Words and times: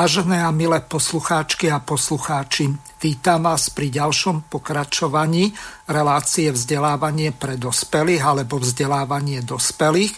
Vážené 0.00 0.40
a 0.40 0.48
milé 0.48 0.80
poslucháčky 0.80 1.68
a 1.68 1.76
poslucháči, 1.76 2.72
vítam 3.04 3.44
vás 3.44 3.68
pri 3.68 3.92
ďalšom 4.00 4.48
pokračovaní 4.48 5.52
relácie 5.92 6.48
vzdelávanie 6.48 7.36
pre 7.36 7.60
dospelých 7.60 8.24
alebo 8.24 8.56
vzdelávanie 8.56 9.44
dospelých. 9.44 10.16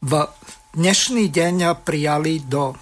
V 0.00 0.12
dnešný 0.72 1.28
deň 1.28 1.84
prijali 1.84 2.48
do 2.48 2.72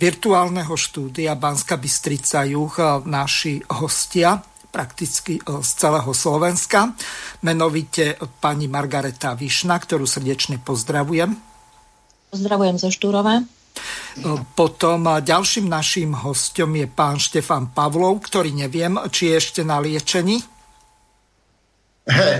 virtuálneho 0.00 0.72
štúdia 0.80 1.36
Banska 1.36 1.76
Bystrica 1.76 2.48
Juh 2.48 3.04
naši 3.04 3.60
hostia 3.68 4.40
prakticky 4.72 5.44
z 5.44 5.70
celého 5.76 6.16
Slovenska, 6.16 6.96
menovite 7.44 8.16
pani 8.40 8.64
Margareta 8.64 9.36
Višna, 9.36 9.76
ktorú 9.76 10.08
srdečne 10.08 10.56
pozdravujem. 10.56 11.36
Pozdravujem 12.32 12.80
zo 12.80 12.88
Štúrova. 12.88 13.44
Potom 14.54 15.18
ďalším 15.18 15.66
naším 15.66 16.14
hostom 16.14 16.78
je 16.78 16.86
pán 16.86 17.18
Štefan 17.18 17.74
Pavlov, 17.74 18.22
ktorý 18.22 18.54
neviem, 18.54 18.94
či 19.10 19.30
je 19.30 19.34
ešte 19.38 19.60
na 19.66 19.82
liečení. 19.82 20.38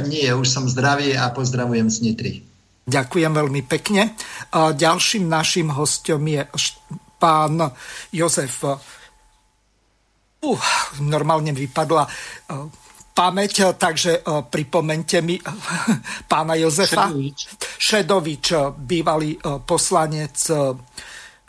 Nie, 0.07 0.37
už 0.37 0.47
som 0.47 0.69
zdravý 0.69 1.17
a 1.17 1.33
pozdravujem 1.33 1.89
z 1.91 1.97
Nitry. 2.05 2.33
Ďakujem 2.85 3.33
veľmi 3.33 3.63
pekne. 3.65 4.13
Ďalším 4.53 5.25
našim 5.25 5.73
hostom 5.73 6.21
je 6.29 6.45
pán 7.17 7.73
Jozef. 8.13 8.61
Uh, 10.45 10.61
normálne 11.01 11.57
vypadla 11.57 12.05
pamäť, 13.17 13.73
takže 13.81 14.21
pripomente 14.53 15.25
mi 15.25 15.41
pána 16.29 16.61
Jozefa. 16.61 17.09
Šedovič. 17.09 17.39
Šedovič, 17.81 18.47
bývalý 18.77 19.41
poslanec 19.65 20.37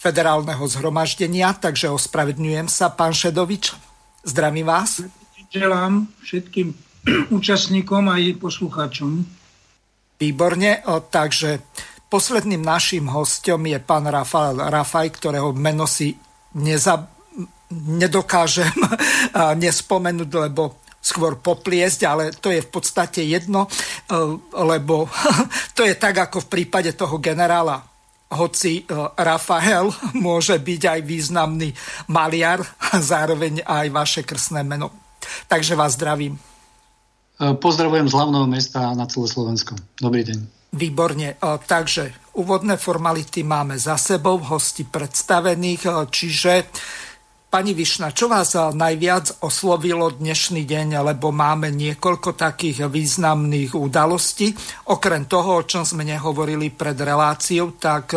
federálneho 0.05 0.61
zhromaždenia, 0.69 1.57
takže 1.57 1.89
ospravedňujem 1.89 2.69
sa, 2.69 2.93
pán 2.93 3.09
Šedovič. 3.09 3.73
Zdravím 4.21 4.69
vás. 4.69 5.01
Želám 5.49 6.05
všetkým 6.21 6.77
účastníkom 7.37 8.05
aj 8.13 8.37
poslucháčom. 8.37 9.25
Výborne, 10.21 10.85
takže 11.09 11.65
posledným 12.05 12.61
našim 12.61 13.09
hostom 13.09 13.65
je 13.65 13.81
pán 13.81 14.05
Rafael 14.05 14.61
Rafaj, 14.61 15.09
ktorého 15.17 15.57
meno 15.57 15.89
si 15.89 16.13
neza, 16.53 17.09
nedokážem 17.73 18.77
nespomenúť, 19.65 20.29
lebo 20.37 20.85
skôr 21.01 21.41
popliesť, 21.41 21.99
ale 22.05 22.23
to 22.37 22.53
je 22.53 22.61
v 22.61 22.69
podstate 22.69 23.25
jedno, 23.25 23.65
lebo 24.53 25.09
to 25.77 25.81
je 25.81 25.97
tak, 25.97 26.29
ako 26.29 26.45
v 26.45 26.51
prípade 26.61 26.93
toho 26.93 27.17
generála 27.17 27.94
hoci 28.35 28.83
e, 28.83 28.93
Rafael 29.17 29.89
môže 30.25 30.59
byť 30.59 30.81
aj 30.85 30.99
významný 31.01 31.71
maliar 32.11 32.61
a 32.93 33.01
zároveň 33.01 33.63
aj 33.63 33.85
vaše 33.89 34.21
krstné 34.21 34.61
meno. 34.61 34.91
Takže 35.49 35.73
vás 35.73 35.95
zdravím. 35.95 36.35
E, 36.35 36.39
pozdravujem 37.57 38.07
z 38.11 38.13
hlavného 38.13 38.47
mesta 38.47 38.93
na 38.93 39.07
celé 39.07 39.27
Slovensko. 39.31 39.79
Dobrý 39.97 40.27
deň. 40.27 40.37
Výborne. 40.75 41.33
E, 41.33 41.35
takže 41.63 42.35
úvodné 42.35 42.75
formality 42.75 43.41
máme 43.41 43.79
za 43.79 43.95
sebou, 43.95 44.37
hosti 44.43 44.83
predstavených, 44.83 46.11
čiže 46.11 46.53
Pani 47.55 47.71
Višna, 47.71 48.11
čo 48.11 48.27
vás 48.27 48.51
najviac 48.51 49.39
oslovilo 49.39 50.11
dnešný 50.11 50.67
deň, 50.67 50.99
lebo 51.07 51.31
máme 51.31 51.71
niekoľko 51.71 52.35
takých 52.35 52.91
významných 52.91 53.71
udalostí. 53.79 54.51
Okrem 54.91 55.23
toho, 55.23 55.63
o 55.63 55.63
čom 55.63 55.87
sme 55.87 56.03
nehovorili 56.03 56.67
pred 56.67 56.99
reláciou, 56.99 57.79
tak 57.79 58.11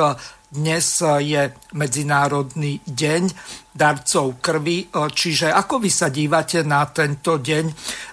dnes 0.50 0.98
je 1.22 1.54
Medzinárodný 1.70 2.82
deň 2.82 3.22
darcov 3.70 4.42
krvi. 4.42 4.90
Čiže 4.90 5.54
ako 5.54 5.86
vy 5.86 5.90
sa 5.94 6.10
dívate 6.10 6.66
na 6.66 6.82
tento 6.90 7.38
deň 7.38 7.64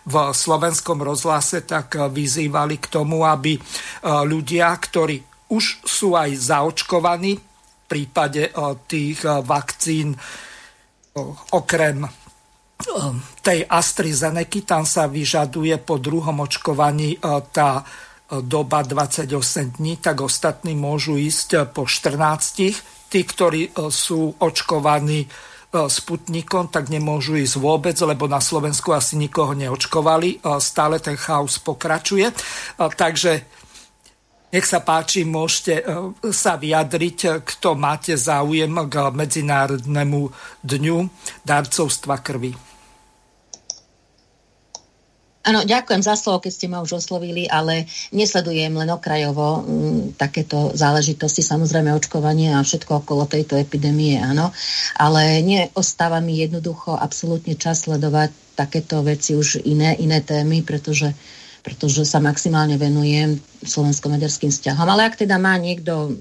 v 0.05 0.15
slovenskom 0.29 1.01
rozhlase, 1.01 1.65
tak 1.65 2.05
vyzývali 2.05 2.77
k 2.77 3.01
tomu, 3.01 3.25
aby 3.25 3.57
ľudia, 4.05 4.69
ktorí 4.77 5.49
už 5.49 5.89
sú 5.89 6.13
aj 6.13 6.37
zaočkovaní 6.37 7.33
v 7.33 7.85
prípade 7.89 8.53
tých 8.85 9.25
vakcín 9.25 10.13
okrem 11.55 12.03
tej 13.39 13.63
AstraZeneca, 13.63 14.59
tam 14.67 14.83
sa 14.83 15.07
vyžaduje 15.07 15.79
po 15.79 15.95
druhom 15.95 16.43
očkovaní 16.43 17.15
tá 17.55 17.87
doba 18.43 18.83
28 18.83 19.79
dní, 19.79 19.95
tak 20.03 20.19
ostatní 20.19 20.75
môžu 20.75 21.15
ísť 21.15 21.71
po 21.71 21.87
14. 21.87 23.07
Tí, 23.07 23.19
ktorí 23.23 23.71
sú 23.87 24.35
očkovaní 24.43 25.23
Sputnikom, 25.75 26.71
tak 26.71 26.87
nemôžu 26.87 27.35
ísť 27.35 27.59
vôbec, 27.59 27.95
lebo 27.99 28.27
na 28.27 28.39
Slovensku 28.39 28.91
asi 28.91 29.15
nikoho 29.15 29.51
neočkovali. 29.55 30.43
Stále 30.59 30.99
ten 30.99 31.15
chaos 31.15 31.59
pokračuje. 31.59 32.31
Takže 32.79 33.31
nech 34.53 34.65
sa 34.65 34.79
páči, 34.81 35.25
môžete 35.25 35.73
e, 35.81 35.83
sa 36.31 36.57
vyjadriť, 36.59 37.43
kto 37.43 37.73
máte 37.73 38.13
záujem 38.17 38.71
k 38.89 38.95
Medzinárodnému 39.13 40.21
dňu 40.63 40.97
darcovstva 41.43 42.21
krvi. 42.21 42.75
Áno, 45.45 45.61
ďakujem 45.61 46.01
za 46.01 46.17
slovo, 46.17 46.41
keď 46.41 46.51
ste 46.57 46.65
ma 46.65 46.81
už 46.81 47.05
oslovili, 47.05 47.45
ale 47.45 47.85
nesledujem 48.09 48.73
len 48.73 48.89
okrajovo 48.89 49.61
m, 49.61 50.09
takéto 50.17 50.73
záležitosti, 50.73 51.45
samozrejme 51.45 51.93
očkovanie 51.93 52.49
a 52.49 52.65
všetko 52.65 53.05
okolo 53.05 53.29
tejto 53.29 53.53
epidémie, 53.53 54.17
áno, 54.17 54.49
ale 54.97 55.45
neostáva 55.45 56.17
mi 56.17 56.41
jednoducho 56.41 56.97
absolútne 56.97 57.53
čas 57.61 57.85
sledovať 57.85 58.33
takéto 58.57 59.05
veci 59.05 59.37
už 59.37 59.61
iné, 59.69 59.93
iné 60.01 60.25
témy, 60.25 60.65
pretože 60.65 61.13
pretože 61.65 62.05
sa 62.05 62.21
maximálne 62.21 62.77
venujem 62.77 63.41
slovensko-maďarským 63.65 64.53
vzťahom. 64.53 64.85
Ale 64.85 65.09
ak 65.09 65.17
teda 65.17 65.41
má 65.41 65.57
niekto 65.57 66.13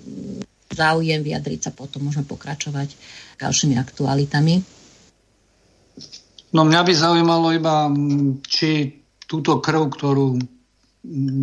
záujem 0.72 1.20
vyjadriť 1.20 1.68
sa, 1.68 1.70
potom 1.76 2.08
môžeme 2.08 2.24
pokračovať 2.24 2.96
ďalšími 3.44 3.76
aktualitami. 3.76 4.64
No 6.56 6.64
mňa 6.64 6.80
by 6.80 6.92
zaujímalo 6.96 7.52
iba, 7.52 7.92
či 8.48 8.88
túto 9.28 9.60
krv, 9.60 9.92
ktorú 9.92 10.40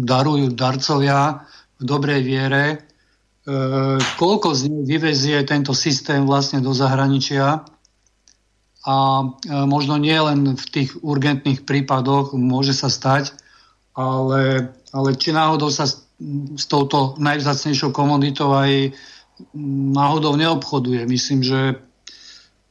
darujú 0.02 0.50
darcovia 0.58 1.46
v 1.78 1.84
dobrej 1.86 2.22
viere, 2.26 2.64
e, 2.74 2.78
koľko 4.18 4.58
z 4.58 4.62
nich 4.66 4.86
vyvezie 4.90 5.38
tento 5.46 5.78
systém 5.78 6.26
vlastne 6.26 6.58
do 6.58 6.74
zahraničia 6.74 7.62
a 8.82 8.96
e, 9.22 9.26
možno 9.70 10.02
nie 10.02 10.18
len 10.18 10.58
v 10.58 10.66
tých 10.66 10.98
urgentných 11.06 11.62
prípadoch 11.70 12.34
môže 12.34 12.74
sa 12.74 12.90
stať, 12.90 13.38
ale, 13.96 14.72
ale 14.96 15.10
či 15.20 15.36
náhodou 15.36 15.68
sa 15.68 15.88
s, 15.88 16.08
s 16.56 16.66
touto 16.68 17.16
najvzácnejšou 17.20 17.92
komoditou 17.92 18.54
aj 18.56 18.96
náhodou 19.92 20.38
neobchoduje. 20.38 21.04
Myslím, 21.10 21.42
že 21.42 21.82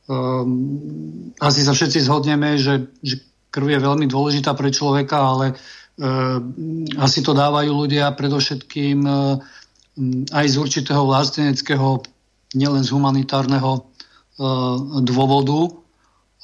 um, 0.07 1.35
asi 1.43 1.67
sa 1.67 1.75
všetci 1.75 2.07
zhodneme, 2.07 2.57
že, 2.57 2.89
že 3.03 3.21
krv 3.51 3.75
je 3.75 3.81
veľmi 3.83 4.07
dôležitá 4.07 4.55
pre 4.55 4.71
človeka, 4.71 5.19
ale 5.19 5.47
um, 5.99 6.87
asi 6.97 7.21
to 7.27 7.35
dávajú 7.35 7.75
ľudia 7.75 8.15
predovšetkým 8.15 8.99
um, 9.03 9.43
aj 10.31 10.47
z 10.47 10.57
určitého 10.57 11.03
vlasteneckého, 11.05 12.01
nielen 12.55 12.87
z 12.87 12.91
humanitárneho 12.95 13.83
uh, 13.83 15.03
dôvodu. 15.03 15.75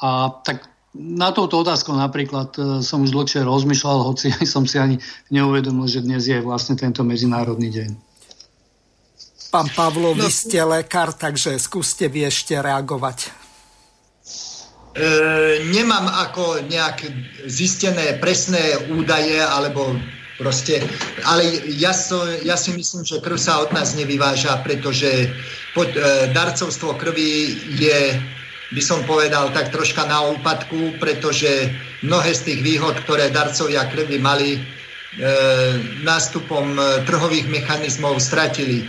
A 0.03 0.29
tak 0.45 0.76
na 0.97 1.31
touto 1.31 1.61
otázku 1.61 1.93
napríklad 1.93 2.51
e, 2.57 2.61
som 2.81 3.05
už 3.05 3.13
dlhšie 3.13 3.45
rozmýšľal, 3.45 3.99
hoci 4.09 4.33
som 4.55 4.65
si 4.65 4.81
ani 4.81 4.97
neuvedomil, 5.29 5.87
že 5.87 6.03
dnes 6.03 6.25
je 6.25 6.41
vlastne 6.41 6.75
tento 6.75 7.05
medzinárodný 7.05 7.69
deň. 7.71 7.91
Pán 9.53 9.69
Pavlo, 9.73 10.13
no, 10.13 10.27
vy 10.27 10.29
ste 10.29 10.61
lekár, 10.67 11.15
takže 11.17 11.57
skúste 11.57 12.11
vy 12.11 12.29
ešte 12.29 12.59
reagovať. 12.59 13.31
E, 14.97 15.01
nemám 15.71 16.09
ako 16.09 16.67
nejak 16.67 17.05
zistené 17.47 18.17
presné 18.17 18.91
údaje, 18.91 19.39
alebo 19.41 19.97
proste, 20.37 20.85
ale 21.25 21.65
ja, 21.77 21.97
so, 21.97 22.21
ja 22.45 22.57
si 22.57 22.73
myslím, 22.77 23.05
že 23.05 23.25
krv 23.25 23.41
sa 23.41 23.65
od 23.65 23.73
nás 23.73 23.97
nevyváža, 23.97 24.61
pretože 24.61 25.33
pod, 25.73 25.89
e, 25.93 26.33
darcovstvo 26.33 26.97
krvi 26.97 27.57
je, 27.77 28.21
by 28.75 28.83
som 28.83 28.99
povedal, 29.07 29.55
tak 29.55 29.71
troška 29.71 30.03
na 30.11 30.27
úpadku, 30.35 30.99
pretože 30.99 31.71
mnohé 32.03 32.35
z 32.35 32.51
tých 32.51 32.61
výhod, 32.67 32.99
ktoré 33.07 33.31
darcovia 33.31 33.87
krvi 33.87 34.19
mali, 34.19 34.59
e, 34.59 34.61
nástupom 36.03 36.75
e, 36.75 37.07
trhových 37.07 37.47
mechanizmov 37.47 38.19
stratili. 38.19 38.83
E, 38.83 38.87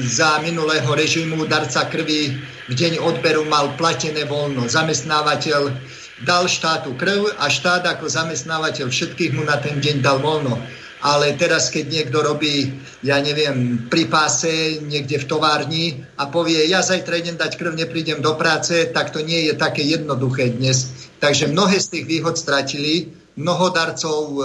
za 0.00 0.40
minulého 0.40 0.88
režimu 0.96 1.44
darca 1.44 1.84
krvi 1.92 2.40
v 2.68 2.72
deň 2.72 3.04
odberu 3.04 3.44
mal 3.44 3.68
platené 3.76 4.24
voľno. 4.24 4.64
Zamestnávateľ 4.64 5.68
dal 6.24 6.44
štátu 6.48 6.96
krv 6.96 7.36
a 7.36 7.48
štát 7.52 7.84
ako 7.84 8.08
zamestnávateľ 8.08 8.88
všetkých 8.88 9.36
mu 9.36 9.44
na 9.44 9.60
ten 9.60 9.80
deň 9.80 10.00
dal 10.00 10.20
voľno 10.20 10.56
ale 11.00 11.32
teraz, 11.40 11.72
keď 11.72 11.84
niekto 11.88 12.20
robí, 12.20 12.76
ja 13.00 13.16
neviem, 13.24 13.88
pri 13.88 14.04
páse, 14.12 14.84
niekde 14.84 15.16
v 15.16 15.28
továrni 15.28 15.84
a 16.20 16.28
povie, 16.28 16.68
ja 16.68 16.84
zajtra 16.84 17.20
idem 17.20 17.40
dať 17.40 17.56
krv, 17.56 17.72
neprídem 17.72 18.20
do 18.20 18.36
práce, 18.36 18.92
tak 18.92 19.08
to 19.08 19.24
nie 19.24 19.48
je 19.48 19.54
také 19.56 19.80
jednoduché 19.80 20.52
dnes. 20.52 21.08
Takže 21.20 21.48
mnohé 21.48 21.80
z 21.80 21.88
tých 21.88 22.04
výhod 22.04 22.36
stratili, 22.36 23.08
mnoho 23.40 23.72
darcov 23.72 24.20
e, 24.36 24.44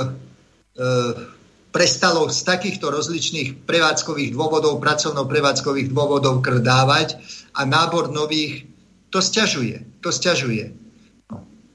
prestalo 1.75 2.31
z 2.31 2.39
takýchto 2.47 2.87
rozličných 2.87 3.67
prevádzkových 3.67 4.31
dôvodov, 4.31 4.79
pracovno-prevádzkových 4.79 5.91
dôvodov 5.91 6.39
krv 6.39 6.63
dávať 6.63 7.19
a 7.51 7.67
nábor 7.67 8.15
nových 8.15 8.63
to 9.11 9.19
sťažuje. 9.19 9.99
To 9.99 10.07
sťažuje. 10.11 10.71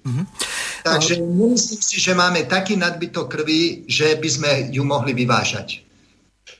Mm-hmm. 0.08 0.26
Takže 0.80 1.20
nemyslím 1.20 1.82
si, 1.82 1.96
že 2.00 2.16
máme 2.16 2.48
taký 2.48 2.76
nadbytok 2.76 3.26
krvi, 3.28 3.84
že 3.84 4.16
by 4.16 4.28
sme 4.28 4.50
ju 4.72 4.82
mohli 4.84 5.12
vyvážať. 5.12 5.84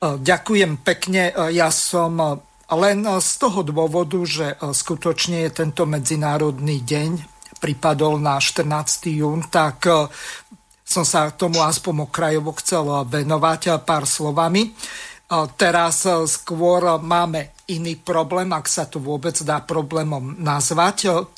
Ďakujem 0.01 0.81
pekne. 0.81 1.33
Ja 1.53 1.69
som 1.69 2.17
len 2.71 2.99
z 3.05 3.31
toho 3.37 3.61
dôvodu, 3.67 4.21
že 4.25 4.57
skutočne 4.61 5.45
je 5.49 5.65
tento 5.65 5.85
medzinárodný 5.85 6.81
deň 6.85 7.11
pripadol 7.61 8.17
na 8.17 8.41
14. 8.41 8.65
jún, 9.21 9.45
tak 9.53 9.85
som 10.81 11.05
sa 11.05 11.29
tomu 11.35 11.61
aspoň 11.61 12.09
okrajovo 12.09 12.57
chcel 12.57 13.05
venovať 13.05 13.85
pár 13.85 14.09
slovami. 14.09 14.73
Teraz 15.61 16.09
skôr 16.27 16.99
máme 16.99 17.55
iný 17.71 18.01
problém, 18.01 18.51
ak 18.51 18.67
sa 18.67 18.89
to 18.91 18.99
vôbec 18.99 19.37
dá 19.47 19.63
problémom 19.63 20.35
nazvať 20.41 21.29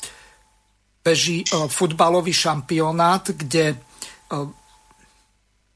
beží 1.03 1.43
e, 1.43 1.67
futbalový 1.67 2.31
šampionát, 2.31 3.27
kde 3.35 3.75
e, 3.75 3.77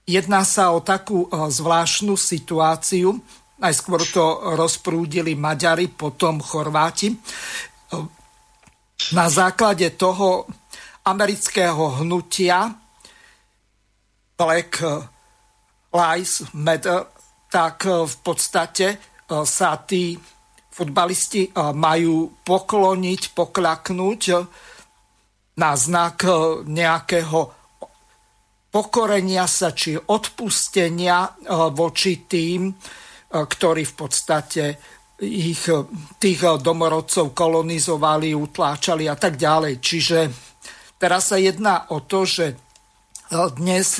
jedná 0.07 0.47
sa 0.47 0.71
o 0.71 0.79
takú 0.79 1.27
e, 1.27 1.51
zvláštnu 1.51 2.15
situáciu. 2.15 3.19
Najskôr 3.59 4.01
to 4.07 4.55
rozprúdili 4.55 5.35
Maďari, 5.35 5.91
potom 5.91 6.39
Chorváti. 6.39 7.09
Na 9.17 9.25
základe 9.33 9.97
toho 9.97 10.45
amerického 11.01 12.01
hnutia 12.01 12.69
Black 14.37 14.77
Lives 15.89 16.45
Matter, 16.53 17.09
tak 17.49 17.89
v 17.89 18.15
podstate 18.21 19.01
sa 19.25 19.69
tí 19.81 20.13
futbalisti 20.69 21.49
majú 21.57 22.37
pokloniť, 22.45 23.33
pokľaknúť 23.33 24.21
na 25.57 25.73
znak 25.73 26.23
e, 26.23 26.31
nejakého 26.69 27.39
pokorenia 28.69 29.49
sa 29.49 29.73
či 29.73 29.97
odpustenia 29.97 31.17
e, 31.25 31.29
voči 31.73 32.29
tým, 32.29 32.69
e, 32.69 32.73
ktorí 33.33 33.83
v 33.83 33.95
podstate 33.97 34.63
ich, 35.17 35.65
tých 36.21 36.41
domorodcov 36.61 37.33
kolonizovali, 37.33 38.37
utláčali 38.37 39.09
a 39.09 39.17
tak 39.17 39.33
ďalej. 39.33 39.81
Čiže 39.81 40.19
teraz 41.01 41.33
sa 41.33 41.41
jedná 41.41 41.89
o 41.89 42.05
to, 42.05 42.21
že 42.21 42.53
dnes 43.57 43.97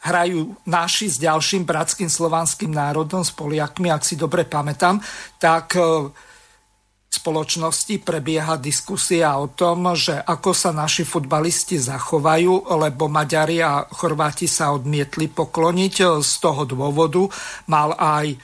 hrajú 0.00 0.56
naši 0.64 1.12
s 1.12 1.20
ďalším 1.20 1.68
bratským 1.68 2.08
slovanským 2.08 2.72
národom, 2.72 3.20
s 3.20 3.36
Poliakmi, 3.36 3.92
ak 3.92 4.00
si 4.00 4.16
dobre 4.16 4.48
pamätám, 4.48 4.96
tak 5.36 5.76
spoločnosti 7.06 8.02
prebieha 8.02 8.54
diskusia 8.60 9.34
o 9.38 9.50
tom, 9.50 9.94
že 9.96 10.14
ako 10.14 10.50
sa 10.52 10.70
naši 10.70 11.02
futbalisti 11.02 11.78
zachovajú, 11.80 12.70
lebo 12.76 13.10
Maďari 13.10 13.62
a 13.62 13.86
Chorváti 13.88 14.46
sa 14.46 14.70
odmietli 14.70 15.26
pokloniť. 15.30 16.22
Z 16.22 16.32
toho 16.38 16.62
dôvodu 16.68 17.26
mal 17.66 17.96
aj 17.98 18.36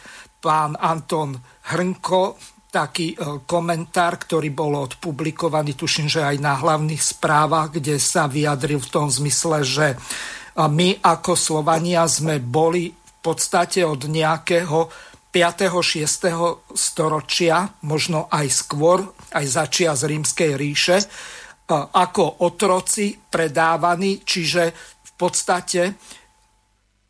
pán 0.42 0.74
Anton 0.78 1.38
Hrnko 1.70 2.52
taký 2.72 3.12
e, 3.12 3.44
komentár, 3.44 4.16
ktorý 4.16 4.48
bol 4.48 4.88
odpublikovaný, 4.88 5.76
tuším, 5.76 6.08
že 6.08 6.24
aj 6.24 6.36
na 6.40 6.56
hlavných 6.56 7.04
správach, 7.04 7.76
kde 7.76 8.00
sa 8.00 8.24
vyjadril 8.24 8.80
v 8.80 8.88
tom 8.88 9.06
zmysle, 9.12 9.60
že 9.60 9.86
e, 9.92 9.96
my 10.56 11.04
ako 11.04 11.36
Slovania 11.36 12.08
sme 12.08 12.40
boli 12.40 12.88
v 12.88 13.12
podstate 13.20 13.84
od 13.84 14.08
nejakého 14.08 14.88
5. 15.32 15.80
6. 15.80 16.76
storočia, 16.76 17.72
možno 17.88 18.28
aj 18.28 18.46
skôr, 18.52 19.00
aj 19.32 19.44
začia 19.48 19.96
z 19.96 20.12
rímskej 20.12 20.60
ríše, 20.60 21.00
e, 21.00 21.06
ako 21.72 22.44
otroci 22.44 23.16
predávaní, 23.16 24.20
čiže 24.20 24.76
v 24.76 25.12
podstate 25.16 25.96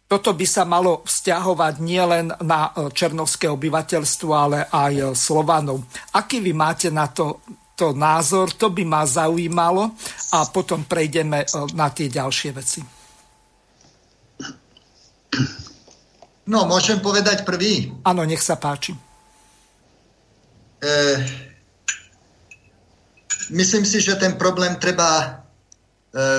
toto 0.07 0.39
by 0.39 0.47
sa 0.47 0.63
malo 0.63 1.03
vzťahovať 1.03 1.75
nielen 1.83 2.31
na 2.47 2.71
e, 2.71 2.95
černovské 2.95 3.51
obyvateľstvo, 3.51 4.31
ale 4.31 4.71
aj 4.71 5.19
Slovanov. 5.19 5.83
Aký 6.15 6.39
vy 6.39 6.55
máte 6.55 6.95
na 6.95 7.11
to, 7.11 7.43
to 7.75 7.91
názor? 7.91 8.55
To 8.55 8.71
by 8.71 8.87
ma 8.87 9.03
zaujímalo 9.03 9.99
a 10.31 10.47
potom 10.47 10.87
prejdeme 10.87 11.43
e, 11.43 11.47
na 11.75 11.91
tie 11.91 12.07
ďalšie 12.07 12.51
veci. 12.55 12.87
No, 16.43 16.67
môžem 16.67 16.99
povedať 16.99 17.47
prvý. 17.47 17.95
Áno, 18.03 18.27
nech 18.27 18.43
sa 18.43 18.59
páči. 18.59 18.99
E, 20.83 20.95
myslím 23.55 23.87
si, 23.87 24.03
že 24.03 24.19
ten 24.19 24.35
problém 24.35 24.75
treba 24.83 25.23
e, 25.23 25.27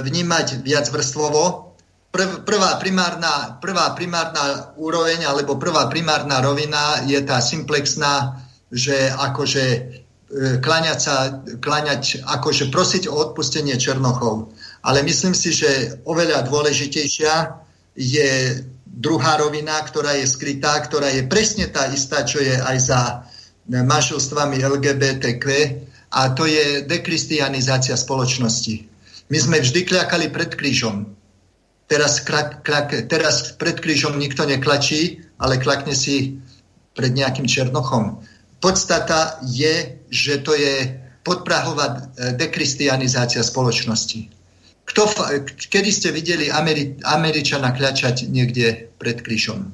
vnímať 0.03 0.59
viac 0.59 0.91
vrstvovo. 0.91 1.71
Prv, 2.11 2.43
prvá, 2.43 2.75
primárna, 2.83 3.57
prvá 3.63 3.95
primárna 3.95 4.75
úroveň 4.75 5.23
alebo 5.23 5.55
prvá 5.55 5.87
primárna 5.87 6.43
rovina 6.43 7.07
je 7.07 7.17
tá 7.23 7.39
simplexná, 7.39 8.43
že 8.67 9.07
akože 9.07 9.65
e, 9.71 9.79
kláňať 10.59 10.99
sa, 10.99 11.15
kláňať, 11.63 12.27
akože 12.27 12.67
prosiť 12.67 13.07
o 13.07 13.15
odpustenie 13.15 13.79
Černochov. 13.79 14.51
Ale 14.83 14.99
myslím 15.07 15.31
si, 15.31 15.55
že 15.55 16.03
oveľa 16.03 16.43
dôležitejšia 16.43 17.63
je 17.95 18.29
druhá 18.93 19.41
rovina, 19.41 19.81
ktorá 19.81 20.13
je 20.21 20.29
skrytá, 20.29 20.77
ktorá 20.85 21.09
je 21.09 21.25
presne 21.25 21.65
tá 21.73 21.89
istá, 21.89 22.21
čo 22.21 22.37
je 22.37 22.53
aj 22.53 22.77
za 22.77 23.01
manželstvami 23.65 24.61
LGBTQ 24.61 25.45
a 26.13 26.29
to 26.37 26.45
je 26.45 26.85
dekristianizácia 26.85 27.97
spoločnosti. 27.97 28.85
My 29.33 29.37
sme 29.41 29.57
vždy 29.65 29.81
kľakali 29.89 30.29
pred 30.29 30.53
krížom. 30.53 31.09
Teraz, 31.89 32.21
krak, 32.21 32.61
krak, 32.61 33.09
teraz 33.09 33.57
pred 33.57 33.81
krížom 33.81 34.21
nikto 34.21 34.45
neklačí, 34.45 35.25
ale 35.41 35.57
klakne 35.57 35.97
si 35.97 36.37
pred 36.93 37.11
nejakým 37.11 37.49
černochom. 37.49 38.21
Podstata 38.61 39.41
je, 39.41 40.05
že 40.13 40.39
to 40.45 40.53
je 40.53 41.01
podprahová 41.25 42.13
dekristianizácia 42.37 43.41
spoločnosti. 43.41 44.42
Kto, 44.83 45.07
kedy 45.47 45.89
ste 45.89 46.11
videli 46.11 46.51
Ameri, 46.51 46.99
Američana 47.07 47.71
kľačať 47.71 48.27
niekde 48.27 48.91
pred 48.99 49.23
krížom? 49.23 49.71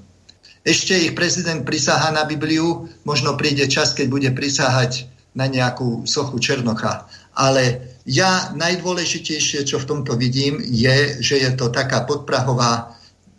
Ešte 0.61 0.93
ich 0.93 1.17
prezident 1.17 1.65
prisahá 1.65 2.13
na 2.13 2.27
Bibliu, 2.29 2.85
možno 3.07 3.33
príde 3.33 3.65
čas, 3.65 3.97
keď 3.97 4.07
bude 4.11 4.29
prisahať 4.35 5.09
na 5.33 5.49
nejakú 5.49 6.05
sochu 6.05 6.37
Černocha. 6.37 7.09
Ale 7.33 7.95
ja 8.05 8.51
najdôležitejšie, 8.53 9.65
čo 9.65 9.79
v 9.79 9.87
tomto 9.87 10.13
vidím, 10.19 10.59
je, 10.61 11.21
že 11.23 11.41
je 11.41 11.49
to 11.55 11.71
taká 11.71 12.03
podprahová, 12.03 12.91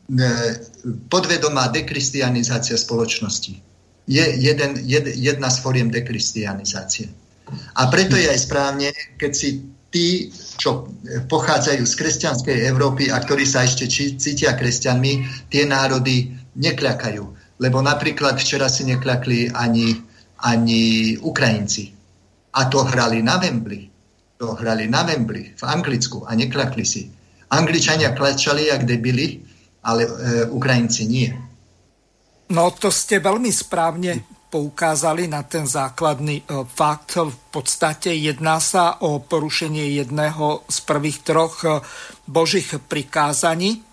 e, 0.09 0.25
podvedomá 1.07 1.69
dekristianizácia 1.69 2.75
spoločnosti. 2.75 3.55
Je 4.11 4.25
jeden, 4.41 4.81
jed, 4.83 5.07
jedna 5.15 5.53
z 5.53 5.57
foriem 5.61 5.93
dekristianizácie. 5.93 7.11
A 7.77 7.87
preto 7.91 8.15
je 8.17 8.31
aj 8.31 8.41
správne, 8.47 8.95
keď 9.19 9.33
si 9.35 9.49
tí, 9.91 10.31
čo 10.57 10.87
pochádzajú 11.27 11.83
z 11.83 11.95
kresťanskej 11.99 12.57
Európy 12.71 13.11
a 13.11 13.19
ktorí 13.19 13.43
sa 13.43 13.67
ešte 13.67 13.91
cítia 13.91 14.55
kresťanmi, 14.55 15.47
tie 15.51 15.67
národy 15.67 16.31
nekľakajú. 16.57 17.25
Lebo 17.61 17.79
napríklad 17.85 18.41
včera 18.41 18.71
si 18.71 18.89
nekľakli 18.89 19.53
ani, 19.53 19.93
ani 20.47 21.15
Ukrajinci. 21.21 21.93
A 22.57 22.67
to 22.71 22.87
hrali 22.87 23.21
na 23.21 23.37
Wembley. 23.37 23.91
To 24.41 24.57
hrali 24.57 24.89
na 24.89 25.05
Wembley 25.05 25.53
v 25.53 25.63
Anglicku 25.69 26.25
a 26.25 26.33
nekľakli 26.33 26.85
si. 26.87 27.11
Angličania 27.51 28.15
klačali 28.17 28.71
jak 28.71 28.87
debili, 28.87 29.43
ale 29.85 30.07
e, 30.07 30.11
Ukrajinci 30.49 31.03
nie. 31.05 31.29
No 32.51 32.73
to 32.73 32.89
ste 32.89 33.21
veľmi 33.21 33.51
správne 33.53 34.40
poukázali 34.51 35.31
na 35.31 35.47
ten 35.47 35.65
základný 35.65 36.43
fakt. 36.67 37.17
V 37.17 37.37
podstate 37.55 38.11
jedná 38.19 38.59
sa 38.59 38.99
o 39.01 39.23
porušenie 39.23 39.95
jedného 40.03 40.67
z 40.67 40.79
prvých 40.83 41.23
troch 41.23 41.63
božích 42.27 42.83
prikázaní. 42.83 43.87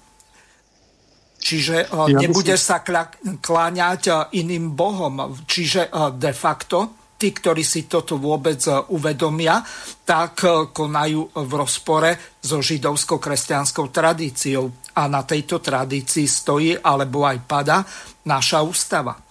Čiže 1.37 1.93
ja 1.93 2.17
nebude 2.17 2.57
sa 2.57 2.81
kláňať 3.21 4.33
iným 4.33 4.73
bohom. 4.73 5.37
Čiže 5.45 5.93
de 6.17 6.33
facto 6.33 6.97
tí, 7.17 7.33
ktorí 7.33 7.65
si 7.65 7.89
toto 7.89 8.21
vôbec 8.21 8.61
e, 8.69 8.71
uvedomia, 8.93 9.59
tak 10.05 10.45
e, 10.45 10.69
konajú 10.69 11.33
v 11.33 11.51
rozpore 11.57 12.37
so 12.37 12.61
židovskou 12.61 13.17
kresťanskou 13.17 13.89
tradíciou. 13.89 14.93
A 14.97 15.09
na 15.09 15.25
tejto 15.25 15.57
tradícii 15.57 16.29
stojí, 16.29 16.77
alebo 16.77 17.25
aj 17.25 17.37
pada, 17.45 17.81
naša 18.29 18.61
ústava. 18.61 19.26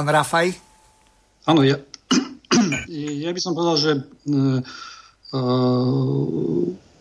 Pán 0.00 0.08
Rafaj? 0.08 0.56
Áno, 1.44 1.60
ja, 1.60 1.76
ja 3.20 3.36
by 3.36 3.40
som 3.44 3.52
povedal, 3.52 3.76
že 3.76 3.92
uh, 4.00 4.64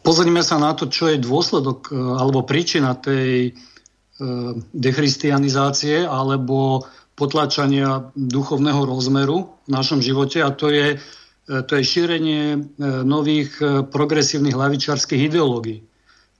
pozrime 0.03 0.43
sa 0.43 0.59
na 0.59 0.75
to, 0.75 0.91
čo 0.91 1.07
je 1.07 1.23
dôsledok 1.23 1.95
uh, 1.95 2.19
alebo 2.19 2.43
príčina 2.43 2.99
tej 2.99 3.55
uh, 3.55 4.51
dechristianizácie 4.75 6.03
alebo 6.03 6.83
potlačania 7.15 8.11
duchovného 8.19 8.83
rozmeru 8.83 9.63
v 9.63 9.69
našom 9.71 10.03
živote 10.03 10.43
a 10.43 10.51
to 10.51 10.67
je, 10.67 10.99
to 11.47 11.71
je 11.79 11.83
šírenie 11.83 12.75
nových 13.07 13.59
progresívnych 13.91 14.55
lavičarských 14.55 15.27
ideológií. 15.27 15.83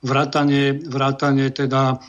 Vrátanie, 0.04 0.80
vrátanie 0.80 1.51
teda 1.51 2.00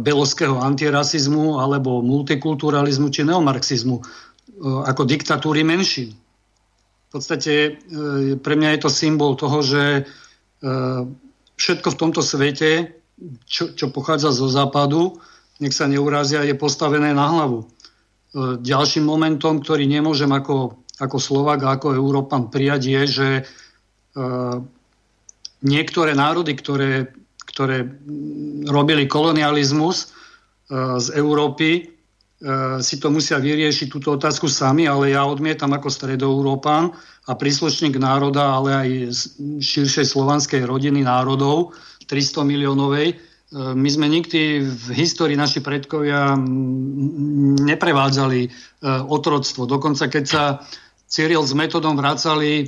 beloského 0.00 0.64
antirasizmu 0.64 1.60
alebo 1.60 2.00
multikulturalizmu 2.00 3.12
či 3.12 3.20
neomarxizmu 3.28 4.00
ako 4.64 5.02
diktatúry 5.04 5.60
menšín. 5.60 6.16
V 6.16 7.08
podstate 7.12 7.76
pre 8.40 8.54
mňa 8.56 8.74
je 8.74 8.80
to 8.80 8.90
symbol 8.90 9.36
toho, 9.36 9.60
že 9.60 10.08
všetko 11.58 11.88
v 11.92 12.00
tomto 12.00 12.22
svete, 12.24 12.96
čo, 13.44 13.74
čo 13.74 13.90
pochádza 13.90 14.30
zo 14.30 14.46
západu, 14.46 15.18
nech 15.58 15.74
sa 15.74 15.90
neurazia, 15.90 16.46
je 16.46 16.54
postavené 16.54 17.10
na 17.10 17.26
hlavu. 17.26 17.66
E, 17.66 17.66
ďalším 18.62 19.02
momentom, 19.02 19.58
ktorý 19.58 19.90
nemôžem 19.90 20.30
ako, 20.30 20.78
ako 21.02 21.18
Slovak 21.18 21.66
a 21.66 21.74
ako 21.74 21.98
Európan 21.98 22.46
prijať, 22.46 22.82
je, 22.86 23.02
že 23.10 23.28
e, 23.34 23.42
niektoré 25.66 26.14
národy, 26.14 26.54
ktoré, 26.54 27.10
ktoré 27.58 27.82
robili 28.70 29.10
kolonializmus 29.10 29.96
e, 29.98 30.06
z 31.02 31.06
Európy, 31.18 31.98
si 32.78 33.02
to 33.02 33.10
musia 33.10 33.42
vyriešiť 33.42 33.90
túto 33.90 34.14
otázku 34.14 34.46
sami, 34.46 34.86
ale 34.86 35.10
ja 35.10 35.26
odmietam 35.26 35.74
ako 35.74 35.90
stredoeurópan 35.90 36.94
a 37.26 37.34
príslušník 37.34 37.98
národa, 37.98 38.54
ale 38.54 38.70
aj 38.78 38.88
širšej 39.58 40.06
slovanskej 40.06 40.62
rodiny 40.62 41.02
národov, 41.02 41.74
300 42.06 42.46
miliónovej, 42.46 43.18
my 43.52 43.88
sme 43.88 44.12
nikdy 44.12 44.60
v 44.60 44.86
histórii 44.92 45.32
naši 45.32 45.64
predkovia 45.64 46.36
neprevádzali 47.64 48.40
e, 48.44 48.48
otroctvo. 49.08 49.64
Dokonca 49.64 50.04
keď 50.12 50.24
sa 50.28 50.60
Cyril 51.08 51.40
s 51.40 51.56
metodom 51.56 51.96
vracali 51.96 52.52
e, 52.60 52.66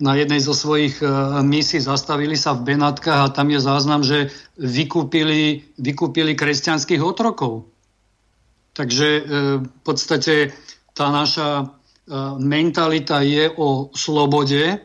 na 0.00 0.16
jednej 0.16 0.40
zo 0.40 0.56
svojich 0.56 0.98
e, 0.98 1.06
misií, 1.44 1.78
zastavili 1.78 2.34
sa 2.34 2.56
v 2.56 2.74
Benátkach 2.74 3.20
a 3.28 3.32
tam 3.32 3.52
je 3.52 3.60
záznam, 3.60 4.00
že 4.00 4.32
vykúpili, 4.56 5.70
vykúpili 5.76 6.32
kresťanských 6.34 7.04
otrokov. 7.04 7.68
Takže 8.70 9.08
v 9.60 9.80
podstate 9.82 10.56
tá 10.94 11.10
naša 11.10 11.74
mentalita 12.38 13.20
je 13.20 13.50
o 13.50 13.90
slobode, 13.92 14.78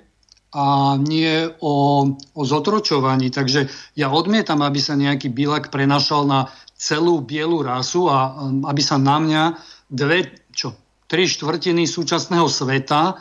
a 0.56 0.96
nie 0.96 1.52
o, 1.60 1.76
o 2.16 2.42
zotročovaní. 2.48 3.28
Takže 3.28 3.68
ja 4.00 4.08
odmietam, 4.08 4.64
aby 4.64 4.80
sa 4.80 4.96
nejaký 4.96 5.28
bilak 5.28 5.68
prenašal 5.68 6.24
na 6.24 6.48
celú 6.80 7.20
bielu 7.20 7.60
rasu 7.60 8.08
a 8.08 8.40
aby 8.72 8.80
sa 8.80 8.96
na 8.96 9.20
mňa 9.20 9.44
dve, 9.92 10.32
čo, 10.56 10.72
tri 11.12 11.28
štvrtiny 11.28 11.84
súčasného 11.84 12.48
sveta, 12.48 13.20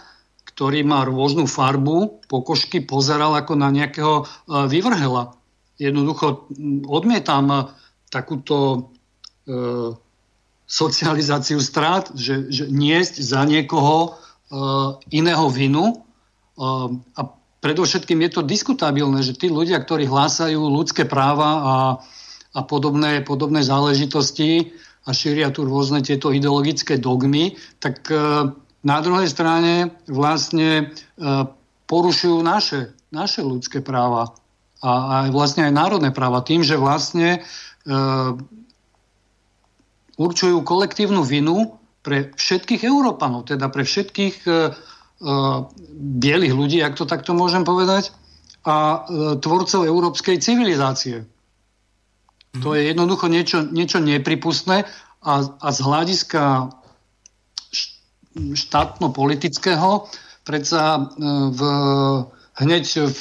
ktorý 0.55 0.87
má 0.87 1.03
rôznu 1.03 1.51
farbu, 1.51 2.25
pokožky 2.31 2.81
pozeral 2.81 3.35
ako 3.35 3.59
na 3.59 3.75
nejakého 3.75 4.23
uh, 4.23 4.65
vyvrhela. 4.71 5.35
Jednoducho 5.77 6.47
odmietam 6.87 7.51
uh, 7.51 7.61
takúto 8.07 8.57
e, 9.43 9.51
socializáciu 10.71 11.59
strát, 11.59 12.15
že, 12.15 12.47
že 12.47 12.71
niesť 12.71 13.27
za 13.27 13.43
niekoho 13.43 14.07
e, 14.07 14.11
iného 15.11 15.51
vinu, 15.51 16.05
Ehm, 16.55 17.03
a 17.19 17.21
predovšetkým 17.61 18.23
je 18.27 18.31
to 18.31 18.43
diskutabilné, 18.47 19.27
že 19.27 19.35
tí 19.35 19.51
ľudia, 19.51 19.83
ktorí 19.83 20.07
hlásajú 20.07 20.59
ľudské 20.59 21.03
práva 21.03 21.51
a, 21.51 21.77
a 22.55 22.61
podobné, 22.63 23.27
podobné 23.27 23.67
záležitosti 23.67 24.71
a 25.05 25.11
šíria 25.11 25.51
tu 25.51 25.67
rôzne 25.67 26.01
tieto 26.01 26.31
ideologické 26.31 26.97
dogmy, 26.97 27.59
tak 27.83 28.07
e, 28.09 28.55
na 28.85 29.01
druhej 29.01 29.27
strane 29.33 29.97
vlastne 30.07 30.69
e, 30.79 30.85
porušujú 31.89 32.39
naše, 32.45 32.93
naše 33.09 33.41
ľudské 33.41 33.81
práva 33.81 34.37
a, 34.85 34.93
a 34.93 35.17
vlastne 35.33 35.65
aj 35.67 35.73
národné 35.73 36.11
práva 36.13 36.45
tým, 36.45 36.61
že 36.61 36.77
vlastne 36.77 37.41
e, 37.41 37.97
určujú 40.15 40.63
kolektívnu 40.63 41.25
vinu 41.25 41.81
pre 42.05 42.31
všetkých 42.37 42.85
Európanov, 42.85 43.49
teda 43.49 43.73
pre 43.73 43.83
všetkých 43.83 44.45
bielých 46.21 46.55
ľudí, 46.55 46.79
ak 46.85 47.01
to 47.01 47.09
takto 47.09 47.33
môžem 47.33 47.65
povedať, 47.65 48.13
a 48.65 48.77
e, 48.77 48.99
tvorcov 49.45 49.85
európskej 49.85 50.41
civilizácie. 50.41 51.29
To 52.65 52.73
je 52.73 52.89
jednoducho 52.89 53.29
niečo, 53.29 53.61
niečo 53.67 54.01
nepripustné 54.01 54.89
a, 55.21 55.33
a 55.61 55.69
z 55.69 55.79
hľadiska 55.85 56.73
štátno-politického 58.35 60.11
predsa 60.43 60.83
e, 60.97 61.03
v, 61.55 61.61
hneď 62.61 62.85
v 63.09 63.19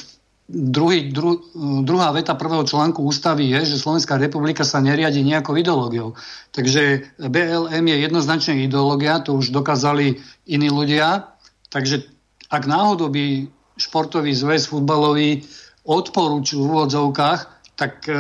druhý, 0.50 1.10
dru, 1.10 1.40
druhá 1.88 2.12
veta 2.12 2.36
prvého 2.36 2.68
článku 2.68 3.00
ústavy 3.00 3.48
je, 3.58 3.74
že 3.74 3.82
Slovenská 3.82 4.20
republika 4.20 4.68
sa 4.68 4.84
neriadi 4.84 5.24
nejakou 5.24 5.56
ideológiou. 5.56 6.20
Takže 6.52 7.16
BLM 7.18 7.86
je 7.88 7.98
jednoznačne 8.04 8.54
ideológia, 8.68 9.24
to 9.24 9.40
už 9.40 9.56
dokázali 9.56 10.20
iní 10.46 10.68
ľudia, 10.68 11.34
Takže 11.74 12.06
ak 12.54 12.70
náhodou 12.70 13.10
by 13.10 13.50
športový 13.82 14.30
zväz 14.38 14.70
futbalový 14.70 15.42
odporúčil 15.90 16.62
v 16.62 16.70
úvodzovkách, 16.70 17.40
tak 17.84 18.08
e, 18.08 18.16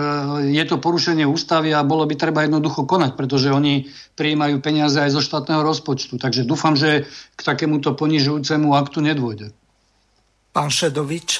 je 0.52 0.64
to 0.68 0.76
porušenie 0.76 1.24
ústavy 1.24 1.72
a 1.72 1.88
bolo 1.88 2.04
by 2.04 2.20
treba 2.20 2.44
jednoducho 2.44 2.84
konať, 2.84 3.16
pretože 3.16 3.48
oni 3.48 3.88
prijímajú 4.20 4.60
peniaze 4.60 5.00
aj 5.00 5.16
zo 5.16 5.24
štátneho 5.24 5.64
rozpočtu. 5.64 6.20
Takže 6.20 6.44
dúfam, 6.44 6.76
že 6.76 7.08
k 7.08 7.42
takémuto 7.42 7.96
ponižujúcemu 7.96 8.76
aktu 8.76 9.00
nedôjde. 9.00 9.56
Pán 10.52 10.68
Šedovič, 10.68 11.40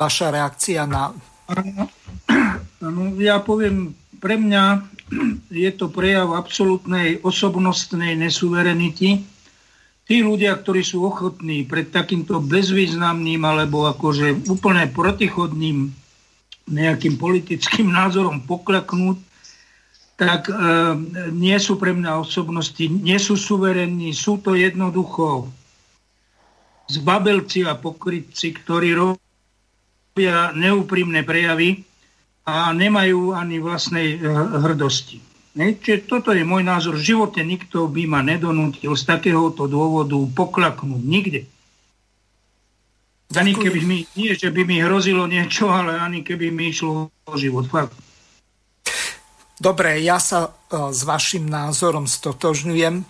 vaša 0.00 0.32
reakcia 0.32 0.88
na... 0.88 1.12
No, 2.80 3.12
ja 3.20 3.44
poviem, 3.44 3.92
pre 4.16 4.40
mňa 4.40 4.80
je 5.52 5.70
to 5.76 5.92
prejav 5.92 6.32
absolútnej 6.32 7.20
osobnostnej 7.20 8.16
nesuverenity, 8.16 9.28
tí 10.08 10.16
ľudia, 10.24 10.56
ktorí 10.56 10.80
sú 10.80 11.04
ochotní 11.04 11.68
pred 11.68 11.92
takýmto 11.92 12.40
bezvýznamným 12.40 13.44
alebo 13.44 13.84
akože 13.92 14.48
úplne 14.48 14.88
protichodným 14.88 16.05
nejakým 16.66 17.16
politickým 17.16 17.88
názorom 17.98 18.42
poklaknúť, 18.44 19.18
tak 20.16 20.48
e, 20.48 20.54
nie 21.32 21.56
sú 21.60 21.76
pre 21.76 21.92
mňa 21.92 22.24
osobnosti, 22.24 22.80
nie 22.88 23.20
sú 23.20 23.36
suverenní, 23.36 24.16
sú 24.16 24.40
to 24.40 24.56
jednoducho 24.56 25.52
zbabelci 26.88 27.68
a 27.68 27.76
pokrytci, 27.76 28.56
ktorí 28.56 28.96
robia 28.96 30.56
neúprimné 30.56 31.20
prejavy 31.20 31.84
a 32.48 32.72
nemajú 32.72 33.36
ani 33.36 33.60
vlastnej 33.60 34.16
e, 34.16 34.18
hrdosti. 34.64 35.20
Čiže 35.56 36.04
toto 36.04 36.36
je 36.36 36.44
môj 36.44 36.60
názor. 36.64 37.00
V 37.00 37.16
živote 37.16 37.40
nikto 37.40 37.88
by 37.88 38.04
ma 38.04 38.20
nedonútil 38.20 38.92
z 38.92 39.02
takéhoto 39.08 39.64
dôvodu 39.64 40.16
poklaknúť. 40.36 41.00
Nikde. 41.00 41.48
Ani 43.34 43.58
keby 43.58 43.80
mi, 43.82 44.06
nie, 44.14 44.38
že 44.38 44.54
by 44.54 44.62
mi 44.62 44.78
hrozilo 44.78 45.26
niečo, 45.26 45.66
ale 45.66 45.98
ani 45.98 46.22
keby 46.22 46.54
mi 46.54 46.70
išlo 46.70 47.10
o 47.10 47.34
život. 47.34 47.66
Fakt. 47.66 47.90
Dobre, 49.56 49.98
ja 50.04 50.20
sa 50.20 50.52
uh, 50.52 50.92
s 50.92 51.02
vašim 51.02 51.48
názorom 51.48 52.06
stotožňujem. 52.06 53.02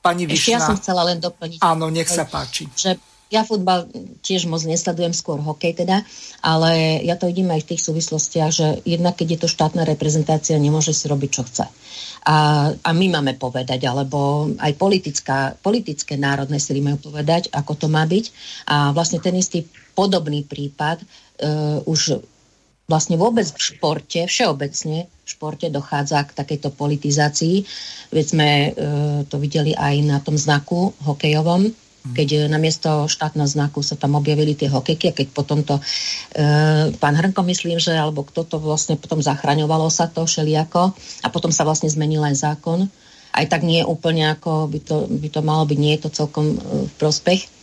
Pani 0.00 0.22
Ešte 0.28 0.54
Višna... 0.54 0.54
ja 0.54 0.60
som 0.62 0.76
chcela 0.78 1.02
len 1.08 1.18
doplniť. 1.18 1.58
Áno, 1.64 1.90
nech 1.90 2.06
sa 2.06 2.28
páči. 2.28 2.70
Že 2.76 3.00
ja 3.30 3.46
futbal 3.46 3.86
tiež 4.26 4.50
moc 4.50 4.60
nesledujem, 4.66 5.14
skôr 5.14 5.38
hokej 5.38 5.86
teda, 5.86 6.02
ale 6.42 7.00
ja 7.06 7.14
to 7.14 7.30
vidím 7.30 7.54
aj 7.54 7.62
v 7.62 7.68
tých 7.74 7.82
súvislostiach, 7.86 8.50
že 8.50 8.66
jednak 8.82 9.14
keď 9.14 9.38
je 9.38 9.40
to 9.46 9.48
štátna 9.48 9.86
reprezentácia, 9.86 10.58
nemôže 10.58 10.90
si 10.90 11.06
robiť, 11.06 11.30
čo 11.30 11.42
chce. 11.46 11.64
A, 12.26 12.68
a 12.76 12.90
my 12.92 13.06
máme 13.20 13.40
povedať, 13.40 13.88
alebo 13.88 14.50
aj 14.60 14.72
politická, 14.76 15.56
politické 15.56 16.20
národné 16.20 16.60
sily 16.60 16.84
majú 16.84 17.12
povedať, 17.12 17.48
ako 17.52 17.72
to 17.80 17.86
má 17.88 18.04
byť. 18.04 18.24
A 18.68 18.92
vlastne 18.92 19.24
ten 19.24 19.36
istý 19.40 19.64
podobný 19.96 20.44
prípad 20.44 21.00
uh, 21.00 21.80
už 21.88 22.20
vlastne 22.90 23.14
vôbec 23.14 23.46
v 23.46 23.60
športe, 23.62 24.26
všeobecne 24.26 25.06
v 25.06 25.28
športe 25.30 25.70
dochádza 25.70 26.26
k 26.26 26.34
takejto 26.34 26.74
politizácii. 26.74 27.62
Veď 28.10 28.24
sme 28.26 28.50
e, 28.50 28.70
to 29.30 29.38
videli 29.38 29.70
aj 29.78 29.94
na 30.02 30.18
tom 30.18 30.34
znaku 30.34 30.90
hokejovom. 31.06 31.70
Keď 32.00 32.28
e, 32.32 32.38
namiesto 32.48 33.04
štátneho 33.06 33.44
znaku 33.44 33.84
sa 33.84 33.94
tam 33.94 34.16
objavili 34.16 34.56
tie 34.56 34.72
hokejky 34.72 35.12
a 35.12 35.16
keď 35.16 35.26
potom 35.36 35.60
to 35.60 35.76
e, 35.78 35.82
pán 36.96 37.14
Hrnko 37.16 37.44
myslím, 37.44 37.76
že 37.76 37.92
alebo 37.92 38.24
kto 38.24 38.48
to 38.48 38.56
vlastne 38.56 38.96
potom 38.96 39.20
zachraňovalo 39.20 39.92
sa 39.92 40.08
to 40.08 40.24
všelijako 40.24 40.96
a 40.96 41.28
potom 41.28 41.52
sa 41.52 41.68
vlastne 41.68 41.92
zmenil 41.92 42.24
aj 42.24 42.36
zákon. 42.40 42.88
Aj 43.30 43.46
tak 43.46 43.62
nie 43.62 43.84
úplne 43.86 44.32
ako 44.32 44.66
by 44.66 44.78
to, 44.82 44.96
by 45.06 45.28
to 45.30 45.40
malo 45.44 45.62
byť, 45.68 45.78
nie 45.78 45.94
je 45.94 46.02
to 46.08 46.10
celkom 46.24 46.56
e, 46.56 46.88
prospech 46.96 47.60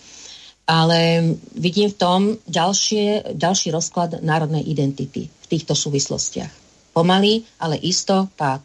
ale 0.68 1.32
vidím 1.56 1.88
v 1.88 1.96
tom 1.96 2.22
ďalšie, 2.44 3.40
ďalší 3.40 3.72
rozklad 3.72 4.20
národnej 4.20 4.68
identity 4.68 5.32
v 5.32 5.46
týchto 5.48 5.72
súvislostiach. 5.72 6.52
Pomaly, 6.92 7.48
ale 7.64 7.80
isto 7.80 8.28
tá, 8.36 8.60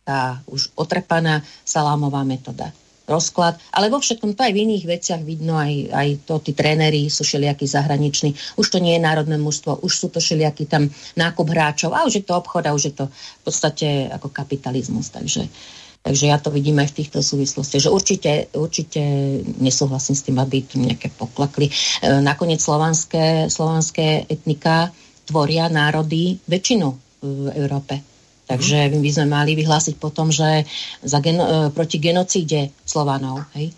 tá 0.00 0.40
už 0.48 0.72
otrepaná 0.72 1.44
salámová 1.60 2.24
metóda. 2.24 2.72
Rozklad, 3.12 3.60
ale 3.76 3.92
vo 3.92 4.00
všetkom 4.00 4.32
to 4.32 4.40
aj 4.40 4.52
v 4.56 4.62
iných 4.64 4.84
veciach 4.88 5.20
vidno, 5.20 5.60
aj, 5.60 5.92
aj 5.92 6.08
to 6.24 6.40
tí 6.40 6.56
tréneri 6.56 7.12
sú 7.12 7.28
všelijakí 7.28 7.68
zahraniční, 7.68 8.32
už 8.56 8.66
to 8.72 8.80
nie 8.80 8.96
je 8.96 9.04
národné 9.04 9.36
mužstvo, 9.36 9.84
už 9.84 9.92
sú 9.92 10.06
to 10.08 10.18
všelijakí 10.24 10.64
tam 10.64 10.88
nákup 11.20 11.46
hráčov 11.52 11.92
a 11.92 12.08
už 12.08 12.18
je 12.18 12.24
to 12.24 12.32
obchod 12.32 12.64
a 12.64 12.72
už 12.72 12.82
je 12.88 12.94
to 12.96 13.04
v 13.12 13.42
podstate 13.44 14.08
ako 14.08 14.32
kapitalizmus. 14.32 15.12
Takže 15.12 15.44
Takže 16.02 16.34
ja 16.34 16.38
to 16.42 16.50
vidím 16.50 16.82
aj 16.82 16.90
v 16.90 16.98
týchto 16.98 17.22
súvislostiach, 17.22 17.86
že 17.86 17.94
určite, 17.94 18.50
určite 18.58 18.98
nesúhlasím 19.62 20.18
s 20.18 20.26
tým, 20.26 20.34
aby 20.42 20.66
tu 20.66 20.82
nejaké 20.82 21.14
poklakli. 21.14 21.70
E, 21.70 21.72
nakoniec 22.18 22.58
slovanské, 22.58 23.46
slovanské 23.46 24.26
etnika 24.26 24.90
tvoria 25.30 25.70
národy 25.70 26.42
väčšinu 26.50 26.88
v 27.22 27.54
Európe. 27.54 28.02
Takže 28.52 28.92
by 28.92 29.10
sme 29.10 29.26
mali 29.32 29.56
vyhlásiť 29.56 29.96
potom, 29.96 30.28
že 30.28 30.68
za 31.00 31.24
gen, 31.24 31.40
e, 31.40 31.72
proti 31.72 31.96
genocíde 31.96 32.68
Slovanov. 32.84 33.48
Hej? 33.56 33.72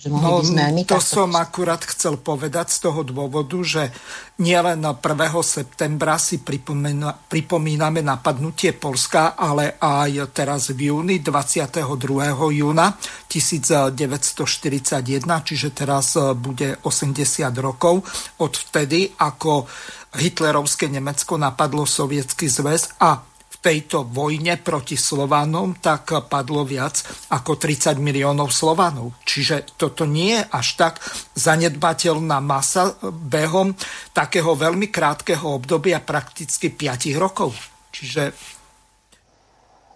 Že 0.00 0.16
no, 0.16 0.40
my 0.40 0.88
to 0.88 0.96
som 0.96 1.28
akurát 1.36 1.84
chcel 1.84 2.16
povedať 2.16 2.72
z 2.72 2.88
toho 2.88 3.04
dôvodu, 3.04 3.60
že 3.60 3.92
nielen 4.40 4.80
1. 4.80 4.96
septembra 5.44 6.16
si 6.16 6.40
pripomína, 6.40 7.12
pripomíname 7.28 8.00
napadnutie 8.00 8.72
Polska, 8.72 9.36
ale 9.36 9.76
aj 9.76 10.32
teraz 10.32 10.72
v 10.72 10.88
júni, 10.88 11.20
22. 11.20 11.84
júna 12.32 12.96
1941, 13.28 15.20
čiže 15.20 15.68
teraz 15.76 16.16
e, 16.16 16.32
bude 16.32 16.80
80 16.80 17.52
rokov 17.60 18.00
od 18.40 18.52
vtedy, 18.56 19.12
ako 19.20 19.68
hitlerovské 20.16 20.88
Nemecko 20.88 21.36
napadlo 21.36 21.84
Sovietsky 21.84 22.48
zväz 22.48 23.04
a 23.04 23.29
tejto 23.60 24.08
vojne 24.08 24.56
proti 24.56 24.96
Slovanom, 24.96 25.76
tak 25.78 26.16
padlo 26.26 26.64
viac 26.64 27.04
ako 27.28 27.60
30 27.60 28.00
miliónov 28.00 28.48
Slovanov. 28.48 29.20
Čiže 29.22 29.76
toto 29.76 30.08
nie 30.08 30.32
je 30.34 30.42
až 30.48 30.68
tak 30.80 30.94
zanedbateľná 31.36 32.40
masa 32.40 32.96
behom 33.04 33.76
takého 34.16 34.56
veľmi 34.56 34.88
krátkeho 34.88 35.60
obdobia, 35.60 36.00
prakticky 36.00 36.72
5 36.72 37.12
rokov. 37.20 37.52
Čiže 37.92 38.32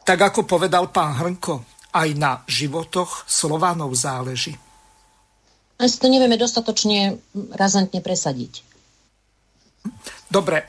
tak 0.04 0.20
ako 0.20 0.44
povedal 0.44 0.92
pán 0.92 1.16
Hrnko, 1.16 1.64
aj 1.96 2.08
na 2.20 2.44
životoch 2.44 3.24
Slovanov 3.24 3.96
záleží. 3.96 4.52
Asi 5.80 5.96
to 5.98 6.12
nevieme 6.12 6.36
dostatočne 6.36 7.18
razantne 7.56 8.04
presadiť. 8.04 8.62
Dobre, 10.34 10.66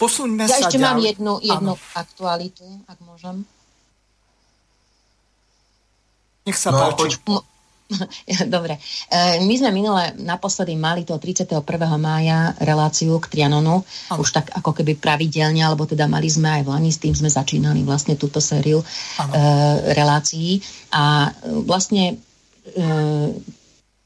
Posuňme 0.00 0.48
ja 0.48 0.56
sa 0.56 0.66
ešte 0.66 0.80
ďalej. 0.80 0.86
mám 0.88 0.98
jednu, 0.98 1.32
jednu 1.44 1.72
aktualitu, 1.94 2.64
ak 2.90 2.98
môžem. 3.06 3.46
Nech 6.42 6.58
sa 6.58 6.74
no, 6.74 6.90
páči. 6.90 7.22
Dobre. 8.54 8.80
E, 9.06 9.38
my 9.44 9.54
sme 9.54 9.70
minule 9.70 10.16
naposledy 10.18 10.74
mali 10.74 11.06
toho 11.06 11.22
31. 11.22 11.62
mája 12.00 12.56
reláciu 12.58 13.20
k 13.22 13.30
Trianonu, 13.30 13.84
ano. 13.84 14.18
už 14.18 14.32
tak 14.32 14.50
ako 14.58 14.74
keby 14.74 14.98
pravidelne, 14.98 15.62
alebo 15.62 15.86
teda 15.86 16.10
mali 16.10 16.26
sme 16.26 16.58
aj 16.58 16.62
v 16.66 16.68
Lani, 16.72 16.90
s 16.90 16.98
tým 16.98 17.14
sme 17.14 17.30
začínali 17.30 17.84
vlastne 17.86 18.18
túto 18.18 18.42
sériu 18.42 18.82
ano. 19.22 19.32
e, 19.36 19.40
relácií. 19.94 20.58
A 20.90 21.30
vlastne 21.62 22.18
e, 22.66 22.82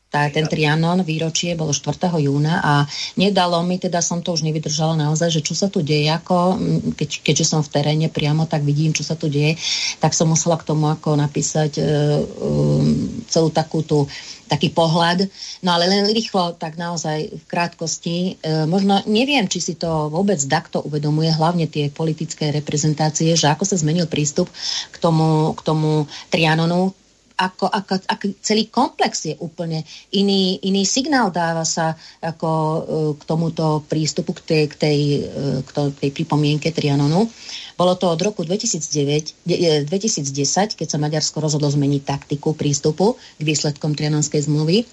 tá, 0.07 0.31
ten 0.31 0.47
Trianon 0.47 1.03
výročie 1.03 1.59
bolo 1.59 1.75
4. 1.75 2.09
júna 2.23 2.63
a 2.63 2.75
nedalo 3.19 3.59
mi, 3.67 3.77
teda 3.77 3.99
som 3.99 4.23
to 4.23 4.33
už 4.33 4.47
nevydržala 4.47 4.95
naozaj, 4.95 5.29
že 5.29 5.43
čo 5.43 5.59
sa 5.59 5.67
tu 5.67 5.83
deje, 5.83 6.07
ako, 6.09 6.57
keď, 6.95 7.11
keďže 7.27 7.45
som 7.45 7.61
v 7.61 7.73
teréne 7.75 8.09
priamo, 8.09 8.47
tak 8.47 8.63
vidím, 8.63 8.95
čo 8.95 9.03
sa 9.03 9.19
tu 9.19 9.27
deje, 9.27 9.59
tak 9.99 10.15
som 10.15 10.31
musela 10.31 10.55
k 10.57 10.67
tomu 10.67 10.87
ako 10.89 11.19
napísať 11.19 11.83
uh, 11.83 11.87
um, 12.23 13.27
celú 13.27 13.51
takú 13.51 13.83
tú 13.83 14.07
taký 14.47 14.71
pohľad. 14.71 15.27
No 15.67 15.75
ale 15.75 15.91
len 15.91 16.07
rýchlo, 16.07 16.55
tak 16.55 16.79
naozaj 16.79 17.35
v 17.35 17.45
krátkosti. 17.51 18.39
E, 18.39 18.63
možno 18.71 19.03
neviem, 19.11 19.51
či 19.51 19.59
si 19.59 19.75
to 19.75 20.07
vôbec 20.07 20.39
takto 20.47 20.79
uvedomuje, 20.87 21.35
hlavne 21.35 21.67
tie 21.67 21.91
politické 21.91 22.55
reprezentácie, 22.55 23.35
že 23.35 23.51
ako 23.51 23.67
sa 23.67 23.75
zmenil 23.75 24.07
prístup 24.07 24.47
k 24.95 24.97
tomu, 25.03 25.51
k 25.59 25.61
tomu 25.67 26.07
Trianonu, 26.31 26.95
ako, 27.37 27.69
ako, 27.69 27.95
ako 28.09 28.25
celý 28.41 28.73
komplex 28.73 29.29
je 29.29 29.37
úplne 29.45 29.85
iný, 30.17 30.57
iný 30.65 30.89
signál 30.89 31.29
dáva 31.29 31.69
sa 31.69 31.93
ako 32.25 32.51
e, 32.51 32.81
k 33.21 33.23
tomuto 33.29 33.85
prístupu, 33.85 34.33
k 34.33 34.41
tej, 34.41 34.63
k 34.73 34.75
tej, 34.81 34.99
e, 35.21 35.61
k 35.61 35.69
tej 36.01 36.11
pripomienke 36.17 36.73
Trianonu. 36.73 37.29
Bolo 37.77 37.93
to 37.93 38.09
od 38.09 38.17
roku 38.25 38.41
2009, 38.41 39.45
2010, 39.85 40.81
keď 40.81 40.89
sa 40.89 40.97
Maďarsko 40.97 41.45
rozhodlo 41.45 41.69
zmeniť 41.69 42.09
taktiku 42.09 42.57
prístupu 42.57 43.21
k 43.37 43.43
výsledkom 43.45 43.93
Trianonskej 43.93 44.49
zmluvy. 44.49 44.89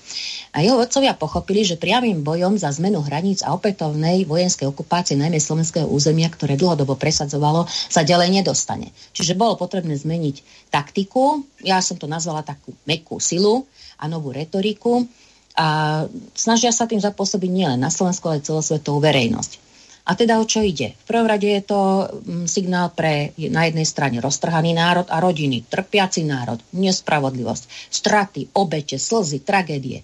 A 0.51 0.59
jeho 0.59 0.75
vodcovia 0.75 1.15
pochopili, 1.15 1.63
že 1.63 1.79
priamým 1.79 2.27
bojom 2.27 2.59
za 2.59 2.75
zmenu 2.75 2.99
hraníc 2.99 3.39
a 3.39 3.55
opätovnej 3.55 4.27
vojenskej 4.27 4.67
okupácie 4.67 5.15
najmä 5.15 5.39
slovenského 5.39 5.87
územia, 5.87 6.27
ktoré 6.27 6.59
dlhodobo 6.59 6.99
presadzovalo, 6.99 7.71
sa 7.71 8.03
ďalej 8.03 8.43
nedostane. 8.43 8.91
Čiže 9.15 9.39
bolo 9.39 9.55
potrebné 9.55 9.95
zmeniť 9.95 10.67
taktiku, 10.67 11.39
ja 11.63 11.79
som 11.79 11.95
to 11.95 12.11
nazvala 12.11 12.43
takú 12.43 12.75
mekú 12.83 13.23
silu 13.23 13.63
a 13.95 14.11
novú 14.11 14.35
retoriku 14.35 15.07
a 15.55 16.03
snažia 16.35 16.75
sa 16.75 16.83
tým 16.83 16.99
zapôsobiť 16.99 17.47
nielen 17.47 17.79
na 17.79 17.87
Slovensku, 17.87 18.27
ale 18.27 18.43
celosvetovú 18.43 18.99
verejnosť. 18.99 19.62
A 20.03 20.19
teda 20.19 20.35
o 20.35 20.43
čo 20.43 20.59
ide? 20.59 20.99
V 20.99 21.05
prvom 21.07 21.31
rade 21.31 21.47
je 21.47 21.63
to 21.63 21.79
mm, 22.03 22.43
signál 22.43 22.91
pre 22.91 23.31
na 23.47 23.71
jednej 23.71 23.87
strane 23.87 24.19
roztrhaný 24.19 24.75
národ 24.75 25.07
a 25.07 25.23
rodiny, 25.23 25.63
trpiaci 25.63 26.27
národ, 26.27 26.59
nespravodlivosť, 26.75 27.63
straty, 27.87 28.51
obete, 28.51 28.99
slzy, 28.99 29.47
tragédie, 29.47 30.03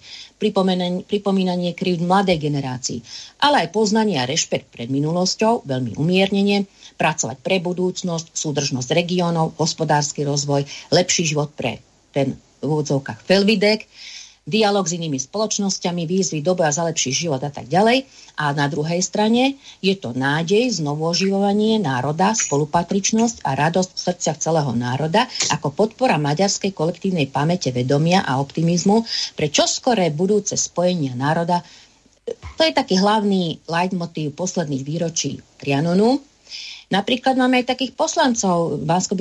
pripomínanie, 1.04 1.76
krivd 1.76 2.00
mladej 2.00 2.40
generácii, 2.40 2.98
ale 3.44 3.68
aj 3.68 3.76
poznanie 3.76 4.16
a 4.16 4.24
rešpekt 4.24 4.72
pred 4.72 4.88
minulosťou, 4.88 5.68
veľmi 5.68 6.00
umiernenie, 6.00 6.64
pracovať 6.96 7.36
pre 7.44 7.60
budúcnosť, 7.60 8.32
súdržnosť 8.32 8.88
regiónov, 8.96 9.52
hospodársky 9.60 10.24
rozvoj, 10.24 10.64
lepší 10.88 11.28
život 11.28 11.52
pre 11.52 11.84
ten 12.16 12.40
v 12.60 12.68
úvodzovkách 12.68 13.24
Felvidek, 13.24 13.88
dialog 14.50 14.82
s 14.82 14.98
inými 14.98 15.16
spoločnosťami, 15.16 16.10
výzvy 16.10 16.42
do 16.42 16.58
boja 16.58 16.74
za 16.74 16.82
lepší 16.82 17.14
život 17.14 17.38
a 17.46 17.54
tak 17.54 17.70
ďalej. 17.70 18.04
A 18.42 18.50
na 18.50 18.66
druhej 18.66 18.98
strane 19.00 19.54
je 19.78 19.94
to 19.94 20.10
nádej, 20.10 20.82
znovuoživovanie 20.82 21.78
národa, 21.78 22.34
spolupatričnosť 22.34 23.46
a 23.46 23.54
radosť 23.54 23.90
v 23.94 24.04
srdciach 24.10 24.38
celého 24.42 24.72
národa 24.74 25.30
ako 25.54 25.70
podpora 25.70 26.18
maďarskej 26.18 26.74
kolektívnej 26.74 27.30
pamäte 27.30 27.70
vedomia 27.70 28.26
a 28.26 28.42
optimizmu 28.42 29.06
pre 29.38 29.46
čoskoré 29.46 30.10
budúce 30.10 30.58
spojenia 30.58 31.14
národa. 31.14 31.62
To 32.58 32.62
je 32.66 32.74
taký 32.74 32.98
hlavný 32.98 33.62
leitmotív 33.70 34.34
posledných 34.34 34.82
výročí 34.82 35.38
Trianonu. 35.62 36.18
Napríklad 36.90 37.38
máme 37.38 37.62
aj 37.62 37.78
takých 37.78 37.94
poslancov 37.94 38.82
v 38.82 38.82
bansko 38.82 39.14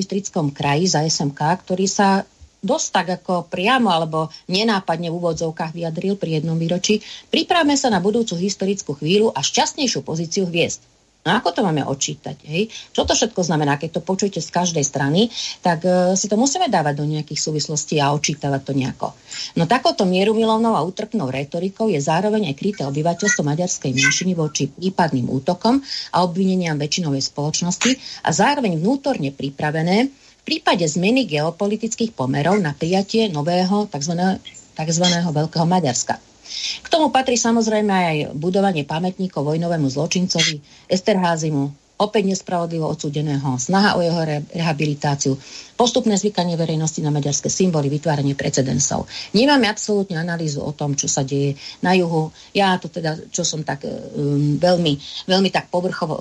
kraji 0.58 0.90
za 0.90 1.06
SMK, 1.06 1.38
ktorí 1.62 1.86
sa 1.86 2.26
dosť 2.60 2.88
tak 2.92 3.08
ako 3.22 3.48
priamo 3.48 3.90
alebo 3.92 4.28
nenápadne 4.52 5.08
v 5.08 5.18
úvodzovkách 5.18 5.72
vyjadril 5.76 6.20
pri 6.20 6.40
jednom 6.40 6.60
výročí, 6.60 7.00
pripravme 7.32 7.76
sa 7.80 7.88
na 7.88 8.04
budúcu 8.04 8.36
historickú 8.36 8.96
chvíľu 9.00 9.32
a 9.32 9.40
šťastnejšiu 9.40 10.04
pozíciu 10.04 10.48
hviezd. 10.48 10.84
No 11.20 11.36
ako 11.36 11.52
to 11.52 11.62
máme 11.68 11.84
odčítať? 11.84 12.48
Hej? 12.48 12.72
Čo 12.96 13.04
to 13.04 13.12
všetko 13.12 13.44
znamená? 13.44 13.76
Keď 13.76 14.00
to 14.00 14.02
počujete 14.08 14.40
z 14.40 14.50
každej 14.56 14.88
strany, 14.88 15.28
tak 15.60 15.84
e, 15.84 16.16
si 16.16 16.32
to 16.32 16.40
musíme 16.40 16.72
dávať 16.72 16.96
do 16.96 17.04
nejakých 17.04 17.44
súvislostí 17.44 18.00
a 18.00 18.16
odčítavať 18.16 18.62
to 18.64 18.72
nejako. 18.72 19.12
No 19.60 19.68
takouto 19.68 20.08
mierumilovnou 20.08 20.80
a 20.80 20.86
útrpnou 20.88 21.28
retorikou 21.28 21.92
je 21.92 22.00
zároveň 22.00 22.48
aj 22.48 22.56
kryté 22.56 22.82
obyvateľstvo 22.88 23.44
maďarskej 23.44 23.92
menšiny 23.92 24.32
voči 24.32 24.72
prípadným 24.72 25.28
útokom 25.28 25.84
a 26.16 26.18
obvineniam 26.24 26.80
väčšinovej 26.80 27.22
spoločnosti 27.28 28.24
a 28.24 28.30
zároveň 28.32 28.80
vnútorne 28.80 29.36
pripravené 29.36 30.08
prípade 30.50 30.82
zmeny 30.90 31.30
geopolitických 31.30 32.18
pomerov 32.18 32.58
na 32.58 32.74
prijatie 32.74 33.30
nového 33.30 33.86
tzv. 33.86 34.42
tzv. 34.74 35.06
Veľkého 35.30 35.70
Maďarska. 35.70 36.18
K 36.82 36.88
tomu 36.90 37.14
patrí 37.14 37.38
samozrejme 37.38 37.94
aj 37.94 38.18
budovanie 38.34 38.82
pamätníkov 38.82 39.46
vojnovému 39.46 39.86
zločincovi 39.86 40.58
Esterházimu, 40.90 41.70
opäť 42.02 42.34
nespravodlivo 42.34 42.90
odsúdeného, 42.90 43.62
snaha 43.62 43.94
o 43.94 44.02
jeho 44.02 44.18
rehabilitáciu, 44.50 45.38
postupné 45.78 46.18
zvykanie 46.18 46.58
verejnosti 46.58 46.98
na 47.06 47.14
maďarské 47.14 47.54
symboly, 47.54 47.86
vytváranie 47.94 48.34
precedensov. 48.34 49.06
Nemáme 49.38 49.70
absolútne 49.70 50.18
analýzu 50.18 50.66
o 50.66 50.74
tom, 50.74 50.98
čo 50.98 51.06
sa 51.06 51.22
deje 51.22 51.62
na 51.86 51.94
juhu. 51.94 52.34
Ja 52.58 52.82
to 52.82 52.90
teda, 52.90 53.30
čo 53.30 53.46
som 53.46 53.62
tak 53.62 53.86
um, 53.86 54.58
veľmi, 54.58 54.98
veľmi 55.30 55.50
tak 55.54 55.70
povrchovo 55.70 56.18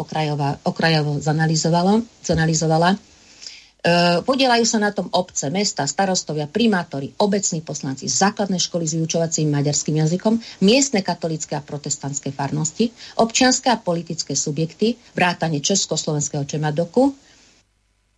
okrajovo 0.69 1.17
zanalizovala, 1.25 2.05
zanalizovala 2.21 3.08
E, 3.08 3.08
podielajú 4.24 4.64
sa 4.66 4.79
na 4.83 4.90
tom 4.90 5.07
obce, 5.14 5.53
mesta, 5.53 5.87
starostovia, 5.87 6.51
primátori, 6.51 7.14
obecní 7.22 7.62
poslanci, 7.62 8.11
základné 8.11 8.59
školy 8.59 8.85
s 8.88 8.96
vyučovacím 8.98 9.55
maďarským 9.55 9.96
jazykom, 10.03 10.35
miestne 10.64 11.05
katolické 11.05 11.55
a 11.55 11.62
protestantské 11.62 12.35
farnosti, 12.35 12.90
občianské 13.22 13.70
a 13.70 13.79
politické 13.79 14.35
subjekty, 14.35 14.98
vrátane 15.14 15.62
Československého 15.62 16.42
Čemadoku, 16.48 17.14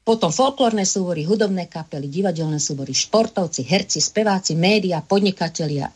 potom 0.01 0.33
folklórne 0.33 0.89
súbory, 0.89 1.29
hudobné 1.29 1.69
kapely, 1.69 2.09
divadelné 2.09 2.57
súbory, 2.57 2.97
športovci, 2.97 3.67
herci, 3.69 4.01
speváci, 4.01 4.57
média, 4.57 5.05
podnikatelia, 5.05 5.93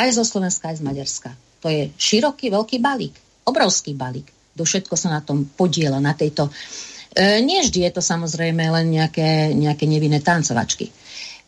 aj 0.00 0.08
zo 0.16 0.24
Slovenska, 0.24 0.72
aj 0.72 0.80
z 0.80 0.86
Maďarska. 0.86 1.30
To 1.60 1.68
je 1.68 1.92
široký, 1.94 2.48
veľký 2.48 2.80
balík, 2.80 3.14
obrovský 3.44 3.92
balík. 3.92 4.32
Do 4.56 4.64
všetko 4.64 4.96
sa 4.96 5.12
na 5.12 5.20
tom 5.20 5.44
podiela, 5.44 6.00
na 6.00 6.16
tejto 6.16 6.48
uh, 6.48 6.54
E, 7.16 7.40
nie 7.40 7.64
vždy 7.64 7.88
je 7.88 7.92
to 7.96 8.02
samozrejme 8.04 8.60
len 8.60 8.92
nejaké, 8.92 9.56
nejaké 9.56 9.88
nevinné 9.88 10.20
tancovačky. 10.20 10.92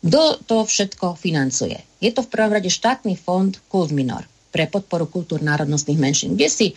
Kto 0.01 0.41
to 0.41 0.65
všetko 0.65 1.13
financuje? 1.13 1.77
Je 2.01 2.09
to 2.09 2.25
v 2.25 2.31
prvom 2.31 2.57
rade 2.57 2.73
štátny 2.73 3.13
fond 3.13 3.53
Kult 3.69 3.93
Minor 3.93 4.25
pre 4.49 4.65
podporu 4.65 5.05
kultúr 5.05 5.45
národnostných 5.45 6.01
menšín, 6.01 6.33
kde 6.33 6.49
si 6.49 6.67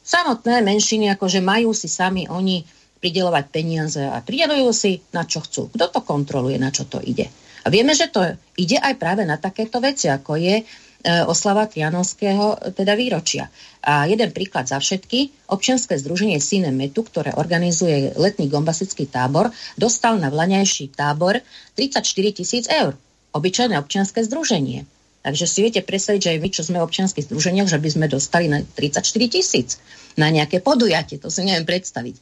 samotné 0.00 0.64
menšiny 0.64 1.12
akože 1.12 1.44
majú 1.44 1.76
si 1.76 1.84
sami 1.84 2.24
oni 2.24 2.64
pridelovať 3.04 3.44
peniaze 3.52 4.00
a 4.00 4.24
pridelujú 4.24 4.72
si 4.72 5.04
na 5.12 5.28
čo 5.28 5.44
chcú. 5.44 5.68
Kto 5.68 5.92
to 5.92 6.00
kontroluje, 6.00 6.56
na 6.56 6.72
čo 6.72 6.88
to 6.88 7.04
ide? 7.04 7.28
A 7.64 7.68
vieme, 7.68 7.92
že 7.92 8.08
to 8.08 8.24
ide 8.56 8.80
aj 8.80 8.96
práve 8.96 9.28
na 9.28 9.36
takéto 9.36 9.84
veci, 9.84 10.08
ako 10.08 10.40
je 10.40 10.64
oslava 11.04 11.68
Trianovského 11.68 12.72
teda 12.72 12.96
výročia. 12.96 13.52
A 13.84 14.08
jeden 14.08 14.32
príklad 14.32 14.64
za 14.64 14.80
všetky, 14.80 15.48
občianske 15.52 16.00
združenie 16.00 16.40
Sine 16.40 16.72
Metu, 16.72 17.04
ktoré 17.04 17.36
organizuje 17.36 18.16
letný 18.16 18.48
gombasický 18.48 19.04
tábor, 19.04 19.52
dostal 19.76 20.16
na 20.16 20.32
vlaňajší 20.32 20.96
tábor 20.96 21.44
34 21.76 22.00
tisíc 22.32 22.64
eur. 22.72 22.96
Obyčajné 23.36 23.76
občianske 23.76 24.24
združenie. 24.24 24.88
Takže 25.24 25.44
si 25.48 25.64
viete 25.64 25.80
predstaviť, 25.80 26.20
že 26.20 26.32
aj 26.36 26.40
my, 26.40 26.48
čo 26.52 26.62
sme 26.64 26.78
v 26.80 26.86
občianských 26.88 27.28
združeniach, 27.28 27.68
že 27.68 27.80
by 27.80 27.88
sme 27.88 28.06
dostali 28.08 28.46
na 28.48 28.60
34 28.60 29.04
tisíc 29.28 29.80
na 30.20 30.28
nejaké 30.28 30.60
podujatie. 30.60 31.16
To 31.20 31.32
si 31.32 31.44
neviem 31.44 31.64
predstaviť. 31.64 32.16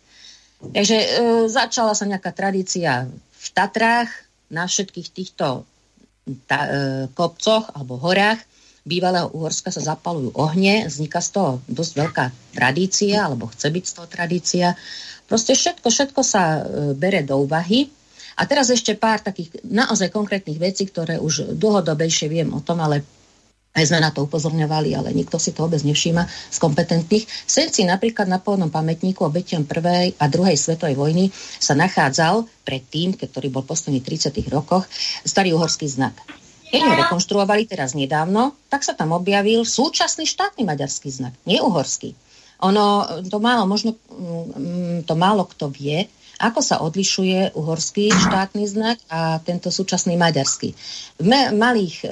Takže 0.62 0.96
e, 0.98 1.06
začala 1.50 1.98
sa 1.98 2.06
nejaká 2.06 2.30
tradícia 2.30 3.10
v 3.10 3.46
Tatrách, 3.50 4.10
na 4.52 4.68
všetkých 4.68 5.08
týchto 5.10 5.64
ta, 6.44 6.60
e, 6.68 6.70
kopcoch 7.16 7.72
alebo 7.72 7.96
horách 7.98 8.38
bývalého 8.82 9.30
Uhorska 9.30 9.70
sa 9.70 9.94
zapalujú 9.94 10.34
ohne, 10.34 10.90
vzniká 10.90 11.22
z 11.22 11.38
toho 11.38 11.50
dosť 11.70 11.92
veľká 11.94 12.24
tradícia, 12.54 13.22
alebo 13.22 13.46
chce 13.50 13.70
byť 13.70 13.84
z 13.86 13.92
toho 13.94 14.06
tradícia. 14.10 14.66
Proste 15.30 15.54
všetko, 15.54 15.86
všetko 15.86 16.20
sa 16.26 16.42
e, 16.58 16.60
bere 16.98 17.22
do 17.22 17.38
úvahy. 17.38 17.86
A 18.36 18.48
teraz 18.48 18.72
ešte 18.72 18.98
pár 18.98 19.22
takých 19.22 19.62
naozaj 19.62 20.10
konkrétnych 20.10 20.58
vecí, 20.58 20.88
ktoré 20.88 21.20
už 21.20 21.54
dlhodobejšie 21.54 22.26
viem 22.32 22.50
o 22.50 22.64
tom, 22.64 22.80
ale 22.80 23.04
aj 23.72 23.88
sme 23.88 24.04
na 24.04 24.12
to 24.12 24.28
upozorňovali, 24.28 24.92
ale 24.92 25.16
nikto 25.16 25.40
si 25.40 25.56
to 25.56 25.64
vôbec 25.64 25.80
nevšíma 25.80 26.28
z 26.28 26.58
kompetentných. 26.60 27.24
Senci 27.24 27.88
napríklad 27.88 28.28
na 28.28 28.36
pôvodnom 28.36 28.68
pamätníku 28.68 29.24
obetiam 29.24 29.64
prvej 29.64 30.12
a 30.20 30.28
druhej 30.28 30.60
svetovej 30.60 30.96
vojny 30.96 31.24
sa 31.56 31.72
nachádzal 31.72 32.44
predtým, 32.68 33.16
ktorý 33.16 33.48
bol 33.48 33.64
postavený 33.64 34.04
v 34.04 34.12
30. 34.12 34.44
rokoch, 34.52 34.84
starý 35.24 35.56
uhorský 35.56 35.88
znak. 35.88 36.41
Keď 36.72 36.80
ho 36.88 36.94
rekonštruovali 37.04 37.68
teraz 37.68 37.92
nedávno, 37.92 38.56
tak 38.72 38.80
sa 38.80 38.96
tam 38.96 39.12
objavil 39.12 39.68
súčasný 39.68 40.24
štátny 40.24 40.64
maďarský 40.64 41.12
znak, 41.12 41.36
nie 41.44 41.60
uhorský. 41.60 42.16
Ono, 42.64 43.04
to 43.28 43.38
málo, 43.42 43.68
možno 43.68 43.92
mm, 44.08 45.04
to 45.04 45.12
málo 45.12 45.44
kto 45.44 45.68
vie, 45.68 46.08
ako 46.40 46.64
sa 46.64 46.80
odlišuje 46.80 47.52
uhorský 47.54 48.08
štátny 48.08 48.64
znak 48.66 48.98
a 49.12 49.38
tento 49.44 49.68
súčasný 49.68 50.16
maďarský. 50.16 50.72
V 51.20 51.26
malých 51.52 52.02
e, 52.02 52.06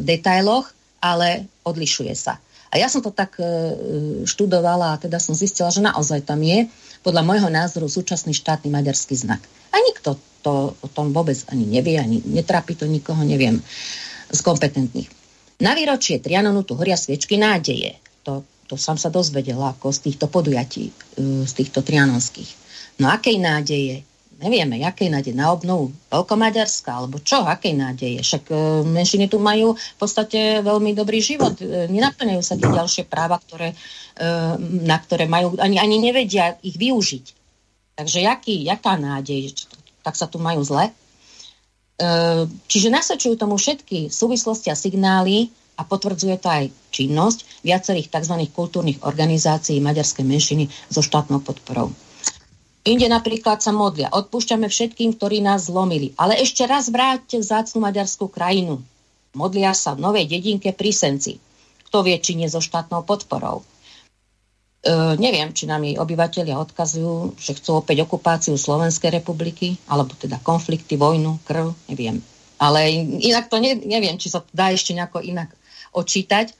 detailoch, 0.00 0.70
ale 1.02 1.50
odlišuje 1.66 2.14
sa. 2.14 2.38
A 2.72 2.80
ja 2.80 2.88
som 2.88 3.04
to 3.04 3.10
tak 3.10 3.36
e, 3.36 3.44
študovala 4.24 4.96
a 4.96 5.00
teda 5.00 5.20
som 5.20 5.36
zistila, 5.36 5.68
že 5.68 5.84
naozaj 5.84 6.24
tam 6.24 6.40
je 6.40 6.70
podľa 7.04 7.22
môjho 7.26 7.50
názoru 7.52 7.90
súčasný 7.90 8.32
štátny 8.32 8.72
maďarský 8.72 9.18
znak. 9.18 9.42
A 9.76 9.84
nikto 9.84 10.16
to 10.40 10.72
o 10.72 10.88
tom 10.88 11.12
vôbec 11.12 11.36
ani 11.52 11.68
nevie, 11.68 12.00
ani 12.00 12.24
netrápi 12.24 12.78
to 12.78 12.88
nikoho, 12.88 13.20
neviem, 13.26 13.60
z 14.30 14.40
kompetentných. 14.40 15.10
Na 15.60 15.76
výročie 15.76 16.22
Trianonu 16.22 16.64
tu 16.64 16.78
horia 16.78 16.94
sviečky 16.94 17.34
nádeje. 17.36 17.98
To, 18.24 18.46
to 18.70 18.78
som 18.78 18.94
sa 18.94 19.12
dozvedela 19.12 19.76
ako 19.76 19.92
z 19.92 19.98
týchto 20.06 20.30
podujatí, 20.30 20.88
e, 20.88 20.92
z 21.44 21.52
týchto 21.52 21.82
trianonských. 21.82 22.50
No 23.02 23.12
akej 23.12 23.36
nádeje? 23.36 24.04
Nevieme, 24.36 24.76
akej 24.84 25.08
nádeje? 25.08 25.32
Na 25.32 25.48
obnovu 25.48 25.96
Veľkomaďarska, 26.12 26.92
alebo 26.92 27.16
čo? 27.24 27.40
Akej 27.40 27.72
nádeje? 27.72 28.20
Však 28.20 28.44
e, 28.52 28.56
menšiny 28.84 29.32
tu 29.32 29.40
majú 29.40 29.74
v 29.74 29.98
podstate 29.98 30.60
veľmi 30.60 30.92
dobrý 30.92 31.24
život. 31.24 31.56
E, 31.58 31.88
nenaplňajú 31.88 32.42
sa 32.44 32.54
tie 32.54 32.68
ďalšie 32.68 33.04
práva, 33.08 33.40
ktoré, 33.40 33.74
na 34.80 34.96
ktoré 34.96 35.28
majú, 35.28 35.60
ani, 35.60 35.76
ani 35.76 36.00
nevedia 36.00 36.56
ich 36.64 36.80
využiť. 36.80 37.45
Takže 37.96 38.20
jaký, 38.20 38.64
jaká 38.68 39.00
nádej? 39.00 39.56
tak 40.06 40.14
sa 40.14 40.30
tu 40.30 40.38
majú 40.38 40.62
zle. 40.62 40.86
E, 40.86 40.92
čiže 42.70 42.94
nasvedčujú 42.94 43.34
tomu 43.34 43.58
všetky 43.58 44.06
súvislosti 44.06 44.70
a 44.70 44.78
signály 44.78 45.50
a 45.74 45.82
potvrdzuje 45.82 46.38
to 46.38 46.46
aj 46.46 46.64
činnosť 46.94 47.66
viacerých 47.66 48.14
tzv. 48.14 48.38
kultúrnych 48.54 49.02
organizácií 49.02 49.82
maďarskej 49.82 50.22
menšiny 50.22 50.64
so 50.86 51.02
štátnou 51.02 51.42
podporou. 51.42 51.90
Inde 52.86 53.10
napríklad 53.10 53.58
sa 53.58 53.74
modlia, 53.74 54.14
odpúšťame 54.14 54.70
všetkým, 54.70 55.18
ktorí 55.18 55.42
nás 55.42 55.66
zlomili, 55.66 56.14
ale 56.14 56.38
ešte 56.38 56.62
raz 56.70 56.86
vráťte 56.86 57.42
vzácnu 57.42 57.82
maďarskú 57.82 58.30
krajinu. 58.30 58.78
Modlia 59.34 59.74
sa 59.74 59.98
v 59.98 60.06
novej 60.06 60.30
dedinke 60.30 60.70
pri 60.70 60.94
Senci. 60.94 61.42
Kto 61.90 62.06
vie, 62.06 62.14
či 62.22 62.38
nie 62.38 62.46
so 62.46 62.62
štátnou 62.62 63.02
podporou. 63.02 63.66
E, 64.86 65.18
neviem, 65.18 65.50
či 65.50 65.66
nám 65.66 65.82
jej 65.82 65.98
obyvateľia 65.98 66.62
odkazujú, 66.62 67.34
že 67.34 67.58
chcú 67.58 67.82
opäť 67.82 68.06
okupáciu 68.06 68.54
Slovenskej 68.54 69.18
republiky, 69.18 69.74
alebo 69.90 70.14
teda 70.14 70.38
konflikty, 70.38 70.94
vojnu, 70.94 71.42
krv, 71.42 71.74
neviem. 71.90 72.22
Ale 72.62 72.86
inak 73.18 73.50
to 73.50 73.58
ne, 73.58 73.74
neviem, 73.74 74.14
či 74.14 74.30
sa 74.30 74.46
to 74.46 74.50
dá 74.54 74.70
ešte 74.70 74.94
nejako 74.94 75.26
inak 75.26 75.50
odčítať. 75.90 76.54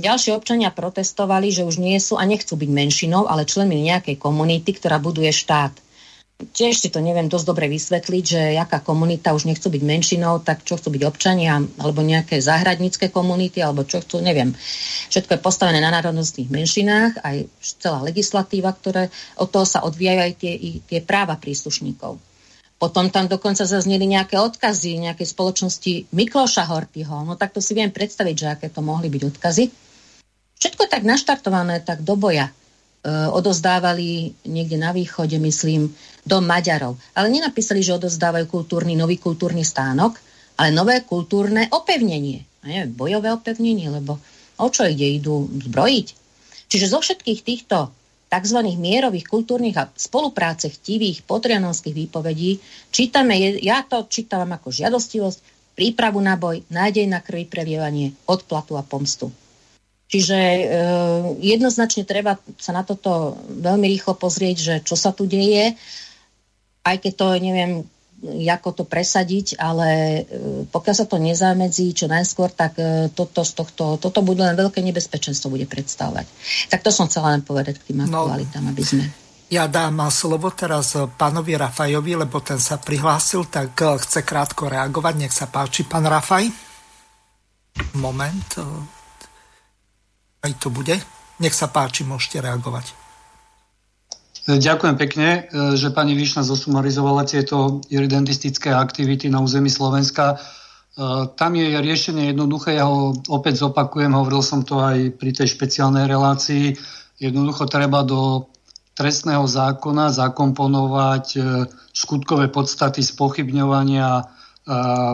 Ďalšie 0.00 0.32
občania 0.32 0.72
protestovali, 0.72 1.52
že 1.52 1.68
už 1.68 1.76
nie 1.76 2.00
sú 2.00 2.16
a 2.16 2.24
nechcú 2.24 2.56
byť 2.56 2.70
menšinou, 2.72 3.28
ale 3.28 3.44
členmi 3.44 3.76
nejakej 3.84 4.16
komunity, 4.16 4.72
ktorá 4.72 4.96
buduje 4.96 5.28
štát 5.28 5.76
tiež 6.38 6.78
si 6.78 6.88
to 6.94 7.02
neviem 7.02 7.26
dosť 7.26 7.46
dobre 7.50 7.66
vysvetliť, 7.66 8.24
že 8.24 8.42
aká 8.54 8.78
komunita 8.78 9.34
už 9.34 9.50
nechcú 9.50 9.74
byť 9.74 9.82
menšinou, 9.82 10.38
tak 10.38 10.62
čo 10.62 10.78
chcú 10.78 10.94
byť 10.94 11.02
občania, 11.02 11.58
alebo 11.82 12.06
nejaké 12.06 12.38
záhradnícke 12.38 13.10
komunity, 13.10 13.58
alebo 13.58 13.82
čo 13.82 13.98
chcú, 13.98 14.22
neviem. 14.22 14.54
Všetko 15.10 15.34
je 15.34 15.42
postavené 15.42 15.82
na 15.82 15.90
národnostných 15.90 16.46
menšinách, 16.46 17.26
aj 17.26 17.36
celá 17.82 18.06
legislatíva, 18.06 18.70
ktoré 18.70 19.10
od 19.34 19.50
toho 19.50 19.66
sa 19.66 19.82
odvíjajú 19.82 20.20
aj 20.22 20.32
tie, 20.38 20.54
tie 20.86 21.00
práva 21.02 21.34
príslušníkov. 21.34 22.22
Potom 22.78 23.10
tam 23.10 23.26
dokonca 23.26 23.66
zazneli 23.66 24.06
nejaké 24.06 24.38
odkazy 24.38 25.02
nejakej 25.02 25.34
spoločnosti 25.34 26.14
Mikloša 26.14 26.70
Hortyho. 26.70 27.26
No 27.26 27.34
tak 27.34 27.50
to 27.50 27.58
si 27.58 27.74
viem 27.74 27.90
predstaviť, 27.90 28.34
že 28.38 28.46
aké 28.46 28.66
to 28.70 28.86
mohli 28.86 29.10
byť 29.10 29.22
odkazy. 29.34 29.64
Všetko 30.62 30.86
tak 30.86 31.02
naštartované, 31.02 31.82
tak 31.82 32.06
do 32.06 32.14
boja. 32.14 32.54
E, 33.02 33.10
odozdávali 33.34 34.30
niekde 34.46 34.78
na 34.78 34.94
východe, 34.94 35.42
myslím, 35.42 35.90
do 36.28 36.44
Maďarov. 36.44 37.00
Ale 37.16 37.32
nenapísali, 37.32 37.80
že 37.80 37.96
odozdávajú 37.96 38.44
kultúrny, 38.44 38.92
nový 38.92 39.16
kultúrny 39.16 39.64
stánok, 39.64 40.20
ale 40.60 40.68
nové 40.76 41.00
kultúrne 41.08 41.72
opevnenie. 41.72 42.44
neviem, 42.68 42.92
bojové 42.92 43.32
opevnenie, 43.32 43.88
lebo 43.88 44.20
o 44.60 44.68
čo 44.68 44.84
ide? 44.84 45.08
Idú 45.08 45.48
zbrojiť. 45.48 46.06
Čiže 46.68 46.92
zo 46.92 47.00
všetkých 47.00 47.40
týchto 47.40 47.88
tzv. 48.28 48.58
mierových, 48.76 49.24
kultúrnych 49.24 49.76
a 49.80 49.88
spolupráce 49.88 50.68
chtivých 50.68 51.24
potrianonských 51.24 51.96
výpovedí 51.96 52.60
čítame, 52.92 53.56
ja 53.64 53.80
to 53.88 54.04
čítam 54.04 54.52
ako 54.52 54.68
žiadostivosť, 54.68 55.40
prípravu 55.72 56.20
na 56.20 56.36
boj, 56.36 56.60
nádej 56.68 57.08
na 57.08 57.24
krvi 57.24 57.48
previevanie, 57.48 58.12
odplatu 58.28 58.76
a 58.76 58.84
pomstu. 58.84 59.32
Čiže 60.08 60.38
e, 60.40 60.62
jednoznačne 61.44 62.08
treba 62.08 62.40
sa 62.56 62.72
na 62.72 62.82
toto 62.82 63.36
veľmi 63.46 63.86
rýchlo 63.92 64.16
pozrieť, 64.16 64.56
že 64.56 64.74
čo 64.82 64.96
sa 64.96 65.12
tu 65.12 65.28
deje, 65.28 65.76
aj 66.88 66.96
keď 67.04 67.12
to 67.12 67.26
neviem, 67.36 67.72
ako 68.50 68.82
to 68.82 68.84
presadiť, 68.88 69.60
ale 69.62 69.88
e, 69.90 70.22
pokiaľ 70.66 70.94
sa 70.96 71.06
to 71.06 71.22
nezamedzí 71.22 71.94
čo 71.94 72.10
najskôr, 72.10 72.50
tak 72.50 72.74
e, 72.80 73.12
toto, 73.14 73.46
z 73.46 73.52
tohto, 73.54 73.84
toto 74.02 74.26
bude 74.26 74.42
len 74.42 74.58
veľké 74.58 74.82
nebezpečenstvo 74.82 75.54
bude 75.54 75.70
predstavovať. 75.70 76.26
Tak 76.66 76.82
to 76.82 76.90
som 76.90 77.06
chcela 77.06 77.30
len 77.30 77.46
povedať 77.46 77.78
k 77.78 77.94
tým 77.94 78.02
no, 78.02 78.10
aktualitám, 78.10 78.64
aby 78.74 78.82
sme... 78.82 79.04
Ja 79.48 79.64
dám 79.64 80.02
slovo 80.12 80.52
teraz 80.52 80.92
pánovi 80.92 81.56
Rafajovi, 81.56 82.20
lebo 82.20 82.42
ten 82.44 82.60
sa 82.60 82.82
prihlásil, 82.82 83.46
tak 83.46 83.78
e, 83.78 83.96
chce 84.02 84.26
krátko 84.26 84.66
reagovať. 84.66 85.14
Nech 85.14 85.34
sa 85.34 85.46
páči, 85.46 85.86
pán 85.86 86.02
Rafaj. 86.02 86.50
Moment 88.02 88.50
aj 90.42 90.52
to 90.58 90.70
bude. 90.70 90.94
Nech 91.38 91.54
sa 91.54 91.70
páči, 91.70 92.02
môžete 92.02 92.42
reagovať. 92.42 93.07
Ďakujem 94.48 94.96
pekne, 94.96 95.28
e, 95.28 95.76
že 95.76 95.92
pani 95.92 96.16
Výšna 96.16 96.40
zosumarizovala 96.40 97.28
tieto 97.28 97.84
iridentistické 97.92 98.72
aktivity 98.72 99.28
na 99.28 99.44
území 99.44 99.68
Slovenska. 99.68 100.24
E, 100.32 100.36
tam 101.36 101.52
je 101.52 101.76
riešenie 101.76 102.32
jednoduché, 102.32 102.80
ja 102.80 102.88
ho 102.88 103.12
opäť 103.28 103.60
zopakujem, 103.60 104.08
hovoril 104.16 104.40
som 104.40 104.64
to 104.64 104.80
aj 104.80 105.20
pri 105.20 105.36
tej 105.36 105.52
špeciálnej 105.52 106.08
relácii. 106.08 106.80
Jednoducho 107.20 107.68
treba 107.68 108.00
do 108.08 108.48
trestného 108.96 109.44
zákona 109.44 110.16
zakomponovať 110.16 111.26
e, 111.36 111.40
skutkové 111.92 112.48
podstaty 112.48 113.04
spochybňovania 113.04 114.40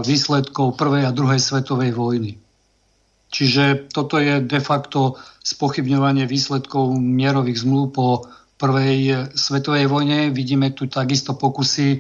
výsledkov 0.03 0.75
prvej 0.75 1.07
a 1.07 1.15
druhej 1.15 1.39
svetovej 1.39 1.95
vojny. 1.95 2.43
Čiže 3.31 3.87
toto 3.87 4.19
je 4.19 4.43
de 4.43 4.59
facto 4.59 5.15
spochybňovanie 5.47 6.27
výsledkov 6.27 6.99
mierových 6.99 7.63
zmluv 7.63 7.95
po 7.95 8.07
prvej 8.65 9.29
svetovej 9.37 9.85
vojne. 9.93 10.33
Vidíme 10.33 10.73
tu 10.73 10.89
takisto 10.89 11.37
pokusy 11.37 11.89
e, 11.93 11.99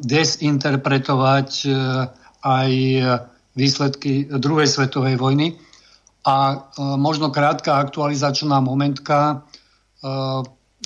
desinterpretovať 0.00 1.50
e, 1.64 1.68
aj 2.40 2.70
výsledky 3.52 4.32
druhej 4.32 4.68
svetovej 4.68 5.20
vojny. 5.20 5.60
A 6.24 6.68
možno 6.96 7.28
krátka 7.28 7.76
aktualizačná 7.76 8.56
momentka. 8.60 9.44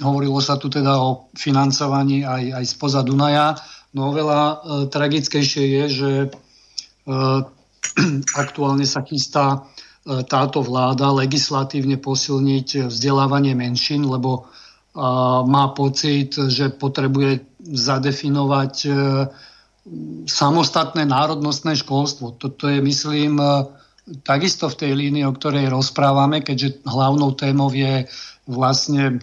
Hovorilo 0.03 0.39
sa 0.43 0.59
tu 0.59 0.67
teda 0.67 0.99
o 0.99 1.31
financovaní 1.35 2.27
aj, 2.27 2.63
aj 2.63 2.65
spoza 2.67 3.01
Dunaja. 3.07 3.55
No 3.95 4.11
oveľa 4.11 4.63
tragickejšie 4.91 5.65
je, 5.65 5.85
že 5.89 6.11
aktuálne 8.45 8.85
sa 8.85 9.01
chystá 9.07 9.65
táto 10.09 10.65
vláda 10.65 11.13
legislatívne 11.13 12.01
posilniť 12.01 12.89
vzdelávanie 12.89 13.53
menšín, 13.53 14.09
lebo 14.09 14.49
má 15.47 15.65
pocit, 15.79 16.35
že 16.35 16.75
potrebuje 16.75 17.47
zadefinovať 17.63 18.75
e, 18.87 18.91
samostatné 20.27 21.07
národnostné 21.07 21.79
školstvo. 21.79 22.35
Toto 22.37 22.67
je, 22.67 22.83
myslím, 22.83 23.39
takisto 24.27 24.69
v 24.69 24.79
tej 24.85 24.93
línii, 24.93 25.25
o 25.25 25.33
ktorej 25.33 25.73
rozprávame, 25.73 26.43
keďže 26.43 26.85
hlavnou 26.85 27.33
témou 27.39 27.73
je 27.73 28.05
vlastne 28.49 29.23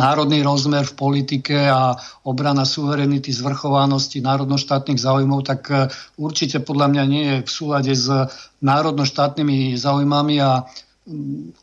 národný 0.00 0.40
rozmer 0.40 0.84
v 0.84 0.96
politike 0.96 1.68
a 1.68 1.92
obrana 2.24 2.64
suverenity, 2.64 3.28
zvrchovanosti 3.28 4.24
národnoštátnych 4.24 4.96
záujmov, 4.96 5.44
tak 5.44 5.60
e, 5.68 5.92
určite 6.16 6.64
podľa 6.64 6.86
mňa 6.96 7.04
nie 7.04 7.24
je 7.28 7.36
v 7.44 7.50
súlade 7.50 7.92
s 7.92 8.08
národnoštátnymi 8.64 9.76
záujmami 9.76 10.36
a 10.40 10.64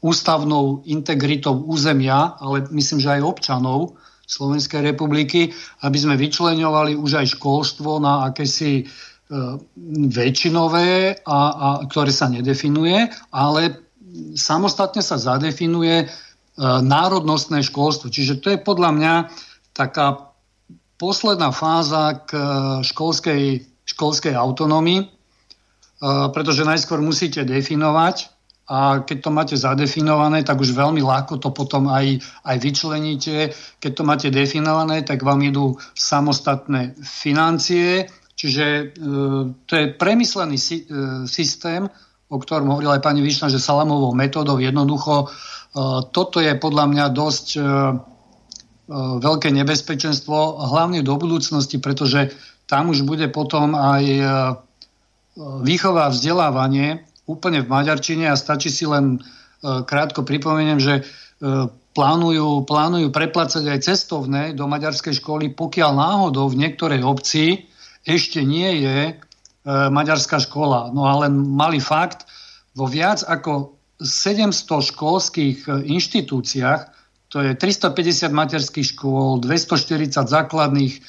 ústavnou 0.02 0.82
integritou 0.90 1.54
územia, 1.70 2.34
ale 2.42 2.66
myslím, 2.74 3.00
že 3.00 3.14
aj 3.20 3.22
občanov 3.22 3.98
Slovenskej 4.26 4.82
republiky, 4.82 5.54
aby 5.86 5.98
sme 6.02 6.18
vyčleňovali 6.18 6.98
už 6.98 7.22
aj 7.22 7.38
školstvo 7.38 8.02
na 8.02 8.34
akési 8.34 8.82
e, 8.82 8.84
väčšinové, 10.10 11.22
a, 11.22 11.38
a, 11.38 11.68
ktoré 11.86 12.10
sa 12.10 12.26
nedefinuje, 12.26 13.06
ale 13.30 13.86
samostatne 14.34 15.06
sa 15.06 15.22
zadefinuje 15.22 16.10
E, 16.56 16.64
národnostné 16.80 17.68
školstvo. 17.68 18.08
Čiže 18.08 18.40
to 18.40 18.48
je 18.56 18.60
podľa 18.60 18.92
mňa 18.96 19.14
taká 19.76 20.32
posledná 20.96 21.52
fáza 21.52 22.24
k 22.24 22.32
e, 22.32 22.44
školskej, 22.88 23.44
školskej 23.84 24.34
autonómii, 24.34 25.12
pretože 26.06 26.68
najskôr 26.68 27.00
musíte 27.00 27.48
definovať 27.48 28.28
a 28.66 29.06
keď 29.06 29.18
to 29.22 29.30
máte 29.30 29.56
zadefinované, 29.58 30.42
tak 30.42 30.58
už 30.58 30.74
veľmi 30.74 31.02
ľahko 31.06 31.38
to 31.38 31.54
potom 31.54 31.86
aj, 31.86 32.18
aj 32.42 32.58
vyčleníte. 32.58 33.54
Keď 33.78 33.92
to 33.94 34.04
máte 34.04 34.28
definované, 34.34 35.06
tak 35.06 35.22
vám 35.22 35.46
idú 35.46 35.78
samostatné 35.94 36.98
financie, 37.06 38.10
čiže 38.34 38.98
to 39.70 39.74
je 39.78 39.86
premyslený 39.94 40.58
systém, 41.30 41.86
o 42.26 42.38
ktorom 42.42 42.74
hovorila 42.74 42.98
aj 42.98 43.06
pani 43.06 43.22
Višna, 43.22 43.54
že 43.54 43.62
salamovou 43.62 44.18
metódou 44.18 44.58
jednoducho 44.58 45.30
toto 46.12 46.40
je 46.40 46.56
podľa 46.56 46.86
mňa 46.88 47.06
dosť 47.12 47.48
e, 47.56 47.60
e, 47.60 47.66
veľké 49.20 49.52
nebezpečenstvo, 49.52 50.64
hlavne 50.72 51.04
do 51.04 51.20
budúcnosti, 51.20 51.84
pretože 51.84 52.32
tam 52.66 52.96
už 52.96 53.04
bude 53.04 53.28
potom 53.28 53.76
aj 53.76 54.04
e, 54.08 54.22
výchova 55.68 56.08
a 56.08 56.14
vzdelávanie 56.16 57.04
úplne 57.26 57.66
v 57.66 57.72
maďarčine 57.72 58.30
a 58.30 58.40
stačí 58.40 58.70
si 58.70 58.86
len 58.86 59.22
krátko 59.66 60.22
pripomeniem, 60.22 60.78
že 60.78 61.02
plánujú, 61.98 62.70
plánujú 62.70 63.10
preplácať 63.10 63.66
aj 63.66 63.80
cestovné 63.82 64.54
do 64.54 64.70
maďarskej 64.70 65.18
školy, 65.18 65.58
pokiaľ 65.58 65.92
náhodou 65.96 66.54
v 66.54 66.62
niektorej 66.62 67.02
obci 67.02 67.66
ešte 68.06 68.46
nie 68.46 68.86
je 68.86 69.18
maďarská 69.66 70.38
škola. 70.38 70.94
No 70.94 71.10
ale 71.10 71.34
malý 71.34 71.82
fakt, 71.82 72.30
vo 72.78 72.86
viac 72.86 73.26
ako 73.26 73.80
700 73.98 74.92
školských 74.92 75.58
e, 75.66 75.70
inštitúciách, 75.96 76.82
to 77.32 77.40
je 77.42 77.52
350 77.56 78.32
materských 78.32 78.88
škôl, 78.96 79.40
240 79.40 80.28
základných, 80.28 80.94
e, 80.94 81.02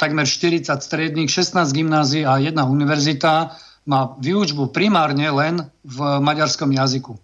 takmer 0.00 0.24
40 0.24 0.80
stredných, 0.80 1.28
16 1.28 1.76
gymnázií 1.76 2.24
a 2.24 2.40
jedna 2.40 2.64
univerzita 2.64 3.54
má 3.88 4.16
výučbu 4.20 4.66
primárne 4.74 5.30
len 5.30 5.70
v 5.84 6.20
maďarskom 6.20 6.72
jazyku. 6.72 7.18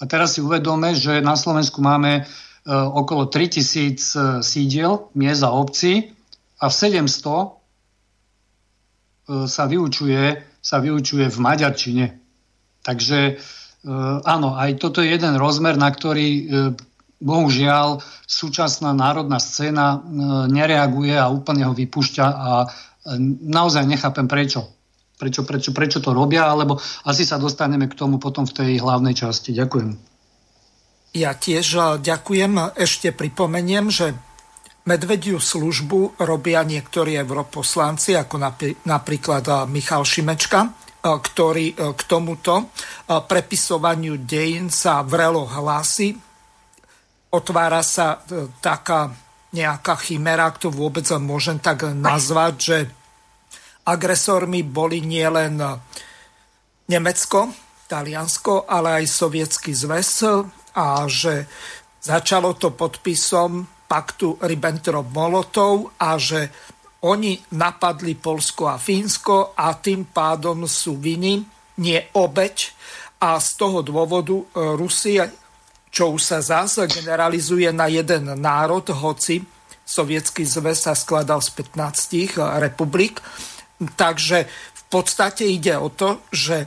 A 0.00 0.06
teraz 0.08 0.32
si 0.36 0.40
uvedome, 0.40 0.94
že 0.96 1.20
na 1.20 1.36
Slovensku 1.36 1.82
máme 1.84 2.12
e, 2.20 2.22
okolo 2.72 3.26
3000 3.30 4.42
sídiel, 4.42 4.98
miest 5.14 5.42
a 5.44 5.50
obcí 5.54 6.12
a 6.58 6.68
v 6.68 6.74
700 6.74 7.62
sa 9.48 9.64
vyučuje, 9.64 10.36
sa 10.60 10.84
vyučuje 10.84 11.32
v 11.32 11.38
maďarčine. 11.40 12.12
Takže 12.84 13.40
E, 13.84 13.92
áno, 14.24 14.56
aj 14.56 14.80
toto 14.80 15.04
je 15.04 15.12
jeden 15.12 15.36
rozmer, 15.36 15.76
na 15.76 15.92
ktorý 15.92 16.28
e, 16.32 16.42
bohužiaľ 17.20 18.00
súčasná 18.24 18.96
národná 18.96 19.36
scéna 19.36 19.86
e, 19.92 19.98
nereaguje 20.48 21.20
a 21.20 21.28
úplne 21.28 21.68
ho 21.68 21.76
vypúšťa 21.76 22.24
a 22.24 22.50
naozaj 23.44 23.84
nechápem 23.84 24.24
prečo. 24.24 24.64
Prečo, 25.14 25.46
prečo, 25.46 25.70
prečo 25.70 25.98
to 26.02 26.10
robia, 26.10 26.50
alebo 26.50 26.76
asi 27.06 27.22
sa 27.22 27.38
dostaneme 27.38 27.86
k 27.86 27.94
tomu 27.94 28.18
potom 28.18 28.44
v 28.44 28.54
tej 28.54 28.70
hlavnej 28.82 29.14
časti. 29.14 29.54
Ďakujem. 29.54 29.90
Ja 31.14 31.38
tiež 31.38 31.98
ďakujem. 32.02 32.74
Ešte 32.74 33.14
pripomeniem, 33.14 33.86
že 33.94 34.18
medvediu 34.82 35.38
službu 35.38 36.18
robia 36.18 36.66
niektorí 36.66 37.14
europoslanci, 37.14 38.18
ako 38.18 38.42
napríklad 38.82 39.70
Michal 39.70 40.02
Šimečka, 40.02 40.84
E, 41.04 41.08
ktorý 41.20 41.76
k 41.76 42.00
tomuto 42.08 42.72
prepisovaniu 43.04 44.24
dejín 44.24 44.72
sa 44.72 45.04
vrelo 45.04 45.44
hlási. 45.44 46.16
Otvára 47.28 47.84
sa 47.84 48.24
taká 48.64 49.12
nejaká 49.52 50.00
chimera, 50.00 50.48
ak 50.48 50.64
to 50.64 50.72
vôbec 50.72 51.04
môžem 51.20 51.60
tak 51.60 51.84
nazvať, 51.92 52.54
že 52.56 52.76
agresormi 53.84 54.64
boli 54.64 55.04
nielen 55.04 55.60
Nemecko, 56.88 57.52
Taliansko, 57.84 58.64
ale 58.64 59.04
aj 59.04 59.04
Sovietský 59.08 59.76
zväz 59.76 60.24
a 60.74 61.04
že 61.06 61.46
začalo 62.00 62.56
to 62.56 62.72
podpisom 62.72 63.64
paktu 63.84 64.40
Ribbentrop-Molotov 64.40 66.00
a 66.00 66.16
že 66.16 66.48
oni 67.04 67.36
napadli 67.60 68.16
Polsko 68.16 68.72
a 68.72 68.80
Fínsko 68.80 69.52
a 69.52 69.76
tým 69.76 70.08
pádom 70.08 70.64
sú 70.64 70.96
viny, 70.96 71.44
nie 71.84 72.00
obeď. 72.16 72.72
A 73.20 73.36
z 73.40 73.48
toho 73.60 73.84
dôvodu 73.84 74.36
e, 74.36 74.44
Rusia, 74.76 75.28
čo 75.92 76.16
už 76.16 76.20
sa 76.20 76.40
zase 76.40 76.88
generalizuje 76.88 77.68
na 77.72 77.88
jeden 77.92 78.32
národ, 78.40 78.84
hoci 78.88 79.44
Sovietský 79.84 80.48
zväz 80.48 80.88
sa 80.88 80.96
skladal 80.96 81.44
z 81.44 81.52
15 81.60 82.40
republik. 82.56 83.20
Takže 83.92 84.48
v 84.48 84.82
podstate 84.88 85.44
ide 85.44 85.76
o 85.76 85.92
to, 85.92 86.24
že 86.32 86.64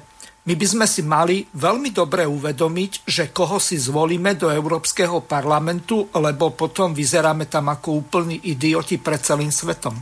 my 0.47 0.56
by 0.56 0.63
sme 0.67 0.86
si 0.88 1.03
mali 1.03 1.43
veľmi 1.43 1.91
dobre 1.91 2.23
uvedomiť, 2.23 3.03
že 3.03 3.36
koho 3.36 3.60
si 3.60 3.75
zvolíme 3.75 4.39
do 4.39 4.47
Európskeho 4.47 5.19
parlamentu, 5.27 6.08
lebo 6.15 6.56
potom 6.56 6.95
vyzeráme 6.95 7.51
tam 7.51 7.67
ako 7.67 8.08
úplní 8.08 8.39
idioti 8.47 8.95
pred 8.95 9.19
celým 9.19 9.51
svetom. 9.51 9.99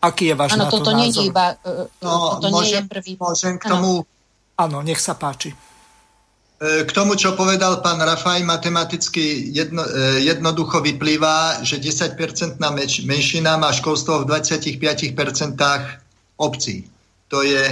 Aký 0.00 0.32
je 0.32 0.34
váš 0.36 0.56
ano, 0.56 0.64
na 0.64 0.72
to 0.72 0.80
toto 0.80 0.96
názor? 0.96 1.00
Nie 1.00 1.28
iba, 1.28 1.46
uh, 1.60 1.84
no, 2.00 2.40
toto 2.40 2.48
môžem, 2.48 2.84
nie 2.84 2.88
je 2.88 2.92
prvý. 2.92 3.12
Môžem 3.20 3.54
k 3.60 3.64
tomu... 3.68 4.08
Áno, 4.56 4.80
nech 4.80 5.00
sa 5.00 5.12
páči. 5.12 5.52
E, 6.64 6.88
k 6.88 6.90
tomu, 6.96 7.12
čo 7.12 7.36
povedal 7.36 7.84
pán 7.84 8.00
Rafaj, 8.00 8.40
matematicky 8.46 9.52
jedno, 9.52 9.84
e, 9.84 10.24
jednoducho 10.24 10.80
vyplýva, 10.80 11.60
že 11.66 11.76
10% 11.76 12.16
menšina 13.04 13.60
má 13.60 13.68
školstvo 13.74 14.24
v 14.24 14.40
25% 14.40 16.03
obcí. 16.36 16.86
To 17.28 17.42
je 17.42 17.62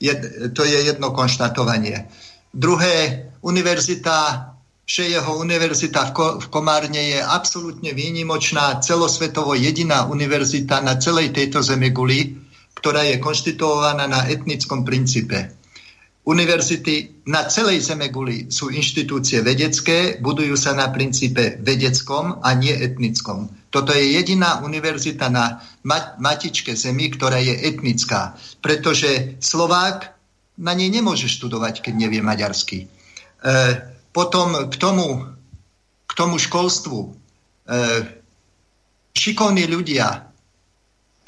Jed, 0.00 0.54
to 0.54 0.62
je 0.62 0.78
jedno 0.86 1.10
konštatovanie. 1.10 2.06
Druhé, 2.54 3.26
univerzita, 3.42 4.46
Šejeho 4.88 5.36
univerzita 5.36 6.00
v, 6.08 6.10
Ko, 6.16 6.26
v 6.40 6.46
Komárne 6.48 7.12
je 7.12 7.20
absolútne 7.20 7.92
výnimočná, 7.92 8.80
celosvetovo 8.80 9.52
jediná 9.52 10.08
univerzita 10.08 10.80
na 10.80 10.96
celej 10.96 11.36
tejto 11.36 11.60
zemeguli, 11.60 12.40
ktorá 12.78 13.04
je 13.04 13.20
konštituovaná 13.20 14.08
na 14.08 14.24
etnickom 14.30 14.88
princípe. 14.88 15.52
Univerzity 16.24 17.24
na 17.28 17.48
celej 17.48 17.84
Zemeguli 17.88 18.52
sú 18.52 18.68
inštitúcie 18.68 19.40
vedecké, 19.40 20.20
budujú 20.20 20.56
sa 20.60 20.76
na 20.76 20.92
princípe 20.92 21.56
vedeckom 21.60 22.44
a 22.44 22.52
nie 22.52 22.72
etnickom. 22.72 23.48
Toto 23.68 23.92
je 23.92 24.16
jediná 24.16 24.64
univerzita 24.64 25.28
na 25.28 25.60
matičke 26.18 26.72
Zemi, 26.72 27.12
ktorá 27.12 27.36
je 27.36 27.52
etnická, 27.52 28.32
pretože 28.64 29.36
Slovák 29.44 30.16
na 30.58 30.72
nej 30.72 30.88
nemôže 30.88 31.28
študovať, 31.28 31.84
keď 31.84 31.94
nevie 31.94 32.24
maďarsky. 32.24 32.84
E, 32.84 32.86
potom 34.10 34.72
k 34.72 34.74
tomu, 34.74 35.22
k 36.08 36.12
tomu 36.16 36.40
školstvu. 36.40 36.98
E, 36.98 37.08
šikovní 39.14 39.68
ľudia 39.70 40.26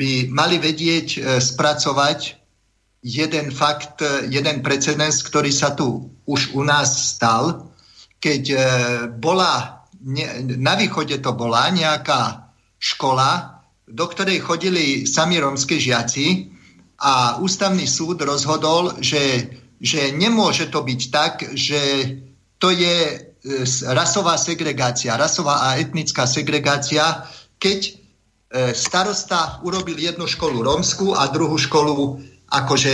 by 0.01 0.33
mali 0.33 0.57
vedieť 0.59 1.09
e, 1.15 1.21
spracovať 1.39 2.41
jeden 3.05 3.53
fakt, 3.53 4.01
jeden 4.29 4.61
precedens, 4.61 5.25
ktorý 5.25 5.53
sa 5.53 5.73
tu 5.73 6.09
už 6.29 6.53
u 6.53 6.65
nás 6.65 7.17
stal, 7.17 7.71
keď 8.21 8.43
e, 8.53 8.59
bola, 9.17 9.80
na 10.57 10.75
východe 10.81 11.21
to 11.21 11.33
bola 11.37 11.69
nejaká 11.69 12.53
škola, 12.81 13.61
do 13.85 14.07
ktorej 14.09 14.41
chodili 14.41 15.05
sami 15.05 15.37
rómske 15.37 15.77
žiaci 15.77 16.49
a 17.01 17.37
ústavný 17.41 17.85
súd 17.85 18.23
rozhodol, 18.25 18.97
že, 19.01 19.51
že 19.81 20.13
nemôže 20.17 20.73
to 20.73 20.81
byť 20.81 21.01
tak, 21.13 21.35
že 21.53 21.81
to 22.61 22.73
je 22.73 22.97
e, 23.09 23.17
rasová 23.93 24.37
segregácia, 24.37 25.17
rasová 25.17 25.69
a 25.69 25.81
etnická 25.81 26.29
segregácia, 26.29 27.25
keď 27.57 27.81
e, 27.89 27.93
starosta 28.77 29.61
urobil 29.65 29.97
jednu 29.97 30.29
školu 30.29 30.61
rómsku 30.61 31.17
a 31.17 31.29
druhú 31.33 31.57
školu 31.57 32.21
akože 32.53 32.93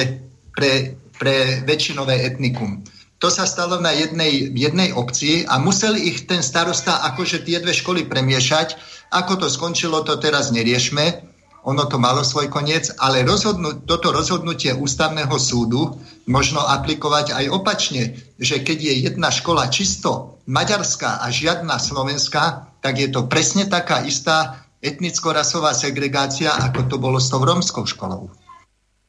pre, 0.55 0.97
pre 1.19 1.67
väčšinové 1.67 2.25
etnikum. 2.25 2.83
To 3.17 3.33
sa 3.33 3.49
stalo 3.49 3.81
na 3.81 3.97
jednej, 3.97 4.53
jednej 4.53 4.93
obci 4.93 5.49
a 5.49 5.57
musel 5.57 5.97
ich 5.97 6.29
ten 6.29 6.45
starosta 6.45 7.01
akože 7.13 7.49
tie 7.49 7.65
dve 7.65 7.73
školy 7.73 8.05
premiešať. 8.05 8.77
Ako 9.09 9.41
to 9.41 9.49
skončilo, 9.49 10.05
to 10.05 10.21
teraz 10.21 10.53
neriešme. 10.53 11.25
Ono 11.67 11.83
to 11.91 11.99
malo 11.99 12.23
svoj 12.23 12.47
koniec, 12.47 12.95
ale 13.01 13.27
rozhodnú, 13.27 13.83
toto 13.89 14.15
rozhodnutie 14.15 14.71
ústavného 14.71 15.35
súdu 15.41 15.99
možno 16.31 16.63
aplikovať 16.63 17.35
aj 17.35 17.45
opačne, 17.51 18.15
že 18.39 18.63
keď 18.63 18.79
je 18.79 18.95
jedna 19.11 19.35
škola 19.35 19.67
čisto 19.67 20.39
maďarská 20.47 21.25
a 21.25 21.27
žiadna 21.27 21.83
slovenská, 21.83 22.71
tak 22.79 23.03
je 23.03 23.11
to 23.11 23.27
presne 23.27 23.67
taká 23.67 24.07
istá 24.07 24.63
etnicko-rasová 24.79 25.75
segregácia, 25.75 26.55
ako 26.55 26.87
to 26.87 26.97
bolo 27.03 27.19
s 27.19 27.35
tou 27.35 27.43
romskou 27.43 27.83
školou. 27.83 28.31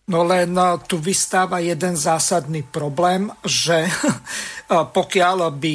No 0.07 0.23
len 0.23 0.55
no, 0.55 0.79
tu 0.79 1.03
vystáva 1.03 1.59
jeden 1.59 1.99
zásadný 1.99 2.63
problém, 2.63 3.27
že 3.43 3.91
pokiaľ 4.97 5.51
by 5.51 5.73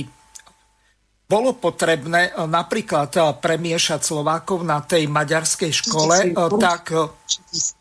bolo 1.28 1.56
potrebné 1.56 2.36
napríklad 2.36 3.40
premiešať 3.40 4.04
Slovákov 4.04 4.68
na 4.68 4.84
tej 4.84 5.08
maďarskej 5.08 5.72
škole, 5.72 6.16
tak... 6.60 6.92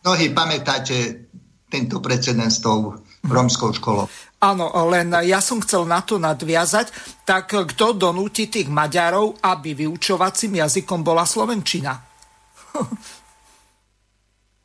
Mnohí 0.08 0.32
pamätáte 0.32 1.28
tento 1.68 2.00
precedens 2.00 2.60
s 2.60 2.64
tou 2.64 2.96
romskou 3.28 3.76
školou. 3.76 4.08
Áno, 4.42 4.74
len 4.90 5.14
ja 5.28 5.44
som 5.44 5.62
chcel 5.62 5.86
na 5.86 6.02
to 6.02 6.18
nadviazať, 6.18 6.90
tak 7.28 7.54
kto 7.54 7.94
donúti 7.94 8.50
tých 8.50 8.72
Maďarov, 8.72 9.38
aby 9.44 9.86
vyučovacím 9.86 10.64
jazykom 10.64 11.06
bola 11.06 11.28
Slovenčina? 11.28 11.94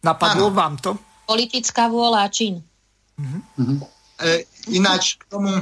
Napadlo 0.09 0.49
ano. 0.51 0.57
vám 0.57 0.75
to? 0.79 0.93
Politická 1.27 1.91
vôľa 1.91 2.25
a 2.25 2.29
čin. 2.31 2.63
Mm-hmm. 3.19 3.79
E, 4.23 4.47
ináč 4.73 5.19
k 5.19 5.29
tomu, 5.29 5.53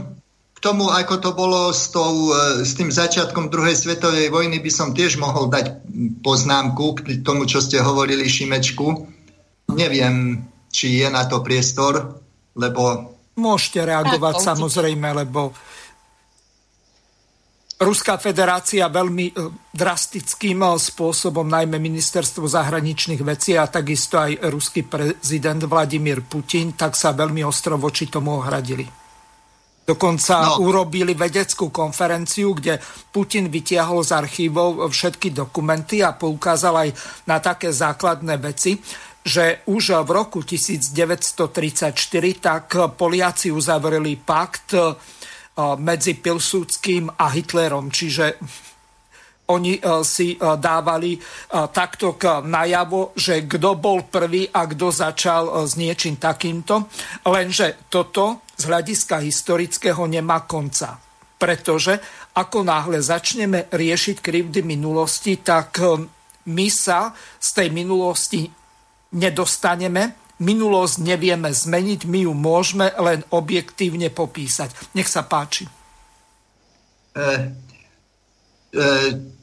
k 0.55 0.59
tomu, 0.61 0.93
ako 0.93 1.15
to 1.19 1.31
bolo 1.33 1.73
s, 1.73 1.91
tou, 1.91 2.31
e, 2.31 2.63
s 2.63 2.77
tým 2.77 2.93
začiatkom 2.93 3.49
druhej 3.49 3.75
svetovej 3.75 4.29
vojny, 4.31 4.61
by 4.61 4.71
som 4.71 4.93
tiež 4.95 5.17
mohol 5.17 5.49
dať 5.49 5.83
poznámku 6.21 7.01
k 7.01 7.25
tomu, 7.25 7.49
čo 7.49 7.65
ste 7.65 7.81
hovorili, 7.81 8.29
Šimečku. 8.29 9.11
Neviem, 9.75 10.45
či 10.69 11.03
je 11.03 11.09
na 11.09 11.25
to 11.25 11.41
priestor, 11.41 12.21
lebo... 12.55 13.17
Môžete 13.35 13.83
reagovať 13.83 14.35
tak, 14.39 14.47
samozrejme, 14.55 15.09
lebo 15.27 15.51
Ruská 17.85 18.17
federácia 18.17 18.89
veľmi 18.89 19.27
e, 19.29 19.33
drastickým 19.69 20.65
e, 20.65 20.81
spôsobom, 20.81 21.45
najmä 21.45 21.77
ministerstvo 21.77 22.49
zahraničných 22.49 23.21
vecí 23.21 23.61
a 23.61 23.69
takisto 23.69 24.17
aj 24.17 24.41
ruský 24.49 24.89
prezident 24.89 25.61
Vladimír 25.69 26.25
Putin, 26.25 26.73
tak 26.73 26.97
sa 26.97 27.13
veľmi 27.13 27.45
ostro 27.45 27.77
voči 27.77 28.09
tomu 28.09 28.41
ohradili. 28.41 28.89
Dokonca 29.85 30.57
no. 30.57 30.65
urobili 30.65 31.13
vedeckú 31.13 31.69
konferenciu, 31.69 32.57
kde 32.57 32.81
Putin 33.13 33.53
vytiahol 33.53 34.01
z 34.01 34.17
archívov 34.17 34.89
všetky 34.89 35.37
dokumenty 35.37 36.01
a 36.01 36.17
poukázal 36.17 36.89
aj 36.89 36.91
na 37.29 37.37
také 37.37 37.69
základné 37.69 38.41
veci, 38.41 38.81
že 39.21 39.61
už 39.69 40.05
v 40.09 40.11
roku 40.13 40.41
1934 40.41 41.93
tak 42.41 42.97
Poliaci 42.97 43.53
uzavreli 43.53 44.17
pakt 44.17 44.73
medzi 45.59 46.19
Pilsudským 46.19 47.15
a 47.15 47.31
Hitlerom. 47.31 47.91
Čiže 47.95 48.25
oni 49.45 49.77
si 50.03 50.41
dávali 50.41 51.21
takto 51.53 52.17
najavo, 52.49 53.13
že 53.13 53.45
kto 53.45 53.77
bol 53.77 54.09
prvý 54.09 54.49
a 54.49 54.65
kto 54.65 54.89
začal 54.89 55.69
s 55.69 55.77
niečím 55.77 56.17
takýmto. 56.17 56.89
Lenže 57.29 57.87
toto 57.93 58.49
z 58.57 58.65
hľadiska 58.65 59.21
historického 59.21 60.09
nemá 60.09 60.49
konca. 60.49 60.97
Pretože 61.37 62.01
ako 62.41 62.65
náhle 62.65 63.05
začneme 63.05 63.69
riešiť 63.69 64.17
krivdy 64.25 64.65
minulosti, 64.65 65.45
tak 65.45 65.77
my 66.49 66.67
sa 66.73 67.13
z 67.37 67.49
tej 67.53 67.69
minulosti 67.69 68.49
nedostaneme 69.13 70.24
Minulosť 70.43 70.99
nevieme 70.99 71.55
zmeniť, 71.55 72.11
my 72.11 72.27
ju 72.27 72.33
môžeme 72.35 72.91
len 72.99 73.23
objektívne 73.31 74.11
popísať. 74.11 74.95
Nech 74.99 75.07
sa 75.07 75.23
páči. 75.23 75.71
E, 77.15 77.23
e, 78.75 78.83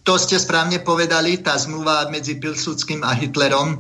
to 0.04 0.14
ste 0.20 0.36
správne 0.36 0.84
povedali, 0.84 1.40
tá 1.40 1.56
zmluva 1.56 2.12
medzi 2.12 2.36
Pilsudským 2.36 3.08
a 3.08 3.16
Hitlerom. 3.16 3.70
E, 3.72 3.78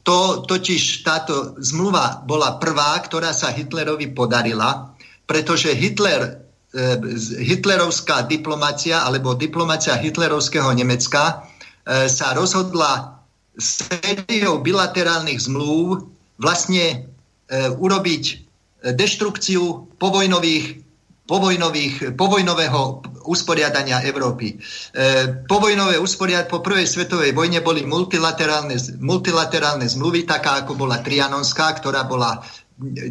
to 0.00 0.48
totiž 0.48 1.04
táto 1.04 1.60
zmluva 1.60 2.24
bola 2.24 2.56
prvá, 2.56 2.96
ktorá 3.04 3.36
sa 3.36 3.52
Hitlerovi 3.52 4.16
podarila, 4.16 4.96
pretože 5.28 5.76
Hitler, 5.76 6.48
e, 6.72 6.96
hitlerovská 7.44 8.24
diplomácia 8.24 9.04
alebo 9.04 9.36
diplomácia 9.36 10.00
hitlerovského 10.00 10.72
Nemecka 10.72 11.44
e, 11.84 12.08
sa 12.08 12.32
rozhodla 12.32 13.19
sériou 13.60 14.58
bilaterálnych 14.64 15.38
zmluv 15.46 16.08
vlastne 16.40 16.84
e, 16.90 16.96
urobiť 17.70 18.24
e, 18.26 18.34
deštrukciu 18.96 19.94
povojnových, 20.00 20.82
povojnových, 21.28 22.16
povojnového 22.16 23.04
usporiadania 23.28 24.02
Európy. 24.02 24.56
E, 24.56 25.44
povojnové 25.44 26.00
usporiad 26.00 26.48
po 26.48 26.64
prvej 26.64 26.88
svetovej 26.88 27.36
vojne 27.36 27.60
boli 27.60 27.84
multilaterálne, 27.84 28.74
multilaterálne 28.98 29.86
zmluvy, 29.86 30.24
taká 30.24 30.64
ako 30.64 30.74
bola 30.74 31.04
Trianonská, 31.04 31.76
ktorá 31.78 32.08
bola 32.08 32.40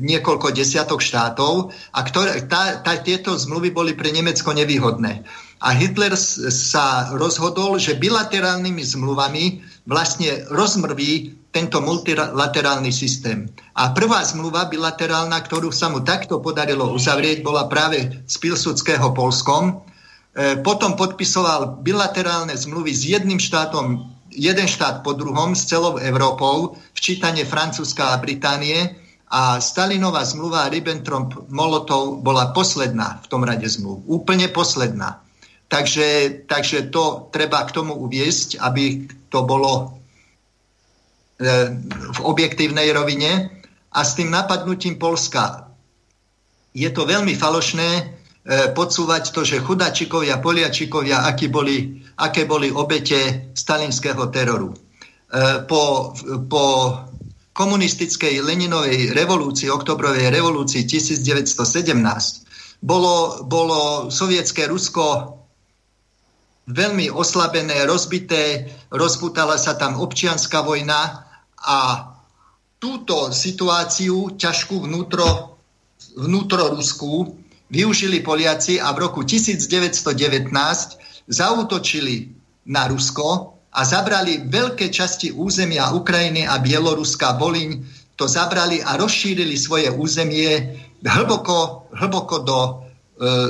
niekoľko 0.01 0.49
desiatok 0.49 0.97
štátov 0.97 1.69
a 1.93 1.99
ktoré, 2.01 2.49
tá, 2.49 2.81
tá, 2.81 2.97
tieto 3.05 3.37
zmluvy 3.37 3.69
boli 3.69 3.93
pre 3.93 4.09
Nemecko 4.09 4.49
nevýhodné. 4.49 5.21
A 5.59 5.75
Hitler 5.75 6.15
sa 6.17 7.13
rozhodol, 7.13 7.77
že 7.77 7.99
bilaterálnymi 7.99 8.81
zmluvami 8.81 9.45
vlastne 9.89 10.45
rozmrví 10.53 11.39
tento 11.49 11.81
multilaterálny 11.81 12.93
systém. 12.93 13.49
A 13.73 13.89
prvá 13.89 14.21
zmluva 14.21 14.69
bilaterálna, 14.69 15.41
ktorú 15.41 15.73
sa 15.73 15.89
mu 15.89 16.05
takto 16.05 16.37
podarilo 16.37 16.93
uzavrieť, 16.93 17.41
bola 17.41 17.65
práve 17.65 18.21
s 18.29 18.37
Pilsudského 18.37 19.09
Polskom. 19.17 19.73
E, 19.73 20.61
potom 20.61 20.93
podpisoval 20.93 21.81
bilaterálne 21.81 22.53
zmluvy 22.53 22.93
s 22.93 23.01
jedným 23.09 23.41
štátom, 23.41 24.13
jeden 24.29 24.69
štát 24.69 25.01
po 25.01 25.17
druhom, 25.17 25.57
s 25.57 25.65
celou 25.65 25.97
Európou, 25.97 26.77
včítanie 26.93 27.49
Francúzska 27.49 28.13
a 28.13 28.21
Británie. 28.21 28.93
A 29.33 29.57
Stalinová 29.57 30.21
zmluva 30.25 30.69
Ribbentrop-Molotov 30.69 32.21
bola 32.21 32.53
posledná 32.53 33.21
v 33.25 33.29
tom 33.29 33.41
rade 33.41 33.65
zmluv. 33.65 34.05
Úplne 34.05 34.53
posledná. 34.53 35.21
Takže, 35.69 36.41
takže 36.49 36.89
to 36.89 37.29
treba 37.29 37.61
k 37.61 37.77
tomu 37.77 37.93
uviesť, 37.93 38.57
aby 38.57 39.05
to 39.29 39.45
bolo 39.45 39.71
e, 39.77 39.85
v 42.09 42.19
objektívnej 42.25 42.89
rovine. 42.89 43.61
A 43.93 44.01
s 44.01 44.17
tým 44.17 44.33
napadnutím 44.33 44.97
Polska 44.97 45.69
je 46.73 46.89
to 46.89 47.05
veľmi 47.05 47.37
falošné 47.37 47.85
e, 47.85 48.03
podsúvať 48.73 49.29
to, 49.29 49.45
že 49.45 49.61
chudačikovia, 49.61 50.41
poliačikovia, 50.41 51.29
aké 51.29 51.53
boli, 51.53 52.01
aké 52.17 52.49
boli 52.49 52.73
obete 52.73 53.53
stalinského 53.53 54.25
teroru. 54.33 54.73
E, 54.73 54.77
po, 55.69 56.17
po 56.49 56.65
komunistickej 57.53 58.41
Leninovej 58.41 59.13
revolúcii, 59.13 59.69
oktobrovej 59.69 60.33
revolúcii 60.33 60.81
1917, 60.81 62.81
bolo, 62.81 63.45
bolo 63.45 64.09
sovietské 64.09 64.65
Rusko 64.65 65.37
veľmi 66.69 67.09
oslabené, 67.09 67.89
rozbité, 67.89 68.69
rozputala 68.93 69.57
sa 69.57 69.73
tam 69.73 69.97
občianská 69.97 70.61
vojna 70.61 71.25
a 71.57 71.79
túto 72.77 73.33
situáciu 73.33 74.37
ťažkú 74.37 74.85
vnútro, 74.85 75.57
vnútro 76.15 76.71
Rusku 76.77 77.35
využili 77.73 78.21
Poliaci 78.21 78.77
a 78.77 78.93
v 78.93 79.09
roku 79.09 79.25
1919 79.25 80.53
zautočili 81.29 82.31
na 82.69 82.87
Rusko 82.87 83.57
a 83.69 83.81
zabrali 83.85 84.45
veľké 84.49 84.89
časti 84.89 85.29
územia 85.33 85.93
Ukrajiny 85.93 86.45
a 86.45 86.57
Bieloruska, 86.57 87.37
Voliň, 87.37 87.69
to 88.17 88.25
zabrali 88.25 88.81
a 88.81 88.97
rozšírili 88.97 89.55
svoje 89.57 89.89
územie 89.93 90.75
hlboko, 91.05 91.87
hlboko 91.93 92.35
do, 92.43 92.88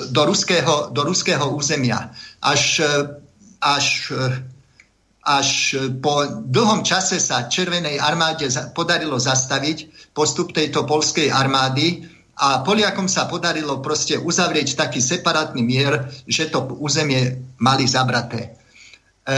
do, 0.09 0.22
ruského, 0.26 0.89
do 0.89 1.01
ruského 1.05 1.53
územia 1.53 2.09
až, 2.41 2.82
e, 2.82 2.89
až, 3.61 4.09
e, 4.09 4.26
až 5.22 5.78
po 6.01 6.26
dlhom 6.49 6.82
čase 6.82 7.22
sa 7.22 7.45
Červenej 7.45 8.01
armáde 8.01 8.49
podarilo 8.74 9.22
zastaviť 9.22 10.09
postup 10.09 10.57
tejto 10.57 10.89
polskej 10.89 11.30
armády 11.30 12.01
a 12.39 12.65
Poliakom 12.65 13.05
sa 13.05 13.30
podarilo 13.30 13.78
proste 13.84 14.17
uzavrieť 14.17 14.74
taký 14.74 15.03
separátny 15.03 15.61
mier, 15.61 16.07
že 16.26 16.49
to 16.49 16.65
územie 16.82 17.53
mali 17.61 17.86
zabraté. 17.86 18.41
E, 18.41 19.38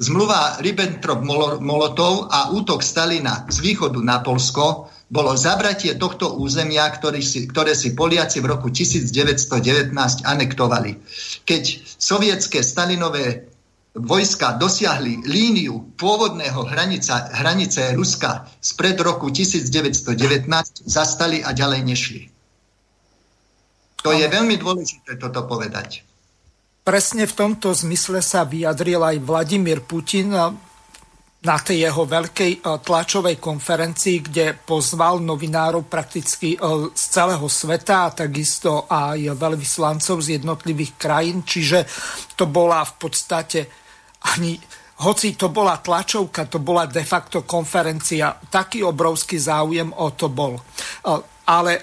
zmluva 0.00 0.56
Ribbentrop-Molotov 0.64 2.32
a 2.32 2.48
útok 2.48 2.80
Stalina 2.80 3.44
z 3.44 3.60
východu 3.60 4.00
na 4.00 4.24
Polsko 4.24 4.88
bolo 5.10 5.34
zabratie 5.34 5.98
tohto 5.98 6.38
územia, 6.38 6.86
ktoré 6.86 7.18
si, 7.18 7.50
ktoré 7.50 7.74
si 7.74 7.98
Poliaci 7.98 8.38
v 8.38 8.46
roku 8.46 8.70
1919 8.70 9.90
anektovali. 10.22 11.02
Keď 11.42 11.62
sovietské 11.98 12.62
Stalinové 12.62 13.50
vojska 13.90 14.54
dosiahli 14.54 15.26
líniu 15.26 15.98
pôvodného 15.98 16.62
hranica, 16.62 17.26
hranice 17.34 17.90
Ruska 17.98 18.46
spred 18.62 19.02
roku 19.02 19.34
1919, 19.34 20.86
zastali 20.86 21.42
a 21.42 21.50
ďalej 21.50 21.80
nešli. 21.82 22.22
To 24.06 24.14
je 24.14 24.24
veľmi 24.30 24.56
dôležité 24.56 25.18
toto 25.18 25.44
povedať. 25.44 26.06
Presne 26.86 27.28
v 27.28 27.34
tomto 27.36 27.76
zmysle 27.76 28.24
sa 28.24 28.48
vyjadril 28.48 29.02
aj 29.04 29.16
Vladimír 29.20 29.84
Putin 29.84 30.32
na 31.40 31.56
tej 31.56 31.88
jeho 31.88 32.04
veľkej 32.04 32.52
e, 32.52 32.58
tlačovej 32.84 33.40
konferencii, 33.40 34.16
kde 34.20 34.52
pozval 34.60 35.24
novinárov 35.24 35.88
prakticky 35.88 36.52
e, 36.52 36.58
z 36.92 37.04
celého 37.16 37.48
sveta 37.48 38.04
a 38.04 38.12
takisto 38.12 38.84
aj 38.84 39.40
veľvyslancov 39.40 40.20
z 40.20 40.36
jednotlivých 40.36 41.00
krajín. 41.00 41.40
Čiže 41.40 41.88
to 42.36 42.44
bola 42.44 42.84
v 42.84 42.94
podstate 43.00 43.60
ani 44.36 44.60
hoci 45.00 45.32
to 45.32 45.48
bola 45.48 45.80
tlačovka, 45.80 46.44
to 46.44 46.60
bola 46.60 46.84
de 46.84 47.00
facto 47.00 47.48
konferencia, 47.48 48.36
taký 48.36 48.84
obrovský 48.84 49.40
záujem 49.40 49.88
o 49.96 50.12
to 50.12 50.28
bol. 50.28 50.60
E, 50.60 50.62
ale 51.48 51.80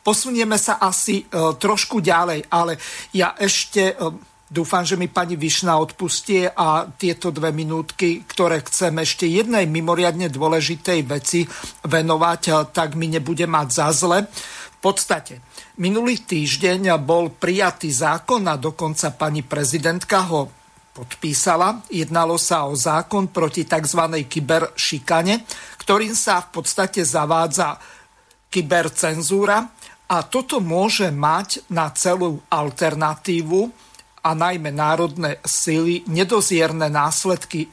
posunieme 0.00 0.56
sa 0.56 0.80
asi 0.80 1.28
trošku 1.32 2.00
ďalej, 2.02 2.50
ale 2.52 2.76
ja 3.14 3.32
ešte 3.40 3.96
Dúfam, 4.44 4.84
že 4.84 5.00
mi 5.00 5.08
pani 5.08 5.40
Višna 5.40 5.80
odpustie 5.80 6.52
a 6.52 6.84
tieto 6.84 7.32
dve 7.32 7.48
minútky, 7.48 8.28
ktoré 8.28 8.60
chcem 8.60 8.92
ešte 9.00 9.24
jednej 9.24 9.64
mimoriadne 9.64 10.28
dôležitej 10.28 11.00
veci 11.08 11.48
venovať, 11.88 12.68
tak 12.68 12.92
mi 12.92 13.08
nebude 13.08 13.48
mať 13.48 13.68
za 13.72 13.88
zle. 13.96 14.28
V 14.28 14.78
podstate, 14.84 15.40
minulý 15.80 16.28
týždeň 16.28 16.92
bol 17.00 17.32
prijatý 17.32 17.88
zákon 17.88 18.44
a 18.44 18.60
dokonca 18.60 19.16
pani 19.16 19.40
prezidentka 19.40 20.28
ho 20.28 20.52
podpísala. 20.92 21.80
Jednalo 21.88 22.36
sa 22.36 22.68
o 22.68 22.76
zákon 22.76 23.32
proti 23.32 23.64
tzv. 23.64 24.28
kyberšikane, 24.28 25.40
ktorým 25.80 26.12
sa 26.12 26.44
v 26.44 26.60
podstate 26.60 27.00
zavádza 27.00 27.80
kybercenzúra 28.52 29.72
a 30.04 30.16
toto 30.28 30.60
môže 30.60 31.08
mať 31.08 31.64
na 31.72 31.88
celú 31.96 32.44
alternatívu 32.52 33.83
a 34.24 34.30
najmä 34.32 34.72
národné 34.72 35.36
sily 35.44 36.00
nedozierne 36.08 36.88
následky. 36.88 37.68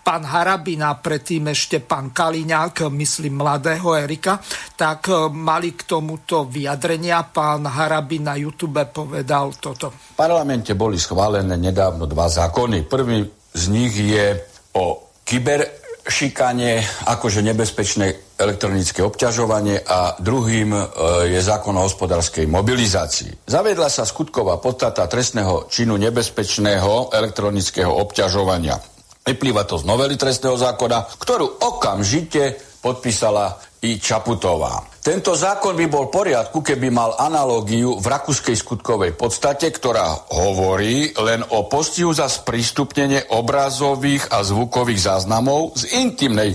Pán 0.00 0.22
Harabina, 0.22 0.94
predtým 0.94 1.50
ešte 1.50 1.82
pán 1.82 2.14
Kaliňák, 2.14 2.86
myslím 2.94 3.42
mladého 3.42 3.98
Erika, 3.98 4.38
tak 4.78 5.10
e, 5.10 5.28
mali 5.34 5.74
k 5.74 5.82
tomuto 5.84 6.46
vyjadrenia. 6.46 7.26
Pán 7.26 7.66
Harabina 7.66 8.32
na 8.32 8.34
YouTube 8.38 8.86
povedal 8.94 9.58
toto. 9.58 9.90
V 9.90 10.14
parlamente 10.14 10.78
boli 10.78 10.94
schválené 10.94 11.58
nedávno 11.58 12.06
dva 12.06 12.30
zákony. 12.30 12.86
Prvý 12.86 13.26
z 13.50 13.62
nich 13.68 13.94
je 13.98 14.38
o 14.78 15.10
kyber 15.26 15.79
šikanie, 16.10 16.82
akože 17.06 17.40
nebezpečné 17.40 18.36
elektronické 18.36 19.00
obťažovanie 19.06 19.86
a 19.86 20.18
druhým 20.18 20.74
e, 20.74 20.82
je 21.30 21.40
zákon 21.40 21.72
o 21.78 21.86
hospodárskej 21.86 22.50
mobilizácii. 22.50 23.46
Zaviedla 23.46 23.86
sa 23.86 24.02
skutková 24.02 24.58
podstata 24.58 25.06
trestného 25.06 25.70
činu 25.70 25.94
nebezpečného 25.96 27.14
elektronického 27.14 27.94
obťažovania. 27.94 28.76
Vyplýva 29.22 29.62
to 29.64 29.78
z 29.78 29.86
novely 29.86 30.18
trestného 30.18 30.58
zákona, 30.58 31.16
ktorú 31.22 31.62
okamžite 31.62 32.58
podpísala 32.80 33.69
i 33.80 33.96
Čaputová. 33.96 34.84
Tento 35.00 35.32
zákon 35.32 35.72
by 35.72 35.86
bol 35.88 36.12
v 36.12 36.14
poriadku, 36.20 36.60
keby 36.60 36.92
mal 36.92 37.16
analógiu 37.16 37.96
v 37.96 38.04
rakúskej 38.04 38.52
skutkovej 38.52 39.16
podstate, 39.16 39.72
ktorá 39.72 40.28
hovorí 40.36 41.16
len 41.16 41.40
o 41.56 41.64
postihu 41.64 42.12
za 42.12 42.28
sprístupnenie 42.28 43.32
obrazových 43.32 44.28
a 44.28 44.44
zvukových 44.44 45.00
záznamov 45.00 45.72
z 45.80 45.96
intimnej 46.04 46.52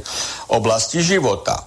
oblasti 0.53 1.01
života. 1.01 1.65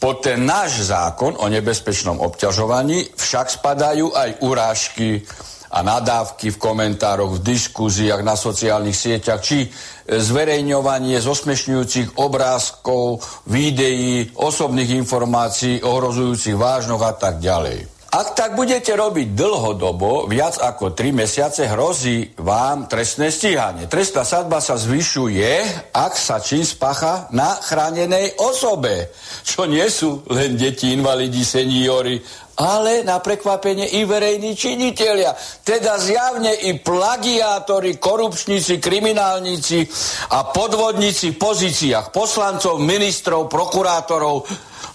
Pod 0.00 0.22
ten 0.22 0.46
náš 0.46 0.86
zákon 0.86 1.34
o 1.36 1.50
nebezpečnom 1.50 2.22
obťažovaní 2.22 3.10
však 3.18 3.60
spadajú 3.60 4.14
aj 4.14 4.30
urážky, 4.46 5.26
a 5.70 5.78
nadávky 5.86 6.50
v 6.50 6.60
komentároch, 6.60 7.38
v 7.38 7.44
diskuziách 7.54 8.26
na 8.26 8.34
sociálnych 8.34 8.98
sieťach, 8.98 9.38
či 9.38 9.70
zverejňovanie 10.10 11.22
zosmešňujúcich 11.22 12.18
obrázkov, 12.18 13.22
videí, 13.46 14.34
osobných 14.34 14.98
informácií 14.98 15.78
ohrozujúcich 15.86 16.58
vážnoch 16.58 17.02
a 17.06 17.14
tak 17.14 17.38
ďalej. 17.38 18.00
Ak 18.10 18.34
tak 18.34 18.58
budete 18.58 18.90
robiť 18.98 19.38
dlhodobo, 19.38 20.26
viac 20.26 20.58
ako 20.58 20.98
3 20.98 21.14
mesiace, 21.14 21.70
hrozí 21.70 22.34
vám 22.42 22.90
trestné 22.90 23.30
stíhanie. 23.30 23.86
Trestná 23.86 24.26
sadba 24.26 24.58
sa 24.58 24.74
zvyšuje, 24.74 25.50
ak 25.94 26.18
sa 26.18 26.42
čin 26.42 26.66
spacha 26.66 27.30
na 27.30 27.54
chránenej 27.62 28.34
osobe, 28.42 29.14
čo 29.46 29.62
nie 29.70 29.86
sú 29.86 30.26
len 30.26 30.58
deti, 30.58 30.90
invalidi, 30.90 31.46
seniori 31.46 32.18
ale 32.56 33.04
na 33.04 33.22
prekvapenie 33.22 34.00
i 34.00 34.04
verejní 34.04 34.56
činitelia. 34.56 35.36
Teda 35.62 35.98
zjavne 35.98 36.54
i 36.54 36.78
plagiátori, 36.80 37.96
korupčníci, 38.00 38.82
kriminálnici 38.82 39.86
a 40.34 40.48
podvodníci 40.50 41.36
v 41.36 41.40
pozíciách 41.40 42.10
poslancov, 42.10 42.80
ministrov, 42.82 43.46
prokurátorov, 43.46 44.48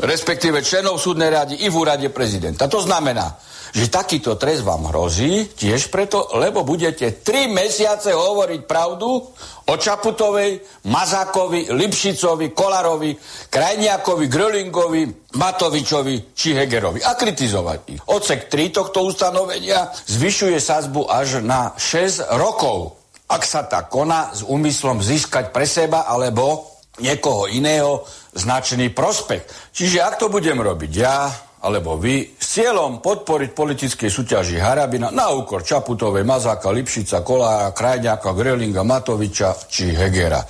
respektíve 0.04 0.60
členov 0.60 1.00
súdnej 1.00 1.30
rady 1.32 1.54
i 1.64 1.72
v 1.72 1.76
úrade 1.76 2.10
prezidenta. 2.12 2.68
To 2.68 2.84
znamená, 2.84 3.45
že 3.76 3.92
takýto 3.92 4.40
trest 4.40 4.64
vám 4.64 4.88
hrozí 4.88 5.52
tiež 5.52 5.92
preto, 5.92 6.32
lebo 6.40 6.64
budete 6.64 7.20
tri 7.20 7.52
mesiace 7.52 8.16
hovoriť 8.16 8.64
pravdu 8.64 9.20
o 9.68 9.74
Čaputovej, 9.76 10.64
Mazákovi, 10.88 11.76
Lipšicovi, 11.76 12.56
Kolarovi, 12.56 13.12
Krajniakovi, 13.52 14.26
Grölingovi, 14.32 15.04
Matovičovi 15.36 16.32
či 16.32 16.56
Hegerovi 16.56 17.04
a 17.04 17.20
kritizovať 17.20 17.80
ich. 17.92 18.02
Odsek 18.08 18.48
3 18.48 18.72
tohto 18.72 19.04
ustanovenia 19.04 19.92
zvyšuje 20.08 20.56
sazbu 20.56 21.12
až 21.12 21.44
na 21.44 21.76
6 21.76 22.32
rokov. 22.40 22.96
Ak 23.28 23.44
sa 23.44 23.68
tak 23.68 23.92
koná 23.92 24.32
s 24.32 24.48
úmyslom 24.48 25.04
získať 25.04 25.52
pre 25.52 25.68
seba 25.68 26.08
alebo 26.08 26.72
niekoho 27.04 27.52
iného 27.52 28.08
značný 28.32 28.88
prospech. 28.88 29.44
Čiže 29.76 30.00
ak 30.00 30.16
to 30.16 30.32
budem 30.32 30.56
robiť 30.64 30.92
ja, 30.96 31.28
alebo 31.66 31.98
vy 31.98 32.38
s 32.38 32.62
cieľom 32.62 33.02
podporiť 33.02 33.58
politickej 33.58 34.10
súťaži 34.14 34.62
Harabina 34.62 35.10
na 35.10 35.34
úkor 35.34 35.66
Čaputovej, 35.66 36.22
Mazáka, 36.22 36.70
Lipšica, 36.70 37.26
Kolára, 37.26 37.74
Krajňáka, 37.74 38.38
Grelinga, 38.38 38.86
Matoviča 38.86 39.58
či 39.66 39.90
Hegera. 39.90 40.46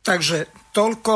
Takže 0.00 0.48
toľko. 0.72 1.12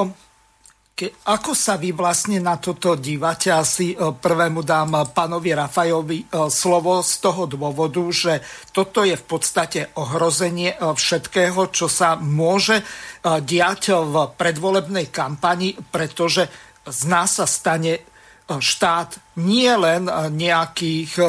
Ke, 0.95 1.11
ako 1.27 1.59
sa 1.59 1.75
vy 1.75 1.91
vlastne 1.91 2.39
na 2.39 2.55
toto 2.55 2.95
dívate? 2.95 3.51
Asi 3.51 3.91
e, 3.91 4.15
prvému 4.15 4.63
dám 4.63 5.11
pánovi 5.11 5.51
Rafajovi 5.51 6.19
e, 6.23 6.27
slovo 6.47 7.03
z 7.03 7.19
toho 7.19 7.51
dôvodu, 7.51 7.99
že 8.15 8.39
toto 8.71 9.03
je 9.03 9.19
v 9.19 9.25
podstate 9.27 9.91
ohrozenie 9.99 10.79
e, 10.79 10.95
všetkého, 10.95 11.67
čo 11.75 11.91
sa 11.91 12.15
môže 12.15 12.87
diať 13.25 13.91
v 13.91 14.37
predvolebnej 14.39 15.11
kampani, 15.11 15.75
pretože 15.91 16.47
z 16.87 17.01
nás 17.11 17.43
sa 17.43 17.49
stane 17.49 18.14
štát 18.49 19.41
nie 19.41 19.73
len 19.73 20.05
nejakých 20.37 21.13
e, 21.17 21.25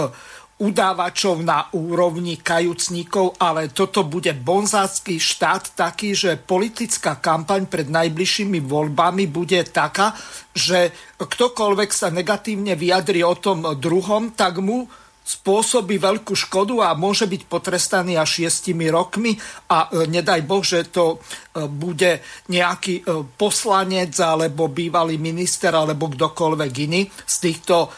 udávačov 0.56 1.44
na 1.44 1.68
úrovni 1.76 2.40
kajúcníkov, 2.40 3.36
ale 3.40 3.76
toto 3.76 4.08
bude 4.08 4.32
bonzácky 4.32 5.20
štát 5.20 5.76
taký, 5.76 6.16
že 6.16 6.40
politická 6.40 7.20
kampaň 7.20 7.68
pred 7.68 7.92
najbližšími 7.92 8.64
voľbami 8.64 9.28
bude 9.28 9.60
taká, 9.68 10.16
že 10.56 10.96
ktokoľvek 11.20 11.90
sa 11.92 12.08
negatívne 12.08 12.76
vyjadri 12.80 13.20
o 13.24 13.36
tom 13.36 13.68
druhom, 13.76 14.32
tak 14.32 14.64
mu 14.64 14.88
spôsobí 15.26 15.98
veľkú 15.98 16.38
škodu 16.38 16.86
a 16.86 16.94
môže 16.94 17.26
byť 17.26 17.50
potrestaný 17.50 18.14
až 18.14 18.46
šiestimi 18.46 18.94
rokmi 18.94 19.34
a 19.74 19.90
e, 19.90 20.06
nedaj 20.06 20.46
Boh, 20.46 20.62
že 20.62 20.86
to 20.94 21.18
e, 21.18 21.66
bude 21.66 22.22
nejaký 22.54 23.02
e, 23.02 23.04
poslanec 23.34 24.14
alebo 24.22 24.70
bývalý 24.70 25.18
minister 25.18 25.74
alebo 25.74 26.14
kdokoľvek 26.14 26.74
iný 26.86 27.10
z 27.10 27.36
týchto 27.42 27.90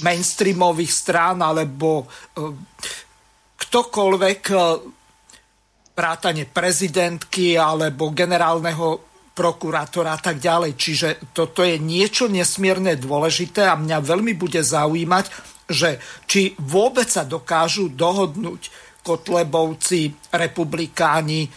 mainstreamových 0.00 0.90
strán 0.90 1.44
alebo 1.44 2.08
ktokoľvek 3.60 4.42
vrátane 5.94 6.44
prezidentky 6.50 7.54
alebo 7.54 8.10
generálneho 8.10 9.14
prokurátora 9.34 10.14
a 10.14 10.18
tak 10.18 10.38
ďalej. 10.38 10.72
Čiže 10.78 11.08
toto 11.34 11.66
je 11.66 11.78
niečo 11.78 12.30
nesmierne 12.30 12.94
dôležité 12.94 13.66
a 13.66 13.78
mňa 13.78 13.98
veľmi 14.02 14.34
bude 14.38 14.62
zaujímať, 14.62 15.53
že 15.68 16.00
či 16.28 16.52
vôbec 16.60 17.08
sa 17.08 17.24
dokážu 17.24 17.88
dohodnúť 17.92 18.68
Kotlebovci, 19.04 20.32
republikáni, 20.32 21.44
e, 21.44 21.50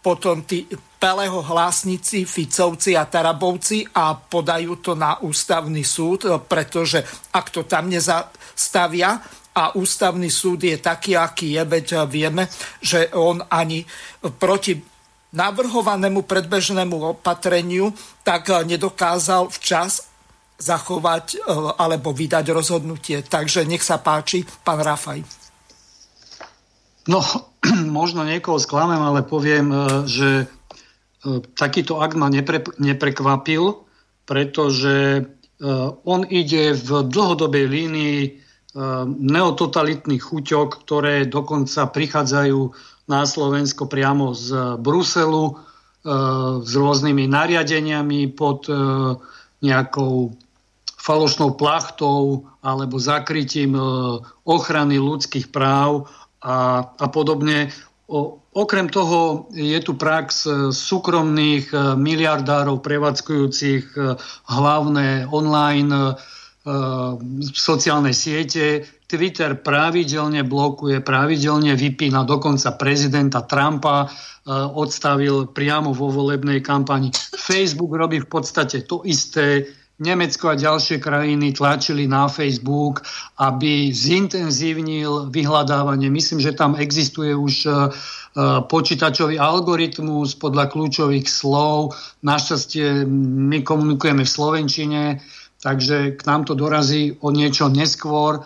potom 0.00 0.40
tí 0.48 0.64
Peleho 1.00 1.40
hlásnici, 1.40 2.28
Ficovci 2.28 2.96
a 2.96 3.08
Tarabovci 3.08 3.88
a 3.96 4.16
podajú 4.16 4.80
to 4.80 4.92
na 4.96 5.20
ústavný 5.20 5.84
súd, 5.84 6.24
e, 6.24 6.36
pretože 6.40 7.04
ak 7.32 7.46
to 7.52 7.68
tam 7.68 7.92
nezastavia 7.92 9.20
a 9.52 9.76
ústavný 9.76 10.32
súd 10.32 10.64
je 10.64 10.76
taký, 10.80 11.16
aký 11.16 11.60
je, 11.60 11.62
veď 11.64 11.86
vieme, 12.08 12.48
že 12.80 13.12
on 13.12 13.44
ani 13.52 13.84
proti 14.40 14.80
navrhovanému 15.30 16.26
predbežnému 16.26 17.16
opatreniu 17.16 17.94
tak 18.26 18.50
nedokázal 18.66 19.46
včas 19.50 20.09
zachovať 20.60 21.26
e, 21.34 21.38
alebo 21.80 22.12
vydať 22.12 22.52
rozhodnutie. 22.52 23.24
Takže 23.24 23.64
nech 23.64 23.80
sa 23.80 23.96
páči, 23.96 24.44
pán 24.62 24.84
Rafaj. 24.84 25.24
No, 27.08 27.24
možno 28.00 28.22
niekoho 28.28 28.60
sklamem, 28.60 29.00
ale 29.00 29.24
poviem, 29.24 29.72
e, 29.72 29.78
že 30.04 30.28
e, 30.44 30.46
takýto 31.56 32.04
akt 32.04 32.14
ma 32.14 32.28
nepre, 32.28 32.60
neprekvapil, 32.76 33.88
pretože 34.28 35.26
on 36.08 36.24
ide 36.24 36.72
v 36.72 37.04
dlhodobej 37.04 37.68
línii 37.68 38.18
neototalitných 39.20 40.22
chuťok, 40.24 40.68
ktoré 40.86 41.28
dokonca 41.28 41.84
prichádzajú 41.84 42.60
na 43.12 43.28
Slovensko 43.28 43.84
priamo 43.84 44.32
z 44.32 44.80
Bruselu 44.80 45.60
s 46.64 46.72
rôznymi 46.72 47.28
nariadeniami 47.28 48.32
pod 48.32 48.72
nejakou 49.60 50.32
falošnou 51.00 51.56
plachtou 51.56 52.44
alebo 52.60 53.00
zakrytím 53.00 53.72
e, 53.72 53.82
ochrany 54.44 55.00
ľudských 55.00 55.48
práv 55.48 56.12
a, 56.44 56.84
a 56.84 57.06
podobne. 57.08 57.72
O, 58.04 58.44
okrem 58.52 58.92
toho 58.92 59.48
je 59.56 59.80
tu 59.80 59.96
prax 59.96 60.44
e, 60.44 60.50
súkromných 60.76 61.72
e, 61.72 61.76
miliardárov 61.96 62.84
prevádzkujúcich 62.84 63.96
hlavné 64.52 65.24
online 65.32 66.20
sociálne 67.56 68.12
siete. 68.12 68.84
Twitter 69.08 69.56
pravidelne 69.56 70.44
blokuje, 70.44 71.00
pravidelne 71.00 71.72
vypína, 71.72 72.28
dokonca 72.28 72.76
prezidenta 72.76 73.40
Trumpa 73.48 74.12
odstavil 74.76 75.48
priamo 75.56 75.96
vo 75.96 76.12
volebnej 76.12 76.60
kampani. 76.60 77.16
Facebook 77.32 77.96
robí 77.96 78.20
v 78.20 78.28
podstate 78.28 78.84
to 78.84 79.00
isté 79.08 79.72
Nemecko 80.00 80.48
a 80.48 80.56
ďalšie 80.56 80.96
krajiny 80.96 81.52
tlačili 81.52 82.08
na 82.08 82.24
Facebook, 82.24 83.04
aby 83.36 83.92
zintenzívnil 83.92 85.28
vyhľadávanie. 85.28 86.08
Myslím, 86.08 86.40
že 86.40 86.56
tam 86.56 86.72
existuje 86.72 87.36
už 87.36 87.54
e, 87.64 87.70
e, 87.70 87.76
počítačový 88.64 89.36
algoritmus 89.36 90.40
podľa 90.40 90.72
kľúčových 90.72 91.28
slov. 91.28 91.92
Našťastie 92.24 93.04
my 93.52 93.60
komunikujeme 93.60 94.24
v 94.24 94.34
Slovenčine, 94.40 95.02
takže 95.60 96.16
k 96.16 96.22
nám 96.24 96.48
to 96.48 96.56
dorazí 96.56 97.20
o 97.20 97.28
niečo 97.28 97.68
neskôr. 97.68 98.40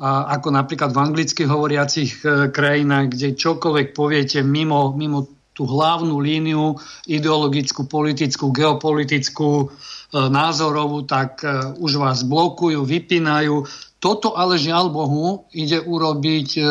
A 0.00 0.32
ako 0.38 0.54
napríklad 0.54 0.94
v 0.94 1.02
anglicky 1.10 1.42
hovoriacich 1.42 2.22
e, 2.22 2.54
krajinách, 2.54 3.18
kde 3.18 3.34
čokoľvek 3.34 3.98
poviete 3.98 4.46
mimo, 4.46 4.94
mimo 4.94 5.26
tú 5.58 5.66
hlavnú 5.66 6.22
líniu 6.22 6.78
ideologickú, 7.04 7.84
politickú, 7.84 8.48
geopolitickú, 8.54 9.68
názorovú, 10.12 11.06
tak 11.06 11.46
e, 11.46 11.78
už 11.78 12.02
vás 12.02 12.26
blokujú, 12.26 12.82
vypínajú. 12.82 13.62
Toto 14.02 14.34
ale 14.34 14.58
žiaľ 14.58 14.90
Bohu 14.90 15.46
ide 15.54 15.78
urobiť 15.78 16.48
e, 16.58 16.62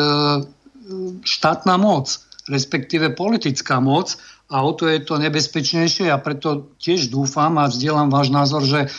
štátna 1.24 1.80
moc, 1.80 2.20
respektíve 2.52 3.16
politická 3.16 3.80
moc 3.80 4.20
a 4.50 4.66
o 4.66 4.74
to 4.76 4.90
je 4.90 5.00
to 5.06 5.16
nebezpečnejšie. 5.16 6.12
A 6.12 6.20
preto 6.20 6.74
tiež 6.82 7.08
dúfam 7.08 7.56
a 7.56 7.70
vzdielam 7.70 8.10
váš 8.10 8.34
názor, 8.34 8.66
že 8.66 8.90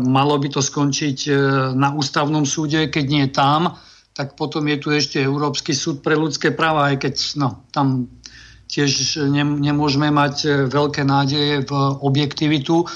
malo 0.00 0.40
by 0.40 0.48
to 0.48 0.64
skončiť 0.64 1.28
na 1.76 1.92
ústavnom 1.92 2.48
súde, 2.48 2.88
keď 2.88 3.04
nie 3.04 3.28
tam, 3.28 3.76
tak 4.16 4.32
potom 4.32 4.64
je 4.64 4.80
tu 4.80 4.88
ešte 4.88 5.20
Európsky 5.20 5.76
súd 5.76 6.00
pre 6.00 6.16
ľudské 6.16 6.56
práva, 6.56 6.88
aj 6.88 7.04
keď 7.04 7.14
no, 7.36 7.68
tam 7.68 8.08
tiež 8.64 9.20
nemôžeme 9.60 10.08
mať 10.08 10.68
veľké 10.72 11.04
nádeje 11.04 11.68
v 11.68 11.72
objektivitu 12.00 12.88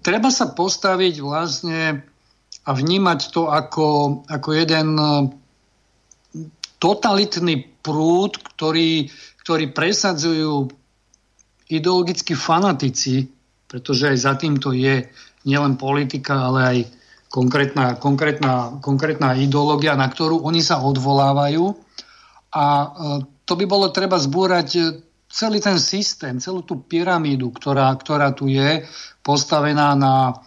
treba 0.00 0.28
sa 0.28 0.50
postaviť 0.50 1.14
vlastne 1.22 2.04
a 2.66 2.70
vnímať 2.76 3.20
to 3.32 3.48
ako, 3.48 4.20
ako 4.28 4.48
jeden 4.52 4.88
e, 5.00 5.06
totalitný 6.76 7.80
prúd, 7.80 8.36
ktorý, 8.36 9.08
ktorý 9.40 9.72
presadzujú 9.72 10.68
ideologickí 11.72 12.36
fanatici, 12.36 13.30
pretože 13.64 14.12
aj 14.12 14.18
za 14.18 14.34
týmto 14.36 14.76
je 14.76 15.08
nielen 15.48 15.80
politika, 15.80 16.50
ale 16.50 16.60
aj 16.60 16.78
konkrétna, 17.32 17.96
konkrétna, 17.96 18.82
konkrétna 18.84 19.38
ideológia, 19.38 19.96
na 19.96 20.10
ktorú 20.10 20.44
oni 20.44 20.60
sa 20.60 20.84
odvolávajú. 20.84 21.64
A 22.50 22.64
e, 22.64 22.88
to 23.48 23.52
by 23.56 23.64
bolo 23.64 23.88
treba 23.90 24.20
zbúrať 24.20 24.68
celý 25.30 25.62
ten 25.62 25.78
systém, 25.78 26.42
celú 26.42 26.66
tú 26.66 26.82
pyramídu, 26.82 27.54
ktorá, 27.54 27.94
ktorá 27.94 28.34
tu 28.34 28.50
je, 28.50 28.82
postavená 29.22 29.94
na 29.94 30.42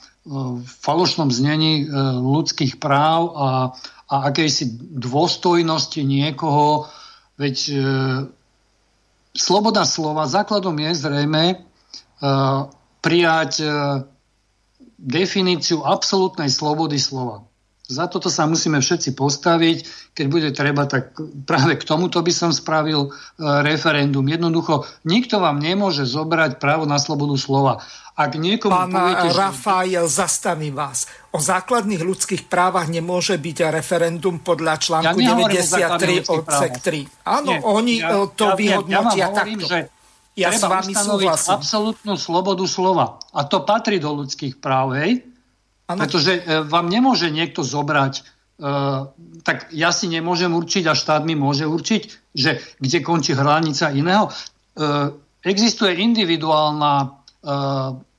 falošnom 0.64 1.32
znení 1.32 1.88
ľudských 2.20 2.80
práv 2.80 3.32
a, 3.36 3.50
a 4.12 4.16
akejsi 4.32 4.76
dôstojnosti 5.00 6.00
niekoho, 6.04 6.88
veď 7.36 7.56
sloboda 9.36 9.84
slova, 9.84 10.28
základom 10.28 10.80
je 10.80 10.92
zrejme 10.96 11.44
prijať 13.04 13.68
definíciu 14.96 15.84
absolútnej 15.84 16.48
slobody 16.48 16.96
slova. 16.96 17.44
Za 17.94 18.10
toto 18.10 18.34
sa 18.34 18.50
musíme 18.50 18.82
všetci 18.82 19.14
postaviť. 19.14 19.78
Keď 20.18 20.26
bude 20.26 20.50
treba, 20.50 20.90
tak 20.90 21.14
práve 21.46 21.78
k 21.78 21.86
tomuto 21.86 22.18
by 22.26 22.34
som 22.34 22.50
spravil 22.50 23.08
e, 23.08 23.10
referendum. 23.62 24.26
Jednoducho, 24.26 24.90
nikto 25.06 25.38
vám 25.38 25.62
nemôže 25.62 26.10
zobrať 26.10 26.58
právo 26.58 26.90
na 26.90 26.98
slobodu 26.98 27.38
slova. 27.38 27.74
Ak 28.14 28.38
niekomu 28.38 28.74
Pán 28.74 28.94
poviete, 28.94 29.30
Rafael, 29.34 30.06
že... 30.06 30.22
zastavím 30.22 30.74
vás. 30.78 31.10
O 31.34 31.42
základných 31.42 32.02
ľudských 32.02 32.46
právach 32.46 32.90
nemôže 32.90 33.38
byť 33.38 33.58
referendum 33.74 34.42
podľa 34.42 34.78
článku 34.82 35.18
ja 35.18 35.34
93 35.34 36.26
odsek 36.30 36.74
3. 36.82 37.26
Áno, 37.26 37.52
Nie, 37.54 37.60
oni 37.62 37.96
ja, 38.02 38.26
e, 38.26 38.34
to 38.34 38.54
ja, 38.54 38.58
vyhodnotia 38.58 39.18
ja, 39.18 39.22
ja 39.22 39.28
hovorím, 39.30 39.60
takto. 39.62 39.70
Že 39.70 39.80
ja 40.34 40.50
s 40.50 40.66
vami 40.66 40.94
súhlasím. 40.98 41.54
absolútnu 41.62 42.14
slobodu 42.18 42.66
slova. 42.66 43.22
A 43.38 43.46
to 43.46 43.62
patrí 43.62 44.02
do 44.02 44.10
ľudských 44.18 44.58
práv, 44.58 44.98
hej? 44.98 45.33
Ano. 45.94 46.02
Pretože 46.02 46.42
e, 46.42 46.66
vám 46.66 46.90
nemôže 46.90 47.30
niekto 47.30 47.62
zobrať, 47.62 48.26
uh, 48.66 49.14
tak 49.46 49.70
ja 49.70 49.94
si 49.94 50.10
nemôžem 50.10 50.50
určiť 50.50 50.90
a 50.90 50.98
štát 50.98 51.22
mi 51.22 51.38
môže 51.38 51.70
určiť, 51.70 52.02
že 52.34 52.58
kde 52.82 52.98
končí 53.06 53.38
hranica 53.38 53.94
iného. 53.94 54.34
Uh, 54.74 55.14
existuje 55.46 56.02
individuálna 56.02 57.22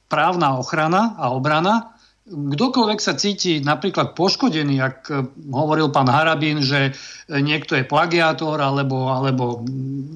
právna 0.05 0.61
ochrana 0.61 1.17
a 1.17 1.33
obrana. 1.33 1.97
Kdokoľvek 2.29 3.01
sa 3.01 3.17
cíti 3.17 3.65
napríklad 3.65 4.13
poškodený, 4.13 4.77
ak 4.81 5.09
hovoril 5.49 5.89
pán 5.89 6.13
Harabín, 6.13 6.61
že 6.61 6.93
niekto 7.29 7.77
je 7.77 7.89
plagiátor 7.89 8.61
alebo, 8.61 9.09
alebo 9.09 9.65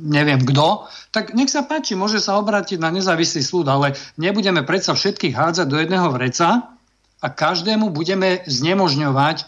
neviem 0.09 0.44
kto, 0.44 0.84
tak 1.09 1.32
nech 1.32 1.48
sa 1.48 1.64
páči, 1.64 1.96
môže 1.96 2.20
sa 2.20 2.36
obrátiť 2.36 2.76
na 2.76 2.92
nezávislý 2.92 3.40
súd, 3.40 3.66
ale 3.72 3.96
nebudeme 4.20 4.61
predsa 4.61 4.92
všetkých 4.92 5.32
hádzať 5.32 5.66
do 5.68 5.80
jedného 5.80 6.09
vreca, 6.12 6.76
a 7.19 7.27
každému 7.27 7.91
budeme 7.91 8.43
znemožňovať 8.47 9.37
e, 9.43 9.45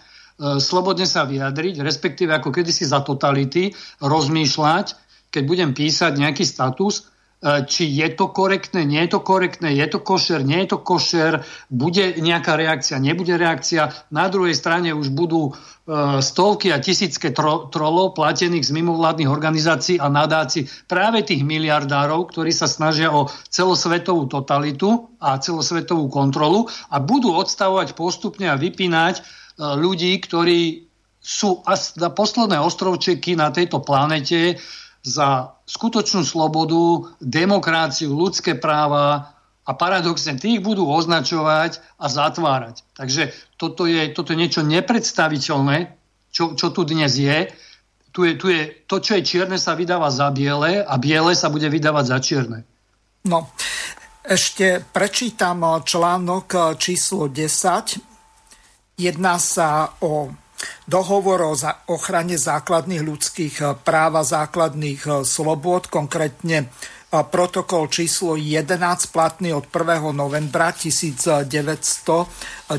slobodne 0.59 1.07
sa 1.07 1.23
vyjadriť, 1.27 1.83
respektíve 1.85 2.35
ako 2.35 2.51
kedysi 2.51 2.87
za 2.87 3.01
totality 3.03 3.75
rozmýšľať, 4.03 4.87
keď 5.31 5.43
budem 5.47 5.71
písať 5.71 6.19
nejaký 6.19 6.43
status, 6.43 7.07
či 7.41 7.89
je 7.89 8.09
to 8.13 8.29
korektné, 8.29 8.85
nie 8.85 9.01
je 9.09 9.17
to 9.17 9.21
korektné, 9.25 9.73
je 9.73 9.87
to 9.89 10.05
košer, 10.05 10.45
nie 10.45 10.61
je 10.65 10.77
to 10.77 10.79
košer, 10.85 11.41
bude 11.73 12.21
nejaká 12.21 12.53
reakcia, 12.53 13.01
nebude 13.01 13.33
reakcia. 13.33 13.89
Na 14.13 14.29
druhej 14.29 14.53
strane 14.53 14.93
už 14.93 15.09
budú 15.09 15.57
E, 15.91 16.23
stovky 16.23 16.71
a 16.71 16.79
tisícky 16.79 17.35
tro, 17.35 17.67
trolov 17.67 18.15
platených 18.15 18.63
z 18.63 18.77
mimovládnych 18.79 19.27
organizácií 19.27 19.99
a 19.99 20.07
nadácií 20.07 20.71
práve 20.87 21.27
tých 21.27 21.43
miliardárov, 21.43 22.31
ktorí 22.31 22.55
sa 22.55 22.71
snažia 22.71 23.11
o 23.11 23.27
celosvetovú 23.51 24.31
totalitu 24.31 25.11
a 25.19 25.43
celosvetovú 25.43 26.07
kontrolu 26.07 26.71
a 26.95 27.03
budú 27.03 27.35
odstavovať 27.35 27.99
postupne 27.99 28.47
a 28.47 28.55
vypínať 28.55 29.19
e, 29.19 29.23
ľudí, 29.83 30.15
ktorí 30.23 30.87
sú 31.19 31.67
na 31.99 32.09
posledné 32.15 32.63
ostrovčeky 32.63 33.35
na 33.35 33.51
tejto 33.51 33.83
planete 33.83 34.63
za 35.01 35.57
skutočnú 35.65 36.23
slobodu, 36.27 37.15
demokraciu, 37.21 38.13
ľudské 38.13 38.57
práva, 38.57 39.37
a 39.71 39.77
paradoxne 39.77 40.35
tých 40.35 40.59
budú 40.59 40.89
označovať 40.91 41.79
a 42.01 42.07
zatvárať. 42.11 42.83
Takže 42.99 43.31
toto 43.55 43.87
je, 43.87 44.11
toto 44.11 44.35
je 44.35 44.41
niečo 44.43 44.67
nepredstaviteľné, 44.67 45.95
čo, 46.35 46.59
čo 46.59 46.75
tu 46.75 46.83
dnes 46.83 47.15
je. 47.15 47.47
Tu 48.11 48.21
je, 48.27 48.33
tu 48.35 48.51
je. 48.51 48.67
To, 48.91 48.99
čo 48.99 49.15
je 49.15 49.23
čierne, 49.23 49.55
sa 49.55 49.79
vydáva 49.79 50.11
za 50.11 50.27
biele 50.35 50.83
a 50.83 50.95
biele 50.99 51.39
sa 51.39 51.47
bude 51.47 51.71
vydávať 51.71 52.05
za 52.11 52.19
čierne. 52.19 52.59
No, 53.31 53.55
ešte 54.27 54.83
prečítam 54.91 55.63
článok 55.63 56.75
číslo 56.81 57.31
10. 57.31 58.99
Jedná 58.99 59.39
sa 59.39 59.95
o 60.03 60.35
dohovor 60.85 61.41
o 61.51 61.55
ochrane 61.91 62.37
základných 62.37 63.03
ľudských 63.05 63.85
práv 63.87 64.17
a 64.21 64.25
základných 64.25 65.25
slobôd, 65.25 65.89
konkrétne 65.89 66.69
protokol 67.11 67.91
číslo 67.91 68.39
11 68.39 68.79
platný 69.11 69.51
od 69.51 69.67
1. 69.67 70.15
novembra 70.15 70.71
1998, 70.71 72.79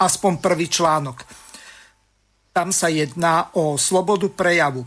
aspoň 0.00 0.32
prvý 0.42 0.66
článok. 0.66 1.22
Tam 2.54 2.70
sa 2.74 2.90
jedná 2.90 3.54
o 3.54 3.78
slobodu 3.78 4.26
prejavu. 4.30 4.86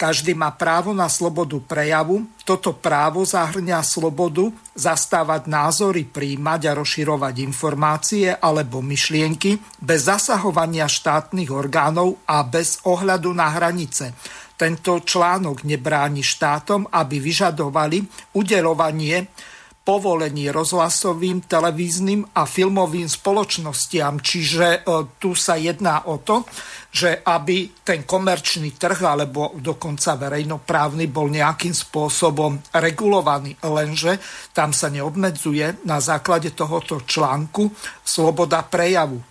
Každý 0.00 0.32
má 0.32 0.56
právo 0.56 0.96
na 0.96 1.12
slobodu 1.12 1.60
prejavu. 1.60 2.24
Toto 2.48 2.72
právo 2.72 3.20
zahrňa 3.20 3.84
slobodu 3.84 4.48
zastávať 4.72 5.44
názory, 5.44 6.08
príjmať 6.08 6.72
a 6.72 6.76
rozširovať 6.80 7.34
informácie 7.44 8.32
alebo 8.32 8.80
myšlienky 8.80 9.60
bez 9.76 10.08
zasahovania 10.08 10.88
štátnych 10.88 11.52
orgánov 11.52 12.16
a 12.24 12.40
bez 12.48 12.80
ohľadu 12.88 13.28
na 13.36 13.52
hranice 13.52 14.16
tento 14.60 15.00
článok 15.00 15.64
nebráni 15.64 16.20
štátom, 16.20 16.84
aby 16.92 17.16
vyžadovali 17.16 18.04
udelovanie 18.36 19.24
povolení 19.80 20.52
rozhlasovým, 20.52 21.48
televíznym 21.48 22.36
a 22.36 22.44
filmovým 22.44 23.08
spoločnostiam. 23.08 24.20
Čiže 24.20 24.66
e, 24.68 24.78
tu 25.16 25.32
sa 25.32 25.56
jedná 25.56 26.04
o 26.04 26.20
to, 26.20 26.44
že 26.92 27.24
aby 27.24 27.80
ten 27.80 28.04
komerčný 28.04 28.76
trh 28.76 29.00
alebo 29.02 29.56
dokonca 29.56 30.20
verejnoprávny 30.20 31.08
bol 31.08 31.32
nejakým 31.32 31.72
spôsobom 31.72 32.60
regulovaný, 32.76 33.56
lenže 33.64 34.20
tam 34.52 34.76
sa 34.76 34.92
neobmedzuje 34.92 35.86
na 35.88 35.96
základe 35.98 36.52
tohoto 36.52 37.00
článku 37.00 37.72
sloboda 38.04 38.60
prejavu. 38.68 39.16
E, 39.16 39.24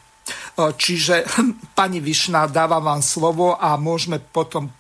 čiže 0.74 1.30
pani 1.78 2.02
Višná, 2.02 2.50
dávam 2.50 2.82
vám 2.82 3.02
slovo 3.06 3.54
a 3.54 3.78
môžeme 3.78 4.18
potom 4.18 4.74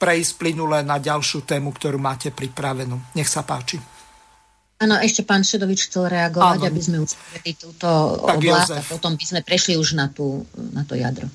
prejsť 0.00 0.32
plynule 0.40 0.82
na 0.82 0.96
ďalšiu 0.98 1.44
tému, 1.44 1.70
ktorú 1.76 2.00
máte 2.00 2.34
pripravenú. 2.34 2.98
Nech 3.14 3.30
sa 3.30 3.46
páči. 3.46 3.91
Áno, 4.82 4.98
ešte 4.98 5.22
pán 5.22 5.46
Šedovič 5.46 5.86
chcel 5.86 6.10
reagovať, 6.10 6.58
ano. 6.58 6.66
aby 6.66 6.80
sme 6.82 6.98
uspeli 7.06 7.54
túto 7.54 7.86
tak 8.18 8.42
oblasť 8.42 8.70
Jozef. 8.74 8.82
a 8.82 8.90
potom 8.90 9.12
by 9.14 9.24
sme 9.30 9.40
prešli 9.46 9.78
už 9.78 9.94
na, 9.94 10.10
tú, 10.10 10.42
na 10.74 10.82
to 10.82 10.98
jadro. 10.98 11.30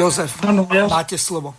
Jozef, 0.00 0.40
ano, 0.40 0.64
ja, 0.72 0.88
máte 0.88 1.20
slovo. 1.20 1.52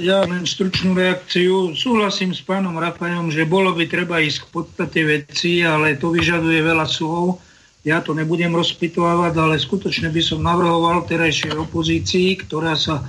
Ja 0.00 0.24
len 0.24 0.48
stručnú 0.48 0.96
reakciu. 0.96 1.76
Súhlasím 1.76 2.32
s 2.32 2.40
pánom 2.40 2.80
Rafajom, 2.80 3.28
že 3.28 3.44
bolo 3.44 3.76
by 3.76 3.84
treba 3.84 4.24
ísť 4.24 4.48
k 4.48 4.52
podstate 4.52 5.00
veci, 5.04 5.60
ale 5.60 6.00
to 6.00 6.08
vyžaduje 6.08 6.60
veľa 6.64 6.88
slov. 6.88 7.44
Ja 7.84 8.00
to 8.00 8.16
nebudem 8.16 8.56
rozpitovať, 8.56 9.32
ale 9.36 9.60
skutočne 9.60 10.08
by 10.08 10.22
som 10.24 10.40
navrhoval 10.40 11.04
terajšej 11.04 11.52
opozícii, 11.56 12.48
ktorá 12.48 12.76
sa 12.80 13.04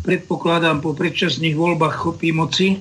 predpokladám 0.00 0.80
po 0.80 0.96
predčasných 0.96 1.56
voľbách 1.56 1.96
chopí 1.96 2.32
moci, 2.32 2.80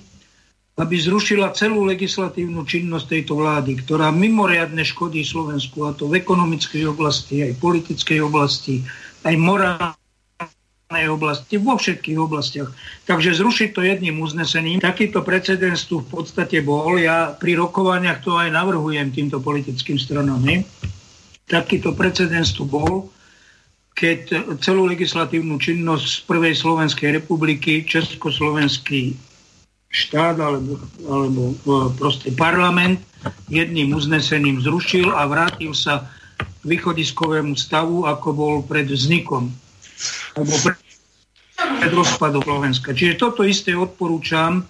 aby 0.77 0.95
zrušila 1.01 1.57
celú 1.57 1.89
legislatívnu 1.89 2.61
činnosť 2.61 3.05
tejto 3.09 3.33
vlády, 3.41 3.81
ktorá 3.81 4.13
mimoriadne 4.13 4.85
škodí 4.85 5.25
Slovensku, 5.25 5.89
a 5.89 5.97
to 5.97 6.05
v 6.05 6.21
ekonomickej 6.21 6.85
oblasti, 6.85 7.41
aj 7.41 7.57
politickej 7.57 8.21
oblasti, 8.21 8.85
aj 9.25 9.33
morálnej 9.41 11.05
oblasti, 11.09 11.57
vo 11.57 11.81
všetkých 11.81 12.21
oblastiach. 12.21 12.69
Takže 13.09 13.41
zrušiť 13.41 13.69
to 13.73 13.81
jedným 13.81 14.21
uznesením. 14.21 14.77
Takýto 14.77 15.25
precedens 15.25 15.89
tu 15.89 16.05
v 16.05 16.13
podstate 16.13 16.61
bol. 16.61 17.01
Ja 17.01 17.33
pri 17.33 17.57
rokovaniach 17.57 18.21
to 18.21 18.37
aj 18.37 18.53
navrhujem 18.53 19.09
týmto 19.09 19.41
politickým 19.41 19.97
stranám. 19.97 20.45
Ne? 20.45 20.61
Takýto 21.49 21.97
precedens 21.97 22.53
tu 22.53 22.69
bol 22.69 23.09
keď 23.97 24.53
celú 24.61 24.85
legislatívnu 24.85 25.57
činnosť 25.57 26.05
z 26.05 26.17
prvej 26.29 26.53
Slovenskej 26.53 27.17
republiky 27.17 27.81
Československý 27.81 29.17
štát 29.87 30.35
alebo, 30.39 30.79
alebo 31.07 31.41
e, 31.51 31.55
proste 31.95 32.29
parlament 32.35 32.99
jedným 33.47 33.95
uznesením 33.95 34.59
zrušil 34.61 35.11
a 35.11 35.25
vrátil 35.25 35.71
sa 35.71 36.07
k 36.37 36.63
východiskovému 36.67 37.55
stavu, 37.55 38.05
ako 38.05 38.27
bol 38.35 38.55
pred 38.63 38.87
vznikom 38.87 39.49
alebo 40.37 40.53
pred, 40.61 40.77
pred 41.81 41.91
rozpadom 41.95 42.43
Slovenska. 42.43 42.93
Čiže 42.93 43.17
toto 43.17 43.41
isté 43.41 43.73
odporúčam 43.73 44.61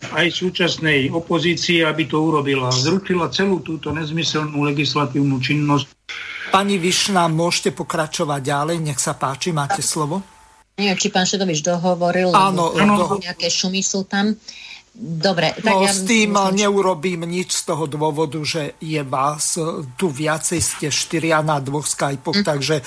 aj 0.00 0.26
súčasnej 0.32 1.12
opozícii, 1.12 1.84
aby 1.84 2.08
to 2.08 2.20
urobila. 2.20 2.72
Zrušila 2.72 3.28
celú 3.32 3.60
túto 3.60 3.92
nezmyselnú 3.92 4.64
legislatívnu 4.64 5.36
činnosť 5.40 5.92
Pani 6.50 6.82
Višna, 6.82 7.30
môžete 7.30 7.70
pokračovať 7.70 8.42
ďalej, 8.42 8.76
nech 8.82 8.98
sa 8.98 9.14
páči, 9.14 9.54
máte 9.54 9.86
slovo. 9.86 10.18
Nie, 10.80 10.96
či 10.96 11.12
pán 11.12 11.28
Šedovič 11.28 11.60
dohovoril, 11.60 12.32
Áno, 12.32 12.72
lebo 12.72 13.20
nejaké 13.20 13.52
šumy 13.52 13.84
sú 13.84 14.08
tam. 14.08 14.32
Dobre, 15.00 15.54
tak 15.54 15.70
no, 15.70 15.86
ja 15.86 15.94
s 15.94 16.02
tým 16.02 16.34
myslím, 16.34 16.66
neurobím 16.66 17.22
nič 17.22 17.62
z 17.62 17.72
toho 17.72 17.86
dôvodu, 17.86 18.42
že 18.42 18.74
je 18.82 18.98
vás 19.06 19.54
tu 19.94 20.10
viacej, 20.10 20.58
ste 20.58 20.90
štyria 20.90 21.46
na 21.46 21.62
dvoch 21.62 21.86
Skypoch, 21.86 22.42
mm. 22.42 22.44
takže 22.44 22.82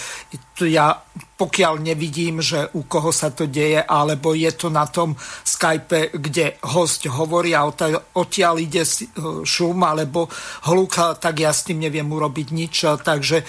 ja 0.67 0.99
pokiaľ 1.39 1.79
nevidím, 1.79 2.43
že 2.43 2.67
u 2.75 2.83
koho 2.83 3.15
sa 3.15 3.31
to 3.31 3.47
deje, 3.47 3.79
alebo 3.79 4.35
je 4.35 4.51
to 4.51 4.67
na 4.67 4.83
tom 4.83 5.15
Skype, 5.47 6.11
kde 6.19 6.59
host 6.75 7.07
hovorí 7.07 7.55
a 7.55 7.71
odtiaľ 8.19 8.59
ide 8.59 8.83
šum 9.47 9.79
alebo 9.87 10.27
hluk, 10.67 10.99
tak 11.23 11.39
ja 11.39 11.55
s 11.55 11.63
tým 11.63 11.87
neviem 11.87 12.11
urobiť 12.11 12.47
nič. 12.51 12.99
Takže 12.99 13.47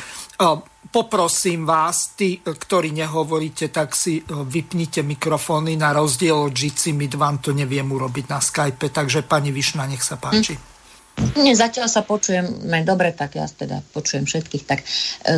poprosím 0.94 1.66
vás, 1.66 2.14
tí, 2.14 2.38
ktorí 2.38 2.94
nehovoríte, 2.94 3.74
tak 3.74 3.98
si 3.98 4.22
vypnite 4.30 5.02
mikrofóny 5.02 5.74
na 5.74 5.90
rozdiel 5.90 6.46
od 6.46 6.54
Jitsi, 6.54 6.94
my 6.94 7.10
vám 7.18 7.42
to 7.42 7.50
neviem 7.50 7.90
urobiť 7.90 8.30
na 8.30 8.38
Skype, 8.38 8.94
takže 8.94 9.26
pani 9.26 9.50
Višna, 9.50 9.90
nech 9.90 10.06
sa 10.06 10.14
páči. 10.14 10.54
Hm. 10.54 10.73
Nie, 11.14 11.54
zatiaľ 11.54 11.86
sa 11.86 12.02
počujeme 12.02 12.82
dobre, 12.82 13.14
tak 13.14 13.38
ja 13.38 13.46
teda 13.46 13.86
počujem 13.94 14.26
všetkých. 14.26 14.64
Tak, 14.66 14.78
e, 14.82 14.86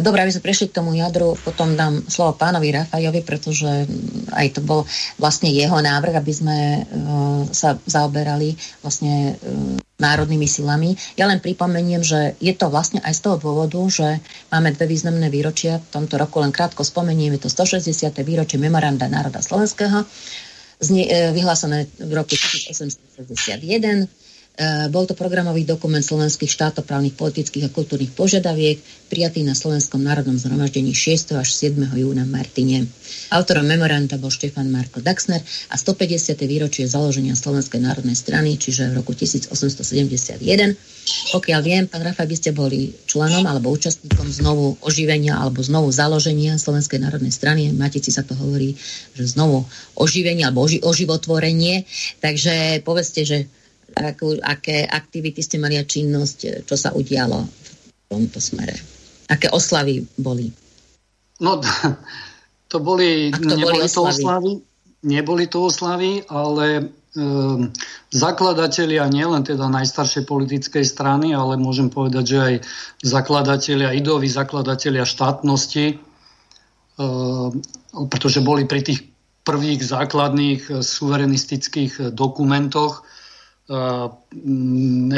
dobre, 0.01 0.25
aby 0.25 0.33
sme 0.33 0.45
prešli 0.45 0.73
k 0.73 0.81
tomu 0.81 0.97
jadru, 0.97 1.37
potom 1.45 1.77
dám 1.77 2.01
slovo 2.09 2.33
pánovi 2.33 2.73
Rafajovi, 2.73 3.21
pretože 3.21 3.85
aj 4.33 4.57
to 4.57 4.61
bol 4.65 4.89
vlastne 5.21 5.53
jeho 5.53 5.77
návrh, 5.77 6.17
aby 6.17 6.33
sme 6.33 6.57
e, 6.57 6.81
sa 7.53 7.77
zaoberali 7.85 8.57
vlastne 8.81 9.37
e, 9.37 9.77
národnými 10.01 10.49
silami. 10.49 10.97
Ja 11.17 11.29
len 11.29 11.45
pripomeniem, 11.45 12.01
že 12.01 12.41
je 12.41 12.57
to 12.57 12.73
vlastne 12.73 13.05
aj 13.05 13.13
z 13.13 13.21
toho 13.29 13.37
dôvodu, 13.37 13.81
že 13.93 14.21
máme 14.49 14.73
dve 14.73 14.89
významné 14.89 15.29
výročia. 15.29 15.81
V 15.81 15.93
tomto 15.93 16.17
roku 16.17 16.41
len 16.41 16.57
krátko 16.57 16.89
spomeniem, 16.89 17.37
je 17.37 17.49
to 17.49 17.53
160. 17.53 18.17
výročie 18.25 18.57
Memoranda 18.57 19.09
národa 19.13 19.45
slovenského, 19.45 20.05
vyhlásené 21.33 21.89
v 21.97 22.13
roku 22.13 22.37
1861 22.37 24.05
Eh, 24.05 24.26
bol 24.89 25.05
to 25.05 25.13
programový 25.13 25.69
dokument 25.69 26.01
slovenských 26.01 26.49
štátov 26.49 26.89
právnych, 26.89 27.13
politických 27.13 27.69
a 27.69 27.75
kultúrnych 27.75 28.17
požiadaviek, 28.17 28.81
prijatý 29.13 29.45
na 29.45 29.53
Slovenskom 29.53 30.01
národnom 30.01 30.41
zhromaždení 30.41 30.97
6. 30.97 31.37
až 31.37 31.53
7. 31.53 31.77
júna 31.93 32.25
v 32.25 32.33
Martine. 32.33 32.79
Autorom 33.29 33.69
memoranda 33.69 34.17
bol 34.17 34.33
Štefan 34.33 34.73
Marko 34.73 35.05
Daxner 35.05 35.45
a 35.69 35.77
150. 35.77 36.41
výročie 36.49 36.89
založenia 36.89 37.37
Slovenskej 37.37 37.85
národnej 37.85 38.17
strany, 38.17 38.57
čiže 38.57 38.89
v 38.97 39.05
roku 39.05 39.13
1871. 39.13 40.41
Pokiaľ 41.37 41.61
viem, 41.63 41.85
pán 41.87 42.03
Rafaj, 42.03 42.27
by 42.27 42.37
ste 42.41 42.51
boli 42.57 42.97
členom 43.05 43.45
alebo 43.45 43.71
účastníkom 43.71 44.27
znovu 44.33 44.81
oživenia 44.81 45.37
alebo 45.37 45.61
znovu 45.61 45.93
založenia 45.93 46.57
Slovenskej 46.57 46.99
národnej 47.05 47.31
strany. 47.31 47.71
Matici 47.77 48.09
sa 48.09 48.25
to 48.25 48.33
hovorí, 48.35 48.75
že 49.15 49.29
znovu 49.29 49.69
oživenie 49.95 50.49
alebo 50.49 50.65
oži- 50.65 50.83
oživotvorenie. 50.83 51.85
Takže 52.25 52.83
povedzte, 52.83 53.23
že 53.23 53.39
akú, 53.97 54.37
aké 54.45 54.85
aktivity 54.85 55.41
ste 55.41 55.57
mali 55.57 55.81
a 55.81 55.85
činnosť, 55.89 56.39
e, 56.45 56.51
čo 56.69 56.77
sa 56.77 56.93
udialo 56.93 57.39
v 57.41 57.69
tomto 58.13 58.39
smere? 58.39 58.77
Aké 59.33 59.49
oslavy 59.49 60.05
boli? 60.21 60.53
No, 61.41 61.61
to 62.73 62.77
boli, 62.79 63.33
to 63.33 63.57
neboli 63.57 63.81
boli 63.81 63.89
to 63.89 64.01
oslavy, 64.05 64.53
neboli 65.09 65.45
to 65.49 65.59
oslavy, 65.67 66.13
ale 66.29 66.93
um, 67.17 67.73
zakladatelia 68.13 69.09
nielen 69.09 69.43
teda 69.43 69.67
najstaršej 69.73 70.29
politickej 70.29 70.85
strany, 70.85 71.33
ale 71.33 71.57
môžem 71.57 71.89
povedať, 71.89 72.25
že 72.25 72.39
aj 72.39 72.55
zakladatelia, 73.01 73.97
idoví 73.97 74.29
zakladatelia 74.29 75.09
štátnosti, 75.09 75.99
um, 77.01 77.61
pretože 78.13 78.45
boli 78.45 78.69
pri 78.69 78.85
tých 78.85 79.01
prvých 79.47 79.87
základných 79.87 80.61
e, 80.69 80.73
suverenistických 80.83 82.11
dokumentoch 82.11 83.07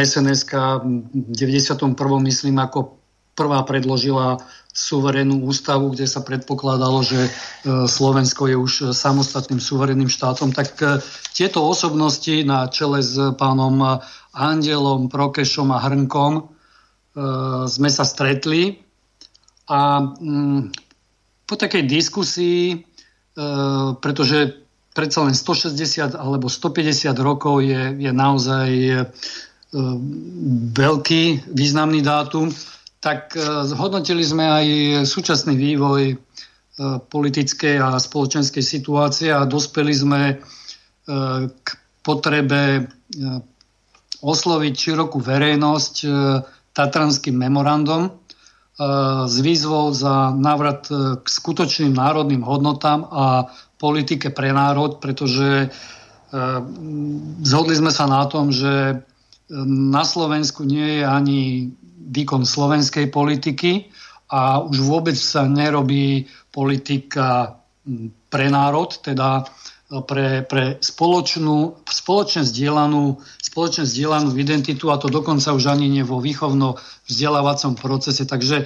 sns 0.05 0.40
v 0.49 1.32
91. 1.36 1.92
myslím 2.24 2.57
ako 2.59 2.96
prvá 3.36 3.62
predložila 3.62 4.40
suverénnu 4.72 5.46
ústavu, 5.46 5.94
kde 5.94 6.07
sa 6.11 6.22
predpokladalo, 6.22 7.03
že 7.03 7.28
e, 7.28 7.30
Slovensko 7.86 8.46
je 8.51 8.57
už 8.59 8.72
samostatným 8.94 9.62
suverénnym 9.62 10.11
štátom, 10.11 10.51
tak 10.55 10.74
e, 10.80 10.99
tieto 11.34 11.62
osobnosti 11.62 12.34
na 12.42 12.66
čele 12.70 13.03
s 13.03 13.14
pánom 13.38 14.03
Andelom, 14.34 15.11
Prokešom 15.11 15.70
a 15.74 15.82
Hrnkom 15.82 16.55
sme 17.66 17.90
sa 17.90 18.07
stretli 18.07 18.78
a 19.66 19.99
mm, 19.99 20.70
po 21.42 21.55
takej 21.59 21.82
diskusii, 21.90 22.86
pretože 23.99 24.67
predsa 24.99 25.22
len 25.22 25.38
160 25.38 26.18
alebo 26.18 26.51
150 26.51 27.14
rokov 27.22 27.62
je, 27.62 27.94
je 27.94 28.11
naozaj 28.11 28.70
e, 28.74 28.94
veľký 30.74 31.55
významný 31.55 32.03
dátum, 32.03 32.51
tak 32.99 33.38
e, 33.38 33.62
zhodnotili 33.70 34.26
sme 34.26 34.42
aj 34.51 34.66
súčasný 35.07 35.55
vývoj 35.55 36.03
e, 36.11 36.16
politickej 37.07 37.78
a 37.78 37.94
spoločenskej 38.03 38.64
situácie 38.66 39.30
a 39.30 39.46
dospeli 39.46 39.94
sme 39.94 40.22
e, 40.26 40.36
k 41.46 41.66
potrebe 42.03 42.62
e, 42.74 42.82
osloviť 44.18 44.74
širokú 44.74 45.22
verejnosť 45.22 45.94
e, 46.03 46.09
Tatranským 46.74 47.38
memorandom 47.38 48.03
e, 48.07 48.11
s 49.26 49.36
výzvou 49.38 49.94
za 49.94 50.34
návrat 50.34 50.90
e, 50.90 51.22
k 51.22 51.26
skutočným 51.26 51.94
národným 51.94 52.42
hodnotám 52.42 53.07
a 53.11 53.46
politike 53.79 54.35
pre 54.35 54.51
národ, 54.51 54.99
pretože 54.99 55.49
e, 55.64 55.68
zhodli 57.47 57.74
sme 57.79 57.95
sa 57.95 58.11
na 58.11 58.26
tom, 58.26 58.51
že 58.51 58.74
e, 58.93 58.97
na 59.70 60.03
Slovensku 60.03 60.66
nie 60.66 61.01
je 61.01 61.05
ani 61.07 61.41
výkon 62.09 62.43
slovenskej 62.43 63.09
politiky 63.09 63.89
a 64.29 64.61
už 64.61 64.83
vôbec 64.85 65.16
sa 65.16 65.49
nerobí 65.49 66.29
politika 66.53 67.59
pre 68.29 68.47
národ, 68.53 68.93
teda 69.01 69.45
e, 69.89 70.03
pre, 70.05 70.45
pre 70.45 70.76
spoločnú, 70.83 71.81
spoločne, 71.89 72.45
zdieľanú, 72.45 73.22
spoločne 73.41 73.89
zdieľanú 73.89 74.37
identitu 74.37 74.93
a 74.93 75.01
to 75.01 75.09
dokonca 75.09 75.57
už 75.57 75.70
ani 75.72 75.89
nie 75.89 76.05
vo 76.05 76.20
výchovno-vzdelávacom 76.20 77.72
procese. 77.81 78.29
Takže 78.29 78.57
e, 78.62 78.64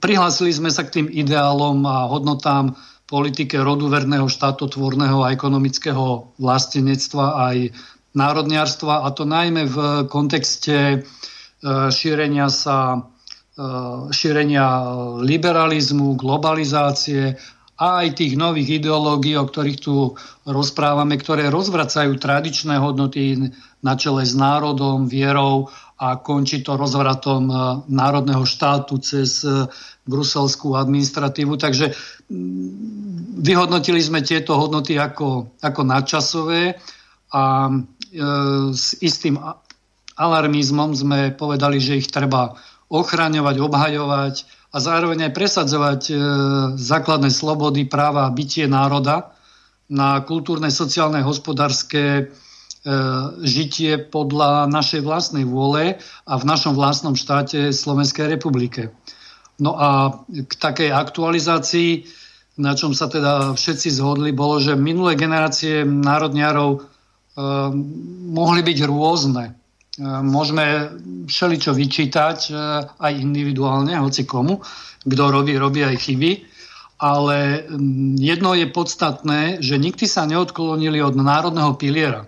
prihlásili 0.00 0.52
sme 0.56 0.72
sa 0.72 0.88
k 0.88 1.00
tým 1.00 1.06
ideálom 1.12 1.84
a 1.84 2.08
hodnotám 2.08 2.72
politike 3.14 3.62
roduverného 3.62 4.26
štátotvorného 4.26 5.22
a 5.22 5.30
ekonomického 5.30 6.34
vlastenectva 6.42 7.46
aj 7.46 7.70
národniarstva 8.18 9.06
a 9.06 9.08
to 9.14 9.22
najmä 9.22 9.70
v 9.70 9.76
kontexte 10.10 10.74
e, 10.74 10.96
šírenia 11.94 12.50
sa 12.50 12.98
e, 12.98 12.98
šírenia 14.10 14.66
liberalizmu, 15.22 16.18
globalizácie 16.18 17.38
a 17.78 18.02
aj 18.02 18.18
tých 18.18 18.34
nových 18.34 18.82
ideológií, 18.82 19.38
o 19.38 19.46
ktorých 19.46 19.78
tu 19.78 20.18
rozprávame, 20.46 21.14
ktoré 21.14 21.54
rozvracajú 21.54 22.18
tradičné 22.18 22.82
hodnoty 22.82 23.50
na 23.82 23.94
čele 23.94 24.26
s 24.26 24.34
národom, 24.34 25.06
vierou 25.06 25.70
a 26.02 26.18
končí 26.18 26.66
to 26.66 26.74
rozvratom 26.74 27.46
e, 27.46 27.54
národného 27.94 28.42
štátu 28.42 28.98
cez 28.98 29.46
bruselskú 30.04 30.76
administratívu. 30.76 31.56
Takže 31.56 31.92
mm, 32.28 33.40
vyhodnotili 33.40 34.00
sme 34.00 34.20
tieto 34.20 34.56
hodnoty 34.56 34.96
ako, 35.00 35.58
ako 35.60 35.80
nadčasové 35.84 36.76
a 37.32 37.68
e, 37.68 37.72
s 38.72 38.94
istým 39.00 39.40
alarmizmom 40.14 40.94
sme 40.94 41.34
povedali, 41.34 41.82
že 41.82 41.98
ich 41.98 42.08
treba 42.08 42.54
ochraňovať, 42.92 43.56
obhajovať 43.58 44.34
a 44.70 44.76
zároveň 44.78 45.30
aj 45.30 45.32
presadzovať 45.34 46.02
e, 46.10 46.14
základné 46.78 47.30
slobody, 47.30 47.86
práva 47.86 48.26
a 48.26 48.34
bytie 48.34 48.70
národa 48.70 49.34
na 49.90 50.18
kultúrne, 50.22 50.70
sociálne, 50.70 51.22
hospodárske 51.22 52.02
e, 52.02 52.22
žitie 53.42 53.98
podľa 53.98 54.70
našej 54.70 55.00
vlastnej 55.02 55.44
vôle 55.46 55.98
a 56.26 56.32
v 56.38 56.44
našom 56.44 56.74
vlastnom 56.74 57.14
štáte 57.18 57.70
Slovenskej 57.74 58.30
republike. 58.30 58.94
No 59.62 59.78
a 59.78 60.22
k 60.26 60.52
takej 60.58 60.90
aktualizácii, 60.90 62.02
na 62.58 62.74
čom 62.74 62.90
sa 62.90 63.06
teda 63.06 63.54
všetci 63.54 63.88
zhodli, 63.94 64.34
bolo, 64.34 64.58
že 64.58 64.74
minulé 64.74 65.14
generácie 65.14 65.86
národniarov 65.86 66.70
e, 66.74 66.80
mohli 68.34 68.62
byť 68.66 68.78
rôzne. 68.86 69.44
E, 69.50 69.52
môžeme 70.02 70.90
všeličo 71.30 71.70
vyčítať 71.70 72.38
e, 72.50 72.52
aj 72.98 73.12
individuálne, 73.14 73.94
hoci 73.98 74.26
komu, 74.26 74.58
kto 75.06 75.22
robí, 75.30 75.54
robí 75.54 75.86
aj 75.86 76.02
chyby, 76.02 76.32
ale 76.98 77.66
jedno 78.18 78.54
je 78.54 78.66
podstatné, 78.70 79.40
že 79.62 79.78
nikdy 79.78 80.06
sa 80.06 80.26
neodklonili 80.26 81.02
od 81.02 81.14
národného 81.18 81.74
piliera 81.74 82.26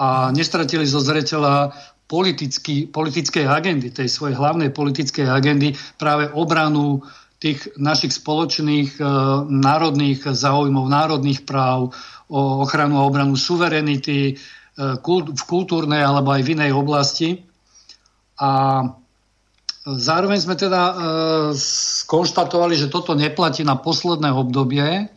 a 0.00 0.32
nestratili 0.32 0.88
zo 0.88 0.98
zreteľa 0.98 1.76
politickej 2.10 3.46
agendy, 3.46 3.94
tej 3.94 4.10
svojej 4.10 4.34
hlavnej 4.34 4.74
politickej 4.74 5.30
agendy, 5.30 5.78
práve 5.94 6.26
obranu 6.34 7.06
tých 7.40 7.70
našich 7.78 8.12
spoločných 8.18 9.00
národných 9.48 10.20
záujmov, 10.28 10.90
národných 10.90 11.48
práv, 11.48 11.94
o 12.30 12.62
ochranu 12.62 13.00
a 13.00 13.08
obranu 13.08 13.34
suverenity 13.34 14.36
v 14.76 15.42
kultúrnej 15.48 16.04
alebo 16.04 16.36
aj 16.36 16.42
v 16.44 16.52
inej 16.52 16.72
oblasti. 16.76 17.40
A 18.38 18.84
zároveň 19.88 20.38
sme 20.38 20.54
teda 20.54 20.82
skonštatovali, 21.56 22.76
že 22.76 22.92
toto 22.92 23.16
neplatí 23.16 23.64
na 23.64 23.80
posledné 23.80 24.30
obdobie, 24.30 25.08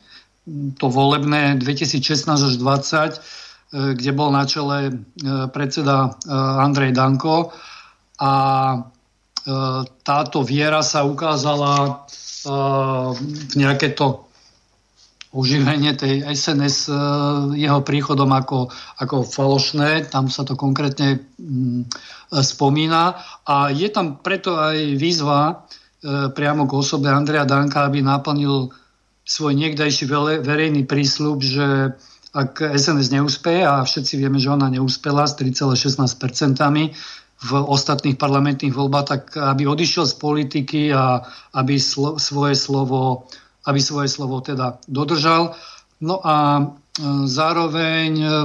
to 0.80 0.88
volebné 0.88 1.60
2016 1.60 2.28
až 2.28 2.54
2020, 2.56 3.44
E, 3.53 3.53
kde 3.74 4.12
bol 4.14 4.30
na 4.30 4.46
čele 4.46 4.78
e, 4.86 4.92
predseda 5.50 6.14
e, 6.14 6.32
Andrej 6.62 6.94
Danko. 6.94 7.50
A 8.22 8.34
táto 10.08 10.40
viera 10.48 10.80
sa 10.80 11.04
ukázala 11.04 12.08
v 12.48 13.54
nejaké 13.60 13.92
to 13.92 14.24
uživenie 15.36 15.92
tej 16.00 16.24
SNS 16.32 16.88
jeho 17.52 17.84
príchodom 17.84 18.32
ako, 18.32 18.72
ako 19.04 19.28
falošné, 19.28 20.08
tam 20.08 20.32
sa 20.32 20.48
to 20.48 20.56
konkrétne 20.56 21.20
mm, 21.36 21.92
spomína. 22.32 23.20
A 23.44 23.76
je 23.76 23.92
tam 23.92 24.24
preto 24.24 24.56
aj 24.56 24.96
výzva 24.96 25.68
priamo 26.32 26.64
k 26.64 26.72
osobe 26.80 27.12
Andreja 27.12 27.44
Danka, 27.44 27.84
aby 27.84 28.00
naplnil 28.00 28.72
svoj 29.28 29.60
niekdajší 29.60 30.08
verejný 30.40 30.88
prísľub, 30.88 31.44
že 31.44 31.68
ak 32.34 32.74
SNS 32.74 33.14
neúspeje, 33.14 33.62
a 33.62 33.86
všetci 33.86 34.18
vieme, 34.18 34.42
že 34.42 34.50
ona 34.50 34.66
neúspela 34.66 35.30
s 35.30 35.38
3,16% 35.38 36.58
v 37.44 37.52
ostatných 37.54 38.18
parlamentných 38.18 38.74
voľbách, 38.74 39.06
tak 39.06 39.24
aby 39.38 39.70
odišiel 39.70 40.10
z 40.10 40.16
politiky 40.18 40.82
a 40.90 41.22
aby 41.54 41.78
slo, 41.78 42.18
svoje 42.18 42.58
slovo 42.58 43.30
aby 43.64 43.80
svoje 43.80 44.12
slovo 44.12 44.44
teda 44.44 44.80
dodržal. 44.88 45.56
No 46.04 46.20
a 46.20 46.60
e, 46.60 46.64
zároveň, 47.28 48.12
e, 48.20 48.36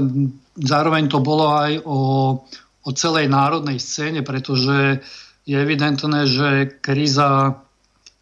zároveň 0.63 1.11
to 1.11 1.19
bolo 1.19 1.59
aj 1.59 1.73
o, 1.83 1.99
o 2.87 2.91
celej 2.95 3.27
národnej 3.27 3.83
scéne, 3.83 4.23
pretože 4.23 5.03
je 5.43 5.57
evidentné, 5.59 6.29
že 6.29 6.79
kríza, 6.79 7.59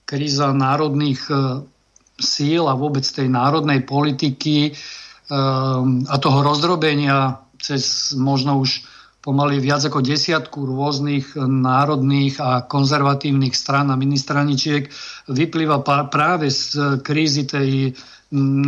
kríza 0.08 0.56
národných 0.56 1.20
e, 1.28 1.36
síl 2.16 2.64
a 2.64 2.72
vôbec 2.72 3.04
tej 3.04 3.28
národnej 3.28 3.84
politiky 3.84 4.72
Ehm, 4.72 5.05
a 5.30 6.14
toho 6.22 6.38
rozdrobenia 6.46 7.42
cez 7.58 8.14
možno 8.14 8.62
už 8.62 8.86
pomaly 9.26 9.58
viac 9.58 9.82
ako 9.82 10.06
desiatku 10.06 10.62
rôznych 10.62 11.34
národných 11.34 12.38
a 12.38 12.62
konzervatívnych 12.62 13.58
strán 13.58 13.90
a 13.90 13.98
ministraničiek 13.98 14.86
vyplýva 15.26 15.82
práve 16.06 16.46
z 16.46 17.02
krízy 17.02 17.42
tej 17.42 17.98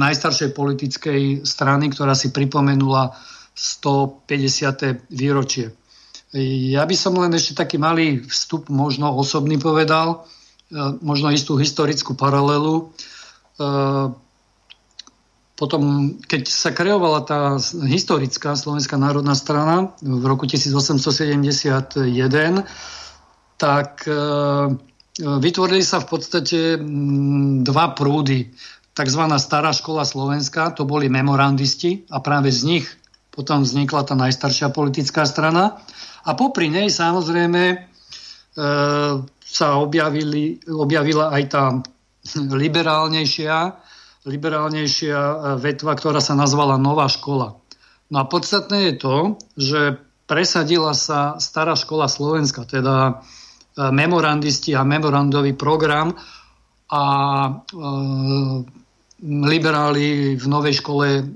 najstaršej 0.03 0.51
politickej 0.55 1.23
strany, 1.47 1.95
ktorá 1.95 2.19
si 2.19 2.35
pripomenula 2.35 3.15
150. 3.55 5.15
výročie. 5.15 5.75
Ja 6.35 6.85
by 6.85 6.95
som 6.95 7.19
len 7.19 7.33
ešte 7.35 7.59
taký 7.59 7.81
malý 7.81 8.23
vstup, 8.27 8.69
možno 8.69 9.17
osobný 9.17 9.57
povedal, 9.57 10.29
e, 10.69 10.95
možno 11.01 11.33
istú 11.33 11.57
historickú 11.57 12.13
paralelu. 12.13 12.93
Potom, 15.59 16.15
keď 16.23 16.47
sa 16.47 16.71
kreovala 16.71 17.27
tá 17.27 17.59
historická 17.83 18.55
Slovenská 18.55 18.95
národná 18.95 19.35
strana 19.35 19.91
v 19.99 20.23
roku 20.23 20.47
1871, 20.47 21.99
tak 23.59 24.07
e, 24.07 24.15
vytvorili 25.19 25.83
sa 25.83 25.99
v 25.99 26.07
podstate 26.07 26.79
dva 27.67 27.91
prúdy. 27.91 28.55
Takzvaná 28.95 29.43
stará 29.43 29.75
škola 29.75 30.07
Slovenska, 30.07 30.71
to 30.71 30.87
boli 30.87 31.11
memorandisti 31.11 32.07
a 32.07 32.23
práve 32.23 32.55
z 32.55 32.63
nich 32.63 32.87
potom 33.35 33.67
vznikla 33.67 34.07
tá 34.07 34.15
najstaršia 34.15 34.71
politická 34.71 35.27
strana. 35.27 35.83
A 36.23 36.39
popri 36.39 36.71
nej 36.71 36.87
samozrejme 36.87 37.63
e, 37.75 37.77
sa 39.43 39.67
objavili, 39.75 40.63
objavila 40.71 41.35
aj 41.35 41.43
tá 41.51 41.63
liberálnejšia 42.47 43.88
liberálnejšia 44.29 45.19
e, 45.19 45.37
vetva, 45.59 45.97
ktorá 45.97 46.21
sa 46.21 46.37
nazvala 46.37 46.77
Nová 46.77 47.09
škola. 47.09 47.57
No 48.13 48.17
a 48.21 48.29
podstatné 48.29 48.93
je 48.93 48.95
to, 49.01 49.17
že 49.57 49.81
presadila 50.29 50.93
sa 50.93 51.41
stará 51.41 51.73
škola 51.73 52.07
Slovenska, 52.07 52.69
teda 52.69 52.97
e, 53.09 53.13
memorandisti 53.89 54.77
a 54.77 54.85
memorandový 54.85 55.57
program 55.57 56.13
a 56.93 57.05
e, 57.49 57.51
liberáli 59.25 60.37
v 60.37 60.47
novej 60.47 60.85
škole 60.85 61.27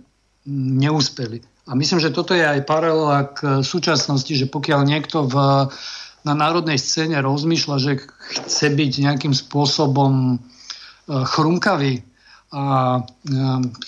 neúspeli. 0.52 1.40
A 1.66 1.74
myslím, 1.74 1.98
že 1.98 2.14
toto 2.14 2.36
je 2.36 2.42
aj 2.42 2.68
paralela 2.68 3.32
k 3.32 3.62
súčasnosti, 3.62 4.30
že 4.34 4.50
pokiaľ 4.50 4.80
niekto 4.82 5.26
v, 5.26 5.34
na 6.26 6.34
národnej 6.34 6.78
scéne 6.78 7.22
rozmýšľa, 7.22 7.76
že 7.78 7.92
chce 8.02 8.66
byť 8.70 8.92
nejakým 9.06 9.30
spôsobom 9.30 10.42
chrumkavý, 11.06 12.02
a 12.52 13.00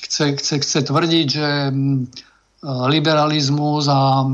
chce, 0.01 0.41
chce, 0.41 0.55
chce 0.65 0.79
tvrdiť, 0.89 1.27
že 1.29 1.49
liberalizmus 2.65 3.85
a 3.93 4.25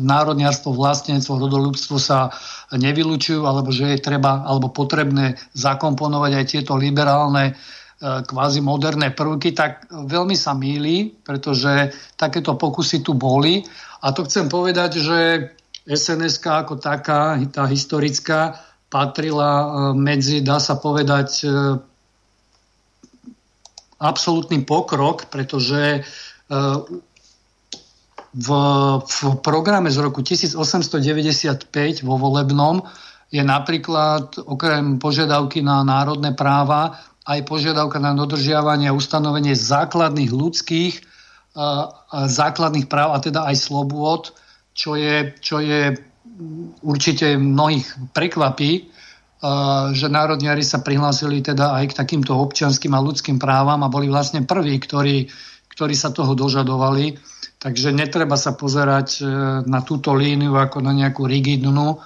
národniarstvo, 0.00 0.72
vlastníctvo, 0.72 1.44
rodolúbstvo 1.44 2.00
sa 2.00 2.32
nevylučujú, 2.72 3.44
alebo 3.44 3.68
že 3.68 3.96
je 3.96 3.98
treba 4.00 4.40
alebo 4.40 4.72
potrebné 4.72 5.36
zakomponovať 5.52 6.32
aj 6.32 6.44
tieto 6.48 6.72
liberálne 6.72 7.52
e, 7.52 7.54
kvázi 8.00 8.64
moderné 8.64 9.12
prvky, 9.12 9.52
tak 9.52 9.92
veľmi 9.92 10.32
sa 10.32 10.56
míli, 10.56 11.12
pretože 11.20 11.92
takéto 12.16 12.56
pokusy 12.56 13.04
tu 13.04 13.12
boli. 13.12 13.60
A 14.00 14.16
to 14.16 14.24
chcem 14.24 14.48
povedať, 14.48 15.04
že 15.04 15.18
sns 15.84 16.40
ako 16.40 16.80
taká, 16.80 17.36
tá 17.52 17.68
historická, 17.68 18.56
patrila 18.88 19.92
medzi, 19.96 20.40
dá 20.40 20.60
sa 20.60 20.76
povedať, 20.76 21.48
absolútny 24.02 24.66
pokrok, 24.66 25.30
pretože 25.30 25.80
e, 25.96 26.00
v, 28.32 28.48
v 28.98 29.18
programe 29.38 29.94
z 29.94 29.98
roku 30.02 30.26
1895 30.26 32.02
vo 32.02 32.18
volebnom 32.18 32.82
je 33.32 33.40
napríklad 33.40 34.42
okrem 34.44 34.98
požiadavky 34.98 35.64
na 35.64 35.86
národné 35.86 36.34
práva 36.34 36.98
aj 37.22 37.46
požiadavka 37.46 38.02
na 38.02 38.12
dodržiavanie 38.18 38.90
a 38.90 38.96
ustanovenie 38.96 39.54
základných 39.54 40.32
ľudských 40.34 40.94
a 41.52 42.28
základných 42.32 42.88
práv 42.88 43.12
a 43.12 43.20
teda 43.20 43.44
aj 43.44 43.56
slobôd, 43.60 44.32
čo 44.72 44.96
je, 44.96 45.36
čo 45.36 45.60
je 45.60 45.92
určite 46.80 47.36
mnohých 47.36 48.16
prekvapí, 48.16 48.88
že 49.92 50.06
národniari 50.06 50.62
sa 50.62 50.78
prihlásili 50.86 51.42
teda 51.42 51.74
aj 51.82 51.90
k 51.90 51.98
takýmto 51.98 52.38
občianským 52.38 52.94
a 52.94 53.02
ľudským 53.02 53.42
právam 53.42 53.82
a 53.82 53.90
boli 53.90 54.06
vlastne 54.06 54.46
prví, 54.46 54.78
ktorí, 54.78 55.26
ktorí 55.74 55.94
sa 55.98 56.14
toho 56.14 56.38
dožadovali. 56.38 57.18
Takže 57.58 57.90
netreba 57.90 58.38
sa 58.38 58.54
pozerať 58.54 59.08
e, 59.18 59.22
na 59.66 59.82
túto 59.82 60.14
líniu 60.14 60.54
ako 60.58 60.82
na 60.82 60.94
nejakú 60.94 61.26
rigidnú, 61.26 61.98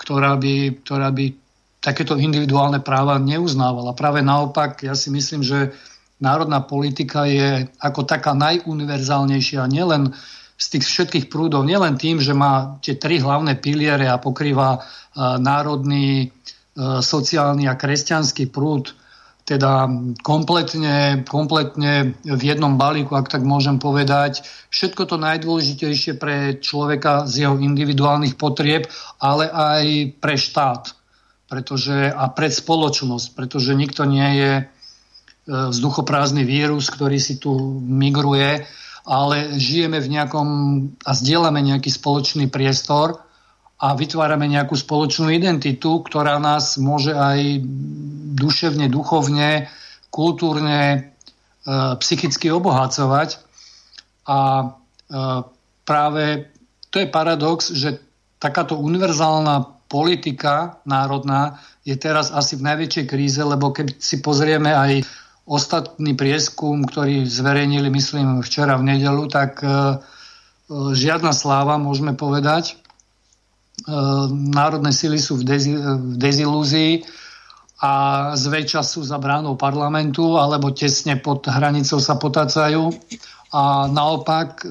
ktorá 0.00 0.36
by, 0.40 0.84
ktorá 0.84 1.12
by 1.12 1.32
takéto 1.80 2.16
individuálne 2.16 2.80
práva 2.80 3.20
neuznávala. 3.20 3.96
Práve 3.96 4.24
naopak, 4.24 4.80
ja 4.84 4.96
si 4.96 5.12
myslím, 5.12 5.44
že 5.44 5.76
národná 6.20 6.64
politika 6.64 7.28
je 7.28 7.68
ako 7.80 8.04
taká 8.04 8.32
najuniverzálnejšia 8.32 9.64
nielen 9.68 10.12
z 10.56 10.66
tých 10.76 10.84
všetkých 10.88 11.26
prúdov, 11.28 11.68
nielen 11.68 12.00
tým, 12.00 12.20
že 12.20 12.32
má 12.36 12.80
tie 12.80 12.96
tri 12.96 13.20
hlavné 13.20 13.60
piliere 13.60 14.08
a 14.08 14.20
pokrýva 14.20 14.76
e, 14.76 14.78
národný, 15.36 16.32
sociálny 16.78 17.66
a 17.66 17.74
kresťanský 17.74 18.54
prúd, 18.54 18.94
teda 19.48 19.88
kompletne, 20.20 21.24
kompletne 21.24 22.12
v 22.20 22.42
jednom 22.44 22.76
balíku, 22.76 23.16
ak 23.16 23.32
tak 23.32 23.42
môžem 23.48 23.80
povedať, 23.80 24.44
všetko 24.68 25.08
to 25.08 25.16
najdôležitejšie 25.16 26.20
pre 26.20 26.60
človeka 26.60 27.24
z 27.24 27.48
jeho 27.48 27.56
individuálnych 27.56 28.36
potrieb, 28.36 28.92
ale 29.16 29.48
aj 29.48 29.84
pre 30.20 30.36
štát. 30.36 30.92
Pretože, 31.48 32.12
a 32.12 32.28
pre 32.28 32.52
spoločnosť, 32.52 33.32
pretože 33.32 33.72
nikto 33.72 34.04
nie 34.04 34.28
je 34.36 34.52
e, 34.60 34.64
vzduchoprázdny 35.48 36.44
vírus, 36.44 36.92
ktorý 36.92 37.16
si 37.16 37.40
tu 37.40 37.56
migruje, 37.80 38.68
ale 39.08 39.56
žijeme 39.56 39.96
v 39.96 40.12
nejakom 40.12 40.48
a 41.00 41.16
zdieľame 41.16 41.64
nejaký 41.64 41.88
spoločný 41.88 42.52
priestor 42.52 43.24
a 43.78 43.94
vytvárame 43.94 44.50
nejakú 44.50 44.74
spoločnú 44.74 45.30
identitu, 45.30 46.02
ktorá 46.02 46.42
nás 46.42 46.82
môže 46.82 47.14
aj 47.14 47.62
duševne, 48.34 48.90
duchovne, 48.90 49.70
kultúrne, 50.10 50.82
e, 50.82 50.98
psychicky 52.02 52.50
obohacovať. 52.50 53.38
A 54.26 54.38
e, 54.60 54.66
práve 55.86 56.50
to 56.90 56.98
je 56.98 57.06
paradox, 57.06 57.70
že 57.70 58.02
takáto 58.42 58.74
univerzálna 58.74 59.78
politika 59.86 60.82
národná 60.84 61.62
je 61.86 61.96
teraz 61.96 62.34
asi 62.34 62.58
v 62.58 62.66
najväčšej 62.66 63.04
kríze, 63.08 63.40
lebo 63.40 63.72
keď 63.72 63.96
si 63.96 64.20
pozrieme 64.20 64.74
aj 64.74 65.06
ostatný 65.48 66.12
prieskum, 66.12 66.84
ktorý 66.84 67.24
zverejnili, 67.24 67.88
myslím, 67.88 68.44
včera 68.44 68.76
v 68.76 68.92
nedelu, 68.92 69.24
tak 69.32 69.64
e, 69.64 69.66
e, 69.66 69.72
žiadna 70.92 71.30
sláva, 71.30 71.80
môžeme 71.80 72.12
povedať. 72.12 72.76
E, 73.86 73.92
národné 74.32 74.90
sily 74.90 75.22
sú 75.22 75.38
v, 75.38 75.44
dezi, 75.46 75.72
v 75.78 76.16
dezilúzii 76.18 77.06
a 77.78 77.92
zväčša 78.34 78.82
sú 78.82 79.06
za 79.06 79.22
bránou 79.22 79.54
parlamentu 79.54 80.34
alebo 80.34 80.74
tesne 80.74 81.14
pod 81.22 81.46
hranicou 81.46 82.02
sa 82.02 82.18
potácajú 82.18 82.90
a 83.54 83.86
naopak 83.86 84.66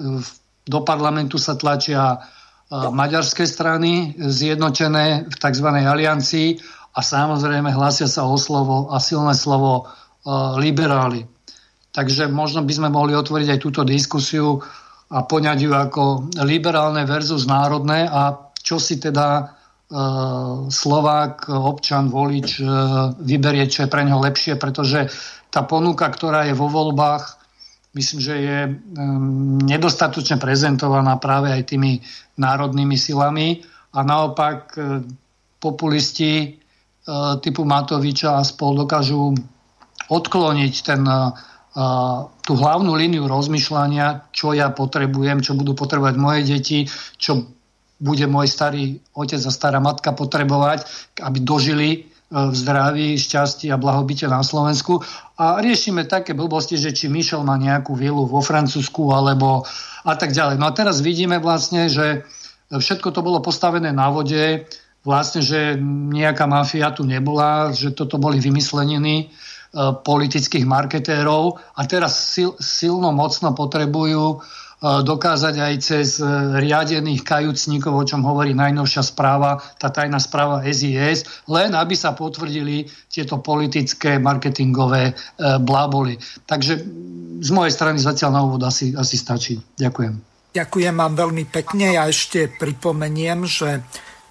do 0.68 0.80
parlamentu 0.84 1.39
sa 1.39 1.55
tlačia 1.55 2.20
maďarské 2.68 3.47
strany 3.47 4.12
zjednotené 4.20 5.24
v 5.24 5.36
tzv. 5.39 5.68
aliancii 5.72 6.60
a 6.91 6.99
samozrejme 6.99 7.72
hlásia 7.72 8.12
sa 8.12 8.28
o 8.28 8.36
slovo 8.36 8.91
a 8.91 8.99
silné 8.99 9.32
slovo 9.32 9.88
liberáli. 10.60 11.24
Takže 11.95 12.28
možno 12.28 12.68
by 12.68 12.74
sme 12.76 12.89
mohli 12.91 13.16
otvoriť 13.16 13.55
aj 13.55 13.64
túto 13.64 13.82
diskusiu 13.88 14.60
a 15.08 15.24
poňať 15.24 15.58
ju 15.64 15.72
ako 15.72 16.03
liberálne 16.43 17.08
versus 17.08 17.47
národné 17.47 18.03
a 18.03 18.46
čo 18.68 18.76
si 18.84 18.99
teda 18.99 19.55
Slovák, 20.68 21.47
občan, 21.47 22.11
volič 22.11 22.59
vyberie, 23.24 23.72
čo 23.72 23.88
je 23.88 23.91
pre 23.91 24.03
neho 24.03 24.20
lepšie, 24.20 24.59
pretože 24.59 25.07
tá 25.47 25.63
ponuka, 25.63 26.11
ktorá 26.11 26.43
je 26.43 26.51
vo 26.51 26.68
voľbách, 26.68 27.39
myslím, 27.95 28.20
že 28.20 28.36
je 28.36 28.57
nedostatočne 29.63 30.43
prezentovaná 30.43 31.15
práve 31.15 31.55
aj 31.55 31.72
tými 31.72 32.03
národnými 32.36 32.99
silami. 32.99 33.63
A 33.95 34.03
naopak 34.03 34.76
populisti 35.63 36.59
typu 37.39 37.63
Matoviča 37.63 38.38
a 38.38 38.45
spol 38.45 38.76
dokážu 38.76 39.32
odkloniť 40.11 40.74
ten, 40.84 41.07
tú 42.43 42.51
hlavnú 42.59 42.91
líniu 42.91 43.24
rozmýšľania, 43.24 44.36
čo 44.36 44.51
ja 44.51 44.68
potrebujem, 44.76 45.39
čo 45.39 45.55
budú 45.55 45.72
potrebovať 45.74 46.15
moje 46.20 46.41
deti, 46.43 46.80
čo 47.15 47.55
bude 47.97 48.25
môj 48.29 48.47
starý 48.49 49.01
otec 49.17 49.41
a 49.41 49.51
stará 49.51 49.81
matka 49.81 50.13
potrebovať, 50.13 50.85
aby 51.21 51.37
dožili 51.41 51.89
e, 51.93 51.97
v 52.31 52.55
zdraví, 52.55 53.17
šťastí 53.17 53.73
a 53.73 53.81
blahobite 53.81 54.29
na 54.29 54.45
Slovensku. 54.45 55.01
A 55.37 55.57
riešime 55.61 56.05
také 56.05 56.37
blbosti, 56.37 56.77
že 56.77 56.93
či 56.93 57.09
Michel 57.09 57.41
má 57.41 57.57
nejakú 57.57 57.97
vilu 57.97 58.29
vo 58.29 58.41
Francúzsku 58.41 59.09
alebo 59.13 59.65
a 60.05 60.13
tak 60.13 60.31
ďalej. 60.31 60.61
No 60.61 60.69
a 60.69 60.75
teraz 60.77 61.01
vidíme 61.01 61.41
vlastne, 61.41 61.89
že 61.89 62.23
všetko 62.69 63.11
to 63.11 63.25
bolo 63.25 63.41
postavené 63.41 63.89
na 63.91 64.13
vode, 64.13 64.67
vlastne, 65.01 65.39
že 65.39 65.79
nejaká 66.11 66.45
mafia 66.45 66.91
tu 66.91 67.07
nebola, 67.07 67.71
že 67.71 67.95
toto 67.95 68.19
boli 68.19 68.43
vymysleniny 68.43 69.31
E, 69.67 69.93
politických 69.99 70.63
marketérov 70.63 71.59
a 71.75 71.81
teraz 71.83 72.15
sil, 72.31 72.55
silno, 72.55 73.11
mocno 73.11 73.51
potrebujú 73.51 74.25
e, 74.31 74.37
dokázať 74.82 75.55
aj 75.57 75.73
cez 75.82 76.21
e, 76.21 76.23
riadených 76.61 77.25
kajúcníkov, 77.25 77.97
o 77.97 78.05
čom 78.05 78.21
hovorí 78.21 78.53
najnovšia 78.53 79.01
správa, 79.01 79.57
tá 79.82 79.89
tajná 79.89 80.21
správa 80.21 80.61
SIS, 80.61 81.25
len 81.49 81.73
aby 81.73 81.97
sa 81.97 82.13
potvrdili 82.13 82.86
tieto 83.09 83.41
politické 83.41 84.21
marketingové 84.21 85.17
bláboli. 85.65 86.21
Takže 86.45 86.86
z 87.41 87.49
mojej 87.49 87.73
strany 87.73 87.97
zatiaľ 87.97 88.32
na 88.34 88.41
úvod 88.45 88.61
asi, 88.65 88.93
asi 88.93 89.17
stačí. 89.17 89.57
Ďakujem. 89.78 90.38
Ďakujem 90.57 90.95
vám 90.97 91.13
veľmi 91.13 91.45
pekne. 91.49 91.93
Ja 91.97 92.07
ešte 92.09 92.49
pripomeniem, 92.49 93.45
že 93.45 93.82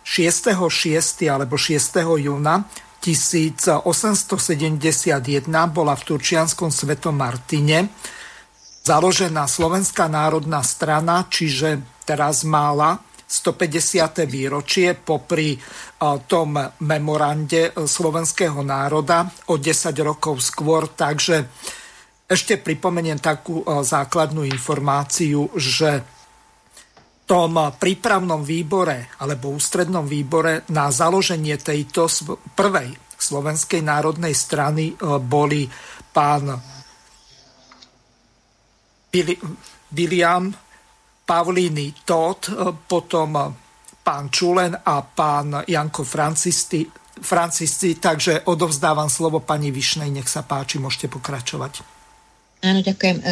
6.6. 0.02 1.22
alebo 1.26 1.58
6. 1.58 2.22
júna 2.22 2.66
1871 3.02 3.82
bola 5.70 5.94
v 5.94 6.02
Turčianskom 6.02 6.74
svetom 6.74 7.14
Martine 7.14 7.86
založená 8.86 9.50
Slovenská 9.50 10.06
národná 10.06 10.62
strana, 10.62 11.26
čiže 11.26 11.82
teraz 12.06 12.46
mála 12.46 13.02
150. 13.26 14.22
výročie 14.30 14.94
popri 14.94 15.58
e, 15.58 15.60
tom 16.30 16.54
memorande 16.86 17.74
slovenského 17.74 18.62
národa 18.62 19.26
o 19.50 19.58
10 19.58 19.90
rokov 20.06 20.38
skôr. 20.38 20.86
Takže 20.94 21.50
ešte 22.30 22.62
pripomeniem 22.62 23.18
takú 23.18 23.66
e, 23.66 23.82
základnú 23.82 24.46
informáciu, 24.46 25.50
že 25.58 26.06
tom 27.26 27.58
prípravnom 27.74 28.46
výbore 28.46 29.10
alebo 29.18 29.50
ústrednom 29.50 30.06
výbore 30.06 30.62
na 30.70 30.94
založenie 30.94 31.58
tejto 31.58 32.06
prvej 32.54 32.94
Slovenskej 33.18 33.82
národnej 33.82 34.38
strany 34.38 34.94
e, 34.94 35.18
boli 35.18 35.66
pán 36.14 36.75
William 39.92 40.54
Pavlíny 41.26 42.06
Todd, 42.06 42.46
e, 42.46 42.52
potom 42.86 43.34
pán 44.06 44.30
Čulen 44.30 44.78
a 44.78 45.02
pán 45.02 45.66
Janko 45.66 46.06
Francisti, 46.06 46.86
Francisci, 47.16 47.98
takže 47.98 48.46
odovzdávam 48.46 49.10
slovo 49.10 49.42
pani 49.42 49.74
Višnej, 49.74 50.12
nech 50.12 50.30
sa 50.30 50.46
páči, 50.46 50.78
môžete 50.78 51.10
pokračovať. 51.10 51.96
Áno, 52.64 52.80
ďakujem. 52.80 53.16
E, 53.20 53.24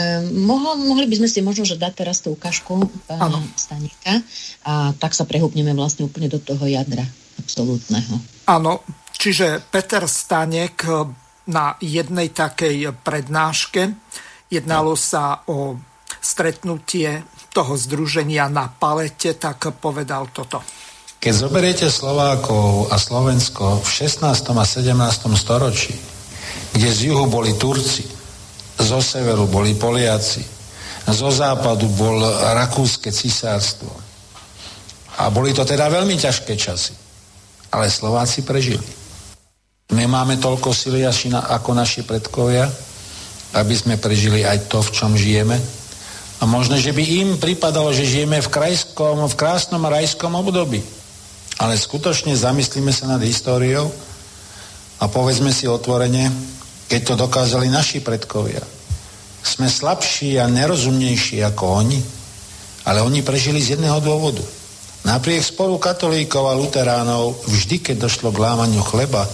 mohli 0.74 1.06
by 1.08 1.16
sme 1.22 1.28
si 1.30 1.40
možno 1.40 1.64
že 1.64 1.80
dať 1.80 1.92
teraz 1.94 2.20
tú 2.20 2.36
ukážku 2.36 2.90
pána 3.08 3.40
Stanika 3.56 4.20
a 4.66 4.92
tak 4.98 5.16
sa 5.16 5.24
prehúpneme 5.24 5.72
vlastne 5.72 6.04
úplne 6.04 6.28
do 6.28 6.42
toho 6.42 6.66
jadra 6.68 7.06
absolútneho. 7.40 8.20
Áno, 8.50 8.84
čiže 9.16 9.64
Peter 9.72 10.04
Stanek 10.04 10.76
e, 10.84 10.92
na 11.48 11.76
jednej 11.80 12.32
takej 12.32 12.92
prednáške 13.04 13.96
jednalo 14.50 14.96
sa 14.96 15.44
o 15.48 15.78
stretnutie 16.20 17.24
toho 17.54 17.76
združenia 17.78 18.50
na 18.50 18.66
palete, 18.66 19.36
tak 19.36 19.70
povedal 19.78 20.32
toto. 20.34 20.64
Keď 21.20 21.32
zoberiete 21.32 21.88
Slovákov 21.88 22.92
a 22.92 23.00
Slovensko 23.00 23.80
v 23.80 23.88
16. 23.88 24.28
a 24.28 24.64
17. 24.66 24.92
storočí, 25.40 25.96
kde 26.76 26.88
z 26.90 26.98
juhu 27.08 27.30
boli 27.30 27.56
Turci, 27.56 28.04
zo 28.76 29.00
severu 29.00 29.48
boli 29.48 29.72
Poliaci, 29.72 30.44
zo 31.08 31.30
západu 31.32 31.88
bol 31.94 32.20
Rakúske 32.56 33.08
cisárstvo. 33.08 33.92
A 35.20 35.30
boli 35.30 35.54
to 35.54 35.62
teda 35.62 35.86
veľmi 35.88 36.18
ťažké 36.18 36.58
časy. 36.58 36.92
Ale 37.70 37.86
Slováci 37.88 38.42
prežili. 38.42 38.84
Nemáme 39.94 40.36
toľko 40.40 40.74
sily 40.74 41.06
ako 41.06 41.70
naši 41.72 42.02
predkovia, 42.02 42.66
aby 43.54 43.74
sme 43.74 43.94
prežili 43.96 44.42
aj 44.42 44.66
to, 44.66 44.82
v 44.82 44.90
čom 44.90 45.14
žijeme. 45.14 45.56
A 46.42 46.44
možno, 46.44 46.74
že 46.74 46.90
by 46.90 47.02
im 47.22 47.30
pripadalo, 47.38 47.94
že 47.94 48.04
žijeme 48.04 48.42
v, 48.42 48.50
krajskom, 48.50 49.30
v 49.30 49.34
krásnom 49.38 49.80
rajskom 49.86 50.34
období. 50.34 50.82
Ale 51.62 51.78
skutočne 51.78 52.34
zamyslíme 52.34 52.90
sa 52.90 53.06
nad 53.06 53.22
históriou 53.22 53.86
a 54.98 55.06
povedzme 55.06 55.54
si 55.54 55.70
otvorene, 55.70 56.34
keď 56.90 57.00
to 57.06 57.14
dokázali 57.14 57.70
naši 57.70 58.02
predkovia. 58.02 58.60
Sme 59.44 59.70
slabší 59.70 60.42
a 60.42 60.50
nerozumnejší 60.50 61.46
ako 61.46 61.64
oni, 61.86 62.00
ale 62.90 63.06
oni 63.06 63.22
prežili 63.22 63.62
z 63.62 63.78
jedného 63.78 64.02
dôvodu. 64.02 64.42
Napriek 65.04 65.44
sporu 65.44 65.76
katolíkov 65.78 66.48
a 66.48 66.58
luteránov, 66.58 67.44
vždy, 67.46 67.76
keď 67.78 68.08
došlo 68.08 68.32
k 68.32 68.40
lámaniu 68.40 68.82
chleba, 68.82 69.28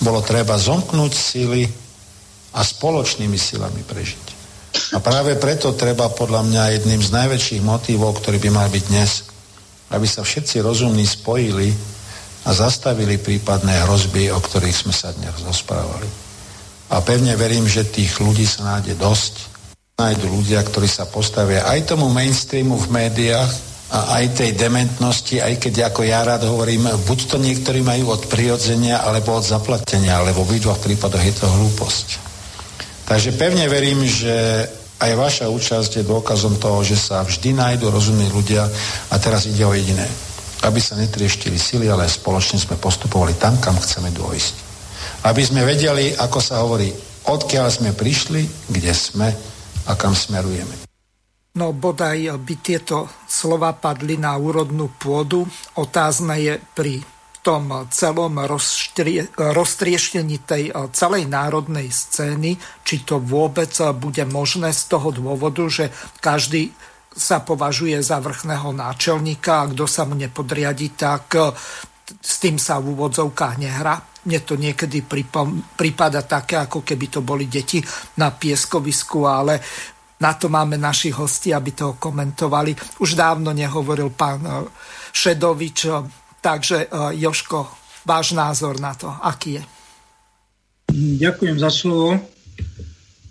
bolo 0.00 0.22
treba 0.24 0.56
zomknúť 0.56 1.12
sily 1.12 1.66
a 2.54 2.60
spoločnými 2.62 3.38
silami 3.38 3.82
prežiť. 3.86 4.26
A 4.94 5.02
práve 5.02 5.34
preto 5.38 5.74
treba 5.74 6.10
podľa 6.10 6.46
mňa 6.46 6.72
jedným 6.78 7.02
z 7.02 7.10
najväčších 7.10 7.62
motívov, 7.62 8.22
ktorý 8.22 8.38
by 8.38 8.50
mal 8.50 8.68
byť 8.70 8.84
dnes, 8.86 9.26
aby 9.90 10.06
sa 10.06 10.22
všetci 10.22 10.62
rozumní 10.62 11.06
spojili 11.06 11.74
a 12.46 12.50
zastavili 12.54 13.18
prípadné 13.18 13.82
hrozby, 13.86 14.30
o 14.30 14.38
ktorých 14.38 14.86
sme 14.86 14.94
sa 14.94 15.10
dnes 15.14 15.34
rozprávali 15.42 16.30
a 16.90 16.96
pevne 17.06 17.38
verím, 17.38 17.70
že 17.70 17.86
tých 17.86 18.18
ľudí 18.18 18.42
sa 18.42 18.76
nájde 18.76 18.98
dosť. 18.98 19.34
Nájdu 19.94 20.26
ľudia, 20.26 20.64
ktorí 20.64 20.88
sa 20.90 21.06
postavia 21.06 21.68
aj 21.70 21.94
tomu 21.94 22.10
mainstreamu 22.10 22.74
v 22.74 22.88
médiách 22.90 23.52
a 23.90 24.18
aj 24.18 24.42
tej 24.42 24.50
dementnosti, 24.56 25.38
aj 25.38 25.60
keď 25.60 25.92
ako 25.92 26.02
ja 26.08 26.24
rád 26.24 26.46
hovorím, 26.46 26.88
buď 27.04 27.18
to 27.30 27.36
niektorí 27.38 27.84
majú 27.84 28.14
od 28.16 28.26
prirodzenia 28.26 29.02
alebo 29.02 29.38
od 29.38 29.44
zaplatenia, 29.44 30.18
ale 30.18 30.34
vo 30.34 30.42
obidvoch 30.46 30.80
prípadoch 30.80 31.20
je 31.20 31.34
to 31.36 31.46
hlúposť. 31.46 32.29
Takže 33.10 33.34
pevne 33.34 33.66
verím, 33.66 34.06
že 34.06 34.62
aj 35.02 35.12
vaša 35.18 35.46
účasť 35.50 35.98
je 35.98 36.06
dôkazom 36.06 36.62
toho, 36.62 36.86
že 36.86 36.94
sa 36.94 37.26
vždy 37.26 37.58
nájdu 37.58 37.90
rozumní 37.90 38.30
ľudia 38.30 38.62
a 39.10 39.14
teraz 39.18 39.50
ide 39.50 39.66
o 39.66 39.74
jediné. 39.74 40.06
Aby 40.62 40.78
sa 40.78 40.94
netrieštili 40.94 41.58
sily, 41.58 41.90
ale 41.90 42.06
spoločne 42.06 42.62
sme 42.62 42.78
postupovali 42.78 43.34
tam, 43.34 43.58
kam 43.58 43.74
chceme 43.74 44.14
dôjsť 44.14 44.70
aby 45.24 45.42
sme 45.44 45.68
vedeli, 45.68 46.16
ako 46.16 46.38
sa 46.40 46.64
hovorí, 46.64 46.88
odkiaľ 47.28 47.68
sme 47.68 47.90
prišli, 47.92 48.72
kde 48.72 48.92
sme 48.96 49.28
a 49.84 49.92
kam 49.96 50.16
smerujeme. 50.16 50.88
No 51.50 51.74
bodaj 51.74 52.30
by 52.40 52.54
tieto 52.62 53.10
slova 53.26 53.74
padli 53.74 54.14
na 54.14 54.38
úrodnú 54.38 54.94
pôdu. 54.96 55.44
Otázne 55.76 56.38
je 56.38 56.54
pri 56.72 57.02
tom 57.40 57.88
celom 57.88 58.36
roztrieštení 59.36 60.36
tej 60.44 60.72
celej 60.92 61.24
národnej 61.24 61.88
scény, 61.88 62.60
či 62.84 62.96
to 63.02 63.16
vôbec 63.16 63.72
bude 63.96 64.24
možné 64.28 64.76
z 64.76 64.82
toho 64.92 65.08
dôvodu, 65.08 65.64
že 65.68 65.88
každý 66.20 66.72
sa 67.10 67.42
považuje 67.42 67.98
za 68.04 68.22
vrchného 68.22 68.70
náčelníka 68.70 69.66
a 69.66 69.68
kto 69.72 69.84
sa 69.88 70.06
mu 70.06 70.14
nepodriadi, 70.14 70.94
tak 70.94 71.34
s 72.18 72.34
tým 72.38 72.58
sa 72.58 72.78
v 72.78 72.94
úvodzovkách 72.94 73.54
nehrá. 73.58 73.98
Mne 74.20 74.40
to 74.44 74.54
niekedy 74.60 75.00
prípada 75.76 76.20
také, 76.28 76.60
ako 76.60 76.84
keby 76.84 77.06
to 77.08 77.20
boli 77.24 77.48
deti 77.48 77.80
na 78.20 78.30
pieskovisku, 78.30 79.24
ale 79.24 79.58
na 80.20 80.36
to 80.36 80.52
máme 80.52 80.76
našich 80.76 81.16
hostí, 81.16 81.56
aby 81.56 81.72
to 81.72 81.96
komentovali. 81.96 82.76
Už 83.00 83.16
dávno 83.16 83.56
nehovoril 83.56 84.12
pán 84.12 84.40
eh, 84.44 84.68
Šedovič, 85.16 85.78
eh, 85.88 86.04
takže 86.40 86.86
eh, 86.86 86.88
Joško, 87.20 87.68
váš 88.04 88.32
názor 88.32 88.80
na 88.80 88.96
to, 88.96 89.08
aký 89.08 89.60
je? 89.60 89.62
Ďakujem 91.20 91.56
za 91.62 91.70
slovo. 91.70 92.18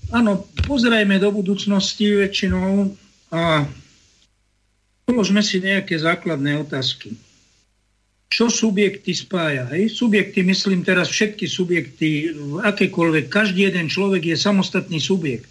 Áno, 0.09 0.47
pozerajme 0.65 1.21
do 1.21 1.29
budúcnosti 1.29 2.07
väčšinou 2.07 2.89
a 3.29 3.67
položme 5.05 5.43
si 5.45 5.61
nejaké 5.61 5.99
základné 5.99 6.65
otázky. 6.65 7.13
Čo 8.29 8.49
subjekty 8.49 9.13
spája? 9.13 9.69
Hej? 9.73 9.93
Subjekty, 9.93 10.45
myslím 10.45 10.85
teraz 10.85 11.09
všetky 11.09 11.45
subjekty, 11.49 12.33
akékoľvek, 12.61 13.25
každý 13.29 13.69
jeden 13.69 13.89
človek 13.89 14.33
je 14.33 14.37
samostatný 14.37 14.97
subjekt 15.01 15.49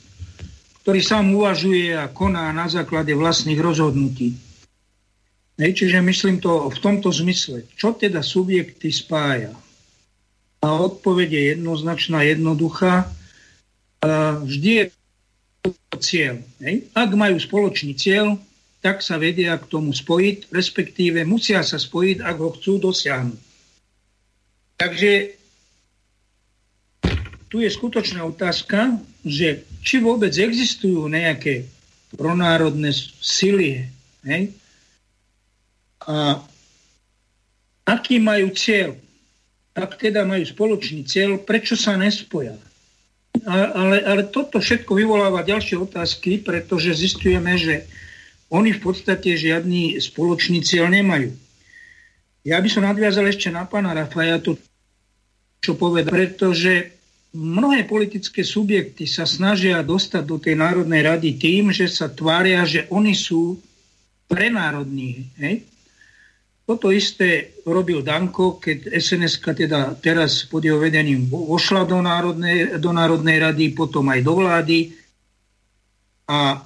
ktorý 0.89 1.05
sám 1.05 1.37
uvažuje 1.37 1.93
a 1.93 2.09
koná 2.09 2.49
na 2.49 2.65
základe 2.65 3.13
vlastných 3.13 3.61
rozhodnutí. 3.61 4.33
Hej, 5.59 5.75
čiže 5.75 5.99
myslím 5.99 6.39
to 6.39 6.71
v 6.71 6.79
tomto 6.79 7.11
zmysle. 7.11 7.67
Čo 7.75 7.99
teda 7.99 8.23
subjekty 8.23 8.95
spája? 8.95 9.51
A 10.63 10.69
odpoveď 10.79 11.29
je 11.35 11.43
jednoznačná, 11.59 12.23
jednoduchá. 12.23 13.11
Vždy 14.47 14.71
je 14.71 14.85
cieľ. 15.99 16.39
Hej? 16.63 16.87
Ak 16.95 17.11
majú 17.11 17.43
spoločný 17.43 17.99
cieľ, 17.99 18.39
tak 18.79 19.03
sa 19.03 19.19
vedia 19.19 19.59
k 19.59 19.67
tomu 19.67 19.91
spojiť, 19.91 20.55
respektíve 20.55 21.27
musia 21.27 21.67
sa 21.67 21.83
spojiť, 21.83 22.23
ak 22.23 22.37
ho 22.39 22.55
chcú 22.55 22.79
dosiahnuť. 22.79 23.41
Takže 24.79 25.11
tu 27.51 27.59
je 27.59 27.71
skutočná 27.75 28.23
otázka, 28.23 29.03
že 29.27 29.67
či 29.83 29.99
vôbec 29.99 30.31
existujú 30.31 31.11
nejaké 31.11 31.67
pronárodné 32.15 32.95
sily, 33.19 33.91
hej? 34.23 34.55
A 36.09 36.41
aký 37.85 38.17
majú 38.17 38.49
cieľ? 38.57 38.97
Ak 39.77 40.01
teda 40.01 40.25
majú 40.25 40.43
spoločný 40.43 41.05
cieľ, 41.05 41.37
prečo 41.45 41.77
sa 41.77 41.95
nespoja? 42.01 42.57
Ale, 43.47 44.03
ale 44.03 44.23
toto 44.33 44.59
všetko 44.59 44.97
vyvoláva 44.97 45.47
ďalšie 45.47 45.79
otázky, 45.79 46.43
pretože 46.43 46.97
zistujeme, 46.97 47.55
že 47.55 47.87
oni 48.49 48.73
v 48.73 48.81
podstate 48.81 49.37
žiadny 49.37 50.01
spoločný 50.01 50.65
cieľ 50.65 50.89
nemajú. 50.91 51.31
Ja 52.49 52.59
by 52.59 52.69
som 52.73 52.89
nadviazal 52.89 53.29
ešte 53.29 53.53
na 53.53 53.69
pána 53.69 53.93
Rafaja 53.93 54.41
to, 54.41 54.57
čo 55.61 55.77
povedal, 55.77 56.09
pretože 56.09 56.97
mnohé 57.37 57.85
politické 57.85 58.41
subjekty 58.41 59.05
sa 59.05 59.29
snažia 59.29 59.85
dostať 59.85 60.23
do 60.25 60.41
tej 60.41 60.57
Národnej 60.57 61.05
rady 61.05 61.37
tým, 61.37 61.69
že 61.71 61.85
sa 61.87 62.09
tvária, 62.09 62.65
že 62.65 62.89
oni 62.89 63.13
sú 63.13 63.61
prenárodní. 64.27 65.29
Hej? 65.37 65.69
Toto 66.69 66.93
isté 66.93 67.57
robil 67.65 68.05
Danko, 68.05 68.61
keď 68.61 68.93
sns 69.01 69.41
teda 69.41 69.97
teraz 70.05 70.45
pod 70.45 70.61
jeho 70.61 70.77
vedením 70.77 71.25
vošla 71.25 71.89
do 71.89 72.05
Národnej, 72.05 72.77
do 72.77 72.93
Národnej 72.93 73.41
rady, 73.41 73.73
potom 73.73 74.05
aj 74.13 74.21
do 74.21 74.37
vlády. 74.37 74.93
A 76.29 76.61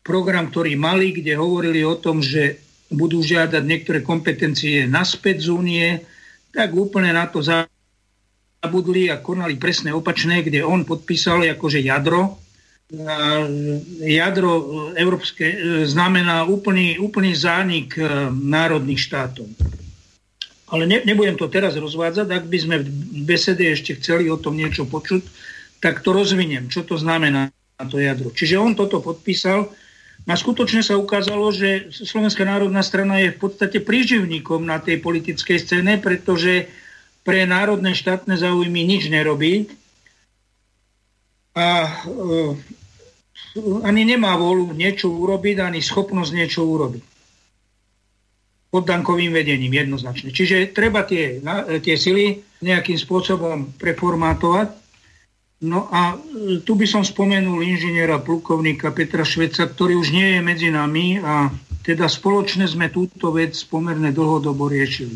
program, 0.00 0.48
ktorý 0.48 0.72
mali, 0.80 1.12
kde 1.12 1.36
hovorili 1.36 1.84
o 1.84 2.00
tom, 2.00 2.24
že 2.24 2.64
budú 2.88 3.20
žiadať 3.20 3.60
niektoré 3.60 4.00
kompetencie 4.00 4.88
naspäť 4.88 5.44
z 5.44 5.48
únie, 5.52 5.86
tak 6.48 6.72
úplne 6.72 7.12
na 7.12 7.28
to 7.28 7.44
za 7.44 7.68
zabudli 8.62 9.10
a 9.10 9.18
konali 9.18 9.58
presne 9.58 9.90
opačné, 9.90 10.46
kde 10.46 10.62
on 10.62 10.86
podpísal 10.86 11.42
akože 11.58 11.82
jadro. 11.82 12.41
Jadro 14.04 14.52
európske 14.92 15.46
e, 15.48 15.56
znamená 15.88 16.44
úplný, 16.44 17.00
úplný 17.00 17.32
zánik 17.32 17.96
e, 17.96 18.04
národných 18.28 19.00
štátov. 19.00 19.48
Ale 20.68 20.84
ne, 20.84 21.00
nebudem 21.00 21.40
to 21.40 21.48
teraz 21.48 21.72
rozvádzať, 21.72 22.28
ak 22.28 22.44
by 22.52 22.58
sme 22.60 22.76
v 22.84 22.88
besede 23.24 23.64
ešte 23.72 23.96
chceli 23.96 24.28
o 24.28 24.36
tom 24.36 24.60
niečo 24.60 24.84
počuť, 24.84 25.24
tak 25.80 26.04
to 26.04 26.12
rozviniem, 26.12 26.68
čo 26.68 26.84
to 26.84 27.00
znamená 27.00 27.48
to 27.88 27.96
jadro. 27.96 28.28
Čiže 28.28 28.60
on 28.60 28.76
toto 28.76 29.00
podpísal 29.00 29.72
a 30.28 30.32
skutočne 30.36 30.84
sa 30.84 31.00
ukázalo, 31.00 31.48
že 31.48 31.88
Slovenská 31.90 32.44
národná 32.44 32.84
strana 32.84 33.24
je 33.24 33.32
v 33.32 33.40
podstate 33.40 33.80
príživníkom 33.80 34.62
na 34.68 34.78
tej 34.78 35.00
politickej 35.00 35.58
scéne, 35.58 35.96
pretože 35.96 36.68
pre 37.24 37.48
národné 37.48 37.96
štátne 37.96 38.36
záujmy 38.36 38.84
nič 38.84 39.08
nerobí 39.08 39.72
a 41.56 41.84
uh, 42.06 42.54
ani 43.84 44.02
nemá 44.08 44.34
volu 44.40 44.72
niečo 44.72 45.12
urobiť, 45.12 45.56
ani 45.60 45.80
schopnosť 45.84 46.30
niečo 46.32 46.64
urobiť. 46.64 47.04
Pod 48.72 48.88
dankovým 48.88 49.36
vedením 49.36 49.72
jednoznačne. 49.72 50.32
Čiže 50.32 50.72
treba 50.72 51.04
tie, 51.04 51.44
tie 51.84 51.96
sily 52.00 52.40
nejakým 52.64 52.96
spôsobom 52.96 53.76
preformátovať. 53.76 54.80
No 55.62 55.86
a 55.92 56.16
e, 56.16 56.58
tu 56.66 56.74
by 56.74 56.90
som 56.90 57.06
spomenul 57.06 57.62
inžiniera 57.62 58.18
plukovníka 58.18 58.90
Petra 58.90 59.22
Šveca, 59.22 59.70
ktorý 59.70 59.94
už 60.00 60.10
nie 60.10 60.34
je 60.34 60.40
medzi 60.42 60.68
nami 60.74 61.22
a 61.22 61.54
teda 61.86 62.10
spoločne 62.10 62.66
sme 62.66 62.90
túto 62.90 63.30
vec 63.30 63.54
pomerne 63.70 64.10
dlhodobo 64.10 64.66
riešili 64.66 65.14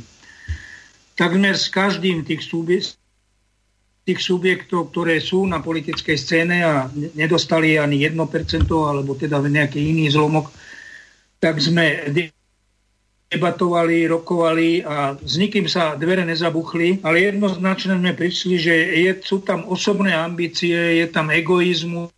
takmer 1.17 1.57
s 1.57 1.73
každým 1.73 2.23
tých, 2.23 2.45
subie- 2.45 2.85
tých 4.07 4.23
subjektov, 4.23 4.95
ktoré 4.95 5.19
sú 5.19 5.51
na 5.51 5.59
politickej 5.59 6.15
scéne 6.15 6.63
a 6.63 6.87
nedostali 7.19 7.75
ani 7.75 8.07
1%, 8.07 8.15
alebo 8.71 9.19
teda 9.19 9.43
nejaký 9.43 9.83
iný 9.83 10.15
zlomok, 10.15 10.55
tak 11.43 11.59
sme 11.59 12.15
debatovali, 13.27 14.07
rokovali 14.07 14.87
a 14.87 15.19
s 15.19 15.35
nikým 15.43 15.67
sa 15.67 15.99
dvere 15.99 16.23
nezabuchli, 16.23 17.03
ale 17.03 17.35
jednoznačne 17.35 17.99
sme 17.99 18.15
prišli, 18.15 18.55
že 18.55 18.75
je, 18.95 19.11
sú 19.27 19.43
tam 19.43 19.67
osobné 19.67 20.15
ambície, 20.15 21.03
je 21.03 21.07
tam 21.11 21.35
egoizmus, 21.35 22.15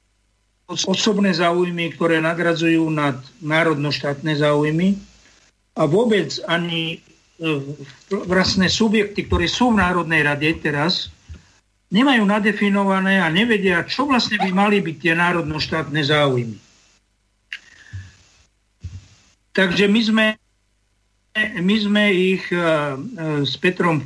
osobné 0.68 1.32
záujmy, 1.32 1.96
ktoré 1.96 2.20
nagradzujú 2.20 2.84
nad 2.92 3.16
národno-štátne 3.40 4.36
záujmy 4.36 5.00
a 5.80 5.88
vôbec 5.88 6.36
ani 6.44 7.00
vlastne 8.28 8.68
subjekty, 8.68 9.24
ktorí 9.24 9.48
sú 9.48 9.72
v 9.72 9.80
Národnej 9.80 10.26
rade 10.26 10.50
teraz, 10.60 11.08
nemajú 11.88 12.22
nadefinované 12.28 13.20
a 13.20 13.32
nevedia, 13.32 13.84
čo 13.88 14.04
vlastne 14.04 14.36
by 14.36 14.50
mali 14.52 14.84
byť 14.84 14.96
tie 15.00 15.14
národno-štátne 15.16 16.02
záujmy. 16.04 16.56
Takže 19.56 19.90
my 19.90 20.00
sme, 20.04 20.26
my 21.58 21.76
sme 21.82 22.04
ich 22.14 22.46
e, 22.54 22.60
e, 22.60 22.64
s 23.42 23.58
Petrom 23.58 23.98
e, 23.98 24.04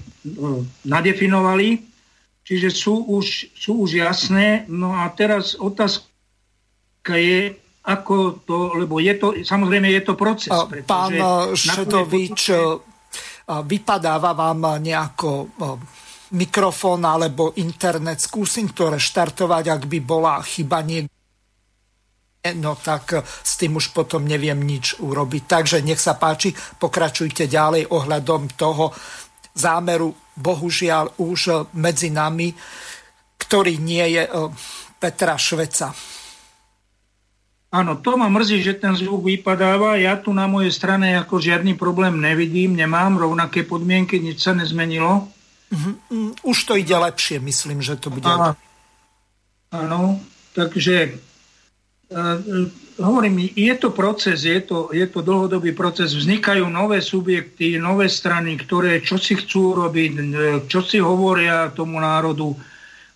nadefinovali, 0.88 1.82
čiže 2.40 2.72
sú 2.72 3.04
už, 3.20 3.52
sú 3.52 3.84
už 3.84 4.00
jasné. 4.00 4.64
No 4.70 4.96
a 4.96 5.12
teraz 5.12 5.52
otázka 5.58 6.08
je, 7.18 7.52
ako 7.84 8.46
to, 8.46 8.78
lebo 8.78 9.02
je 9.02 9.12
to, 9.18 9.36
samozrejme 9.44 9.90
je 9.92 10.02
to 10.06 10.14
proces. 10.14 10.54
Pán 10.88 11.12
Šedovič, 11.52 12.54
vypadáva 13.66 14.32
vám 14.32 14.78
nejako 14.78 15.50
mikrofón 16.32 17.04
alebo 17.04 17.52
internet. 17.60 18.20
Skúsim 18.20 18.72
to 18.72 18.92
reštartovať, 18.92 19.64
ak 19.68 19.82
by 19.88 19.98
bola 20.00 20.40
chyba 20.40 20.80
niekde 20.80 21.12
no 22.58 22.74
tak 22.74 23.22
s 23.22 23.54
tým 23.54 23.78
už 23.78 23.94
potom 23.94 24.26
neviem 24.26 24.58
nič 24.58 24.98
urobiť. 24.98 25.42
Takže 25.46 25.78
nech 25.86 26.02
sa 26.02 26.18
páči, 26.18 26.50
pokračujte 26.82 27.46
ďalej 27.46 27.86
ohľadom 27.86 28.58
toho 28.58 28.90
zámeru, 29.54 30.10
bohužiaľ 30.34 31.22
už 31.22 31.70
medzi 31.78 32.10
nami, 32.10 32.50
ktorý 33.38 33.78
nie 33.78 34.18
je 34.18 34.26
Petra 34.98 35.38
Šveca. 35.38 35.94
Áno, 37.72 37.96
to 38.04 38.20
ma 38.20 38.28
mrzí, 38.28 38.60
že 38.60 38.76
ten 38.76 38.92
zvuk 38.92 39.24
vypadáva. 39.24 39.96
Ja 39.96 40.20
tu 40.20 40.34
na 40.36 40.44
mojej 40.44 40.68
strane 40.68 41.16
ako 41.16 41.40
žiadny 41.40 41.72
problém 41.78 42.20
nevidím, 42.20 42.76
nemám 42.76 43.16
rovnaké 43.16 43.64
podmienky, 43.64 44.20
nič 44.20 44.44
sa 44.44 44.52
nezmenilo. 44.52 45.30
Uh-huh. 45.72 46.36
Už 46.44 46.58
to 46.68 46.76
ide 46.76 46.92
lepšie, 46.92 47.40
myslím, 47.40 47.80
že 47.80 47.96
to 47.96 48.12
bude. 48.12 48.28
A, 48.28 48.52
áno, 49.72 50.20
takže 50.52 51.16
e, 52.12 52.20
hovorím, 53.00 53.48
je 53.56 53.74
to 53.80 53.88
proces, 53.90 54.44
je 54.44 54.60
to, 54.60 54.92
je 54.92 55.06
to 55.08 55.24
dlhodobý 55.24 55.72
proces, 55.72 56.12
vznikajú 56.12 56.68
nové 56.68 57.00
subjekty, 57.00 57.80
nové 57.80 58.12
strany, 58.12 58.60
ktoré 58.60 59.00
čo 59.00 59.16
si 59.16 59.32
chcú 59.32 59.80
robiť, 59.80 60.12
čo 60.68 60.80
si 60.84 61.00
hovoria 61.00 61.72
tomu 61.72 61.96
národu. 61.96 62.52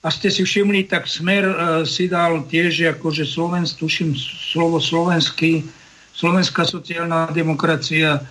A 0.01 0.09
ste 0.09 0.31
si 0.31 0.47
všimli, 0.47 0.87
tak 0.87 1.11
Smer 1.11 1.45
uh, 1.45 1.57
si 1.83 2.07
dal 2.07 2.47
tiež, 2.47 2.95
akože 2.95 3.27
Slovensk, 3.27 3.83
tuším 3.83 4.15
slovo 4.55 4.79
slovenský, 4.79 5.67
slovenská 6.15 6.63
sociálna 6.63 7.35
demokracia, 7.35 8.23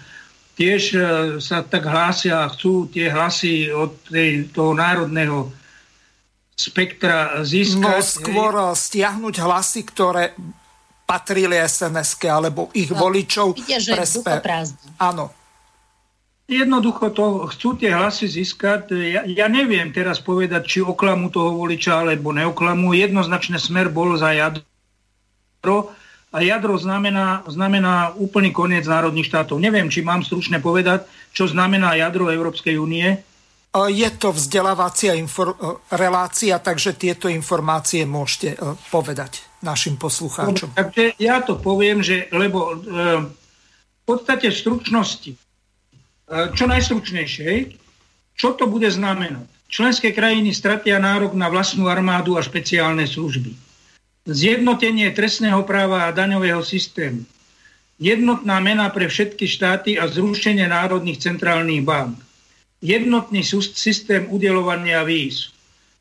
tiež 0.55 0.81
uh, 0.95 1.03
sa 1.43 1.61
tak 1.61 1.85
hlásia 1.85 2.47
a 2.47 2.51
chcú 2.51 2.87
tie 2.87 3.11
hlasy 3.11 3.69
od 3.69 3.99
tej, 4.07 4.49
toho 4.49 4.71
národného 4.71 5.51
spektra 6.55 7.43
získať. 7.43 7.83
No 7.83 7.99
skôr 7.99 8.53
hej. 8.55 8.79
stiahnuť 8.79 9.35
hlasy, 9.43 9.81
ktoré 9.83 10.31
patrili 11.05 11.59
sns 11.61 12.17
alebo 12.25 12.71
ich 12.73 12.89
no, 12.89 12.97
voličov. 12.97 13.59
Ide, 13.59 13.77
že 13.77 13.93
prespe... 13.93 14.41
Áno. 14.97 15.29
Jednoducho 16.45 17.09
to 17.09 17.49
chcú 17.49 17.73
tie 17.73 17.89
hlasy 17.89 18.29
získať. 18.29 18.93
Ja, 18.93 19.21
ja 19.25 19.47
neviem 19.49 19.89
teraz 19.89 20.21
povedať, 20.21 20.61
či 20.65 20.79
oklamu 20.81 21.33
toho 21.33 21.57
voliča 21.57 22.05
alebo 22.05 22.29
neoklamu. 22.29 22.93
Jednoznačne 22.93 23.57
smer 23.57 23.89
bol 23.89 24.13
za 24.13 24.29
jadro 24.29 25.89
a 26.35 26.43
jadro 26.43 26.75
znamená, 26.75 27.47
znamená 27.47 28.11
úplný 28.19 28.51
koniec 28.51 28.83
národných 28.83 29.31
štátov. 29.31 29.55
Neviem, 29.55 29.87
či 29.87 30.03
mám 30.03 30.19
stručne 30.19 30.59
povedať, 30.59 31.07
čo 31.31 31.47
znamená 31.47 31.95
jadro 31.95 32.27
Európskej 32.27 32.75
únie. 32.75 33.23
Je 33.75 34.09
to 34.19 34.35
vzdelávacia 34.35 35.15
infor- 35.15 35.55
relácia, 35.95 36.59
takže 36.59 36.99
tieto 36.99 37.31
informácie 37.31 38.03
môžete 38.03 38.55
e, 38.55 38.57
povedať 38.91 39.43
našim 39.63 39.95
poslucháčom. 39.95 40.75
Takže 40.75 41.15
ja 41.19 41.39
to 41.43 41.59
poviem, 41.59 42.03
že 42.03 42.27
lebo 42.35 42.71
e, 42.71 42.75
v 43.99 44.03
podstate 44.03 44.51
v 44.51 44.55
stručnosti, 44.55 45.31
e, 45.35 45.39
čo 46.55 46.67
najstručnejšie, 46.71 47.75
čo 48.35 48.55
to 48.55 48.67
bude 48.67 48.87
znamenať? 48.87 49.47
Členské 49.67 50.15
krajiny 50.15 50.55
stratia 50.55 50.99
nárok 50.99 51.35
na 51.35 51.51
vlastnú 51.51 51.91
armádu 51.91 52.39
a 52.39 52.43
špeciálne 52.43 53.03
služby. 53.03 53.64
Zjednotenie 54.25 55.13
trestného 55.13 55.61
práva 55.69 56.09
a 56.09 56.15
daňového 56.15 56.65
systému. 56.65 57.21
Jednotná 58.01 58.57
mena 58.59 58.89
pre 58.89 59.05
všetky 59.07 59.45
štáty 59.47 59.95
a 59.95 60.09
zrušenie 60.09 60.65
národných 60.67 61.21
centrálnych 61.21 61.85
bank. 61.85 62.17
Jednotný 62.81 63.45
systém 63.73 64.27
udelovania 64.27 65.05
víz 65.05 65.55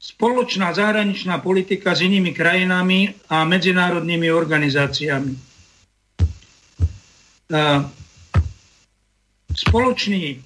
spoločná 0.05 0.69
zahraničná 0.77 1.41
politika 1.41 1.97
s 1.97 2.05
inými 2.05 2.37
krajinami 2.37 3.17
a 3.33 3.49
medzinárodnými 3.49 4.29
organizáciami. 4.29 5.33
Spoločný 9.55 10.43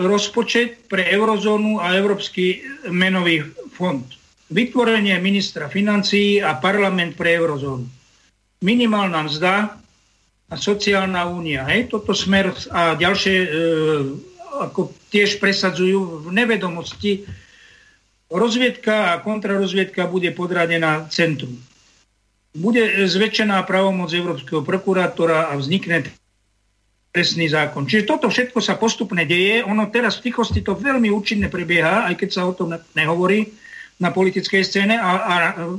rozpočet 0.00 0.88
pre 0.88 1.10
eurozónu 1.12 1.76
a 1.82 1.92
Európsky 1.92 2.62
menový 2.88 3.42
fond. 3.74 4.06
Vytvorenie 4.46 5.18
ministra 5.18 5.66
financií 5.66 6.38
a 6.38 6.54
parlament 6.62 7.18
pre 7.18 7.34
eurozónu. 7.34 7.82
Minimálna 8.62 9.26
mzda 9.26 9.74
a 10.46 10.54
sociálna 10.54 11.26
únia. 11.26 11.66
Hej, 11.66 11.90
toto 11.90 12.14
smer 12.14 12.54
a 12.70 12.94
ďalšie 12.94 13.36
e, 13.42 13.48
ako 14.62 14.94
tiež 15.10 15.42
presadzujú 15.42 16.22
v 16.22 16.28
nevedomosti. 16.30 17.26
Rozviedka 18.30 19.18
a 19.18 19.20
kontrarozviedka 19.22 20.06
bude 20.06 20.30
podradená 20.30 21.10
centrum. 21.10 21.58
Bude 22.54 22.86
zväčšená 23.10 23.66
pravomoc 23.66 24.14
Európskeho 24.14 24.62
prokurátora 24.62 25.50
a 25.50 25.58
vznikne 25.58 26.06
trestný 27.10 27.50
zákon. 27.50 27.90
Čiže 27.90 28.06
toto 28.06 28.30
všetko 28.30 28.62
sa 28.62 28.78
postupne 28.78 29.26
deje. 29.26 29.66
Ono 29.66 29.90
teraz 29.90 30.22
v 30.22 30.30
tichosti 30.30 30.62
to 30.62 30.78
veľmi 30.78 31.10
účinne 31.10 31.50
prebieha, 31.50 32.06
aj 32.06 32.14
keď 32.14 32.28
sa 32.30 32.46
o 32.46 32.54
tom 32.54 32.78
nehovorí 32.94 33.65
na 33.96 34.12
politickej 34.12 34.60
scéne 34.60 35.00
a, 35.00 35.10
a 35.24 35.34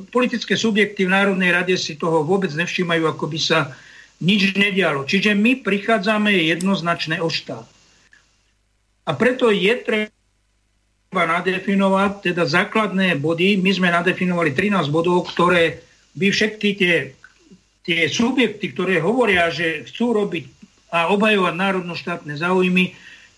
politické 0.10 0.58
subjekty 0.58 1.06
v 1.06 1.14
Národnej 1.14 1.54
rade 1.54 1.78
si 1.78 1.94
toho 1.94 2.26
vôbec 2.26 2.50
nevšímajú, 2.50 3.04
ako 3.06 3.26
by 3.30 3.40
sa 3.40 3.60
nič 4.18 4.58
nedialo. 4.58 5.06
Čiže 5.06 5.38
my 5.38 5.62
prichádzame 5.62 6.34
jednoznačne 6.50 7.22
o 7.22 7.30
štát. 7.30 7.66
A 9.08 9.12
preto 9.14 9.54
je 9.54 9.72
treba 9.86 10.12
nadefinovať 11.14 12.34
teda 12.34 12.44
základné 12.50 13.22
body. 13.22 13.62
My 13.62 13.72
sme 13.72 13.94
nadefinovali 13.94 14.52
13 14.52 14.90
bodov, 14.90 15.30
ktoré 15.30 15.86
by 16.18 16.28
všetky 16.34 16.70
tie, 16.74 16.96
tie 17.86 18.10
subjekty, 18.10 18.74
ktoré 18.74 18.98
hovoria, 18.98 19.54
že 19.54 19.86
chcú 19.86 20.18
robiť 20.18 20.46
a 20.90 21.14
obhajovať 21.14 21.54
národno-štátne 21.54 22.34
záujmy, 22.34 22.98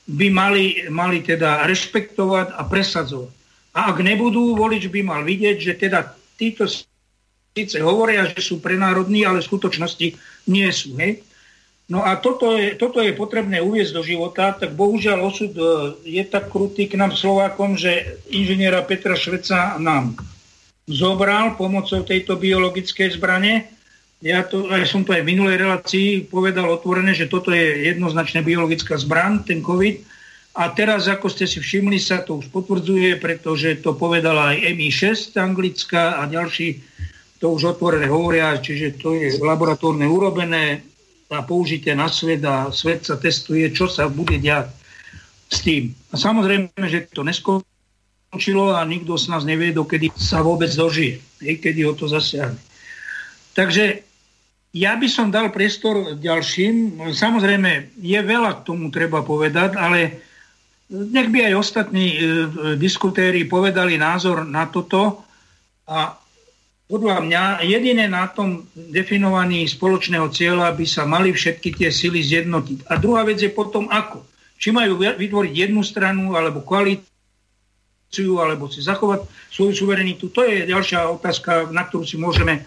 by 0.10 0.28
mali, 0.34 0.90
mali 0.90 1.22
teda 1.22 1.68
rešpektovať 1.70 2.56
a 2.56 2.62
presadzovať. 2.66 3.39
A 3.74 3.94
ak 3.94 4.02
nebudú, 4.02 4.58
volič 4.58 4.90
by 4.90 5.02
mal 5.06 5.22
vidieť, 5.22 5.58
že 5.62 5.74
teda 5.78 6.16
títo 6.40 6.66
síce 7.54 7.78
hovoria, 7.84 8.26
že 8.30 8.42
sú 8.42 8.64
prenárodní, 8.64 9.28
ale 9.28 9.44
v 9.44 9.50
skutočnosti 9.50 10.08
nie 10.50 10.70
sú. 10.72 10.96
Hej? 10.98 11.22
No 11.90 12.06
a 12.06 12.22
toto 12.22 12.54
je, 12.54 12.78
toto 12.78 13.02
je 13.02 13.18
potrebné 13.18 13.66
uviezť 13.66 13.92
do 13.98 14.06
života, 14.06 14.54
tak 14.54 14.78
bohužiaľ 14.78 15.26
osud 15.26 15.54
e, 15.58 15.66
je 16.06 16.22
tak 16.22 16.54
krutý 16.54 16.86
k 16.86 17.02
nám 17.02 17.18
Slovákom, 17.18 17.74
že 17.74 18.22
inžiniera 18.30 18.86
Petra 18.86 19.18
Šveca 19.18 19.82
nám 19.82 20.14
zobral 20.86 21.58
pomocou 21.58 22.06
tejto 22.06 22.38
biologickej 22.38 23.18
zbrane. 23.18 23.74
Ja 24.22 24.46
to, 24.46 24.70
aj 24.70 24.86
som 24.86 25.02
to 25.02 25.18
aj 25.18 25.26
v 25.26 25.32
minulej 25.34 25.66
relácii 25.66 26.30
povedal 26.30 26.70
otvorené, 26.70 27.18
že 27.18 27.26
toto 27.26 27.50
je 27.50 27.90
jednoznačne 27.90 28.46
biologická 28.46 28.94
zbran, 28.94 29.42
ten 29.42 29.66
COVID. 29.66 30.19
A 30.60 30.76
teraz, 30.76 31.08
ako 31.08 31.32
ste 31.32 31.48
si 31.48 31.64
všimli, 31.64 31.96
sa 32.04 32.20
to 32.20 32.44
už 32.44 32.52
potvrdzuje, 32.52 33.16
pretože 33.24 33.80
to 33.80 33.96
povedala 33.96 34.52
aj 34.52 34.76
MI6 34.76 35.40
anglická 35.40 36.20
a 36.20 36.28
ďalší 36.28 36.84
to 37.40 37.56
už 37.56 37.80
otvorené 37.80 38.12
hovoria, 38.12 38.60
čiže 38.60 39.00
to 39.00 39.16
je 39.16 39.40
laboratórne 39.40 40.04
urobené, 40.04 40.84
a 41.30 41.46
použite 41.46 41.94
na 41.94 42.10
svet 42.10 42.42
a 42.42 42.74
svet 42.74 43.06
sa 43.06 43.14
testuje, 43.14 43.70
čo 43.70 43.86
sa 43.86 44.10
bude 44.10 44.42
diať 44.42 44.74
s 45.50 45.62
tým. 45.62 45.94
A 46.10 46.18
samozrejme, 46.18 46.74
že 46.90 47.06
to 47.14 47.22
neskončilo 47.22 48.74
a 48.74 48.82
nikto 48.82 49.14
z 49.14 49.30
nás 49.30 49.46
nevie, 49.46 49.70
dokedy 49.70 50.10
sa 50.18 50.42
vôbec 50.42 50.74
dožije, 50.74 51.22
kedy 51.38 51.86
ho 51.86 51.94
to 51.94 52.10
zasiahne. 52.10 52.58
Takže 53.54 54.02
ja 54.74 54.98
by 54.98 55.08
som 55.10 55.30
dal 55.30 55.54
priestor 55.54 56.18
ďalším. 56.18 56.98
Samozrejme, 57.14 57.98
je 57.98 58.20
veľa 58.22 58.62
k 58.62 58.66
tomu 58.66 58.90
treba 58.90 59.22
povedať, 59.22 59.78
ale 59.78 60.29
nech 60.90 61.30
by 61.30 61.54
aj 61.54 61.54
ostatní 61.54 62.18
e, 62.18 62.20
diskutéri 62.76 63.46
povedali 63.46 63.96
názor 63.96 64.42
na 64.42 64.66
toto 64.66 65.22
a 65.86 66.18
podľa 66.90 67.22
mňa 67.22 67.44
jediné 67.70 68.10
na 68.10 68.26
tom 68.26 68.66
definovaní 68.74 69.70
spoločného 69.70 70.26
cieľa 70.34 70.74
by 70.74 70.86
sa 70.90 71.06
mali 71.06 71.30
všetky 71.30 71.78
tie 71.78 71.94
sily 71.94 72.26
zjednotiť. 72.26 72.90
A 72.90 72.98
druhá 72.98 73.22
vec 73.22 73.38
je 73.38 73.54
potom 73.54 73.86
ako. 73.94 74.26
Či 74.58 74.74
majú 74.74 74.98
vytvoriť 74.98 75.54
jednu 75.54 75.86
stranu 75.86 76.34
alebo 76.34 76.66
koalíciu, 76.66 78.42
alebo 78.42 78.66
si 78.74 78.82
zachovať 78.82 79.22
svoju 79.54 79.86
suverenitu. 79.86 80.34
To 80.34 80.42
je 80.42 80.66
ďalšia 80.66 81.14
otázka, 81.14 81.70
na 81.70 81.86
ktorú 81.86 82.10
si 82.10 82.18
môžeme 82.18 82.58
e, 82.58 82.62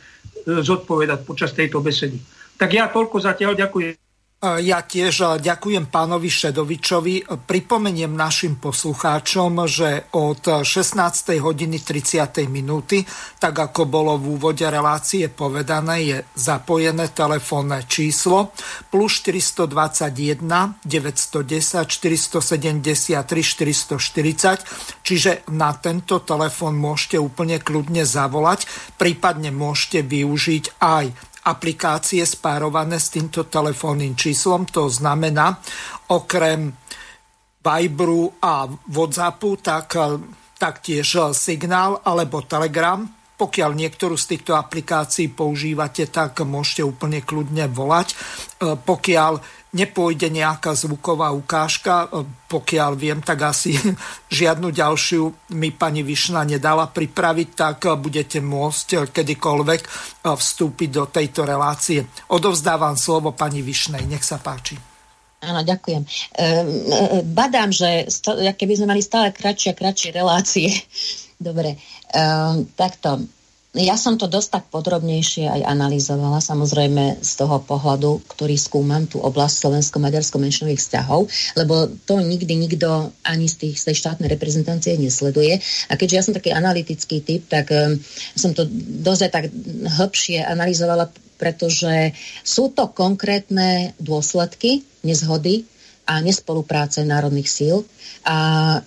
zodpovedať 0.62 1.26
počas 1.26 1.50
tejto 1.50 1.82
besedy. 1.82 2.22
Tak 2.54 2.70
ja 2.70 2.86
toľko 2.86 3.18
zatiaľ 3.18 3.58
ďakujem. 3.58 4.01
Ja 4.42 4.82
tiež 4.82 5.38
ďakujem 5.38 5.86
pánovi 5.86 6.26
Šedovičovi. 6.26 7.46
Pripomeniem 7.46 8.10
našim 8.10 8.58
poslucháčom, 8.58 9.70
že 9.70 10.10
od 10.18 10.66
16. 10.66 11.38
hodiny 11.38 11.78
30. 11.78 12.50
minúty, 12.50 13.06
tak 13.38 13.54
ako 13.54 13.86
bolo 13.86 14.18
v 14.18 14.34
úvode 14.34 14.66
relácie 14.66 15.30
povedané, 15.30 15.96
je 16.02 16.18
zapojené 16.34 17.14
telefónne 17.14 17.86
číslo 17.86 18.50
plus 18.90 19.22
421 19.22 20.42
910 20.90 21.86
473 21.86 23.22
440, 23.22 25.06
čiže 25.06 25.46
na 25.54 25.70
tento 25.78 26.18
telefón 26.26 26.82
môžete 26.82 27.14
úplne 27.14 27.62
kľudne 27.62 28.02
zavolať, 28.02 28.66
prípadne 28.98 29.54
môžete 29.54 30.02
využiť 30.02 30.82
aj 30.82 31.30
aplikácie 31.42 32.22
spárované 32.22 33.02
s 33.02 33.10
týmto 33.10 33.50
telefónnym 33.50 34.14
číslom. 34.14 34.66
To 34.70 34.86
znamená, 34.86 35.58
okrem 36.14 36.70
Viberu 37.62 38.42
a 38.42 38.66
Whatsappu, 38.66 39.62
tak 39.62 39.94
taktiež 40.58 41.34
Signál 41.34 42.02
alebo 42.02 42.42
Telegram. 42.46 43.02
Pokiaľ 43.38 43.70
niektorú 43.74 44.14
z 44.14 44.38
týchto 44.38 44.54
aplikácií 44.54 45.34
používate, 45.34 46.06
tak 46.06 46.46
môžete 46.46 46.86
úplne 46.86 47.26
kľudne 47.26 47.66
volať. 47.66 48.14
Pokiaľ 48.62 49.32
nepôjde 49.72 50.28
nejaká 50.28 50.76
zvuková 50.76 51.32
ukážka. 51.32 52.08
Pokiaľ 52.48 52.92
viem, 52.94 53.18
tak 53.24 53.48
asi 53.48 53.72
žiadnu 54.40 54.68
ďalšiu 54.68 55.52
mi 55.56 55.72
pani 55.72 56.04
Višna 56.04 56.44
nedala 56.44 56.88
pripraviť, 56.88 57.48
tak 57.56 57.88
budete 57.96 58.44
môcť 58.44 59.08
kedykoľvek 59.10 59.82
vstúpiť 60.22 60.88
do 60.92 61.04
tejto 61.08 61.48
relácie. 61.48 62.04
Odovzdávam 62.28 62.94
slovo 63.00 63.32
pani 63.32 63.64
Višnej. 63.64 64.04
Nech 64.04 64.24
sa 64.24 64.36
páči. 64.36 64.76
Áno, 65.42 65.66
ďakujem. 65.66 66.06
E, 66.06 66.46
badám, 67.26 67.74
že 67.74 68.06
keby 68.54 68.78
sme 68.78 68.94
mali 68.94 69.02
stále 69.02 69.34
kratšie 69.34 69.74
a 69.74 69.78
kratšie 69.78 70.10
relácie. 70.14 70.70
Dobre, 71.42 71.74
e, 71.74 72.22
takto 72.78 73.26
ja 73.72 73.96
som 73.96 74.20
to 74.20 74.28
dosť 74.28 74.48
tak 74.52 74.64
podrobnejšie 74.68 75.48
aj 75.48 75.64
analyzovala, 75.64 76.44
samozrejme 76.44 77.24
z 77.24 77.32
toho 77.40 77.56
pohľadu, 77.64 78.20
ktorý 78.28 78.60
skúmam 78.60 79.08
tú 79.08 79.16
oblasť 79.24 79.64
slovensko-maďarsko-menšinových 79.64 80.76
vzťahov, 80.76 81.24
lebo 81.56 81.88
to 82.04 82.20
nikdy 82.20 82.52
nikto 82.52 83.16
ani 83.24 83.48
z, 83.48 83.56
tých, 83.64 83.80
z 83.80 83.84
tej 83.88 83.96
štátnej 83.96 84.28
reprezentácie 84.28 85.00
nesleduje. 85.00 85.56
A 85.88 85.96
keďže 85.96 86.16
ja 86.20 86.24
som 86.24 86.36
taký 86.36 86.52
analytický 86.52 87.24
typ, 87.24 87.48
tak 87.48 87.72
um, 87.72 87.96
som 88.36 88.52
to 88.52 88.68
dosť 89.00 89.32
tak 89.32 89.48
hĺbšie 89.88 90.44
analyzovala, 90.44 91.08
pretože 91.40 92.12
sú 92.44 92.76
to 92.76 92.92
konkrétne 92.92 93.96
dôsledky 93.96 94.84
nezhody 95.00 95.64
a 96.04 96.20
nespolupráce 96.20 97.08
národných 97.08 97.48
síl. 97.48 97.88
A 98.28 98.78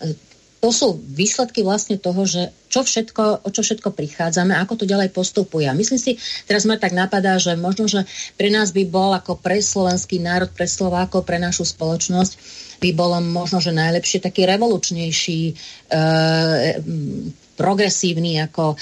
to 0.65 0.73
sú 0.73 0.97
výsledky 0.97 1.61
vlastne 1.61 2.01
toho, 2.01 2.25
že 2.25 2.49
čo 2.73 2.81
všetko, 2.81 3.45
o 3.45 3.49
čo 3.53 3.61
všetko 3.61 3.93
prichádzame, 3.93 4.57
ako 4.57 4.81
to 4.81 4.89
ďalej 4.89 5.13
postupuje. 5.13 5.69
A 5.69 5.77
myslím 5.77 6.01
si, 6.01 6.17
teraz 6.49 6.65
ma 6.65 6.73
tak 6.81 6.97
napadá, 6.97 7.37
že 7.37 7.53
možno, 7.53 7.85
že 7.85 8.01
pre 8.33 8.49
nás 8.49 8.73
by 8.73 8.81
bol 8.89 9.13
ako 9.13 9.37
pre 9.37 9.61
slovenský 9.61 10.17
národ, 10.17 10.49
pre 10.49 10.65
Slovákov, 10.65 11.21
pre 11.21 11.37
našu 11.37 11.69
spoločnosť, 11.69 12.33
by 12.81 12.89
bolo 12.97 13.21
možno, 13.21 13.61
že 13.61 13.77
najlepšie 13.77 14.25
taký 14.25 14.49
revolučnejší 14.49 15.53
e, 15.53 15.53
progresívny 17.53 18.41
ako 18.41 18.73
e, 18.73 18.77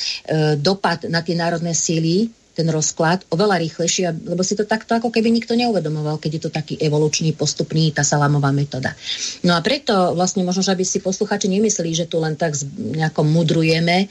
dopad 0.55 1.11
na 1.11 1.19
tie 1.19 1.35
národné 1.35 1.75
síly, 1.75 2.31
ten 2.53 2.69
rozklad 2.69 3.25
oveľa 3.33 3.57
rýchlejšie, 3.65 4.29
lebo 4.29 4.45
si 4.45 4.53
to 4.53 4.63
takto 4.63 4.93
ako 4.93 5.09
keby 5.09 5.33
nikto 5.33 5.57
neuvedomoval, 5.57 6.21
keď 6.21 6.31
je 6.37 6.41
to 6.45 6.51
taký 6.53 6.73
evolučný, 6.77 7.33
postupný, 7.33 7.89
tá 7.89 8.05
salámová 8.05 8.53
metóda. 8.53 8.93
No 9.41 9.57
a 9.57 9.59
preto 9.65 10.13
vlastne 10.13 10.45
možno, 10.45 10.61
že 10.61 10.73
aby 10.73 10.85
si 10.85 11.01
posluchači 11.01 11.49
nemysleli, 11.49 11.97
že 11.97 12.05
tu 12.05 12.21
len 12.21 12.37
tak 12.37 12.53
nejako 12.77 13.25
mudrujeme, 13.25 14.05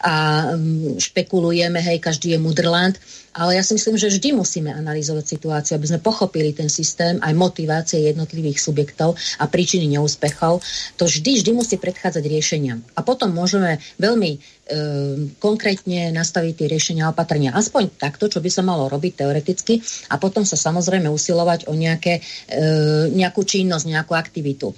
a 0.00 0.12
mm, 0.56 1.00
špekulujeme, 1.00 1.80
hej, 1.80 1.98
každý 2.02 2.36
je 2.36 2.38
mudrland, 2.42 2.96
ale 3.36 3.60
ja 3.60 3.62
si 3.62 3.76
myslím, 3.76 4.00
že 4.00 4.08
vždy 4.08 4.32
musíme 4.32 4.72
analyzovať 4.72 5.24
situáciu, 5.28 5.76
aby 5.76 5.86
sme 5.92 6.00
pochopili 6.00 6.56
ten 6.56 6.72
systém, 6.72 7.20
aj 7.20 7.36
motivácie 7.36 8.00
jednotlivých 8.08 8.64
subjektov 8.64 9.12
a 9.36 9.44
príčiny 9.44 9.92
neúspechov. 9.92 10.64
To 10.96 11.04
vždy, 11.04 11.44
vždy 11.44 11.52
musí 11.52 11.76
predchádzať 11.76 12.24
riešeniam. 12.24 12.80
A 12.96 13.04
potom 13.04 13.36
môžeme 13.36 13.76
veľmi 14.00 14.30
e, 14.32 14.38
konkrétne 15.36 16.16
nastaviť 16.16 16.64
tie 16.64 16.66
riešenia 16.72 17.04
a 17.04 17.12
opatrenia. 17.12 17.52
Aspoň 17.52 17.92
takto, 18.00 18.32
čo 18.32 18.40
by 18.40 18.48
sa 18.48 18.64
malo 18.64 18.88
robiť 18.88 19.20
teoreticky 19.20 19.84
a 20.08 20.16
potom 20.16 20.48
sa 20.48 20.56
samozrejme 20.56 21.12
usilovať 21.12 21.68
o 21.68 21.76
nejaké, 21.76 22.24
e, 22.48 22.60
nejakú 23.12 23.44
činnosť, 23.44 23.84
nejakú 23.84 24.16
aktivitu. 24.16 24.72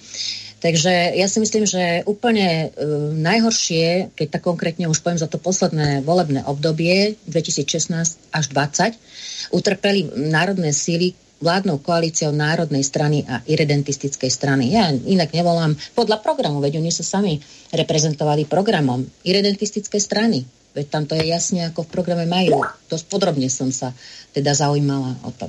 Takže 0.59 1.14
ja 1.14 1.30
si 1.30 1.39
myslím, 1.39 1.70
že 1.70 2.02
úplne 2.02 2.74
e, 2.74 2.86
najhoršie, 3.14 4.10
keď 4.18 4.26
tak 4.39 4.43
konkrétne 4.43 4.90
už 4.90 5.06
poviem 5.06 5.22
za 5.22 5.30
to 5.30 5.39
posledné 5.39 6.02
volebné 6.02 6.43
obdobie 6.51 7.14
2016 7.30 8.35
až 8.35 8.44
2020, 8.51 9.55
utrpeli 9.55 10.10
národné 10.18 10.74
síly 10.74 11.14
vládnou 11.39 11.78
koalíciou 11.78 12.35
Národnej 12.35 12.82
strany 12.82 13.22
a 13.22 13.39
irredentistickej 13.47 14.26
strany. 14.26 14.74
Ja 14.74 14.90
inak 14.90 15.30
nevolám 15.30 15.78
podľa 15.94 16.18
programu, 16.18 16.59
veď 16.59 16.82
oni 16.82 16.90
sa 16.90 17.06
sami 17.06 17.39
reprezentovali 17.70 18.51
programom 18.51 19.06
irredentistickej 19.22 20.02
strany. 20.02 20.43
Veď 20.74 20.86
tam 20.90 21.06
to 21.06 21.14
je 21.14 21.30
jasne, 21.30 21.70
ako 21.70 21.86
v 21.86 21.93
programe 21.94 22.26
majú. 22.26 22.66
Dosť 22.90 23.06
podrobne 23.06 23.47
som 23.47 23.70
sa 23.70 23.94
teda 24.35 24.55
zaujímala 24.55 25.14
o 25.22 25.30
to. 25.30 25.47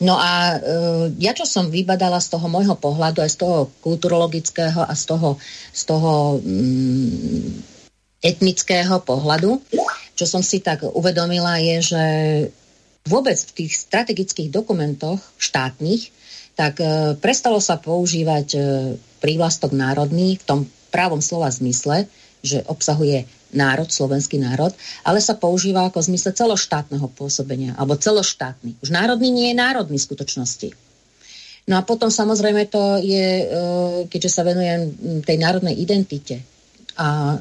No 0.00 0.20
a 0.20 0.56
e, 0.56 0.56
ja, 1.20 1.32
čo 1.32 1.48
som 1.48 1.72
vybadala 1.72 2.20
z 2.20 2.36
toho 2.36 2.46
môjho 2.46 2.76
pohľadu, 2.76 3.24
aj 3.24 3.30
z 3.32 3.38
toho 3.42 3.58
kulturologického 3.80 4.84
a 4.84 4.92
z 4.92 5.04
toho, 5.08 5.28
z 5.72 5.82
toho 5.88 6.40
mm, 6.40 7.76
etnického 8.20 8.96
pohľadu, 9.04 9.62
čo 10.16 10.24
som 10.24 10.40
si 10.40 10.64
tak 10.64 10.84
uvedomila, 10.84 11.60
je, 11.60 11.76
že 11.94 12.04
vôbec 13.06 13.38
v 13.38 13.64
tých 13.64 13.72
strategických 13.86 14.50
dokumentoch 14.50 15.20
štátnych, 15.38 16.10
tak 16.56 16.80
e, 16.80 17.14
prestalo 17.20 17.60
sa 17.60 17.76
používať 17.76 18.46
e, 18.56 18.58
prívlastok 19.20 19.76
národný 19.76 20.40
v 20.40 20.44
tom 20.44 20.60
právom 20.88 21.20
slova 21.20 21.52
zmysle, 21.52 22.08
že 22.40 22.64
obsahuje 22.66 23.28
národ, 23.56 23.88
slovenský 23.88 24.36
národ, 24.38 24.70
ale 25.02 25.18
sa 25.18 25.34
používa 25.34 25.88
ako 25.88 26.04
v 26.04 26.08
zmysle 26.12 26.30
celoštátneho 26.36 27.08
pôsobenia, 27.16 27.72
alebo 27.80 27.96
celoštátny. 27.96 28.78
Už 28.84 28.92
národný 28.92 29.32
nie 29.32 29.46
je 29.50 29.56
národný 29.56 29.96
v 29.96 30.06
skutočnosti. 30.12 30.68
No 31.66 31.80
a 31.80 31.82
potom 31.82 32.12
samozrejme 32.12 32.70
to 32.70 33.02
je, 33.02 33.28
e, 33.42 33.46
keďže 34.06 34.30
sa 34.30 34.46
venujem 34.46 34.92
tej 35.26 35.36
národnej 35.42 35.74
identite 35.74 36.44
a 36.96 37.38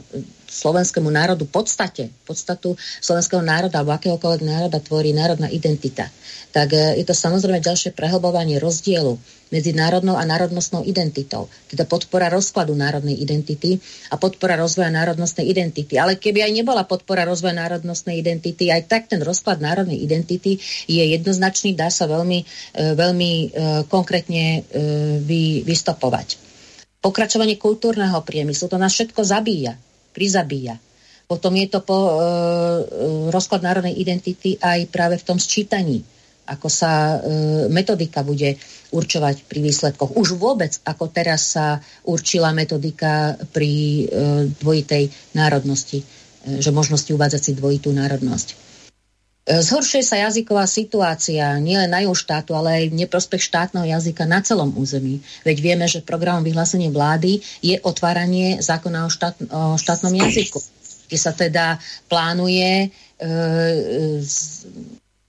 slovenskému 0.56 1.12
národu 1.12 1.44
podstate, 1.50 2.14
podstatu 2.24 2.80
slovenského 3.04 3.44
národa 3.44 3.82
alebo 3.82 3.92
akéhokoľvek 3.98 4.44
národa 4.46 4.80
tvorí 4.80 5.12
národná 5.12 5.52
identita, 5.52 6.08
tak 6.56 6.72
e, 6.72 7.02
je 7.02 7.06
to 7.06 7.12
samozrejme 7.12 7.60
ďalšie 7.60 7.92
prehlbovanie 7.92 8.62
rozdielu 8.62 9.20
medzi 9.52 9.76
národnou 9.78 10.18
a 10.18 10.26
národnostnou 10.26 10.82
identitou. 10.88 11.52
Teda 11.70 11.86
podpora 11.86 12.32
rozkladu 12.34 12.74
národnej 12.74 13.20
identity 13.20 13.78
a 14.10 14.18
podpora 14.18 14.58
rozvoja 14.58 14.90
národnostnej 14.90 15.46
identity. 15.46 16.02
Ale 16.02 16.18
keby 16.18 16.50
aj 16.50 16.52
nebola 16.56 16.88
podpora 16.88 17.28
rozvoja 17.28 17.54
národnostnej 17.54 18.18
identity, 18.18 18.74
aj 18.74 18.90
tak 18.90 19.12
ten 19.12 19.22
rozklad 19.22 19.62
národnej 19.62 20.02
identity 20.02 20.58
je 20.90 21.04
jednoznačný, 21.14 21.78
dá 21.78 21.92
sa 21.92 22.10
veľmi, 22.10 22.40
e, 22.42 22.46
veľmi 22.96 23.32
e, 23.32 23.48
konkrétne 23.92 24.66
vy, 25.22 25.62
vystopovať. 25.68 26.45
Pokračovanie 27.06 27.62
kultúrneho 27.62 28.18
priemyslu, 28.26 28.66
to 28.66 28.82
nás 28.82 28.90
všetko 28.98 29.22
zabíja, 29.22 29.78
prizabíja. 30.10 30.82
Potom 31.30 31.54
je 31.54 31.70
to 31.70 31.86
po, 31.86 31.98
e, 31.98 32.18
rozklad 33.30 33.62
národnej 33.62 33.94
identity 33.94 34.58
aj 34.58 34.90
práve 34.90 35.22
v 35.22 35.26
tom 35.30 35.38
sčítaní 35.38 36.02
ako 36.46 36.68
sa 36.70 37.18
e, 37.18 37.20
metodika 37.74 38.22
bude 38.22 38.62
určovať 38.94 39.50
pri 39.50 39.60
výsledkoch. 39.66 40.14
Už 40.14 40.38
vôbec, 40.38 40.78
ako 40.86 41.10
teraz 41.10 41.58
sa 41.58 41.82
určila 42.06 42.54
metodika 42.54 43.34
pri 43.50 43.74
e, 43.74 44.04
dvojitej 44.54 45.10
národnosti, 45.34 46.06
e, 46.06 46.62
že 46.62 46.70
možnosti 46.70 47.10
uvádzať 47.10 47.42
si 47.42 47.52
dvojitú 47.58 47.90
národnosť. 47.92 48.65
E, 49.46 49.62
zhoršuje 49.62 50.02
sa 50.02 50.18
jazyková 50.18 50.66
situácia 50.66 51.46
nielen 51.62 51.94
na 51.94 52.02
ju 52.02 52.18
štátu, 52.18 52.58
ale 52.58 52.82
aj 52.82 52.84
v 52.90 52.98
neprospech 53.06 53.46
štátneho 53.46 53.86
jazyka 53.86 54.26
na 54.26 54.42
celom 54.42 54.74
území. 54.74 55.22
Veď 55.46 55.58
vieme, 55.62 55.86
že 55.86 56.02
programom 56.02 56.42
vyhlásenie 56.42 56.90
vlády 56.90 57.46
je 57.62 57.78
otváranie 57.86 58.58
zákona 58.58 59.06
o, 59.06 59.10
štát, 59.14 59.38
o 59.46 59.78
štátnom 59.78 60.18
jazyku, 60.18 60.58
kde 61.06 61.18
sa 61.22 61.30
teda 61.30 61.78
plánuje 62.10 62.74
e, 62.82 62.88
e, 63.22 63.30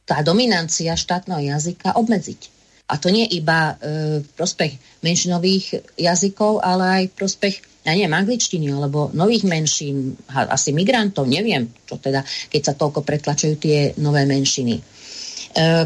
tá 0.08 0.24
dominancia 0.24 0.96
štátneho 0.96 1.52
jazyka 1.52 2.00
obmedziť. 2.00 2.55
A 2.86 2.94
to 3.02 3.10
nie 3.10 3.26
iba 3.26 3.74
e, 3.74 4.22
prospech 4.22 5.02
menšinových 5.02 5.98
jazykov, 5.98 6.62
ale 6.62 6.84
aj 6.86 7.02
v 7.10 7.16
prospech, 7.18 7.54
ja 7.82 7.90
neviem, 7.90 8.14
angličtiny 8.14 8.70
alebo 8.70 9.10
nových 9.10 9.42
menšín, 9.42 10.14
asi 10.30 10.70
migrantov, 10.70 11.26
neviem, 11.26 11.66
čo 11.82 11.98
teda, 11.98 12.22
keď 12.46 12.62
sa 12.62 12.78
toľko 12.78 13.02
pretlačujú 13.02 13.54
tie 13.58 13.90
nové 13.98 14.22
menšiny. 14.22 14.78
E, 14.78 14.82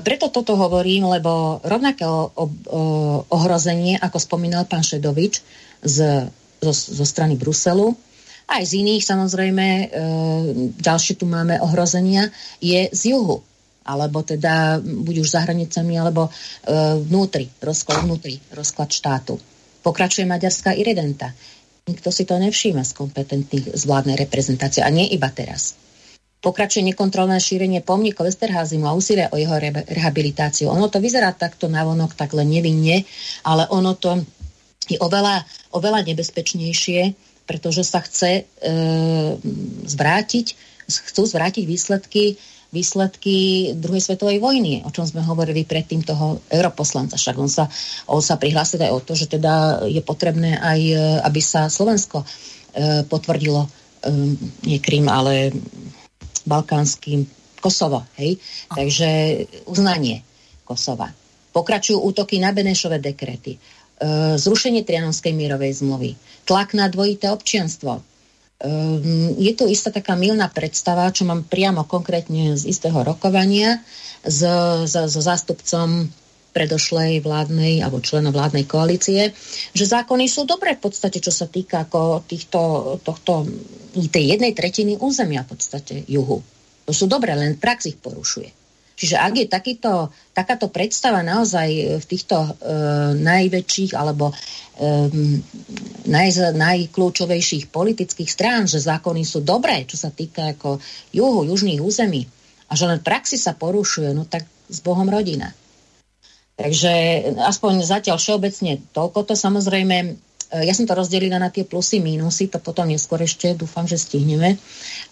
preto 0.05 0.29
toto 0.29 0.61
hovorím, 0.61 1.09
lebo 1.09 1.65
rovnaké 1.65 2.05
o, 2.05 2.29
o, 2.37 2.43
ohrozenie, 3.33 3.97
ako 3.97 4.21
spomínal 4.21 4.69
pán 4.69 4.85
Šedovič 4.85 5.41
z, 5.81 6.29
zo, 6.61 6.73
zo 6.77 7.05
strany 7.09 7.33
Bruselu, 7.41 7.97
aj 8.51 8.63
z 8.67 8.73
iných 8.83 9.03
samozrejme, 9.09 9.67
e, 9.67 9.87
ďalšie 10.77 11.17
tu 11.17 11.25
máme 11.25 11.63
ohrozenia, 11.65 12.29
je 12.61 12.93
z 12.93 13.17
juhu 13.17 13.41
alebo 13.91 14.23
teda 14.23 14.79
buď 14.79 15.17
už 15.27 15.29
za 15.29 15.43
hranicami, 15.43 15.99
alebo 15.99 16.29
e, 16.29 16.31
vnútri, 17.03 17.51
rozklad 17.59 18.07
vnútri, 18.07 18.39
rozklad 18.55 18.95
štátu. 18.95 19.35
Pokračuje 19.83 20.29
maďarská 20.31 20.77
iredenta. 20.77 21.35
Nikto 21.91 22.15
si 22.15 22.23
to 22.23 22.39
nevšíma 22.39 22.87
z 22.87 22.93
kompetentných 22.95 23.75
z 23.75 23.83
vládnej 23.83 24.15
reprezentácie 24.15 24.85
a 24.85 24.91
nie 24.95 25.11
iba 25.11 25.27
teraz. 25.35 25.75
Pokračuje 26.41 26.87
nekontrolné 26.89 27.37
šírenie 27.37 27.85
pomníkov 27.85 28.31
Esterházimu 28.31 28.89
a 28.89 28.97
úsilie 28.97 29.29
o 29.29 29.37
jeho 29.37 29.61
re- 29.61 29.85
rehabilitáciu. 29.85 30.73
Ono 30.73 30.89
to 30.89 30.97
vyzerá 31.03 31.37
takto 31.37 31.69
navonok, 31.69 32.17
tak 32.17 32.33
len 32.33 32.49
nevinne, 32.49 33.05
ale 33.45 33.69
ono 33.69 33.93
to 33.99 34.25
je 34.89 34.97
oveľa, 34.97 35.45
oveľa 35.77 36.01
nebezpečnejšie, 36.09 37.01
pretože 37.45 37.85
sa 37.85 38.01
chce 38.01 38.43
e, 38.43 38.73
zvrátiť, 39.85 40.47
chcú 40.87 41.23
zvrátiť 41.27 41.65
výsledky 41.67 42.41
výsledky 42.71 43.71
druhej 43.75 43.99
svetovej 43.99 44.39
vojny, 44.39 44.87
o 44.87 44.91
čom 44.95 45.03
sme 45.03 45.27
hovorili 45.27 45.67
predtým 45.67 46.07
toho 46.07 46.39
europoslanca. 46.47 47.19
Však 47.19 47.37
on 47.37 47.51
sa, 47.51 47.67
on 48.07 48.23
sa 48.23 48.39
prihlásil 48.39 48.79
aj 48.87 48.95
o 48.95 49.01
to, 49.03 49.19
že 49.19 49.27
teda 49.27 49.85
je 49.91 49.99
potrebné 49.99 50.55
aj, 50.55 50.81
e, 50.81 50.97
aby 51.27 51.41
sa 51.43 51.67
Slovensko 51.67 52.23
e, 52.23 52.27
potvrdilo, 53.11 53.67
e, 53.67 53.69
nie 54.71 54.79
Krym, 54.79 55.11
ale 55.11 55.51
balkánsky 56.47 57.27
Kosovo. 57.59 58.07
Hej? 58.17 58.39
Takže 58.71 59.09
uznanie 59.67 60.23
Kosova. 60.63 61.11
Pokračujú 61.51 61.99
útoky 61.99 62.39
na 62.39 62.55
Benešové 62.55 63.03
dekrety. 63.03 63.59
Zrušenie 64.39 64.81
Trianonskej 64.81 65.35
mierovej 65.37 65.85
zmluvy. 65.85 66.17
Tlak 66.49 66.73
na 66.73 66.89
dvojité 66.89 67.29
občianstvo 67.29 68.01
je 69.41 69.53
tu 69.57 69.65
istá 69.65 69.89
taká 69.89 70.13
milná 70.21 70.53
predstava, 70.53 71.09
čo 71.09 71.25
mám 71.25 71.49
priamo 71.49 71.89
konkrétne 71.89 72.61
z 72.61 72.69
istého 72.69 73.01
rokovania 73.01 73.81
s, 74.21 74.45
s, 74.85 74.93
s 74.93 75.17
zástupcom 75.17 76.13
predošlej 76.51 77.25
vládnej 77.25 77.81
alebo 77.81 78.03
členov 78.03 78.37
vládnej 78.37 78.67
koalície, 78.67 79.33
že 79.73 79.85
zákony 79.87 80.27
sú 80.27 80.45
dobré 80.45 80.77
v 80.77 80.83
podstate, 80.83 81.23
čo 81.23 81.33
sa 81.33 81.47
týka 81.47 81.89
ako 81.89 82.27
týchto, 82.27 82.61
tohto, 83.01 83.47
tej 84.11 84.37
jednej 84.37 84.53
tretiny 84.53 84.99
územia 84.99 85.47
v 85.47 85.57
podstate 85.57 86.05
juhu. 86.11 86.43
To 86.85 86.93
sú 86.93 87.07
dobré, 87.07 87.39
len 87.39 87.57
prax 87.57 87.87
ich 87.89 87.97
porušuje. 87.97 88.60
Čiže 89.01 89.17
ak 89.17 89.33
je 89.33 89.47
takýto, 89.49 90.13
takáto 90.37 90.69
predstava 90.69 91.25
naozaj 91.25 91.99
v 91.99 92.05
týchto 92.05 92.37
e, 92.37 92.51
najväčších 93.17 93.97
alebo 93.97 94.29
e, 94.29 94.35
naj, 96.05 96.53
najkľúčovejších 96.53 97.73
politických 97.73 98.29
strán, 98.29 98.69
že 98.69 98.85
zákony 98.85 99.25
sú 99.25 99.41
dobré, 99.41 99.89
čo 99.89 99.97
sa 99.97 100.13
týka 100.13 100.53
ako 100.53 100.85
juhu, 101.17 101.49
južných 101.49 101.81
území, 101.81 102.29
a 102.69 102.77
že 102.77 102.85
len 102.85 103.01
praxi 103.01 103.41
sa 103.41 103.57
porušuje, 103.57 104.13
no 104.13 104.29
tak 104.29 104.45
s 104.69 104.79
Bohom 104.85 105.09
rodina. 105.09 105.49
Takže 106.61 106.93
aspoň 107.41 107.81
zatiaľ 107.89 108.21
všeobecne 108.21 108.85
toľko 108.93 109.33
to 109.33 109.35
samozrejme 109.35 110.21
ja 110.51 110.75
som 110.75 110.83
to 110.83 110.99
rozdelila 110.99 111.39
na 111.39 111.55
tie 111.55 111.63
plusy, 111.63 112.03
mínusy, 112.03 112.51
to 112.51 112.59
potom 112.59 112.91
neskôr 112.91 113.23
ešte 113.23 113.55
dúfam, 113.55 113.87
že 113.87 113.99
stihneme. 113.99 114.59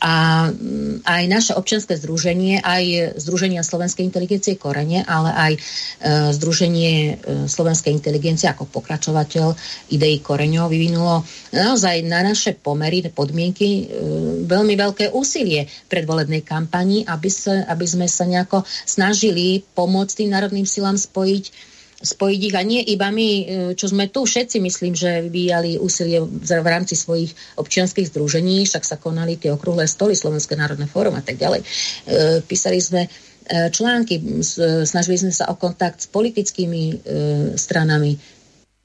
A 0.02 0.46
mm, 0.50 1.06
aj 1.06 1.22
naše 1.30 1.52
občianske 1.54 1.94
združenie, 1.94 2.58
aj 2.58 3.14
Združenia 3.22 3.62
Slovenskej 3.62 4.02
inteligencie 4.02 4.58
Korene, 4.58 5.06
ale 5.06 5.30
aj 5.30 5.52
e, 5.54 5.60
Združenie 6.34 6.94
e, 6.94 7.12
Slovenskej 7.46 7.94
inteligencie 7.94 8.50
ako 8.50 8.66
pokračovateľ 8.66 9.54
ideí 9.94 10.18
Koreňov 10.18 10.70
vyvinulo 10.70 11.22
naozaj 11.54 12.02
na 12.02 12.26
naše 12.26 12.58
pomery, 12.58 13.00
podmienky 13.08 13.88
veľmi 14.44 14.74
veľké 14.74 15.14
úsilie 15.14 15.70
predvolebnej 15.88 16.42
kampani, 16.42 17.06
aby, 17.06 17.30
sa, 17.30 17.64
aby 17.70 17.86
sme 17.86 18.06
sa 18.10 18.26
nejako 18.26 18.66
snažili 18.84 19.62
pomôcť 19.74 20.24
tým 20.24 20.30
národným 20.34 20.66
silám 20.66 20.98
spojiť 20.98 21.77
spojiť 21.98 22.40
ich 22.46 22.54
a 22.54 22.62
nie 22.62 22.78
iba 22.94 23.10
my, 23.10 23.28
e, 23.28 23.44
čo 23.74 23.90
sme 23.90 24.06
tu 24.06 24.22
všetci, 24.22 24.62
myslím, 24.62 24.94
že 24.94 25.26
vyvíjali 25.26 25.82
úsilie 25.82 26.22
v 26.22 26.68
rámci 26.70 26.94
svojich 26.94 27.58
občianských 27.58 28.14
združení, 28.14 28.62
však 28.62 28.86
sa 28.86 29.02
konali 29.02 29.34
tie 29.34 29.50
okrúhle 29.50 29.82
stoly, 29.90 30.14
Slovenské 30.14 30.54
národné 30.54 30.86
fórum 30.86 31.18
a 31.18 31.22
tak 31.26 31.42
ďalej. 31.42 31.60
E, 31.62 31.66
písali 32.46 32.78
sme 32.78 33.02
e, 33.02 33.08
články, 33.74 34.22
snažili 34.86 35.18
sme 35.18 35.34
sa 35.34 35.50
o 35.50 35.58
kontakt 35.58 36.06
s 36.06 36.08
politickými 36.10 37.02
stranami 37.58 38.14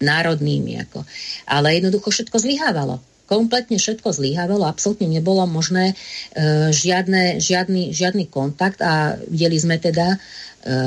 národnými. 0.01 0.81
Ako. 0.89 1.05
Ale 1.45 1.77
jednoducho 1.77 2.09
všetko 2.09 2.37
zlyhávalo 2.41 2.97
kompletne 3.23 3.79
všetko 3.79 4.13
zlyhávalo, 4.13 4.67
absolútne 4.67 5.07
nebolo 5.09 5.47
možné 5.47 5.95
žiadne, 6.69 7.41
žiadny, 7.41 7.95
žiadny 7.95 8.29
kontakt 8.29 8.83
a 8.83 9.15
videli 9.25 9.57
sme 9.57 9.79
teda 9.79 10.19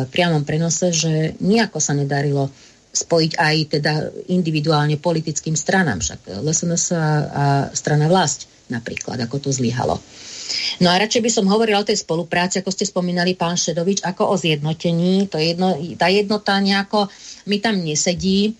priamom 0.08 0.42
prenose, 0.42 0.88
že 0.92 1.36
nejako 1.40 1.78
sa 1.78 1.92
nedarilo 1.92 2.48
spojiť 2.96 3.32
aj 3.36 3.56
teda 3.76 3.92
individuálne 4.32 4.96
politickým 4.96 5.52
stranám, 5.52 6.00
však 6.00 6.40
LSNS 6.40 6.84
a, 6.96 6.96
a 6.96 7.44
strana 7.76 8.08
vlast 8.08 8.48
napríklad, 8.66 9.20
ako 9.20 9.46
to 9.46 9.50
zlyhalo. 9.52 10.00
No 10.82 10.90
a 10.90 10.98
radšej 10.98 11.22
by 11.22 11.30
som 11.30 11.50
hovorila 11.50 11.82
o 11.82 11.88
tej 11.88 11.98
spolupráci, 12.02 12.62
ako 12.62 12.70
ste 12.70 12.86
spomínali, 12.86 13.34
pán 13.34 13.58
Šedovič, 13.58 14.02
ako 14.02 14.30
o 14.30 14.34
zjednotení. 14.38 15.26
To 15.30 15.38
jedno, 15.38 15.74
tá 15.98 16.06
jednota 16.10 16.58
nejako 16.58 17.10
mi 17.50 17.58
tam 17.62 17.82
nesedí. 17.82 18.54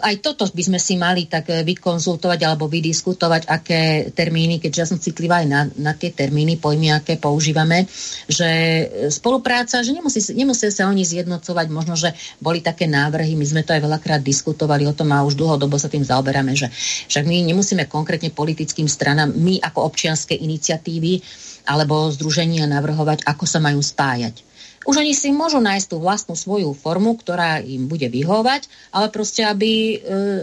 Aj 0.00 0.16
toto 0.24 0.48
by 0.48 0.62
sme 0.64 0.78
si 0.80 0.96
mali 0.96 1.28
tak 1.28 1.52
eh, 1.52 1.60
vykonzultovať 1.60 2.40
alebo 2.48 2.72
vydiskutovať, 2.72 3.42
aké 3.44 4.08
termíny, 4.16 4.56
keďže 4.56 4.80
ja 4.80 4.88
som 4.88 4.96
citlivá 4.96 5.44
aj 5.44 5.48
na, 5.48 5.60
na 5.76 5.92
tie 5.92 6.08
termíny, 6.08 6.56
pojmy, 6.56 6.96
aké 6.96 7.20
používame, 7.20 7.84
že 8.24 8.48
eh, 8.48 9.12
spolupráca, 9.12 9.84
že 9.84 9.92
nemusí, 9.92 10.24
nemusia 10.32 10.72
sa 10.72 10.88
oni 10.88 11.04
zjednocovať, 11.04 11.66
možno, 11.68 12.00
že 12.00 12.16
boli 12.40 12.64
také 12.64 12.88
návrhy, 12.88 13.36
my 13.36 13.44
sme 13.44 13.62
to 13.62 13.76
aj 13.76 13.84
veľakrát 13.84 14.24
diskutovali 14.24 14.88
o 14.88 14.96
tom 14.96 15.12
a 15.12 15.20
už 15.20 15.36
dlhodobo 15.36 15.76
sa 15.76 15.92
tým 15.92 16.02
zaoberáme, 16.02 16.56
že 16.56 16.72
však 17.12 17.28
my 17.28 17.44
nemusíme 17.52 17.84
konkrétne 17.92 18.32
politickým 18.32 18.88
stranám, 18.88 19.36
my 19.36 19.60
ako 19.60 19.84
občianské 19.84 20.32
iniciatívy 20.32 21.20
alebo 21.68 22.08
združenia 22.08 22.64
navrhovať, 22.64 23.26
ako 23.28 23.44
sa 23.44 23.60
majú 23.60 23.84
spájať 23.84 24.55
už 24.86 25.02
oni 25.02 25.12
si 25.12 25.34
môžu 25.34 25.58
nájsť 25.58 25.86
tú 25.90 25.96
vlastnú 25.98 26.38
svoju 26.38 26.70
formu, 26.72 27.18
ktorá 27.18 27.58
im 27.58 27.90
bude 27.90 28.06
vyhovať, 28.06 28.70
ale 28.94 29.10
proste, 29.10 29.42
aby 29.42 29.70
e, 29.70 29.96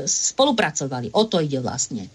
spolupracovali. 0.04 1.16
O 1.16 1.24
to 1.24 1.40
ide 1.40 1.64
vlastne. 1.64 2.12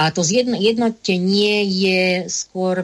A 0.00 0.14
to 0.14 0.22
jednotenie 0.24 1.66
je 1.66 2.30
skôr, 2.30 2.80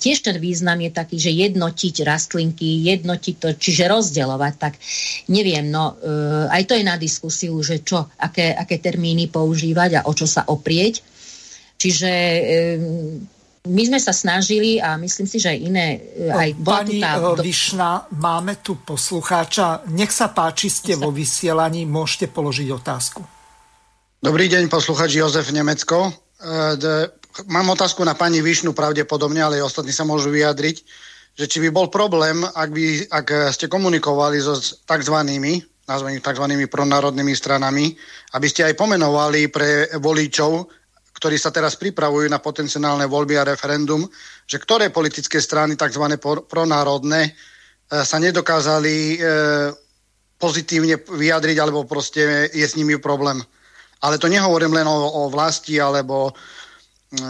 tiež 0.00 0.24
ten 0.24 0.40
význam 0.40 0.80
je 0.82 0.90
taký, 0.90 1.16
že 1.20 1.30
jednotiť 1.30 1.94
rastlinky, 2.02 2.90
jednotiť 2.90 3.34
to, 3.38 3.48
čiže 3.54 3.86
rozdeľovať, 3.86 4.54
tak 4.56 4.74
neviem, 5.30 5.68
no 5.68 5.94
e, 6.00 6.10
aj 6.50 6.62
to 6.66 6.74
je 6.74 6.82
na 6.82 6.96
diskusiu, 6.96 7.54
že 7.60 7.84
čo, 7.84 8.08
aké, 8.18 8.56
aké 8.56 8.80
termíny 8.82 9.28
používať 9.28 10.00
a 10.00 10.04
o 10.08 10.12
čo 10.16 10.24
sa 10.24 10.42
oprieť. 10.48 11.04
Čiže 11.76 12.10
e, 12.10 12.42
my 13.68 13.82
sme 13.92 14.00
sa 14.00 14.16
snažili 14.16 14.80
a 14.80 14.96
myslím 14.96 15.28
si, 15.28 15.36
že 15.36 15.52
aj 15.52 15.58
iné... 15.60 15.86
E, 16.16 16.32
aj 16.32 16.50
Pani 16.64 16.96
tá... 16.96 17.20
E, 17.20 17.44
Vyšna, 17.44 18.08
máme 18.16 18.64
tu 18.64 18.80
poslucháča. 18.80 19.84
Nech 19.92 20.08
sa 20.08 20.32
páči, 20.32 20.72
ste 20.72 20.96
vo 20.96 21.12
vysielaní, 21.12 21.84
môžete 21.84 22.32
položiť 22.32 22.68
otázku. 22.72 23.20
Dobrý 24.24 24.48
deň, 24.48 24.72
poslucháč 24.72 25.20
Jozef 25.20 25.52
Nemecko. 25.52 26.08
E, 26.08 26.12
mám 27.52 27.68
otázku 27.76 28.00
na 28.00 28.16
pani 28.16 28.40
Vyšnu 28.40 28.72
pravdepodobne, 28.72 29.44
ale 29.44 29.60
aj 29.60 29.68
ostatní 29.68 29.92
sa 29.92 30.08
môžu 30.08 30.32
vyjadriť, 30.32 30.80
že 31.36 31.44
či 31.44 31.60
by 31.60 31.68
bol 31.68 31.92
problém, 31.92 32.40
ak, 32.40 32.68
by, 32.72 33.12
ak 33.12 33.52
ste 33.52 33.68
komunikovali 33.68 34.40
so 34.40 34.56
tzv 34.56 35.16
nazvaním 35.90 36.22
tzv. 36.22 36.46
pronárodnými 36.70 37.34
stranami, 37.34 37.92
aby 38.38 38.46
ste 38.46 38.62
aj 38.62 38.78
pomenovali 38.78 39.50
pre 39.50 39.90
voličov 39.98 40.79
ktorí 41.20 41.36
sa 41.36 41.52
teraz 41.52 41.76
pripravujú 41.76 42.32
na 42.32 42.40
potenciálne 42.40 43.04
voľby 43.04 43.36
a 43.36 43.44
referendum, 43.44 44.08
že 44.48 44.56
ktoré 44.56 44.88
politické 44.88 45.36
strany, 45.36 45.76
tzv. 45.76 46.16
pronárodné, 46.48 47.28
e, 47.28 47.32
sa 48.00 48.16
nedokázali 48.16 48.94
e, 48.96 49.16
pozitívne 50.40 50.96
vyjadriť, 51.04 51.56
alebo 51.60 51.84
proste 51.84 52.48
je 52.48 52.64
s 52.64 52.72
nimi 52.72 52.96
problém. 52.96 53.36
Ale 54.00 54.16
to 54.16 54.32
nehovorím 54.32 54.72
len 54.72 54.88
o, 54.88 54.96
o 54.96 55.22
vlasti 55.28 55.76
alebo 55.76 56.32
e, 56.32 57.22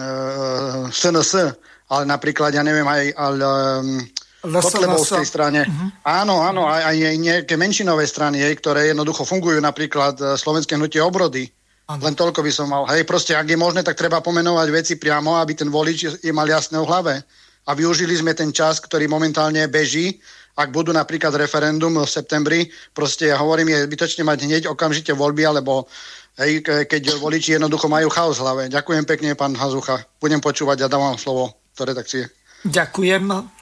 SNS, 0.95 1.59
ale 1.91 2.07
napríklad, 2.07 2.55
ja 2.55 2.63
neviem, 2.63 2.87
aj 2.87 3.11
ale, 3.19 3.47
Kotlebovskej 4.41 5.27
strane. 5.29 5.69
Uh-huh. 5.69 5.91
Áno, 6.07 6.41
áno, 6.41 6.65
aj, 6.65 6.97
aj 6.97 7.15
nejaké 7.19 7.55
menšinové 7.61 8.09
strany, 8.09 8.41
ktoré 8.57 8.89
jednoducho 8.89 9.29
fungujú, 9.29 9.61
napríklad 9.61 10.17
e, 10.17 10.25
Slovenské 10.39 10.81
hnutie 10.81 11.03
obrody, 11.03 11.45
Ano. 11.91 12.07
Len 12.07 12.15
toľko 12.15 12.47
by 12.47 12.53
som 12.55 12.71
mal. 12.71 12.87
Hej, 12.87 13.03
proste, 13.03 13.35
ak 13.35 13.51
je 13.51 13.59
možné, 13.59 13.83
tak 13.83 13.99
treba 13.99 14.23
pomenovať 14.23 14.69
veci 14.71 14.95
priamo, 14.95 15.35
aby 15.43 15.59
ten 15.59 15.67
volič 15.67 16.23
je 16.23 16.31
mal 16.31 16.47
jasné 16.47 16.79
v 16.79 16.87
hlave. 16.87 17.15
A 17.67 17.75
využili 17.75 18.15
sme 18.15 18.31
ten 18.31 18.55
čas, 18.55 18.79
ktorý 18.79 19.11
momentálne 19.11 19.67
beží. 19.67 20.23
Ak 20.55 20.71
budú 20.71 20.95
napríklad 20.95 21.35
referendum 21.35 21.99
v 21.99 22.07
septembri, 22.07 22.71
proste 22.95 23.35
ja 23.35 23.43
hovorím, 23.43 23.75
je 23.75 23.91
bytočne 23.91 24.23
mať 24.23 24.39
hneď 24.47 24.63
okamžite 24.71 25.11
voľby, 25.19 25.43
alebo 25.51 25.91
hej, 26.39 26.63
keď 26.63 27.19
voliči 27.19 27.59
jednoducho 27.59 27.91
majú 27.91 28.07
chaos 28.07 28.39
v 28.39 28.45
hlave. 28.47 28.63
Ďakujem 28.71 29.05
pekne, 29.11 29.35
pán 29.35 29.59
Hazucha. 29.59 29.99
Budem 30.23 30.39
počúvať 30.39 30.87
a 30.87 30.91
dávam 30.91 31.19
slovo 31.19 31.59
do 31.75 31.83
redakcie. 31.83 32.31
Ďakujem. 32.63 33.60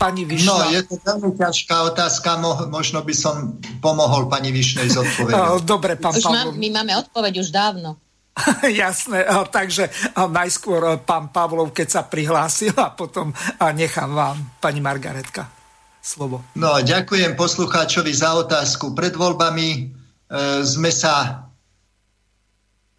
Pani 0.00 0.24
Višna. 0.24 0.48
No, 0.48 0.72
je 0.72 0.80
to 0.88 0.96
veľmi 0.96 1.36
ťažká 1.36 1.76
otázka, 1.92 2.40
možno 2.72 3.04
by 3.04 3.12
som 3.12 3.60
pomohol 3.84 4.32
pani 4.32 4.48
Višnej 4.48 4.88
z 4.88 4.96
odpovedou. 4.96 5.60
Dobre, 5.76 6.00
pán 6.00 6.16
už 6.16 6.24
mám, 6.24 6.56
My 6.56 6.72
máme 6.72 6.96
odpoveď 7.04 7.44
už 7.44 7.52
dávno. 7.52 8.00
Jasné, 8.64 9.28
takže 9.52 9.92
najskôr 10.16 11.04
pán 11.04 11.28
Pavlov, 11.28 11.76
keď 11.76 12.00
sa 12.00 12.02
prihlásil 12.08 12.72
a 12.80 12.96
potom 12.96 13.36
nechám 13.76 14.16
vám, 14.16 14.56
pani 14.56 14.80
Margaretka, 14.80 15.44
slovo. 16.00 16.48
No, 16.56 16.80
ďakujem 16.80 17.36
poslucháčovi 17.36 18.16
za 18.16 18.40
otázku. 18.40 18.96
Pred 18.96 19.20
voľbami 19.20 19.68
e, 19.68 19.80
sme 20.64 20.88
sa 20.88 21.44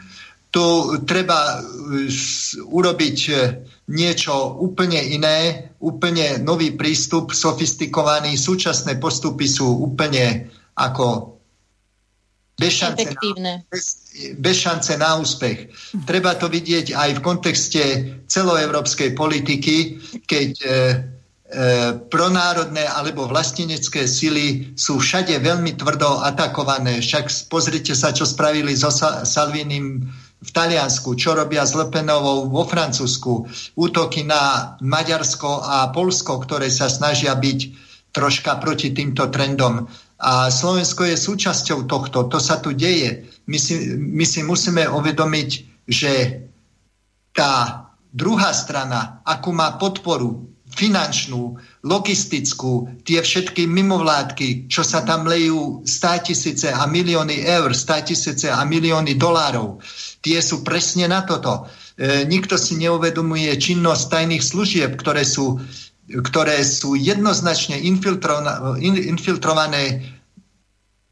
Tu 0.54 0.66
treba 1.02 1.58
e, 1.58 2.06
urobiť 2.62 3.18
niečo 3.90 4.54
úplne 4.62 5.02
iné, 5.02 5.68
úplne 5.82 6.38
nový 6.40 6.72
prístup, 6.72 7.34
sofistikovaný. 7.34 8.38
Súčasné 8.38 8.96
postupy 9.02 9.50
sú 9.50 9.66
úplne 9.66 10.48
ako 10.78 11.34
bez 12.54 12.72
šance, 12.72 13.10
na, 13.42 13.58
bez, 13.66 13.84
bez 14.38 14.56
šance 14.62 14.94
na 14.94 15.18
úspech. 15.18 15.74
Treba 16.06 16.38
to 16.38 16.46
vidieť 16.46 16.94
aj 16.94 17.10
v 17.18 17.24
kontexte 17.24 17.82
celoevropskej 18.30 19.10
politiky, 19.18 19.98
keď 20.22 20.50
e, 20.62 20.68
e, 20.70 20.74
pronárodné 22.08 22.86
alebo 22.86 23.26
vlastenecké 23.26 24.06
sily 24.06 24.78
sú 24.78 25.02
všade 25.02 25.34
veľmi 25.42 25.74
tvrdo 25.74 26.22
atakované. 26.22 27.02
Však 27.02 27.50
pozrite 27.50 27.98
sa, 27.98 28.14
čo 28.14 28.22
spravili 28.22 28.78
so 28.78 28.94
Salvinim 29.26 30.06
v 30.44 30.50
Taliansku, 30.52 31.16
čo 31.16 31.32
robia 31.32 31.64
s 31.64 31.72
Lepenovou 31.72 32.52
vo 32.52 32.68
Francúzsku, 32.68 33.48
útoky 33.80 34.28
na 34.28 34.76
Maďarsko 34.84 35.64
a 35.64 35.88
Polsko, 35.88 36.36
ktoré 36.44 36.68
sa 36.68 36.92
snažia 36.92 37.32
byť 37.32 37.60
troška 38.12 38.60
proti 38.60 38.92
týmto 38.92 39.32
trendom. 39.32 39.88
A 40.20 40.52
Slovensko 40.52 41.08
je 41.08 41.16
súčasťou 41.16 41.88
tohto, 41.88 42.28
to 42.28 42.38
sa 42.38 42.60
tu 42.60 42.76
deje. 42.76 43.26
My 43.48 43.58
si, 43.58 43.96
my 43.96 44.24
si 44.28 44.44
musíme 44.44 44.86
uvedomiť, 44.86 45.50
že 45.88 46.12
tá 47.34 47.84
druhá 48.14 48.54
strana, 48.54 49.24
akú 49.26 49.50
má 49.50 49.74
podporu 49.74 50.54
finančnú, 50.74 51.54
logistickú, 51.86 53.02
tie 53.06 53.22
všetky 53.22 53.66
mimovládky, 53.70 54.66
čo 54.66 54.82
sa 54.82 55.06
tam 55.06 55.26
lejú 55.26 55.86
100 55.86 56.26
tisíce 56.26 56.68
a 56.72 56.82
milióny 56.86 57.46
eur, 57.46 57.70
100 57.70 58.10
tisíce 58.10 58.50
a 58.50 58.58
milióny 58.66 59.14
dolárov, 59.14 59.78
tie 60.24 60.40
sú 60.40 60.64
presne 60.64 61.04
na 61.04 61.20
toto. 61.20 61.68
E, 62.00 62.24
nikto 62.24 62.56
si 62.56 62.80
neuvedomuje 62.80 63.52
činnosť 63.60 64.08
tajných 64.08 64.40
služieb, 64.40 64.96
ktoré 64.96 65.28
sú, 65.28 65.60
ktoré 66.08 66.64
sú 66.64 66.96
jednoznačne 66.96 67.76
infiltrované 69.04 69.84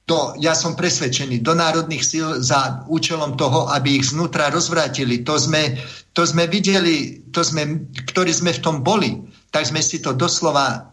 do, 0.02 0.34
ja 0.42 0.52
som 0.58 0.74
presvedčený, 0.74 1.46
do 1.46 1.54
národných 1.54 2.02
síl 2.02 2.26
za 2.42 2.82
účelom 2.90 3.38
toho, 3.38 3.70
aby 3.70 4.02
ich 4.02 4.10
znútra 4.10 4.50
rozvrátili. 4.50 5.22
To 5.22 5.38
sme, 5.38 5.78
to 6.10 6.26
sme 6.26 6.50
videli, 6.50 7.22
to 7.30 7.46
sme, 7.46 7.86
ktorí 8.10 8.34
sme 8.34 8.50
v 8.50 8.62
tom 8.64 8.82
boli, 8.82 9.22
tak 9.54 9.62
sme 9.62 9.78
si 9.78 10.02
to 10.02 10.10
doslova, 10.10 10.90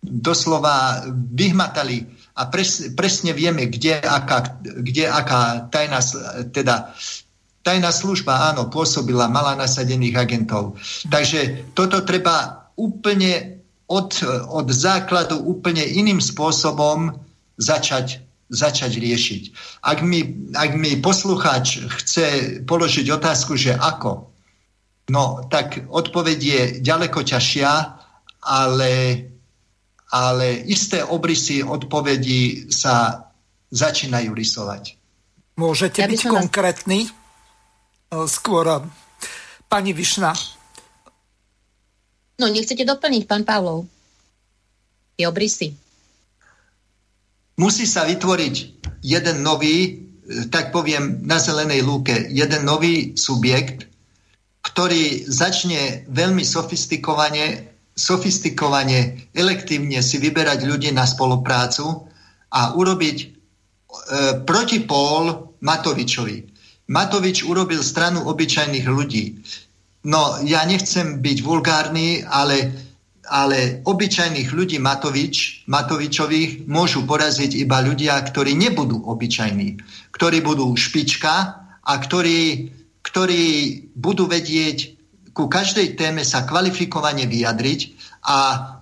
doslova 0.00 1.04
vyhmatali 1.12 2.08
a 2.40 2.48
pres, 2.48 2.96
presne 2.96 3.36
vieme, 3.36 3.68
kde 3.68 4.00
aká, 4.00 4.56
kde 4.64 5.04
aká 5.04 5.68
tajná, 5.68 6.00
teda 6.48 6.96
Tajná 7.66 7.90
služba, 7.90 8.54
áno, 8.54 8.70
pôsobila, 8.70 9.26
mala 9.26 9.58
nasadených 9.58 10.14
agentov. 10.14 10.78
Takže 11.10 11.74
toto 11.74 12.06
treba 12.06 12.70
úplne 12.78 13.58
od, 13.90 14.22
od 14.54 14.70
základu 14.70 15.42
úplne 15.42 15.82
iným 15.82 16.22
spôsobom 16.22 17.10
začať, 17.58 18.22
začať 18.50 18.92
riešiť. 19.02 19.42
Ak 19.82 19.98
mi, 20.06 20.50
ak 20.54 20.78
mi 20.78 20.94
poslucháč 21.02 21.82
chce 21.82 22.26
položiť 22.62 23.06
otázku, 23.10 23.58
že 23.58 23.74
ako, 23.74 24.30
no 25.10 25.42
tak 25.50 25.90
odpoveď 25.90 26.38
je 26.38 26.62
ďaleko 26.86 27.26
ťažšia, 27.26 27.70
ale, 28.46 28.92
ale 30.14 30.46
isté 30.70 31.02
obrysy 31.02 31.66
odpovedí 31.66 32.70
sa 32.70 33.26
začínajú 33.74 34.30
rysovať. 34.30 34.94
Môžete 35.58 36.04
ja 36.04 36.06
byť 36.06 36.22
konkrétny? 36.30 37.10
Skôr 38.10 38.66
pani 39.66 39.90
Višna. 39.90 40.32
No, 42.36 42.52
nechcete 42.52 42.84
doplniť, 42.84 43.22
pán 43.24 43.42
Pavlov? 43.42 43.88
Je 45.16 45.24
obrysy. 45.24 45.72
Musí 47.56 47.88
sa 47.88 48.04
vytvoriť 48.04 48.54
jeden 49.00 49.40
nový, 49.40 49.76
e, 49.80 49.90
tak 50.52 50.76
poviem, 50.76 51.24
na 51.24 51.40
zelenej 51.40 51.80
lúke, 51.80 52.12
jeden 52.28 52.68
nový 52.68 53.16
subjekt, 53.16 53.88
ktorý 54.60 55.24
začne 55.24 56.04
veľmi 56.12 56.44
sofistikovane, 56.44 57.72
sofistikovane, 57.96 59.32
elektívne 59.32 60.04
si 60.04 60.20
vyberať 60.20 60.68
ľudí 60.68 60.92
na 60.92 61.08
spoluprácu 61.08 62.04
a 62.52 62.76
urobiť 62.76 63.16
e, 63.24 63.26
protipól 64.44 65.56
Matovičovi. 65.64 66.55
Matovič 66.86 67.42
urobil 67.42 67.82
stranu 67.82 68.26
obyčajných 68.30 68.86
ľudí. 68.86 69.24
No, 70.06 70.38
ja 70.46 70.62
nechcem 70.62 71.18
byť 71.18 71.38
vulgárny, 71.42 72.22
ale, 72.22 72.70
ale 73.26 73.82
obyčajných 73.82 74.54
ľudí 74.54 74.78
Matovič, 74.78 75.66
Matovičových 75.66 76.70
môžu 76.70 77.02
poraziť 77.02 77.58
iba 77.58 77.82
ľudia, 77.82 78.14
ktorí 78.22 78.54
nebudú 78.54 79.02
obyčajní, 79.02 79.82
ktorí 80.14 80.38
budú 80.46 80.70
špička 80.78 81.34
a 81.82 81.92
ktorí, 81.98 82.70
ktorí 83.02 83.44
budú 83.98 84.30
vedieť 84.30 84.96
ku 85.36 85.52
každej 85.52 86.00
téme 86.00 86.24
sa 86.24 86.48
kvalifikovane 86.48 87.28
vyjadriť 87.28 87.80
a 88.24 88.36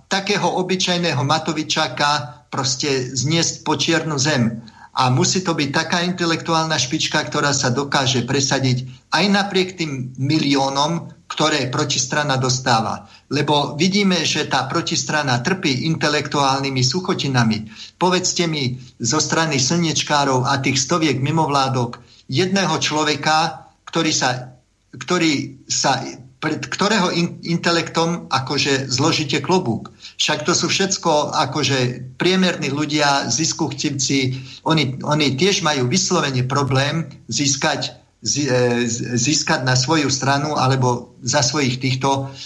takého 0.06 0.46
obyčajného 0.62 1.26
Matovičáka 1.26 2.46
proste 2.46 3.10
zniesť 3.10 3.66
po 3.66 3.74
čiernu 3.74 4.14
zem. 4.14 4.62
A 4.94 5.10
musí 5.10 5.42
to 5.42 5.58
byť 5.58 5.70
taká 5.74 6.06
intelektuálna 6.06 6.78
špička, 6.78 7.18
ktorá 7.26 7.50
sa 7.50 7.74
dokáže 7.74 8.22
presadiť 8.22 9.10
aj 9.10 9.24
napriek 9.26 9.74
tým 9.74 10.14
miliónom, 10.16 11.10
ktoré 11.26 11.66
protistrana 11.66 12.38
dostáva. 12.38 13.10
Lebo 13.26 13.74
vidíme, 13.74 14.22
že 14.22 14.46
tá 14.46 14.70
protistrana 14.70 15.42
trpí 15.42 15.90
intelektuálnymi 15.90 16.82
suchotinami. 16.86 17.58
Povedzte 17.98 18.46
mi 18.46 18.78
zo 19.02 19.18
strany 19.18 19.58
slnečkárov 19.58 20.46
a 20.46 20.62
tých 20.62 20.78
stoviek 20.78 21.18
mimovládok 21.18 21.98
jedného 22.30 22.78
človeka, 22.78 23.66
ktorý 23.82 24.12
sa, 24.14 24.54
ktorý 24.94 25.66
sa 25.66 26.06
pred 26.44 26.60
ktorého 26.60 27.08
in, 27.08 27.40
intelektom 27.40 28.28
akože 28.28 28.92
zložíte 28.92 29.40
klobúk. 29.40 29.88
Však 30.20 30.44
to 30.44 30.52
sú 30.52 30.68
všetko 30.68 31.32
akože 31.32 32.04
priemerní 32.20 32.68
ľudia, 32.68 33.32
ziskuchtivci, 33.32 34.36
oni, 34.68 35.00
oni 35.00 35.40
tiež 35.40 35.64
majú 35.64 35.88
vyslovene 35.88 36.44
problém 36.44 37.08
získať, 37.32 37.96
e, 38.20 38.84
získať 39.16 39.64
na 39.64 39.72
svoju 39.72 40.12
stranu 40.12 40.60
alebo 40.60 41.16
za 41.24 41.40
svojich 41.40 41.80
týchto 41.80 42.28
e, 42.28 42.36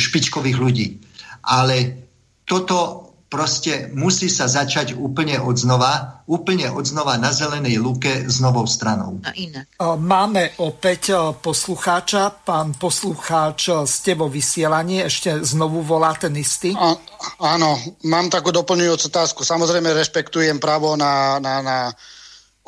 špičkových 0.00 0.56
ľudí. 0.56 0.96
Ale 1.44 2.08
toto 2.48 3.03
proste 3.34 3.90
musí 3.90 4.30
sa 4.30 4.46
začať 4.46 4.94
úplne 4.94 5.42
od 5.42 5.58
znova, 5.58 6.22
úplne 6.30 6.70
od 6.70 6.86
znova 6.86 7.18
na 7.18 7.34
zelenej 7.34 7.82
luke 7.82 8.30
s 8.30 8.38
novou 8.38 8.62
stranou. 8.70 9.18
A 9.26 9.34
inak. 9.34 9.74
Máme 9.98 10.54
opäť 10.62 11.18
poslucháča. 11.42 12.30
Pán 12.46 12.78
poslucháč, 12.78 13.74
ste 13.90 14.14
vo 14.14 14.30
vysielaní, 14.30 15.02
ešte 15.02 15.42
znovu 15.42 15.82
volá 15.82 16.14
ten 16.14 16.30
istý. 16.38 16.78
A, 16.78 16.94
áno, 17.42 17.74
mám 18.06 18.30
takú 18.30 18.54
doplňujúcu 18.54 19.10
otázku. 19.10 19.42
Samozrejme 19.42 19.90
rešpektujem 19.90 20.62
právo 20.62 20.94
na, 20.94 21.42
na, 21.42 21.58
na 21.58 21.78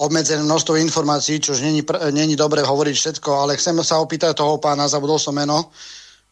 obmedzené 0.02 0.42
množstvo 0.42 0.74
informácií, 0.82 1.38
čož 1.38 1.62
není, 1.62 1.86
není 2.10 2.34
dobre 2.34 2.66
hovoriť 2.66 2.94
všetko, 2.98 3.30
ale 3.46 3.54
chcem 3.54 3.78
sa 3.86 4.02
opýtať 4.02 4.34
toho 4.34 4.58
pána, 4.58 4.90
zabudol 4.90 5.22
som 5.22 5.32
meno, 5.32 5.70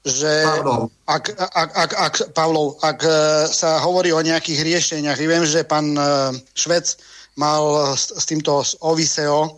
že 0.05 0.45
Pavlov. 0.45 0.93
Ak, 1.09 1.33
ak, 1.33 1.71
ak, 1.73 1.91
ak, 1.97 2.15
Pavlov, 2.37 2.77
ak 2.85 3.01
e, 3.01 3.13
sa 3.49 3.81
hovorí 3.81 4.13
o 4.13 4.21
nejakých 4.21 4.61
riešeniach, 4.61 5.17
viem, 5.17 5.49
že 5.49 5.65
pán 5.65 5.97
e, 5.97 6.01
Švec 6.53 7.01
mal 7.41 7.97
s, 7.97 8.13
s 8.13 8.25
týmto 8.29 8.61
s 8.61 8.77
Oviseo 8.85 9.49
e, 9.49 9.51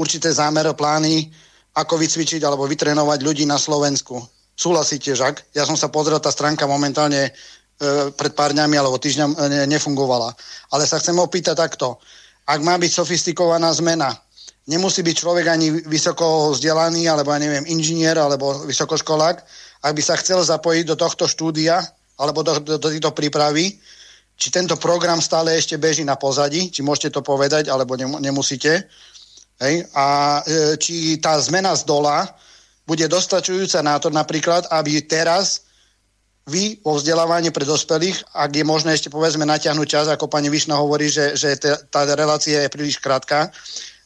určité 0.00 0.32
zámer, 0.32 0.72
plány, 0.72 1.28
ako 1.76 2.00
vycvičiť 2.00 2.40
alebo 2.40 2.64
vytrenovať 2.64 3.20
ľudí 3.20 3.44
na 3.44 3.60
Slovensku. 3.60 4.16
Súhlasíte, 4.56 5.12
Žak? 5.12 5.54
Ja 5.54 5.68
som 5.68 5.76
sa 5.76 5.92
pozrel, 5.92 6.18
tá 6.18 6.32
stránka 6.34 6.66
momentálne 6.66 7.30
pred 8.18 8.34
pár 8.34 8.50
dňami 8.50 8.74
alebo 8.74 8.98
týždňom 8.98 9.38
nefungovala. 9.70 10.34
Ale 10.74 10.82
sa 10.82 10.98
chcem 10.98 11.14
opýtať 11.14 11.54
takto. 11.54 12.02
Ak 12.42 12.58
má 12.58 12.74
byť 12.74 12.90
sofistikovaná 12.90 13.70
zmena, 13.70 14.10
nemusí 14.68 15.00
byť 15.00 15.16
človek 15.16 15.46
ani 15.48 15.72
vysoko 15.88 16.52
vzdelaný, 16.52 17.08
alebo 17.08 17.32
ja 17.32 17.40
neviem, 17.40 17.64
inžinier, 17.64 18.20
alebo 18.20 18.68
vysokoškolák, 18.68 19.36
ak 19.82 19.92
by 19.96 20.02
sa 20.04 20.20
chcel 20.20 20.44
zapojiť 20.44 20.84
do 20.84 20.96
tohto 21.00 21.24
štúdia, 21.24 21.80
alebo 22.20 22.44
do, 22.44 22.60
do, 22.60 22.76
do 22.76 22.88
tejto 22.92 23.16
prípravy, 23.16 23.80
či 24.38 24.54
tento 24.54 24.78
program 24.78 25.18
stále 25.18 25.58
ešte 25.58 25.80
beží 25.80 26.06
na 26.06 26.14
pozadí, 26.14 26.70
či 26.70 26.84
môžete 26.84 27.18
to 27.18 27.26
povedať, 27.26 27.66
alebo 27.72 27.98
nemusíte. 27.98 28.86
Hej? 29.58 29.82
A 29.96 30.38
e, 30.46 30.78
či 30.78 31.18
tá 31.18 31.34
zmena 31.42 31.74
z 31.74 31.82
dola 31.82 32.22
bude 32.86 33.08
dostačujúca 33.10 33.82
na 33.82 33.98
to 33.98 34.14
napríklad, 34.14 34.70
aby 34.70 35.02
teraz 35.02 35.66
vy 36.48 36.80
vo 36.80 36.96
vzdelávaní 36.96 37.52
pre 37.52 37.68
dospelých, 37.68 38.32
ak 38.32 38.50
je 38.56 38.64
možné 38.64 38.96
ešte 38.96 39.12
povedzme 39.12 39.44
natiahnuť 39.44 39.88
čas, 39.90 40.06
ako 40.08 40.32
pani 40.32 40.48
Višna 40.48 40.80
hovorí, 40.80 41.12
že, 41.12 41.36
že 41.36 41.60
tá 41.92 42.08
relácia 42.16 42.64
je 42.64 42.72
príliš 42.72 42.96
krátka, 42.96 43.52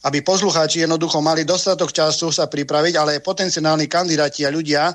aby 0.03 0.19
poslucháči 0.19 0.83
jednoducho 0.83 1.23
mali 1.23 1.47
dostatok 1.47 1.95
času 1.95 2.31
sa 2.31 2.51
pripraviť, 2.51 2.93
ale 2.99 3.23
potenciálni 3.23 3.87
kandidáti 3.87 4.43
a 4.43 4.51
ľudia 4.51 4.91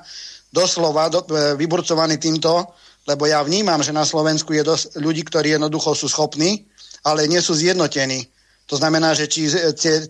doslova 0.53 1.09
do, 1.09 1.25
e, 1.25 1.57
vyburcovaní 1.57 2.21
týmto, 2.21 2.77
lebo 3.09 3.25
ja 3.25 3.41
vnímam, 3.41 3.81
že 3.81 3.97
na 3.97 4.05
Slovensku 4.05 4.53
je 4.53 4.61
dosť 4.61 5.01
ľudí, 5.01 5.25
ktorí 5.25 5.57
jednoducho 5.57 5.97
sú 5.97 6.13
schopní, 6.13 6.69
ale 7.09 7.25
nie 7.25 7.41
sú 7.41 7.57
zjednotení. 7.57 8.29
To 8.69 8.77
znamená, 8.77 9.17
že 9.17 9.33
či 9.33 9.49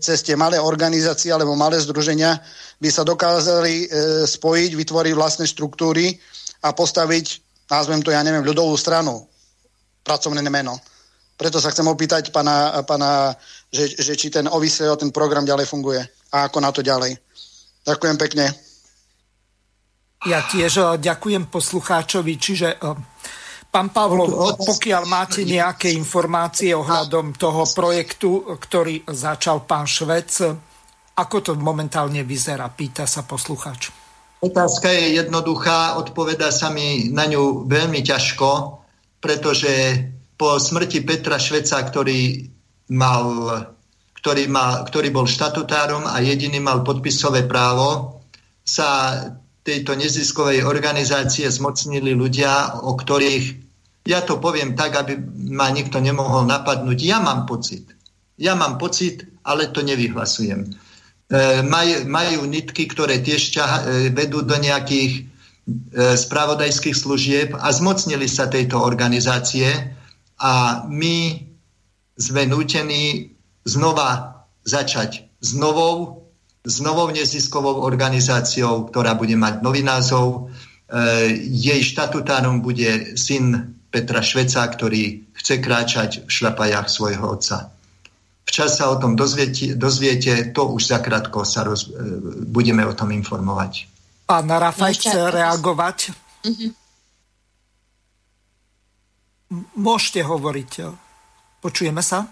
cez 0.03 0.19
tie 0.19 0.35
malé 0.35 0.59
organizácie 0.59 1.31
alebo 1.31 1.55
malé 1.55 1.79
združenia 1.79 2.43
by 2.75 2.89
sa 2.91 3.07
dokázali 3.07 3.87
e, 3.87 4.27
spojiť, 4.27 4.71
vytvoriť 4.75 5.13
vlastné 5.15 5.47
štruktúry 5.47 6.19
a 6.67 6.75
postaviť, 6.75 7.39
názvem 7.71 8.03
to, 8.03 8.11
ja 8.11 8.19
neviem, 8.19 8.43
ľudovú 8.43 8.75
stranu, 8.75 9.23
pracovné 10.03 10.43
meno. 10.43 10.75
Preto 11.39 11.63
sa 11.63 11.71
chcem 11.71 11.87
opýtať 11.87 12.35
pana, 12.35 12.83
pana 12.83 13.31
že, 13.69 13.95
že 13.95 14.13
či 14.17 14.33
ten 14.33 14.49
OVSEO, 14.49 14.97
ten 14.97 15.13
program 15.13 15.45
ďalej 15.45 15.69
funguje 15.69 16.01
a 16.33 16.49
ako 16.49 16.57
na 16.61 16.69
to 16.73 16.81
ďalej. 16.81 17.17
Ďakujem 17.85 18.17
pekne. 18.17 18.45
Ja 20.27 20.43
tiež 20.43 20.73
e, 20.77 20.83
ďakujem 20.99 21.47
poslucháčovi, 21.47 22.33
čiže 22.35 22.75
e, 22.75 22.77
Pán 23.69 23.93
Pavlov, 23.93 24.57
pokiaľ 24.57 25.03
máte 25.05 25.45
nejaké 25.45 25.93
informácie 25.93 26.73
ohľadom 26.73 27.37
toho 27.37 27.69
projektu, 27.69 28.57
ktorý 28.57 29.05
začal 29.05 29.61
pán 29.69 29.85
Švec, 29.85 30.41
ako 31.21 31.37
to 31.45 31.51
momentálne 31.53 32.25
vyzerá, 32.25 32.65
pýta 32.73 33.05
sa 33.05 33.21
poslucháč. 33.29 33.93
Otázka 34.41 34.89
je 34.89 35.21
jednoduchá, 35.21 36.01
odpoveda 36.01 36.49
sa 36.49 36.73
mi 36.73 37.13
na 37.13 37.29
ňu 37.29 37.69
veľmi 37.69 38.01
ťažko, 38.01 38.81
pretože 39.21 40.01
po 40.33 40.57
smrti 40.57 41.05
Petra 41.05 41.37
Šveca, 41.37 41.77
ktorý, 41.83 42.49
mal, 42.89 43.25
ktorý, 44.17 44.49
mal, 44.49 44.83
ktorý 44.85 45.13
bol 45.13 45.29
štatutárom 45.29 46.09
a 46.09 46.19
jediný 46.19 46.57
mal 46.59 46.81
podpisové 46.81 47.45
právo, 47.45 48.19
sa 48.65 49.15
tejto 49.65 49.93
neziskovej 49.97 50.65
organizácie 50.65 51.45
zmocnili 51.45 52.17
ľudia, 52.17 52.81
o 52.81 52.97
ktorých, 52.97 53.45
ja 54.09 54.25
to 54.25 54.41
poviem 54.41 54.73
tak, 54.73 54.97
aby 54.97 55.17
ma 55.53 55.69
nikto 55.69 56.01
nemohol 56.01 56.49
napadnúť, 56.49 56.97
ja 57.05 57.21
mám 57.21 57.45
pocit. 57.45 57.85
Ja 58.39 58.55
mám 58.55 58.79
pocit, 58.79 59.27
ale 59.43 59.69
to 59.69 59.83
nevyhlasujem. 59.83 60.63
E, 60.63 60.69
maj, 61.67 62.07
majú 62.07 62.47
nitky, 62.47 62.87
ktoré 62.87 63.19
tiež 63.19 63.53
ťaha, 63.53 63.77
e, 63.77 63.85
vedú 64.15 64.41
do 64.41 64.55
nejakých 64.55 65.11
e, 65.13 65.21
spravodajských 66.15 66.95
služieb 66.95 67.49
a 67.53 67.67
zmocnili 67.69 68.25
sa 68.25 68.47
tejto 68.47 68.79
organizácie 68.79 69.91
a 70.39 70.85
my 70.87 71.48
sme 72.19 72.43
nútení 72.45 73.33
znova 73.63 74.43
začať 74.67 75.25
s 75.39 75.55
novou 75.55 76.19
s 76.59 76.83
novou 76.83 77.07
neziskovou 77.07 77.81
organizáciou, 77.87 78.91
ktorá 78.91 79.15
bude 79.15 79.39
mať 79.39 79.63
nový 79.63 79.79
názov. 79.79 80.51
E, 80.91 81.33
jej 81.39 81.79
štatutárom 81.79 82.59
bude 82.59 83.15
syn 83.15 83.79
Petra 83.87 84.19
Šveca, 84.19 84.67
ktorý 84.67 85.33
chce 85.33 85.55
kráčať 85.63 86.11
v 86.27 86.29
šľapajách 86.29 86.87
svojho 86.91 87.25
otca. 87.25 87.71
Včas 88.43 88.81
sa 88.81 88.91
o 88.91 88.99
tom 88.99 89.15
dozviete, 89.15 89.77
dozviete 89.77 90.51
to 90.51 90.67
už 90.73 90.89
zakrátko 90.89 91.47
sa 91.47 91.63
roz, 91.63 91.87
e, 91.87 91.95
budeme 92.43 92.83
o 92.83 92.93
tom 92.93 93.15
informovať. 93.15 93.87
Pán 94.27 94.51
Rafaj 94.51 94.93
chce 94.99 95.31
reagovať. 95.31 95.97
Uh-huh. 96.45 96.71
Môžete 99.79 100.21
hovoriť. 100.21 100.71
Počujeme 101.59 101.99
sa? 101.99 102.27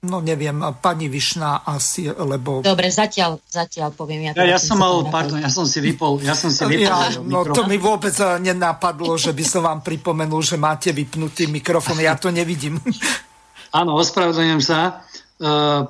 No 0.00 0.24
neviem, 0.24 0.56
pani 0.80 1.12
Višná 1.12 1.60
asi, 1.60 2.08
lebo... 2.08 2.64
Dobre, 2.64 2.88
zatiaľ, 2.88 3.36
zatiaľ 3.44 3.92
poviem. 3.92 4.32
Ja, 4.32 4.44
ja, 4.44 4.56
ja 4.56 4.60
som 4.60 4.80
mal, 4.80 5.04
pardon, 5.12 5.36
ja 5.36 5.52
som 5.52 5.68
si 5.68 5.76
vypol, 5.84 6.24
ja 6.24 6.32
som 6.32 6.48
si 6.48 6.64
vypol 6.64 6.88
ja, 6.88 7.20
No 7.20 7.44
to 7.44 7.68
mi 7.68 7.76
vôbec 7.76 8.16
eh, 8.16 8.40
nenapadlo, 8.40 9.20
že 9.20 9.36
by 9.36 9.44
som 9.44 9.68
vám 9.68 9.84
pripomenul, 9.84 10.40
že 10.40 10.56
máte 10.56 10.96
vypnutý 10.96 11.52
mikrofón, 11.52 12.00
ja 12.00 12.16
to 12.16 12.32
nevidím. 12.32 12.80
Áno, 13.78 14.00
ospravedlňujem 14.00 14.62
sa. 14.64 15.04
Uh, 15.36 15.84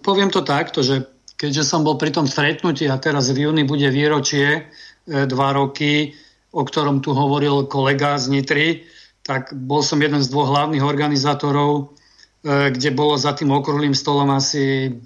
poviem 0.00 0.32
to 0.32 0.40
takto, 0.40 0.80
že 0.80 1.04
keďže 1.36 1.64
som 1.64 1.84
bol 1.84 2.00
pri 2.00 2.16
tom 2.16 2.24
stretnutí 2.24 2.88
a 2.88 3.00
teraz 3.00 3.28
v 3.32 3.48
júni 3.48 3.64
bude 3.64 3.88
výročie 3.88 4.46
e, 4.52 4.60
dva 5.24 5.56
roky, 5.56 6.12
o 6.52 6.60
ktorom 6.60 7.00
tu 7.00 7.16
hovoril 7.16 7.64
kolega 7.64 8.20
z 8.20 8.28
Nitry, 8.28 8.84
tak 9.26 9.52
bol 9.52 9.84
som 9.84 10.00
jeden 10.00 10.24
z 10.24 10.32
dvoch 10.32 10.48
hlavných 10.50 10.84
organizátorov 10.84 11.94
E, 12.40 12.72
kde 12.72 12.96
bolo 12.96 13.20
za 13.20 13.36
tým 13.36 13.52
okrúhlým 13.52 13.92
stolom 13.92 14.32
asi 14.32 14.96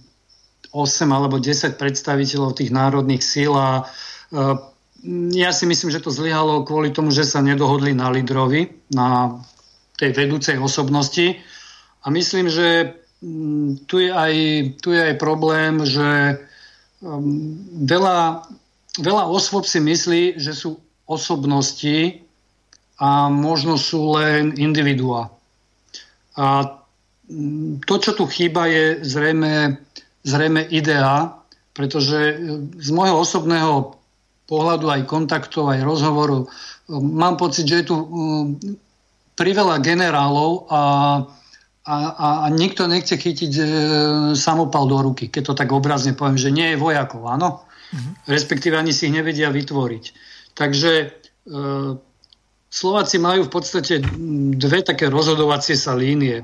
8 0.70 1.10
alebo 1.10 1.42
10 1.42 1.74
predstaviteľov 1.74 2.54
tých 2.54 2.70
národných 2.70 3.22
síl 3.22 3.50
a 3.58 3.82
e, 3.82 3.84
ja 5.34 5.50
si 5.50 5.66
myslím, 5.66 5.90
že 5.90 6.00
to 6.00 6.14
zlyhalo 6.14 6.62
kvôli 6.62 6.94
tomu, 6.94 7.10
že 7.10 7.26
sa 7.26 7.42
nedohodli 7.42 7.90
na 7.90 8.08
lídrovi, 8.08 8.86
na 8.94 9.42
tej 9.98 10.14
vedúcej 10.14 10.56
osobnosti. 10.62 11.42
A 12.00 12.08
myslím, 12.14 12.46
že 12.48 12.96
mm, 13.20 13.84
tu 13.90 13.98
je 13.98 14.14
aj, 14.14 14.34
tu 14.80 14.94
je 14.96 15.02
aj 15.12 15.14
problém, 15.20 15.82
že 15.84 16.40
um, 17.04 17.52
veľa, 17.84 18.48
veľa 18.96 19.24
osôb 19.28 19.68
si 19.68 19.76
myslí, 19.76 20.40
že 20.40 20.56
sú 20.56 20.80
osobnosti 21.04 22.23
a 22.98 23.26
možno 23.30 23.74
sú 23.74 24.14
len 24.14 24.54
individuá. 24.54 25.30
A 26.38 26.78
to, 27.86 27.94
čo 27.98 28.12
tu 28.14 28.24
chýba, 28.26 28.68
je 28.68 29.00
zrejme, 29.02 29.78
zrejme 30.22 30.62
idea, 30.70 31.34
pretože 31.74 32.38
z 32.78 32.88
môjho 32.94 33.22
osobného 33.22 33.98
pohľadu 34.44 34.86
aj 34.92 35.02
kontaktov, 35.08 35.72
aj 35.72 35.82
rozhovoru 35.82 36.46
mám 36.90 37.40
pocit, 37.40 37.64
že 37.64 37.82
je 37.82 37.88
tu 37.88 37.96
priveľa 39.34 39.82
generálov 39.82 40.68
a, 40.70 40.82
a, 41.84 41.94
a, 41.96 42.28
a 42.44 42.46
nikto 42.52 42.86
nechce 42.86 43.18
chytiť 43.18 43.52
e, 43.58 43.64
samopal 44.38 44.86
do 44.86 44.98
ruky, 45.02 45.26
keď 45.26 45.42
to 45.42 45.54
tak 45.58 45.74
obrazne 45.74 46.14
poviem, 46.14 46.38
že 46.38 46.54
nie 46.54 46.74
je 46.74 46.80
vojakov, 46.80 47.26
áno? 47.26 47.66
Mm-hmm. 47.90 48.12
Respektíve 48.30 48.78
ani 48.78 48.94
si 48.94 49.10
ich 49.10 49.16
nevedia 49.16 49.50
vytvoriť. 49.50 50.04
Takže 50.54 50.92
e, 50.94 51.06
Slováci 52.74 53.22
majú 53.22 53.46
v 53.46 53.54
podstate 53.54 54.02
dve 54.58 54.82
také 54.82 55.06
rozhodovacie 55.06 55.78
sa 55.78 55.94
línie. 55.94 56.42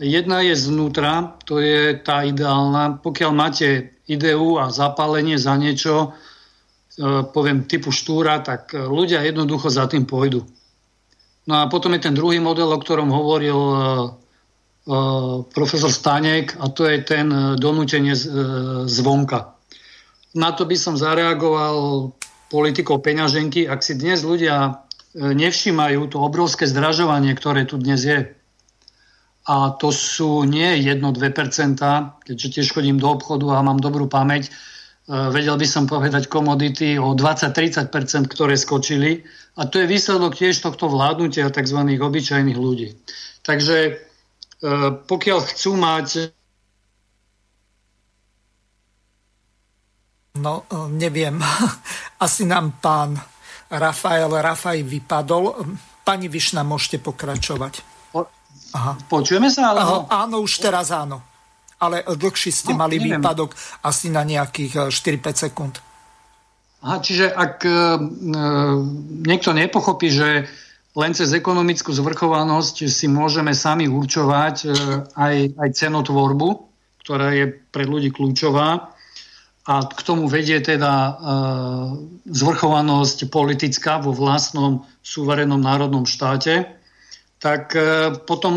Jedna 0.00 0.40
je 0.40 0.56
znútra, 0.56 1.36
to 1.44 1.60
je 1.60 2.00
tá 2.00 2.24
ideálna. 2.24 2.96
Pokiaľ 3.04 3.30
máte 3.36 3.92
ideu 4.08 4.56
a 4.56 4.72
zapálenie 4.72 5.36
za 5.36 5.52
niečo, 5.60 6.16
e, 6.96 7.28
poviem 7.28 7.68
typu 7.68 7.92
štúra, 7.92 8.40
tak 8.40 8.72
ľudia 8.72 9.20
jednoducho 9.28 9.68
za 9.68 9.84
tým 9.84 10.08
pôjdu. 10.08 10.48
No 11.44 11.60
a 11.60 11.68
potom 11.68 11.92
je 11.92 12.08
ten 12.08 12.16
druhý 12.16 12.40
model, 12.40 12.72
o 12.72 12.80
ktorom 12.80 13.12
hovoril 13.12 13.60
e, 13.60 13.76
e, 13.76 13.80
profesor 15.44 15.92
Stanek 15.92 16.56
a 16.56 16.72
to 16.72 16.88
je 16.88 17.04
ten 17.04 17.28
donútenie 17.60 18.16
zvonka. 18.88 19.52
Na 20.32 20.56
to 20.56 20.64
by 20.64 20.76
som 20.80 20.96
zareagoval 20.96 22.16
politikou 22.48 22.96
peňaženky. 22.96 23.68
Ak 23.68 23.84
si 23.84 23.92
dnes 23.92 24.24
ľudia 24.24 24.85
nevšímajú 25.16 26.12
to 26.12 26.20
obrovské 26.20 26.68
zdražovanie, 26.68 27.32
ktoré 27.32 27.64
tu 27.64 27.80
dnes 27.80 28.04
je, 28.04 28.36
a 29.46 29.70
to 29.78 29.94
sú 29.94 30.42
nie 30.42 30.82
1-2%, 30.82 31.78
keďže 32.26 32.48
tiež 32.50 32.66
chodím 32.74 32.98
do 32.98 33.14
obchodu 33.14 33.54
a 33.54 33.62
mám 33.62 33.78
dobrú 33.78 34.10
pamäť, 34.10 34.50
e, 34.50 34.52
vedel 35.30 35.54
by 35.54 35.66
som 35.70 35.86
povedať 35.86 36.26
komodity 36.26 36.98
o 36.98 37.14
20-30%, 37.14 38.26
ktoré 38.26 38.58
skočili 38.58 39.22
a 39.54 39.70
to 39.70 39.78
je 39.78 39.86
výsledok 39.86 40.34
tiež 40.34 40.58
tohto 40.58 40.90
vládnutia 40.90 41.46
tzv. 41.54 41.78
obyčajných 41.78 42.58
ľudí. 42.58 42.98
Takže 43.46 43.76
e, 43.86 43.92
pokiaľ 45.06 45.38
chcú 45.46 45.72
mať 45.78 46.34
No, 50.36 50.68
e, 50.68 50.90
neviem. 50.92 51.40
Asi 52.26 52.44
nám 52.44 52.76
pán 52.82 53.16
Rafael 53.70 54.30
Rafaj 54.30 54.82
vypadol. 54.86 55.58
Pani 56.06 56.30
Višna, 56.30 56.62
môžete 56.62 57.02
pokračovať. 57.02 57.82
Aha. 58.74 58.92
Počujeme 59.08 59.48
sa? 59.48 59.72
Aha, 59.72 60.06
áno, 60.26 60.42
už 60.42 60.58
teraz 60.60 60.90
áno. 60.90 61.22
Ale 61.76 62.02
dlhší 62.04 62.50
ste 62.50 62.72
no, 62.72 62.84
mali 62.84 62.96
neviem. 62.96 63.20
výpadok 63.20 63.52
asi 63.84 64.08
na 64.08 64.24
nejakých 64.24 64.88
4-5 64.88 65.44
sekúnd. 65.48 65.74
Aha, 66.86 67.02
čiže 67.02 67.32
ak 67.32 67.66
e, 67.66 67.70
e, 67.70 67.76
niekto 69.26 69.50
nepochopí, 69.56 70.08
že 70.12 70.46
len 70.96 71.12
cez 71.12 71.28
ekonomickú 71.36 71.92
zvrchovanosť 71.92 72.88
si 72.88 73.10
môžeme 73.10 73.52
sami 73.52 73.90
určovať 73.90 74.56
e, 74.64 74.68
aj, 75.12 75.36
aj 75.56 75.68
cenotvorbu, 75.72 76.48
ktorá 77.04 77.32
je 77.36 77.50
pre 77.74 77.84
ľudí 77.84 78.12
kľúčová, 78.12 78.95
a 79.66 79.82
k 79.82 80.00
tomu 80.06 80.30
vedie 80.30 80.62
teda 80.62 80.94
e, 80.94 81.12
zvrchovanosť 82.30 83.26
politická 83.26 83.98
vo 83.98 84.14
vlastnom 84.14 84.86
suverénnom 85.02 85.58
národnom 85.58 86.06
štáte, 86.06 86.70
tak 87.42 87.74
e, 87.74 88.14
potom 88.14 88.54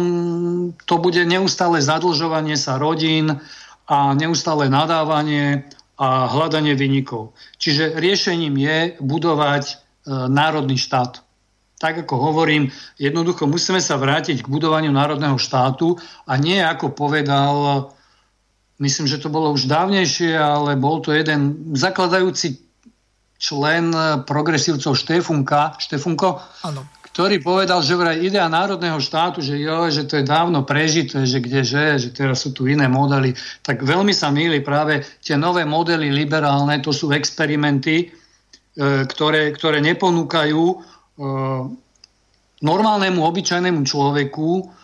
to 0.86 0.95
bude 1.02 1.26
neustále 1.26 1.81
zadlžovanie 1.81 2.53
sa 2.53 2.77
rodín 2.77 3.41
a 3.90 4.14
neustále 4.14 4.69
nadávanie 4.69 5.65
a 5.98 6.30
hľadanie 6.30 6.77
vynikov. 6.77 7.34
Čiže 7.57 7.98
riešením 7.98 8.56
je 8.56 8.77
budovať 9.02 9.64
e, 9.65 9.76
národný 10.30 10.77
štát. 10.77 11.26
Tak 11.81 12.06
ako 12.06 12.15
hovorím, 12.22 12.69
jednoducho 13.02 13.49
musíme 13.49 13.81
sa 13.81 13.98
vrátiť 13.98 14.45
k 14.45 14.52
budovaniu 14.52 14.94
národného 14.94 15.41
štátu 15.41 15.98
a 16.30 16.38
nie 16.38 16.61
ako 16.61 16.94
povedal 16.94 17.90
myslím, 18.80 19.06
že 19.07 19.19
to 19.19 19.27
bolo 19.30 19.51
už 19.51 19.68
dávnejšie, 19.68 20.34
ale 20.39 20.80
bol 20.80 21.03
to 21.03 21.11
jeden 21.11 21.76
zakladajúci 21.76 22.64
člen 23.39 23.91
progresívcov 24.27 24.99
Štefunka, 24.99 25.80
Štefunko, 25.80 26.43
ano. 26.68 26.84
ktorý 27.11 27.39
povedal, 27.39 27.80
že 27.80 27.95
vraj 27.95 28.19
idea 28.19 28.51
národného 28.51 28.99
štátu, 28.99 29.39
že 29.39 29.56
jo, 29.56 29.88
že 29.88 30.03
to 30.03 30.19
je 30.19 30.27
dávno 30.27 30.68
prežité, 30.68 31.23
že 31.23 31.39
kdeže, 31.39 31.99
že 32.03 32.10
teraz 32.11 32.43
sú 32.43 32.51
tu 32.51 32.68
iné 32.68 32.91
modely, 32.91 33.31
tak 33.64 33.80
veľmi 33.84 34.11
sa 34.11 34.27
míli 34.27 34.60
práve 34.60 35.07
tie 35.23 35.39
nové 35.39 35.64
modely 35.64 36.11
liberálne, 36.11 36.84
to 36.84 36.91
sú 36.91 37.15
experimenty, 37.15 38.11
e, 38.11 39.07
ktoré, 39.07 39.56
ktoré 39.56 39.80
neponúkajú 39.80 40.64
e, 40.68 40.76
normálnemu, 42.60 43.19
obyčajnému 43.23 43.88
človeku 43.88 44.80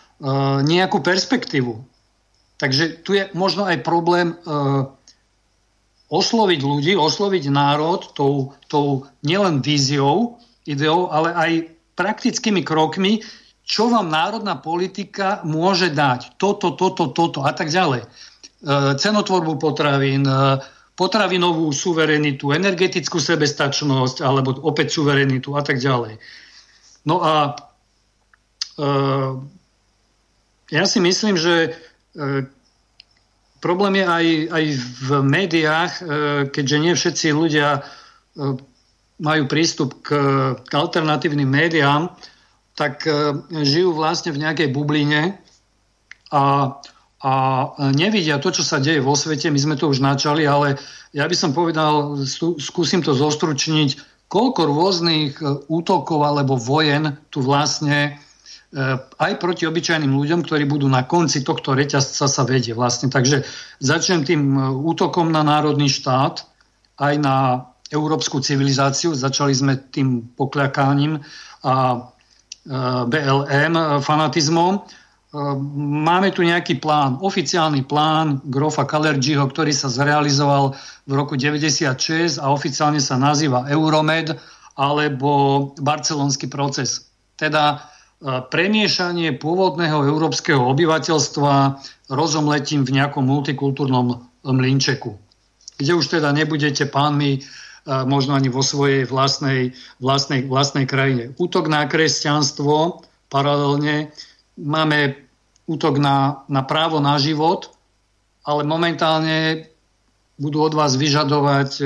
nejakú 0.64 1.04
perspektívu 1.04 1.95
Takže 2.56 3.04
tu 3.04 3.12
je 3.12 3.28
možno 3.36 3.68
aj 3.68 3.84
problém 3.84 4.32
e, 4.32 4.36
osloviť 6.08 6.60
ľudí, 6.62 6.92
osloviť 6.96 7.44
národ 7.52 8.00
tou, 8.16 8.56
tou 8.70 9.04
nielen 9.20 9.60
víziou, 9.60 10.40
ideou, 10.64 11.12
ale 11.12 11.28
aj 11.34 11.52
praktickými 11.96 12.62
krokmi, 12.62 13.20
čo 13.66 13.90
vám 13.90 14.06
národná 14.06 14.54
politika 14.62 15.42
môže 15.42 15.90
dať. 15.90 16.38
Toto, 16.38 16.78
toto, 16.78 17.10
toto 17.10 17.42
a 17.42 17.50
tak 17.50 17.68
ďalej. 17.68 18.06
E, 18.06 18.08
cenotvorbu 18.94 19.58
potravín, 19.58 20.22
e, 20.22 20.62
potravinovú 20.94 21.68
suverenitu, 21.74 22.54
energetickú 22.54 23.18
sebestačnosť, 23.18 24.22
alebo 24.22 24.54
opäť 24.62 24.96
suverenitu 24.96 25.58
a 25.58 25.62
tak 25.66 25.82
ďalej. 25.82 26.22
No 27.04 27.20
a 27.20 27.34
e, 28.78 28.84
ja 30.70 30.84
si 30.86 30.98
myslím, 31.02 31.34
že 31.34 31.74
problém 33.60 34.00
je 34.00 34.06
aj, 34.06 34.26
aj 34.52 34.64
v 34.78 35.08
médiách, 35.22 35.92
e, 35.98 36.02
keďže 36.50 36.76
nie 36.78 36.92
všetci 36.94 37.26
ľudia 37.32 37.68
e, 37.78 37.80
majú 39.16 39.42
prístup 39.48 40.04
k, 40.04 40.12
alternatívnym 40.76 41.48
médiám, 41.48 42.12
tak 42.76 43.08
žijú 43.48 43.96
vlastne 43.96 44.36
v 44.36 44.44
nejakej 44.44 44.68
bubline 44.68 45.40
a, 46.28 46.76
a 47.24 47.32
nevidia 47.96 48.36
to, 48.36 48.52
čo 48.52 48.60
sa 48.60 48.76
deje 48.76 49.00
vo 49.00 49.16
svete. 49.16 49.48
My 49.48 49.56
sme 49.56 49.80
to 49.80 49.88
už 49.88 50.04
načali, 50.04 50.44
ale 50.44 50.76
ja 51.16 51.24
by 51.24 51.32
som 51.32 51.56
povedal, 51.56 52.20
skúsim 52.60 53.00
to 53.00 53.16
zostručniť, 53.16 54.20
koľko 54.28 54.68
rôznych 54.68 55.40
útokov 55.72 56.20
alebo 56.20 56.60
vojen 56.60 57.16
tu 57.32 57.40
vlastne 57.40 58.20
E, 58.20 58.25
aj 58.74 59.32
proti 59.38 59.64
obyčajným 59.64 60.10
ľuďom, 60.10 60.42
ktorí 60.42 60.66
budú 60.66 60.90
na 60.90 61.06
konci 61.06 61.46
tohto 61.46 61.72
reťazca 61.72 62.26
sa 62.26 62.42
vedie 62.42 62.74
vlastne. 62.74 63.08
Takže 63.08 63.46
začnem 63.78 64.26
tým 64.26 64.42
e, 64.58 64.60
útokom 64.74 65.30
na 65.30 65.46
národný 65.46 65.86
štát, 65.86 66.42
aj 66.98 67.14
na 67.22 67.36
európsku 67.94 68.42
civilizáciu. 68.42 69.14
Začali 69.14 69.54
sme 69.54 69.78
tým 69.78 70.34
pokľakáním 70.34 71.22
a 71.62 71.74
e, 71.94 71.98
BLM, 73.06 74.02
fanatizmom. 74.02 74.82
Máme 75.76 76.32
tu 76.32 76.40
nejaký 76.40 76.80
plán, 76.80 77.20
oficiálny 77.20 77.84
plán 77.84 78.40
Grofa 78.48 78.88
Kalergiho, 78.88 79.44
ktorý 79.44 79.68
sa 79.68 79.92
zrealizoval 79.92 80.72
v 81.04 81.12
roku 81.12 81.36
96 81.36 82.40
a 82.40 82.48
oficiálne 82.48 83.02
sa 83.04 83.20
nazýva 83.20 83.68
Euromed 83.68 84.32
alebo 84.80 85.72
barcelonský 85.76 86.48
proces. 86.48 87.12
Teda 87.36 87.84
premiešanie 88.24 89.36
pôvodného 89.36 90.08
európskeho 90.08 90.60
obyvateľstva 90.72 91.76
rozomletím 92.08 92.88
v 92.88 92.94
nejakom 93.02 93.28
multikultúrnom 93.28 94.24
mlinčeku, 94.46 95.12
kde 95.76 95.92
už 95.92 96.06
teda 96.16 96.32
nebudete 96.32 96.88
pánmi 96.88 97.44
možno 97.86 98.34
ani 98.34 98.50
vo 98.50 98.66
svojej 98.66 99.06
vlastnej, 99.06 99.70
vlastnej, 100.02 100.42
vlastnej 100.48 100.90
krajine. 100.90 101.36
Útok 101.38 101.70
na 101.70 101.86
kresťanstvo 101.86 103.06
paralelne 103.30 104.10
máme 104.58 105.14
útok 105.70 106.02
na, 106.02 106.42
na 106.50 106.66
právo 106.66 106.98
na 106.98 107.14
život, 107.22 107.70
ale 108.42 108.66
momentálne 108.66 109.70
budú 110.38 110.66
od 110.66 110.74
vás 110.74 110.98
vyžadovať 110.98 111.70
e, 111.80 111.84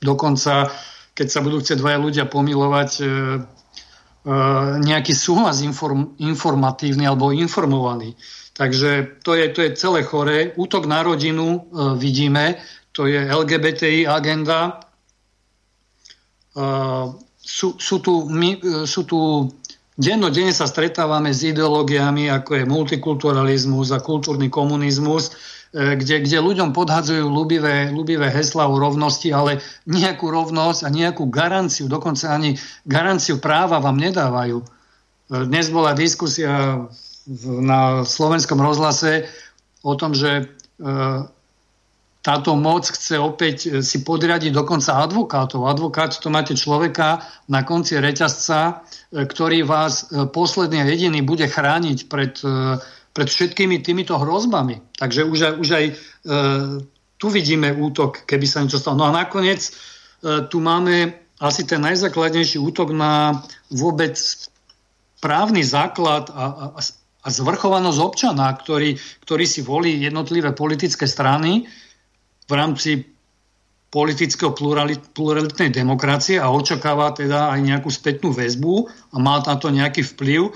dokonca, 0.00 0.72
keď 1.12 1.26
sa 1.28 1.40
budú 1.44 1.60
chcieť 1.60 1.82
dvaja 1.82 1.98
ľudia 2.00 2.24
pomilovať, 2.30 2.90
e, 3.00 3.04
E, 3.04 3.59
nejaký 4.80 5.16
súhlas 5.16 5.64
inform, 5.64 6.12
informatívny 6.20 7.08
alebo 7.08 7.32
informovaný. 7.32 8.12
Takže 8.52 9.22
to 9.24 9.32
je, 9.32 9.48
to 9.48 9.60
je 9.64 9.70
celé 9.72 10.04
choré. 10.04 10.52
Útok 10.52 10.84
na 10.84 11.00
rodinu 11.00 11.56
e, 11.56 11.58
vidíme, 11.96 12.60
to 12.92 13.08
je 13.08 13.16
LGBTI 13.16 14.04
agenda. 14.04 14.84
E, 16.52 16.62
sú, 17.40 17.80
sú, 17.80 17.96
tu, 18.04 18.28
my, 18.28 18.60
e, 18.60 18.84
sú 18.84 19.08
tu 19.08 19.48
dennodenne 20.00 20.56
sa 20.56 20.64
stretávame 20.64 21.36
s 21.36 21.44
ideológiami, 21.44 22.32
ako 22.32 22.50
je 22.56 22.64
multikulturalizmus 22.64 23.92
a 23.92 24.00
kultúrny 24.00 24.48
komunizmus, 24.48 25.36
E, 25.70 25.94
kde, 25.94 26.26
kde 26.26 26.42
ľuďom 26.42 26.74
podhadzujú 26.74 27.30
ľubivé, 27.30 27.94
ľubivé 27.94 28.26
heslá 28.26 28.66
o 28.66 28.74
rovnosti, 28.74 29.30
ale 29.30 29.62
nejakú 29.86 30.26
rovnosť 30.26 30.82
a 30.82 30.90
nejakú 30.90 31.30
garanciu, 31.30 31.86
dokonca 31.86 32.34
ani 32.34 32.58
garanciu 32.82 33.38
práva 33.38 33.78
vám 33.78 33.94
nedávajú. 33.94 34.58
E, 34.58 34.66
dnes 35.46 35.70
bola 35.70 35.94
diskusia 35.94 36.82
na 37.46 38.02
slovenskom 38.02 38.58
rozhlase 38.58 39.30
o 39.86 39.94
tom, 39.94 40.10
že 40.10 40.42
e, 40.42 40.44
táto 42.20 42.52
moc 42.52 42.84
chce 42.84 43.16
opäť 43.16 43.80
si 43.80 44.04
podriadiť 44.04 44.52
dokonca 44.52 45.00
advokátov. 45.00 45.64
Advokát 45.64 46.12
to 46.20 46.28
máte 46.28 46.52
človeka 46.52 47.24
na 47.48 47.64
konci 47.64 47.96
reťazca, 47.96 48.84
ktorý 49.08 49.64
vás 49.64 50.12
posledný 50.28 50.84
a 50.84 50.90
jediný 50.90 51.24
bude 51.24 51.48
chrániť 51.48 51.98
pred 52.12 52.36
pred 53.10 53.28
všetkými 53.28 53.82
týmito 53.82 54.14
hrozbami. 54.18 54.80
Takže 54.94 55.26
už 55.26 55.38
aj, 55.42 55.54
už 55.58 55.68
aj 55.74 55.84
e, 55.84 55.92
tu 57.18 57.26
vidíme 57.28 57.74
útok, 57.74 58.22
keby 58.26 58.46
sa 58.46 58.62
niečo 58.62 58.78
stalo. 58.78 59.02
No 59.02 59.10
a 59.10 59.14
nakoniec 59.14 59.66
e, 59.66 59.72
tu 60.46 60.62
máme 60.62 61.18
asi 61.42 61.66
ten 61.66 61.82
najzákladnejší 61.82 62.60
útok 62.62 62.94
na 62.94 63.42
vôbec 63.72 64.14
právny 65.18 65.66
základ 65.66 66.30
a, 66.30 66.72
a, 66.72 66.80
a 67.20 67.28
zvrchovanosť 67.28 67.98
občana, 67.98 68.46
ktorý, 68.54 68.96
ktorý 69.26 69.44
si 69.44 69.60
volí 69.60 70.00
jednotlivé 70.00 70.54
politické 70.54 71.10
strany 71.10 71.66
v 72.50 72.52
rámci 72.58 72.90
politického 73.94 74.50
pluralit, 74.50 75.02
pluralitnej 75.14 75.70
demokracie 75.70 76.42
a 76.42 76.50
očakáva 76.50 77.14
teda 77.14 77.54
aj 77.54 77.60
nejakú 77.62 77.90
spätnú 77.90 78.34
väzbu 78.34 78.90
a 79.14 79.16
má 79.22 79.38
na 79.42 79.54
to 79.58 79.70
nejaký 79.70 80.02
vplyv, 80.14 80.50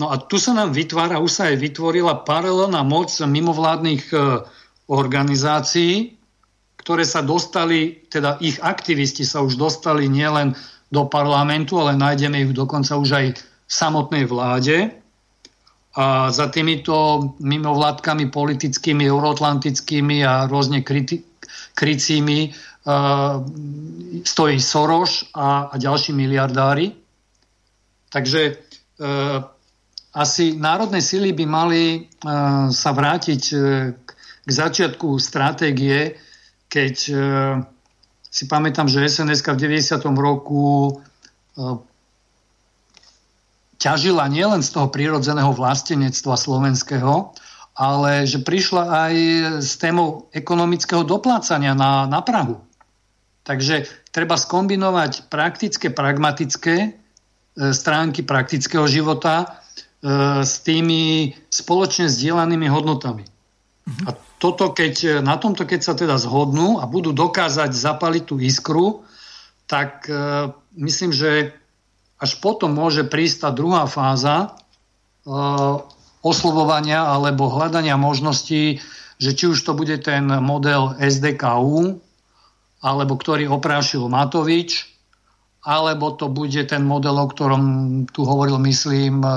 No 0.00 0.08
a 0.08 0.16
tu 0.16 0.40
sa 0.40 0.56
nám 0.56 0.72
vytvára, 0.72 1.20
už 1.20 1.28
sa 1.28 1.42
aj 1.52 1.60
vytvorila 1.60 2.24
paralelná 2.24 2.80
moc 2.86 3.12
mimovládnych 3.12 4.08
e, 4.14 4.16
organizácií, 4.88 6.16
ktoré 6.80 7.04
sa 7.04 7.20
dostali, 7.20 8.08
teda 8.08 8.40
ich 8.40 8.56
aktivisti 8.62 9.28
sa 9.28 9.44
už 9.44 9.60
dostali 9.60 10.08
nielen 10.08 10.56
do 10.88 11.04
parlamentu, 11.04 11.76
ale 11.82 12.00
nájdeme 12.00 12.48
ich 12.48 12.56
dokonca 12.56 12.96
už 12.96 13.10
aj 13.12 13.26
v 13.36 13.40
samotnej 13.68 14.24
vláde. 14.24 14.94
A 15.98 16.30
za 16.30 16.46
týmito 16.48 17.34
mimovládkami 17.42 18.30
politickými, 18.30 19.04
euroatlantickými 19.04 20.22
a 20.22 20.46
rôzne 20.46 20.86
kriti- 20.86 21.26
krycími 21.74 22.50
uh, 22.50 23.46
stojí 24.24 24.60
Soros 24.60 25.28
a, 25.34 25.72
a 25.72 25.74
ďalší 25.76 26.12
miliardári. 26.12 26.92
Takže 28.12 28.56
uh, 28.56 29.44
asi 30.10 30.58
národné 30.58 30.98
sily 30.98 31.30
by 31.32 31.46
mali 31.46 32.10
sa 32.74 32.90
vrátiť 32.90 33.42
k 34.42 34.48
začiatku 34.50 35.22
stratégie, 35.22 36.18
keď 36.66 36.94
si 38.26 38.44
pamätám, 38.50 38.90
že 38.90 39.06
SNS 39.06 39.46
v 39.54 39.70
90. 39.70 40.02
roku 40.18 40.98
ťažila 43.80 44.28
nielen 44.28 44.60
z 44.60 44.76
toho 44.76 44.92
prírodzeného 44.92 45.56
vlastenectva 45.56 46.36
slovenského, 46.36 47.32
ale 47.80 48.28
že 48.28 48.44
prišla 48.44 48.84
aj 48.84 49.14
s 49.64 49.80
témou 49.80 50.28
ekonomického 50.36 51.00
doplácania 51.00 51.72
na, 51.72 52.04
na 52.04 52.20
Prahu. 52.20 52.60
Takže 53.40 53.88
treba 54.12 54.36
skombinovať 54.36 55.32
praktické, 55.32 55.88
pragmatické 55.88 56.76
e, 56.76 56.90
stránky 57.72 58.20
praktického 58.20 58.84
života 58.84 59.48
e, 59.48 60.44
s 60.44 60.60
tými 60.60 61.32
spoločne 61.48 62.12
sdielanými 62.12 62.68
hodnotami. 62.68 63.24
Mhm. 63.88 64.04
A 64.04 64.10
toto, 64.36 64.76
keď, 64.76 65.24
na 65.24 65.40
tomto, 65.40 65.64
keď 65.64 65.80
sa 65.80 65.96
teda 65.96 66.20
zhodnú 66.20 66.80
a 66.80 66.84
budú 66.84 67.16
dokázať 67.16 67.72
zapaliť 67.72 68.24
tú 68.28 68.36
iskru, 68.44 69.08
tak 69.64 70.04
e, 70.04 70.52
myslím, 70.76 71.16
že 71.16 71.56
až 72.20 72.36
potom 72.44 72.76
môže 72.76 73.08
prísť 73.08 73.48
tá 73.48 73.50
druhá 73.56 73.88
fáza 73.88 74.52
e, 75.24 75.88
oslovovania 76.20 77.04
alebo 77.08 77.48
hľadania 77.52 77.96
možností, 77.96 78.80
že 79.20 79.30
či 79.36 79.44
už 79.52 79.60
to 79.64 79.72
bude 79.76 79.94
ten 80.04 80.24
model 80.28 80.96
SDKU, 80.96 82.00
alebo 82.80 83.12
ktorý 83.16 83.48
oprášil 83.52 84.08
Matovič, 84.08 84.88
alebo 85.60 86.16
to 86.16 86.32
bude 86.32 86.64
ten 86.64 86.80
model, 86.80 87.20
o 87.20 87.28
ktorom 87.28 87.64
tu 88.08 88.24
hovoril, 88.24 88.56
myslím, 88.64 89.20
e, 89.20 89.32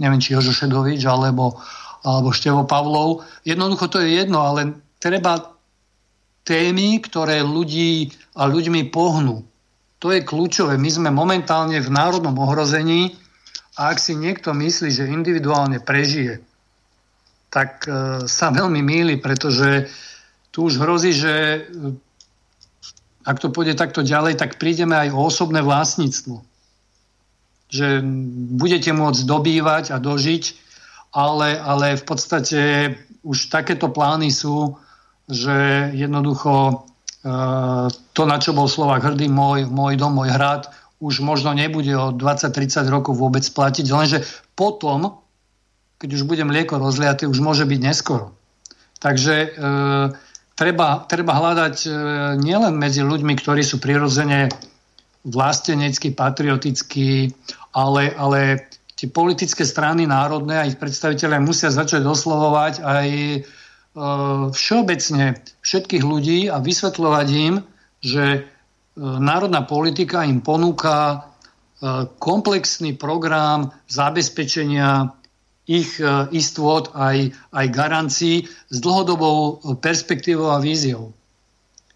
neviem, 0.00 0.20
či 0.20 0.32
Jožo 0.32 0.56
Šedovič, 0.56 1.04
alebo, 1.04 1.60
alebo 2.00 2.32
Števo 2.32 2.64
Pavlov. 2.64 3.28
Jednoducho 3.44 3.92
to 3.92 4.00
je 4.00 4.24
jedno, 4.24 4.40
ale 4.40 4.80
treba 4.96 5.52
témy, 6.48 7.04
ktoré 7.04 7.44
ľudí 7.44 8.08
a 8.40 8.48
ľuďmi 8.48 8.88
pohnú 8.88 9.44
to 10.04 10.12
je 10.12 10.20
kľúčové. 10.20 10.76
My 10.76 10.92
sme 10.92 11.08
momentálne 11.08 11.80
v 11.80 11.88
národnom 11.88 12.36
ohrození 12.36 13.16
a 13.74 13.90
ak 13.90 13.98
si 13.98 14.14
niekto 14.14 14.54
myslí, 14.54 14.90
že 14.90 15.10
individuálne 15.10 15.82
prežije, 15.82 16.42
tak 17.50 17.86
e, 17.86 18.26
sa 18.26 18.50
veľmi 18.54 18.82
míli, 18.82 19.14
pretože 19.18 19.90
tu 20.54 20.70
už 20.70 20.78
hrozí, 20.78 21.14
že 21.14 21.34
e, 21.34 21.60
ak 23.26 23.42
to 23.42 23.50
pôjde 23.50 23.74
takto 23.74 24.06
ďalej, 24.06 24.38
tak 24.38 24.62
prídeme 24.62 24.94
aj 24.94 25.08
o 25.14 25.26
osobné 25.26 25.62
vlastníctvo. 25.62 26.42
Že 27.70 27.88
budete 28.58 28.94
môcť 28.94 29.22
dobývať 29.26 29.84
a 29.90 29.98
dožiť, 29.98 30.44
ale, 31.14 31.58
ale 31.58 31.98
v 31.98 32.04
podstate 32.04 32.60
už 33.24 33.48
takéto 33.50 33.90
plány 33.90 34.28
sú, 34.28 34.76
že 35.24 35.88
jednoducho 35.96 36.84
to, 38.12 38.22
na 38.28 38.36
čo 38.36 38.52
bol 38.52 38.68
Slovak 38.68 39.00
hrdý, 39.00 39.32
môj, 39.32 39.64
môj 39.64 39.96
dom, 39.96 40.12
môj 40.12 40.28
hrad, 40.28 40.68
už 41.04 41.20
možno 41.20 41.52
nebude 41.52 41.92
o 41.92 42.16
20-30 42.16 42.88
rokov 42.88 43.20
vôbec 43.20 43.44
platiť, 43.44 43.84
lenže 43.92 44.24
potom, 44.56 45.20
keď 46.00 46.08
už 46.16 46.22
bude 46.24 46.40
mlieko 46.48 46.80
rozliaté, 46.80 47.28
už 47.28 47.44
môže 47.44 47.68
byť 47.68 47.80
neskoro. 47.84 48.32
Takže 49.04 49.34
e, 49.36 49.48
treba, 50.56 51.04
treba 51.04 51.32
hľadať 51.36 51.76
e, 51.84 51.88
nielen 52.40 52.80
medzi 52.80 53.04
ľuďmi, 53.04 53.36
ktorí 53.36 53.60
sú 53.60 53.76
prirodzene 53.84 54.48
vlasteneckí, 55.28 56.16
patriotickí, 56.16 57.36
ale, 57.76 58.16
ale 58.16 58.72
tie 58.96 59.12
politické 59.12 59.68
strany 59.68 60.08
národné 60.08 60.56
a 60.56 60.68
ich 60.68 60.80
predstaviteľe 60.80 61.36
musia 61.44 61.68
začať 61.68 62.00
oslovovať 62.00 62.80
aj 62.80 63.08
E, 63.94 64.00
všeobecne 64.50 65.38
všetkých 65.62 66.02
ľudí 66.02 66.50
a 66.50 66.58
vysvetľovať 66.58 67.28
im, 67.30 67.54
že 68.02 68.42
národná 68.98 69.66
politika 69.66 70.22
im 70.22 70.38
ponúka 70.40 70.96
e, 71.14 71.18
komplexný 72.18 72.94
program 72.94 73.74
zabezpečenia 73.90 75.14
ich 75.64 75.96
istôt 76.28 76.92
aj, 76.92 77.32
aj 77.56 77.66
garancií 77.72 78.44
s 78.68 78.76
dlhodobou 78.84 79.64
perspektívou 79.80 80.52
a 80.52 80.60
víziou. 80.60 81.16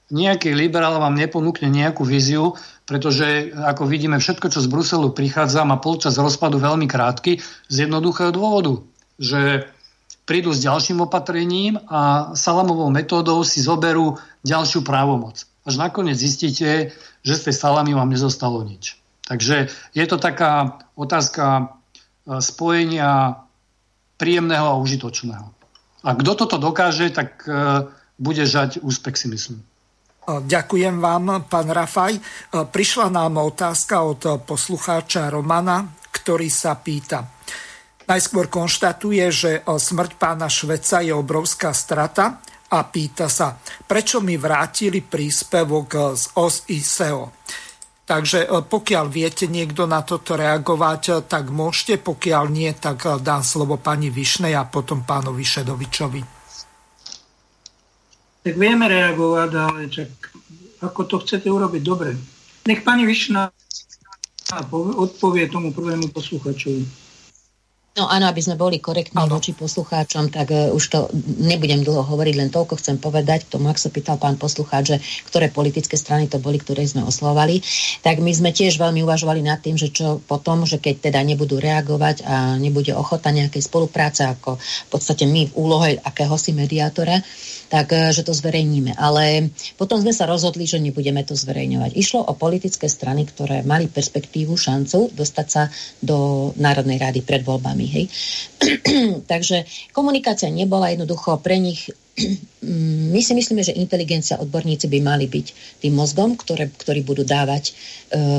Nejaký 0.08 0.56
liberál 0.56 0.96
vám 0.96 1.20
neponúkne 1.20 1.68
nejakú 1.68 2.00
víziu, 2.00 2.56
pretože 2.88 3.52
ako 3.52 3.84
vidíme, 3.84 4.16
všetko, 4.16 4.48
čo 4.48 4.64
z 4.64 4.72
Bruselu 4.72 5.12
prichádza, 5.12 5.68
má 5.68 5.76
polčas 5.76 6.16
rozpadu 6.16 6.56
veľmi 6.56 6.88
krátky 6.88 7.44
z 7.68 7.74
jednoduchého 7.84 8.32
dôvodu, 8.32 8.80
že 9.20 9.68
prídu 10.24 10.56
s 10.56 10.64
ďalším 10.64 11.04
opatrením 11.04 11.76
a 11.92 12.32
salamovou 12.32 12.88
metódou 12.88 13.44
si 13.44 13.60
zoberú 13.60 14.16
ďalšiu 14.48 14.80
právomoc. 14.80 15.44
Až 15.68 15.76
nakoniec 15.76 16.16
zistíte, 16.16 16.96
že 17.20 17.34
z 17.36 17.52
tej 17.52 17.54
salamy 17.60 17.92
vám 17.92 18.08
nezostalo 18.08 18.64
nič. 18.64 18.96
Takže 19.28 19.68
je 19.92 20.04
to 20.08 20.16
taká 20.16 20.80
otázka 20.96 21.44
e, 21.60 21.64
spojenia 22.40 23.44
príjemného 24.16 24.64
a 24.64 24.80
užitočného. 24.80 25.44
A 26.00 26.10
kto 26.16 26.32
toto 26.32 26.56
dokáže, 26.56 27.12
tak 27.12 27.44
e, 27.44 27.84
bude 28.16 28.48
žať 28.48 28.80
úspech, 28.80 29.20
si 29.20 29.28
myslím. 29.28 29.60
Ďakujem 30.28 30.96
vám, 31.04 31.44
pán 31.44 31.68
Rafaj. 31.68 32.16
E, 32.16 32.20
prišla 32.64 33.12
nám 33.12 33.36
otázka 33.36 34.08
od 34.08 34.48
poslucháča 34.48 35.28
Romana, 35.28 35.84
ktorý 36.08 36.48
sa 36.48 36.80
pýta. 36.80 37.28
Najskôr 38.08 38.48
konštatuje, 38.48 39.24
že 39.28 39.50
smrť 39.68 40.16
pána 40.16 40.48
Šveca 40.48 41.04
je 41.04 41.12
obrovská 41.12 41.76
strata 41.76 42.40
a 42.68 42.78
pýta 42.84 43.32
sa, 43.32 43.56
prečo 43.88 44.20
mi 44.20 44.36
vrátili 44.36 45.00
príspevok 45.00 46.16
z 46.16 46.24
OSISEO. 46.36 47.22
Takže 48.08 48.48
e, 48.48 48.64
pokiaľ 48.64 49.04
viete 49.12 49.44
niekto 49.44 49.84
na 49.84 50.00
toto 50.00 50.32
reagovať, 50.32 51.02
e, 51.08 51.12
tak 51.28 51.52
môžete, 51.52 52.00
pokiaľ 52.00 52.44
nie, 52.48 52.72
tak 52.72 53.04
e, 53.04 53.20
dám 53.20 53.44
slovo 53.44 53.76
pani 53.76 54.08
Višnej 54.08 54.56
a 54.56 54.64
potom 54.64 55.04
pánovi 55.04 55.44
Šedovičovi. 55.44 56.22
Tak 58.48 58.54
vieme 58.56 58.88
reagovať, 58.88 59.50
ale 59.52 59.92
čak 59.92 60.08
ako 60.80 61.00
to 61.04 61.16
chcete 61.20 61.52
urobiť, 61.52 61.82
dobre. 61.84 62.16
Nech 62.64 62.80
pani 62.80 63.04
Višna 63.04 63.52
odpovie 64.72 65.44
tomu 65.52 65.76
prvému 65.76 66.08
posluchačovi. 66.08 67.07
No 67.98 68.06
áno, 68.06 68.30
aby 68.30 68.38
sme 68.38 68.54
boli 68.54 68.78
korektní 68.78 69.18
ano. 69.18 69.40
voči 69.40 69.56
poslucháčom, 69.58 70.30
tak 70.30 70.54
uh, 70.54 70.70
už 70.70 70.84
to 70.86 71.10
nebudem 71.42 71.82
dlho 71.82 72.06
hovoriť, 72.06 72.34
len 72.38 72.50
toľko 72.52 72.78
chcem 72.78 72.94
povedať 72.94 73.48
k 73.48 73.58
tomu, 73.58 73.66
ak 73.72 73.80
sa 73.80 73.90
pýtal 73.90 74.20
pán 74.22 74.38
poslucháč, 74.38 74.94
že 74.94 74.96
ktoré 75.26 75.50
politické 75.50 75.98
strany 75.98 76.30
to 76.30 76.38
boli, 76.38 76.62
ktoré 76.62 76.86
sme 76.86 77.02
oslovali, 77.02 77.58
tak 78.06 78.22
my 78.22 78.30
sme 78.30 78.54
tiež 78.54 78.78
veľmi 78.78 79.02
uvažovali 79.02 79.42
nad 79.42 79.58
tým, 79.58 79.74
že 79.74 79.90
čo 79.90 80.22
potom, 80.30 80.62
že 80.62 80.78
keď 80.78 81.10
teda 81.10 81.20
nebudú 81.26 81.58
reagovať 81.58 82.22
a 82.22 82.54
nebude 82.54 82.94
ochota 82.94 83.34
nejakej 83.34 83.66
spolupráce, 83.66 84.22
ako 84.30 84.62
v 84.62 84.88
podstate 84.94 85.26
my 85.26 85.50
v 85.50 85.56
úlohe 85.58 85.90
akéhosi 85.98 86.54
mediátora, 86.54 87.18
tak 87.68 87.92
e, 87.92 88.10
že 88.10 88.24
to 88.24 88.32
zverejníme. 88.32 88.96
Ale 88.96 89.52
potom 89.76 90.00
sme 90.00 90.12
sa 90.12 90.24
rozhodli, 90.24 90.64
že 90.64 90.80
nebudeme 90.80 91.22
to 91.22 91.36
zverejňovať. 91.36 91.94
Išlo 91.94 92.24
o 92.24 92.32
politické 92.34 92.88
strany, 92.88 93.28
ktoré 93.28 93.62
mali 93.62 93.86
perspektívu, 93.86 94.56
šancu 94.56 95.12
dostať 95.12 95.46
sa 95.46 95.68
do 96.00 96.50
Národnej 96.56 96.98
rady 96.98 97.20
pred 97.22 97.44
voľbami. 97.44 97.86
Hej. 97.86 98.04
Takže 99.32 99.68
komunikácia 99.92 100.48
nebola 100.48 100.90
jednoducho 100.90 101.38
pre 101.44 101.60
nich 101.60 101.92
my 103.14 103.20
si 103.22 103.32
myslíme, 103.32 103.62
že 103.62 103.78
inteligencia 103.78 104.36
odborníci 104.42 104.90
by 104.90 104.98
mali 105.00 105.30
byť 105.30 105.46
tým 105.82 105.94
mozgom, 105.94 106.34
ktoré, 106.34 106.68
ktorí 106.68 107.06
budú 107.06 107.22
dávať 107.22 107.70
e, 107.70 107.72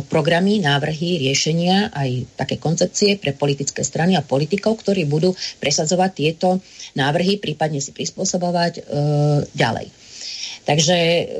programy, 0.06 0.60
návrhy, 0.60 1.23
riešenia, 1.23 1.89
aj 1.95 2.35
také 2.35 2.60
koncepcie 2.60 3.15
pre 3.15 3.31
politické 3.31 3.81
strany 3.81 4.19
a 4.19 4.26
politikov, 4.26 4.84
ktorí 4.84 5.07
budú 5.07 5.31
presadzovať 5.64 6.11
tieto 6.11 6.60
návrhy, 6.99 7.39
prípadne 7.39 7.80
si 7.80 7.95
prispôsobovať 7.95 8.73
e, 8.77 8.81
ďalej. 9.56 9.88
Takže 10.68 10.97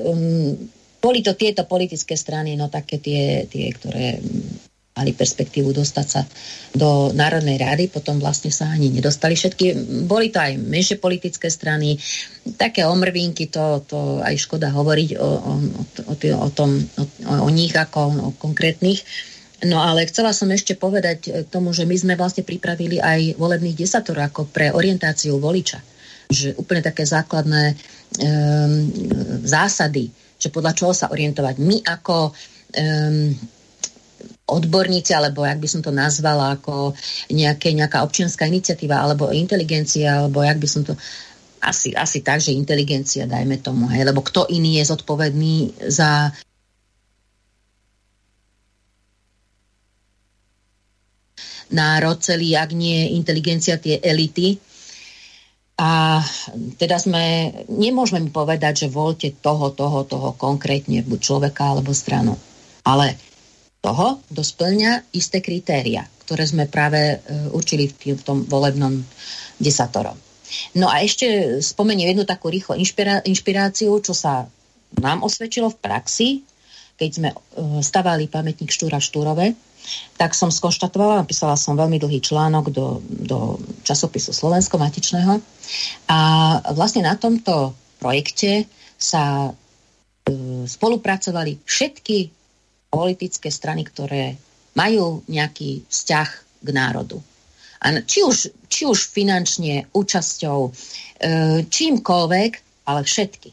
um, 0.10 0.56
boli 0.99 1.20
to 1.22 1.38
tieto 1.38 1.64
politické 1.70 2.18
strany, 2.18 2.57
no 2.57 2.72
také 2.72 2.98
tie, 2.98 3.45
tie 3.45 3.70
ktoré 3.72 4.20
mali 4.98 5.16
perspektívu 5.16 5.72
dostať 5.72 6.07
sa 6.07 6.22
do 6.76 7.16
Národnej 7.16 7.56
rady, 7.56 7.88
potom 7.88 8.20
vlastne 8.20 8.52
sa 8.52 8.68
ani 8.68 8.91
nedostali 8.91 9.38
všetky. 9.38 9.78
Boli 10.03 10.28
to 10.28 10.44
aj 10.44 10.60
menšie 10.60 10.99
politické 10.99 11.48
strany, 11.48 11.95
také 12.60 12.84
omrvinky, 12.84 13.48
to, 13.48 13.80
to 13.88 14.20
aj 14.20 14.36
škoda 14.36 14.68
hovoriť 14.74 15.10
o, 15.16 15.24
o, 15.24 15.53
o, 16.03 16.14
o, 16.16 16.49
tom, 16.52 16.76
o, 16.99 17.03
o 17.48 17.49
nich 17.49 17.72
ako 17.72 17.99
o 18.11 18.30
konkrétnych. 18.36 18.99
No 19.60 19.84
ale 19.84 20.07
chcela 20.07 20.32
som 20.32 20.48
ešte 20.52 20.76
povedať 20.76 21.44
k 21.44 21.48
tomu, 21.52 21.76
že 21.76 21.84
my 21.84 21.95
sme 21.95 22.14
vlastne 22.16 22.48
pripravili 22.48 22.99
aj 22.99 23.36
volebných 23.36 23.76
desator 23.76 24.16
ako 24.20 24.48
pre 24.48 24.72
orientáciu 24.72 25.36
voliča. 25.36 25.84
Že 26.32 26.56
úplne 26.56 26.80
také 26.80 27.03
základné 27.03 27.76
um, 27.76 28.72
zásady, 29.44 30.07
že 30.40 30.48
podľa 30.48 30.74
čoho 30.80 30.94
sa 30.95 31.11
orientovať. 31.11 31.60
My 31.60 31.84
ako 31.84 32.32
um, 32.32 33.36
odborníci, 34.50 35.14
alebo 35.14 35.46
jak 35.46 35.62
by 35.62 35.68
som 35.70 35.82
to 35.86 35.94
nazvala, 35.94 36.58
ako 36.58 36.98
nejaké, 37.30 37.72
nejaká 37.78 38.02
občianská 38.02 38.50
iniciatíva, 38.50 38.98
alebo 38.98 39.30
inteligencia, 39.30 40.26
alebo 40.26 40.42
jak 40.42 40.58
by 40.58 40.68
som 40.68 40.82
to... 40.84 40.98
Asi, 41.60 41.92
asi 41.92 42.24
tak, 42.24 42.40
že 42.40 42.56
inteligencia, 42.56 43.28
dajme 43.28 43.60
tomu, 43.60 43.92
hej, 43.92 44.08
lebo 44.08 44.24
kto 44.24 44.48
iný 44.48 44.80
je 44.80 44.96
zodpovedný 44.96 45.76
za 45.92 46.32
národ 51.70 52.18
celý, 52.24 52.58
ak 52.58 52.74
nie 52.74 53.14
inteligencia 53.14 53.78
tie 53.78 54.02
elity. 54.02 54.58
A 55.80 56.20
teda 56.76 57.00
sme, 57.00 57.56
nemôžeme 57.72 58.28
mi 58.28 58.32
povedať, 58.36 58.88
že 58.88 58.88
voľte 58.92 59.40
toho, 59.40 59.72
toho, 59.72 60.04
toho 60.04 60.36
konkrétne, 60.36 61.04
buď 61.08 61.20
človeka 61.24 61.72
alebo 61.72 61.96
stranu. 61.96 62.36
Ale 62.84 63.16
toho, 63.80 64.20
kto 64.32 64.42
splňa 64.44 65.16
isté 65.16 65.40
kritéria, 65.40 66.04
ktoré 66.28 66.44
sme 66.44 66.68
práve 66.68 67.00
e, 67.00 67.18
určili 67.56 67.88
v 67.88 68.22
tom 68.24 68.44
volebnom 68.44 69.00
desatorom. 69.56 70.16
No 70.76 70.90
a 70.90 71.06
ešte 71.06 71.60
spomeniem 71.62 72.14
jednu 72.16 72.26
takú 72.26 72.52
rýchlo 72.52 72.76
inšpirá- 72.76 73.24
inšpiráciu, 73.24 73.96
čo 74.02 74.12
sa 74.12 74.50
nám 74.98 75.22
osvedčilo 75.24 75.70
v 75.72 75.80
praxi, 75.80 76.30
keď 77.00 77.10
sme 77.10 77.30
e, 77.32 77.36
stavali 77.80 78.28
pamätník 78.28 78.68
Štúra 78.74 79.00
Štúrove, 79.00 79.56
tak 80.20 80.36
som 80.36 80.52
skonštatovala, 80.52 81.24
napísala 81.24 81.56
som 81.56 81.80
veľmi 81.80 81.98
dlhý 82.04 82.20
článok 82.20 82.70
do, 82.76 83.00
do 83.08 83.58
časopisu 83.88 84.36
Slovensko 84.36 84.76
matičného 84.76 85.40
a 86.12 86.20
vlastne 86.76 87.08
na 87.08 87.16
tomto 87.16 87.72
projekte 88.04 88.68
sa 89.00 89.48
e, 89.48 89.52
spolupracovali 90.68 91.64
všetky 91.64 92.39
politické 92.90 93.53
strany, 93.53 93.86
ktoré 93.86 94.36
majú 94.74 95.22
nejaký 95.30 95.86
vzťah 95.88 96.30
k 96.66 96.70
národu. 96.70 97.22
A 97.80 98.03
či 98.03 98.28
už, 98.28 98.52
či 98.68 98.84
už 98.84 99.07
finančne, 99.07 99.88
účasťou, 99.95 100.60
e, 100.68 100.72
čímkoľvek, 101.64 102.52
ale 102.91 103.02
všetky. 103.07 103.49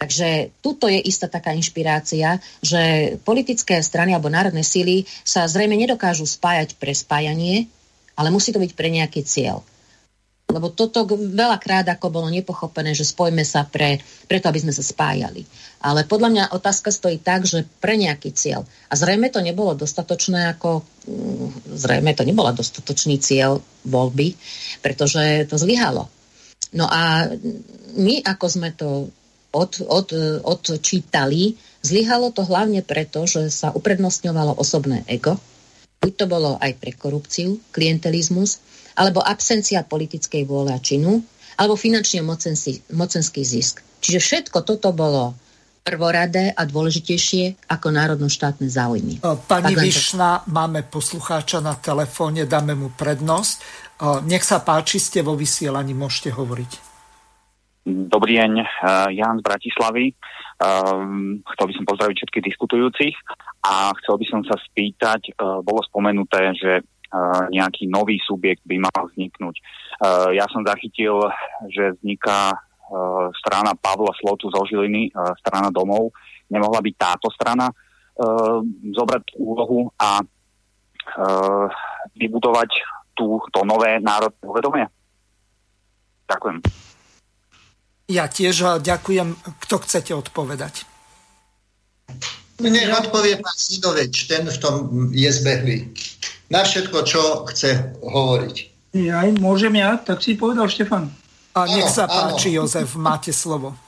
Takže 0.00 0.58
tuto 0.64 0.88
je 0.88 0.96
istá 0.96 1.28
taká 1.28 1.52
inšpirácia, 1.52 2.40
že 2.64 3.14
politické 3.20 3.78
strany 3.84 4.16
alebo 4.16 4.32
národné 4.32 4.64
síly 4.64 5.04
sa 5.22 5.44
zrejme 5.44 5.76
nedokážu 5.76 6.24
spájať 6.24 6.80
pre 6.80 6.96
spájanie, 6.96 7.68
ale 8.16 8.32
musí 8.32 8.50
to 8.50 8.58
byť 8.58 8.72
pre 8.72 8.88
nejaký 8.88 9.20
cieľ. 9.22 9.60
Lebo 10.50 10.74
toto 10.74 11.06
veľakrát 11.10 11.86
ako 11.86 12.10
bolo 12.10 12.28
nepochopené, 12.28 12.92
že 12.92 13.06
spojme 13.06 13.46
sa 13.46 13.62
pre, 13.62 14.02
preto, 14.26 14.50
aby 14.50 14.58
sme 14.58 14.74
sa 14.74 14.82
spájali. 14.82 15.46
Ale 15.80 16.04
podľa 16.04 16.28
mňa 16.28 16.44
otázka 16.52 16.90
stojí 16.90 17.22
tak, 17.22 17.46
že 17.46 17.64
pre 17.78 17.96
nejaký 17.96 18.34
cieľ. 18.34 18.66
A 18.90 18.94
zrejme 18.98 19.30
to 19.30 19.40
nebolo 19.40 19.72
dostatočné 19.78 20.50
ako... 20.58 20.82
Mm, 21.08 21.78
zrejme 21.78 22.12
to 22.12 22.26
nebola 22.26 22.52
dostatočný 22.52 23.22
cieľ 23.22 23.62
voľby, 23.86 24.34
pretože 24.84 25.46
to 25.48 25.56
zlyhalo. 25.56 26.10
No 26.76 26.86
a 26.86 27.26
my, 27.96 28.22
ako 28.22 28.46
sme 28.46 28.70
to 28.74 29.10
od, 29.50 29.82
od, 29.82 30.08
odčítali, 30.46 31.58
zlyhalo 31.82 32.30
to 32.30 32.46
hlavne 32.46 32.86
preto, 32.86 33.26
že 33.26 33.50
sa 33.50 33.74
uprednostňovalo 33.74 34.54
osobné 34.54 35.02
ego, 35.10 35.34
buď 36.00 36.12
to 36.14 36.26
bolo 36.30 36.50
aj 36.62 36.78
pre 36.78 36.94
korupciu, 36.94 37.58
klientelizmus, 37.74 38.62
alebo 39.00 39.24
absencia 39.24 39.80
politickej 39.80 40.44
vôle 40.44 40.76
a 40.76 40.78
činu, 40.78 41.24
alebo 41.56 41.80
finančne 41.80 42.20
mocenský, 42.20 42.92
mocenský 42.92 43.40
zisk. 43.40 43.80
Čiže 44.04 44.20
všetko 44.20 44.60
toto 44.68 44.92
bolo 44.92 45.32
prvoradé 45.80 46.52
a 46.52 46.68
dôležitejšie 46.68 47.64
ako 47.72 47.88
národno-štátne 47.88 48.68
záujmy. 48.68 49.24
Pani 49.24 49.72
Višna, 49.72 50.44
máme 50.52 50.84
poslucháča 50.84 51.64
na 51.64 51.72
telefóne, 51.80 52.44
dáme 52.44 52.76
mu 52.76 52.92
prednosť. 52.92 53.56
Nech 54.28 54.44
sa 54.44 54.60
páči, 54.60 55.00
ste 55.00 55.24
vo 55.24 55.32
vysielaní, 55.32 55.96
môžete 55.96 56.36
hovoriť. 56.36 56.72
Dobrý 57.88 58.36
deň, 58.36 58.52
Jan 59.16 59.40
z 59.40 59.42
Bratislavy. 59.44 60.12
Chcel 61.40 61.64
by 61.64 61.72
som 61.72 61.88
pozdraviť 61.88 62.16
všetkých 62.20 62.46
diskutujúcich 62.52 63.16
a 63.64 63.96
chcel 64.04 64.20
by 64.20 64.26
som 64.28 64.40
sa 64.44 64.60
spýtať, 64.60 65.32
bolo 65.64 65.80
spomenuté, 65.88 66.52
že 66.60 66.84
nejaký 67.50 67.90
nový 67.90 68.22
subjekt 68.22 68.62
by 68.66 68.78
mal 68.78 69.10
vzniknúť. 69.10 69.56
Ja 70.34 70.46
som 70.50 70.62
zachytil, 70.62 71.18
že 71.66 71.98
vzniká 71.98 72.54
strana 73.38 73.74
Pavla 73.74 74.14
Slotu 74.18 74.50
zo 74.50 74.62
Žiliny, 74.66 75.10
strana 75.42 75.70
domov. 75.74 76.14
Nemohla 76.50 76.82
byť 76.82 76.94
táto 76.98 77.26
strana 77.30 77.70
zobrať 78.94 79.38
úlohu 79.38 79.90
a 79.98 80.22
vybudovať 82.14 82.70
tú, 83.14 83.42
to 83.50 83.66
nové 83.66 83.98
národné 83.98 84.44
uvedomie? 84.46 84.86
Ďakujem. 86.30 86.62
Ja 88.10 88.26
tiež 88.26 88.82
ďakujem. 88.82 89.34
Kto 89.66 89.74
chcete 89.82 90.14
odpovedať? 90.14 90.86
Nech 92.60 92.92
odpovie 92.92 93.40
pán 93.40 93.56
Sidoveč, 93.56 94.28
ten 94.28 94.44
v 94.44 94.58
tom 94.60 94.74
je 95.14 95.30
zbehlý 95.32 95.88
na 96.50 96.66
všetko, 96.66 96.98
čo 97.06 97.46
chce 97.48 97.96
hovoriť. 98.02 98.56
Ja, 98.98 99.22
môžem 99.38 99.78
ja? 99.78 99.94
Tak 99.96 100.18
si 100.18 100.34
povedal 100.34 100.66
Štefan. 100.66 101.06
A 101.54 101.66
nech 101.70 101.86
áno, 101.86 101.94
sa 101.94 102.04
páči, 102.10 102.58
áno. 102.58 102.66
Jozef, 102.66 102.98
máte 102.98 103.30
slovo. 103.30 103.78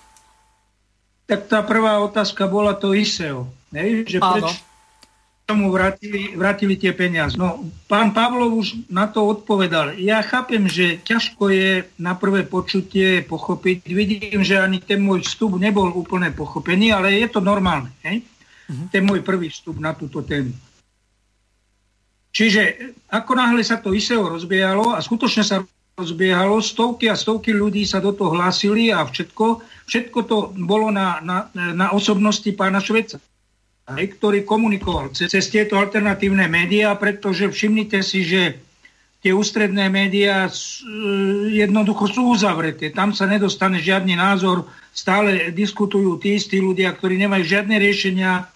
Tak 1.27 1.51
tá 1.51 1.63
prvá 1.67 1.99
otázka 1.99 2.47
bola 2.47 2.79
to 2.79 2.95
ISEO. 2.95 3.51
Ne? 3.75 4.07
Že 4.07 4.19
áno. 4.23 4.47
Preč 4.47 4.63
tomu 5.53 5.75
vrátili, 5.75 6.39
vrátili 6.39 6.79
tie 6.79 6.95
peniaze. 6.95 7.35
No, 7.35 7.67
pán 7.91 8.15
Pavlov 8.15 8.57
už 8.63 8.89
na 8.89 9.11
to 9.11 9.27
odpovedal. 9.27 9.99
Ja 9.99 10.23
chápem, 10.23 10.71
že 10.71 11.03
ťažko 11.03 11.51
je 11.51 11.71
na 11.99 12.15
prvé 12.15 12.47
počutie 12.47 13.21
pochopiť. 13.27 13.85
Vidím, 13.85 14.41
že 14.47 14.63
ani 14.63 14.79
ten 14.79 15.03
môj 15.03 15.27
vstup 15.27 15.59
nebol 15.59 15.91
úplne 15.93 16.31
pochopený, 16.31 16.95
ale 16.95 17.21
je 17.21 17.29
to 17.29 17.43
normálne. 17.43 17.91
Hej? 18.07 18.23
Uh-huh. 18.71 18.87
Ten 18.89 19.03
môj 19.03 19.21
prvý 19.21 19.51
vstup 19.51 19.77
na 19.83 19.93
túto 19.93 20.23
tému. 20.23 20.55
Čiže 22.33 22.61
ako 23.13 23.33
náhle 23.37 23.61
sa 23.61 23.77
to 23.77 23.93
ISEO 23.93 24.25
rozbiehalo 24.25 24.97
a 24.97 25.05
skutočne 25.05 25.45
sa 25.45 25.61
rozbiehalo, 25.93 26.65
stovky 26.65 27.13
a 27.13 27.17
stovky 27.17 27.53
ľudí 27.53 27.85
sa 27.85 28.01
do 28.01 28.17
toho 28.17 28.33
hlásili 28.33 28.89
a 28.89 29.05
všetko, 29.05 29.61
všetko 29.85 30.19
to 30.25 30.37
bolo 30.65 30.89
na, 30.89 31.21
na, 31.21 31.53
na 31.53 31.93
osobnosti 31.93 32.49
pána 32.57 32.81
Šveca, 32.81 33.21
ktorý 33.85 34.49
komunikoval 34.49 35.13
cez, 35.13 35.29
cez 35.29 35.53
tieto 35.53 35.77
alternatívne 35.77 36.49
médiá, 36.49 36.97
pretože 36.97 37.53
všimnite 37.53 38.01
si, 38.01 38.25
že 38.25 38.57
tie 39.23 39.37
ústredné 39.37 39.93
médiá 39.93 40.49
jednoducho 41.53 42.11
sú 42.11 42.33
uzavreté. 42.33 42.91
Tam 42.91 43.13
sa 43.13 43.29
nedostane 43.29 43.79
žiadny 43.79 44.17
názor, 44.17 44.67
stále 44.91 45.53
diskutujú 45.53 46.19
tí 46.19 46.41
istí 46.41 46.59
ľudia, 46.59 46.91
ktorí 46.97 47.21
nemajú 47.21 47.45
žiadne 47.47 47.77
riešenia 47.79 48.49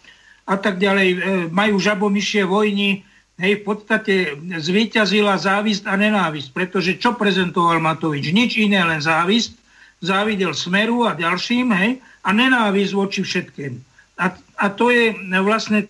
a 0.46 0.54
tak 0.58 0.82
ďalej, 0.82 1.08
e, 1.12 1.18
majú 1.54 1.78
žabomyšie 1.78 2.42
vojny, 2.48 3.06
hej, 3.40 3.52
v 3.60 3.62
podstate 3.62 4.14
zvíťazila 4.60 5.36
závisť 5.36 5.88
a 5.88 5.94
nenávisť, 5.96 6.48
pretože 6.52 6.96
čo 6.96 7.16
prezentoval 7.16 7.80
Matovič? 7.80 8.32
Nič 8.32 8.56
iné, 8.60 8.80
len 8.84 9.00
závisť. 9.00 9.56
Závidel 9.96 10.52
Smeru 10.52 11.08
a 11.08 11.16
ďalším, 11.16 11.72
hej, 11.72 12.04
a 12.20 12.28
nenávisť 12.28 12.92
voči 12.92 13.24
všetkým. 13.24 13.80
A, 14.20 14.32
a 14.36 14.66
to 14.68 14.92
je 14.92 15.16
vlastne 15.40 15.88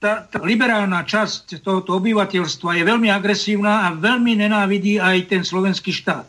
tá, 0.00 0.24
tá 0.28 0.38
liberálna 0.44 1.04
časť 1.04 1.60
tohoto 1.64 1.96
obyvateľstva 1.96 2.76
je 2.76 2.84
veľmi 2.84 3.08
agresívna 3.08 3.88
a 3.88 3.96
veľmi 3.96 4.36
nenávidí 4.36 5.00
aj 5.00 5.28
ten 5.28 5.42
slovenský 5.44 5.92
štát. 5.92 6.28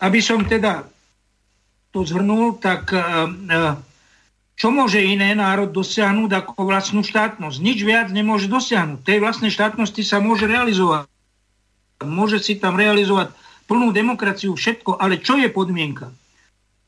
Aby 0.00 0.22
som 0.22 0.42
teda 0.46 0.86
to 1.90 2.06
zhrnul, 2.06 2.62
tak 2.62 2.94
uh, 2.94 3.26
uh, 3.26 3.74
čo 4.60 4.68
môže 4.68 5.00
iné 5.00 5.32
národ 5.32 5.72
dosiahnuť 5.72 6.36
ako 6.36 6.68
vlastnú 6.68 7.00
štátnosť? 7.00 7.64
Nič 7.64 7.80
viac 7.80 8.12
nemôže 8.12 8.44
dosiahnuť. 8.44 9.00
Tej 9.08 9.18
vlastnej 9.24 9.48
štátnosti 9.48 10.04
sa 10.04 10.20
môže 10.20 10.44
realizovať. 10.44 11.08
Môže 12.04 12.44
si 12.44 12.60
tam 12.60 12.76
realizovať 12.76 13.32
plnú 13.64 13.88
demokraciu, 13.88 14.52
všetko, 14.52 15.00
ale 15.00 15.16
čo 15.24 15.40
je 15.40 15.48
podmienka? 15.48 16.12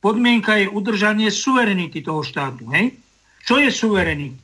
Podmienka 0.05 0.61
je 0.61 0.69
udržanie 0.69 1.32
suverenity 1.32 2.05
toho 2.05 2.20
štátu. 2.20 2.69
Hej? 2.77 2.93
Čo 3.49 3.57
je 3.57 3.73
suverenita? 3.73 4.36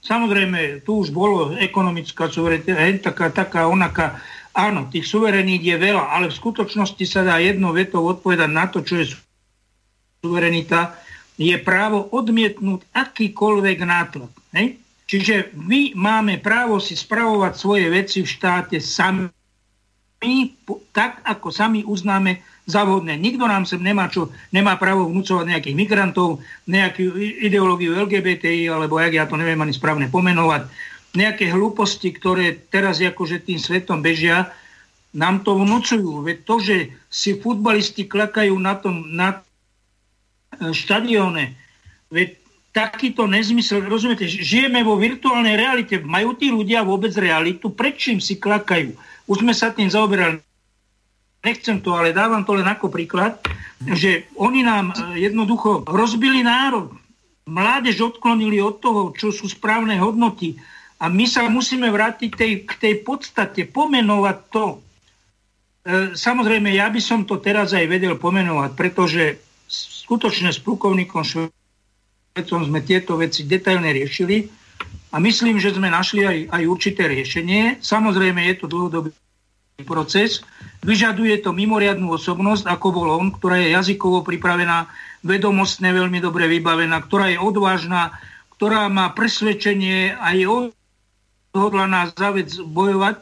Samozrejme, 0.00 0.80
tu 0.88 1.04
už 1.04 1.12
bolo 1.12 1.52
ekonomická 1.60 2.32
suverenita, 2.32 2.80
hej, 2.80 3.04
taká, 3.04 3.28
taká, 3.28 3.68
onaká. 3.68 4.16
Áno, 4.56 4.88
tých 4.88 5.04
suverenít 5.04 5.60
je 5.60 5.76
veľa, 5.76 6.16
ale 6.16 6.32
v 6.32 6.38
skutočnosti 6.40 7.04
sa 7.04 7.28
dá 7.28 7.36
jednou 7.44 7.76
vetou 7.76 8.00
odpovedať 8.08 8.48
na 8.48 8.64
to, 8.72 8.80
čo 8.80 9.04
je 9.04 9.12
suverenita 10.24 11.03
je 11.34 11.56
právo 11.58 12.06
odmietnúť 12.14 12.86
akýkoľvek 12.94 13.78
nátlak. 13.82 14.32
Ne? 14.54 14.78
Čiže 15.04 15.52
my 15.58 15.92
máme 15.98 16.40
právo 16.40 16.80
si 16.80 16.96
spravovať 16.96 17.52
svoje 17.58 17.86
veci 17.92 18.24
v 18.24 18.30
štáte 18.30 18.78
sami, 18.80 19.28
tak 20.94 21.20
ako 21.26 21.52
sami 21.52 21.84
uznáme 21.84 22.40
za 22.64 22.80
vhodné. 22.88 23.20
Nikto 23.20 23.44
nám 23.44 23.68
sem 23.68 23.82
nemá, 23.84 24.08
čo, 24.08 24.32
nemá 24.48 24.80
právo 24.80 25.04
vnúcovať 25.04 25.44
nejakých 25.52 25.76
migrantov, 25.76 26.40
nejakú 26.64 27.12
ideológiu 27.20 27.92
LGBTI, 27.92 28.72
alebo 28.72 28.96
jak 28.96 29.12
ja 29.12 29.28
to 29.28 29.36
neviem 29.36 29.60
ani 29.60 29.76
správne 29.76 30.08
pomenovať. 30.08 30.70
nejaké 31.14 31.46
hlúposti, 31.46 32.10
ktoré 32.10 32.58
teraz 32.72 32.98
akože 32.98 33.46
tým 33.46 33.60
svetom 33.60 34.02
bežia, 34.02 34.50
nám 35.14 35.46
to 35.46 35.54
vnúcujú. 35.54 36.26
Veď 36.26 36.42
to, 36.42 36.54
že 36.58 36.76
si 37.06 37.38
futbalisti 37.38 38.10
klakajú 38.10 38.58
na 38.58 38.74
tom 38.74 39.14
na 39.14 39.46
štadióne, 40.60 41.54
veď 42.10 42.44
takýto 42.74 43.30
nezmysel, 43.30 43.86
rozumiete, 43.86 44.26
žijeme 44.26 44.82
vo 44.82 44.98
virtuálnej 44.98 45.54
realite, 45.54 46.02
majú 46.02 46.34
tí 46.34 46.50
ľudia 46.50 46.82
vôbec 46.82 47.14
realitu, 47.14 47.70
prečím 47.70 48.18
si 48.18 48.34
klakajú? 48.34 48.98
Už 49.30 49.46
sme 49.46 49.54
sa 49.54 49.70
tým 49.70 49.86
zaoberali, 49.86 50.42
nechcem 51.46 51.78
to, 51.78 51.94
ale 51.94 52.10
dávam 52.10 52.42
to 52.42 52.58
len 52.58 52.66
ako 52.66 52.90
príklad, 52.90 53.38
že 53.78 54.26
oni 54.34 54.66
nám 54.66 54.90
e, 54.90 55.22
jednoducho 55.22 55.86
rozbili 55.86 56.42
národ, 56.42 56.90
mládež 57.46 58.00
odklonili 58.00 58.58
od 58.58 58.82
toho, 58.82 59.14
čo 59.14 59.30
sú 59.30 59.46
správne 59.46 59.94
hodnoty. 60.02 60.58
A 60.98 61.06
my 61.12 61.28
sa 61.30 61.46
musíme 61.46 61.92
vrátiť 61.92 62.30
tej, 62.32 62.52
k 62.64 62.72
tej 62.80 62.94
podstate, 63.06 63.70
pomenovať 63.70 64.38
to. 64.50 64.66
E, 64.74 64.76
samozrejme, 66.16 66.74
ja 66.74 66.90
by 66.90 66.98
som 66.98 67.22
to 67.22 67.38
teraz 67.38 67.70
aj 67.70 67.86
vedel 67.86 68.18
pomenovať, 68.18 68.70
pretože 68.74 69.43
skutočne 69.68 70.52
s 70.52 70.60
plukovníkom 70.60 71.24
Švecom 71.24 72.60
sme 72.66 72.80
tieto 72.84 73.16
veci 73.16 73.46
detailne 73.46 73.90
riešili 73.94 74.46
a 75.14 75.22
myslím, 75.22 75.62
že 75.62 75.74
sme 75.74 75.88
našli 75.88 76.26
aj, 76.26 76.38
aj 76.50 76.62
určité 76.66 77.06
riešenie. 77.06 77.78
Samozrejme, 77.78 78.42
je 78.50 78.54
to 78.58 78.66
dlhodobý 78.66 79.14
proces. 79.82 80.42
Vyžaduje 80.82 81.38
to 81.42 81.50
mimoriadnú 81.50 82.14
osobnosť, 82.14 82.70
ako 82.70 82.86
bol 82.90 83.08
on, 83.18 83.30
ktorá 83.34 83.58
je 83.58 83.74
jazykovo 83.74 84.22
pripravená, 84.22 84.86
vedomostne 85.24 85.90
veľmi 85.90 86.20
dobre 86.20 86.46
vybavená, 86.46 87.00
ktorá 87.02 87.32
je 87.32 87.38
odvážna, 87.40 88.14
ktorá 88.54 88.86
má 88.86 89.10
presvedčenie 89.10 90.14
a 90.14 90.34
je 90.36 90.46
odhodlaná 90.46 92.12
za 92.14 92.30
vec 92.30 92.54
bojovať, 92.54 93.18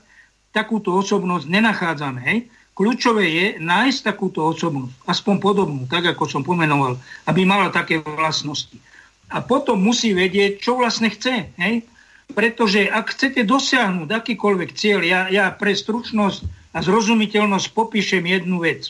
takúto 0.53 0.93
osobnosť 0.93 1.49
nenachádzame. 1.49 2.21
Hej? 2.21 2.39
Kľúčové 2.73 3.25
je 3.29 3.47
nájsť 3.61 4.01
takúto 4.01 4.41
osobnosť, 4.49 5.05
aspoň 5.05 5.35
podobnú, 5.45 5.83
tak 5.85 6.09
ako 6.09 6.25
som 6.25 6.43
pomenoval, 6.43 6.97
aby 7.29 7.45
mala 7.45 7.69
také 7.69 8.01
vlastnosti. 8.01 8.81
A 9.29 9.45
potom 9.45 9.77
musí 9.77 10.17
vedieť, 10.17 10.61
čo 10.61 10.81
vlastne 10.81 11.13
chce. 11.13 11.53
Hej? 11.61 11.85
Pretože 12.33 12.89
ak 12.89 13.13
chcete 13.13 13.45
dosiahnuť 13.45 14.09
akýkoľvek 14.09 14.71
cieľ, 14.73 15.01
ja, 15.05 15.21
ja 15.29 15.53
pre 15.53 15.77
stručnosť 15.77 16.73
a 16.73 16.81
zrozumiteľnosť 16.81 17.67
popíšem 17.77 18.25
jednu 18.25 18.65
vec. 18.65 18.89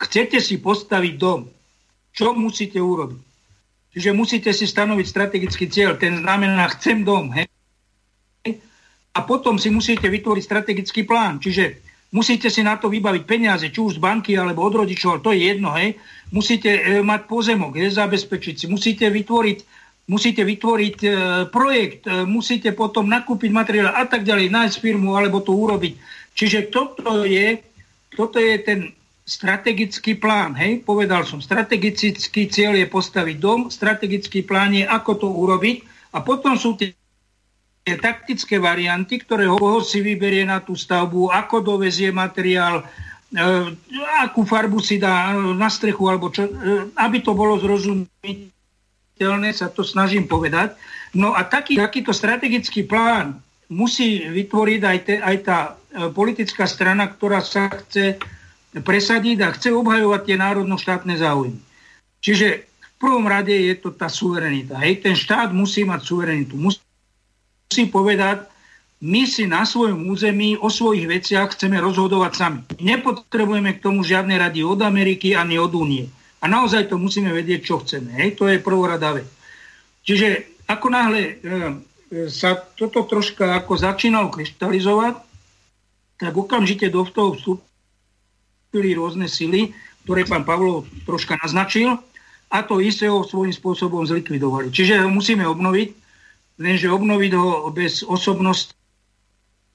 Chcete 0.00 0.40
si 0.40 0.56
postaviť 0.56 1.14
dom, 1.20 1.48
čo 2.16 2.32
musíte 2.32 2.80
urobiť? 2.80 3.20
Čiže 3.94 4.10
musíte 4.16 4.50
si 4.56 4.64
stanoviť 4.64 5.06
strategický 5.06 5.68
cieľ, 5.68 6.00
ten 6.00 6.24
znamená 6.24 6.66
chcem 6.72 7.04
dom. 7.04 7.28
Hej? 7.30 7.48
a 9.14 9.20
potom 9.22 9.56
si 9.62 9.70
musíte 9.70 10.10
vytvoriť 10.10 10.42
strategický 10.42 11.06
plán. 11.06 11.38
Čiže 11.38 11.78
musíte 12.14 12.46
si 12.46 12.62
na 12.62 12.78
to 12.78 12.86
vybaviť 12.86 13.22
peniaze, 13.26 13.66
či 13.66 13.82
už 13.82 13.98
z 13.98 14.02
banky 14.02 14.38
alebo 14.38 14.62
od 14.62 14.86
rodičov, 14.86 15.26
to 15.26 15.34
je 15.34 15.50
jedno, 15.50 15.74
hej. 15.74 15.98
Musíte 16.30 16.70
e, 16.70 17.02
mať 17.02 17.26
pozemok, 17.26 17.74
hej, 17.74 17.90
zabezpečiť 17.90 18.54
si, 18.54 18.66
musíte 18.70 19.10
vytvoriť, 19.10 19.58
musíte 20.06 20.46
vytvoriť 20.46 20.98
e, 21.02 21.08
projekt, 21.50 22.06
e, 22.06 22.22
musíte 22.22 22.70
potom 22.70 23.10
nakúpiť 23.10 23.50
materiál 23.50 23.90
a 23.90 24.06
tak 24.06 24.22
ďalej, 24.22 24.54
nájsť 24.54 24.76
firmu 24.78 25.18
alebo 25.18 25.42
to 25.42 25.50
urobiť. 25.50 25.98
Čiže 26.38 26.70
toto 26.70 27.26
je, 27.26 27.58
toto 28.14 28.38
je 28.38 28.54
ten 28.62 28.80
strategický 29.26 30.14
plán, 30.14 30.54
hej, 30.54 30.86
povedal 30.86 31.26
som, 31.26 31.42
strategický 31.42 32.46
cieľ 32.46 32.78
je 32.78 32.86
postaviť 32.86 33.36
dom, 33.42 33.72
strategický 33.74 34.46
plán 34.46 34.70
je, 34.76 34.86
ako 34.86 35.12
to 35.18 35.28
urobiť 35.32 35.82
a 36.14 36.22
potom 36.22 36.54
sú 36.54 36.78
tie 36.78 36.94
taktické 37.84 38.56
varianty, 38.56 39.20
ktoré 39.20 39.44
ho 39.44 39.84
si 39.84 40.00
vyberie 40.00 40.48
na 40.48 40.64
tú 40.64 40.72
stavbu, 40.72 41.28
ako 41.28 41.60
dovezie 41.60 42.08
materiál, 42.08 42.80
e, 42.80 42.84
akú 44.24 44.48
farbu 44.48 44.80
si 44.80 44.96
dá 44.96 45.36
na 45.36 45.68
strechu, 45.68 46.08
alebo 46.08 46.32
čo, 46.32 46.48
e, 46.48 46.88
aby 46.96 47.20
to 47.20 47.36
bolo 47.36 47.60
zrozumiteľné, 47.60 49.52
sa 49.52 49.68
to 49.68 49.84
snažím 49.84 50.24
povedať. 50.24 50.72
No 51.12 51.36
a 51.36 51.44
taký, 51.44 51.76
takýto 51.76 52.16
strategický 52.16 52.88
plán 52.88 53.36
musí 53.68 54.32
vytvoriť 54.32 54.80
aj, 54.80 54.98
te, 55.04 55.14
aj 55.20 55.36
tá 55.44 55.58
politická 56.10 56.64
strana, 56.66 57.06
ktorá 57.06 57.38
sa 57.44 57.70
chce 57.70 58.18
presadiť 58.82 59.38
a 59.46 59.54
chce 59.54 59.70
obhajovať 59.70 60.20
tie 60.26 60.36
národno-štátne 60.40 61.14
záujmy. 61.14 61.60
Čiže 62.18 62.66
v 62.66 62.94
prvom 62.98 63.28
rade 63.28 63.54
je 63.54 63.76
to 63.78 63.94
tá 63.94 64.10
suverenita. 64.10 64.80
Hej, 64.80 65.04
ten 65.06 65.14
štát 65.14 65.54
musí 65.54 65.86
mať 65.86 66.00
suverenitu. 66.02 66.58
Musí 66.58 66.83
musí 67.68 67.88
povedať, 67.88 68.44
my 69.04 69.28
si 69.28 69.44
na 69.44 69.68
svojom 69.68 70.08
území 70.08 70.56
o 70.56 70.72
svojich 70.72 71.04
veciach 71.04 71.52
chceme 71.52 71.76
rozhodovať 71.76 72.32
sami. 72.32 72.60
Nepotrebujeme 72.80 73.76
k 73.76 73.82
tomu 73.84 74.00
žiadne 74.00 74.32
rady 74.40 74.64
od 74.64 74.80
Ameriky 74.80 75.36
ani 75.36 75.60
od 75.60 75.76
Únie. 75.76 76.08
A 76.40 76.48
naozaj 76.48 76.88
to 76.88 76.96
musíme 76.96 77.28
vedieť, 77.32 77.60
čo 77.64 77.84
chceme. 77.84 78.16
Hej? 78.16 78.40
To 78.40 78.48
je 78.48 78.64
prvorada 78.64 79.12
vec. 79.12 79.28
Čiže 80.04 80.60
ako 80.68 80.86
náhle 80.88 81.20
e, 81.20 81.32
sa 82.32 82.56
toto 82.56 83.04
troška 83.04 83.56
ako 83.60 83.76
začínalo 83.76 84.32
kryštalizovať, 84.32 85.20
tak 86.20 86.32
okamžite 86.32 86.88
do 86.88 87.04
toho 87.04 87.36
vstúpili 87.36 88.96
rôzne 88.96 89.28
sily, 89.28 89.72
ktoré 90.04 90.24
pán 90.24 90.48
Pavlov 90.48 90.88
troška 91.04 91.36
naznačil 91.40 91.96
a 92.48 92.56
to 92.64 92.80
isté 92.80 93.08
ho 93.08 93.24
svojím 93.24 93.52
spôsobom 93.52 94.04
zlikvidovali. 94.04 94.72
Čiže 94.72 95.04
ho 95.04 95.10
musíme 95.12 95.44
obnoviť 95.48 96.03
lenže 96.58 96.90
obnoviť 96.90 97.32
ho 97.34 97.70
bez 97.74 98.06
osobnosti 98.06 98.74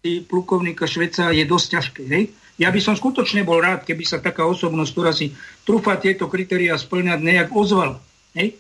plukovníka 0.04 0.88
Šveca 0.88 1.36
je 1.36 1.44
dosť 1.44 1.68
ťažké. 1.76 2.04
Hej? 2.08 2.24
Ja 2.60 2.72
by 2.72 2.80
som 2.80 2.96
skutočne 2.96 3.44
bol 3.44 3.60
rád, 3.60 3.84
keby 3.84 4.04
sa 4.04 4.20
taká 4.20 4.48
osobnosť, 4.48 4.92
ktorá 4.92 5.12
si 5.12 5.36
trúfa 5.64 6.00
tieto 6.00 6.28
kritéria 6.32 6.76
splňať, 6.76 7.20
nejak 7.20 7.50
ozvala. 7.52 8.00
Hej? 8.36 8.56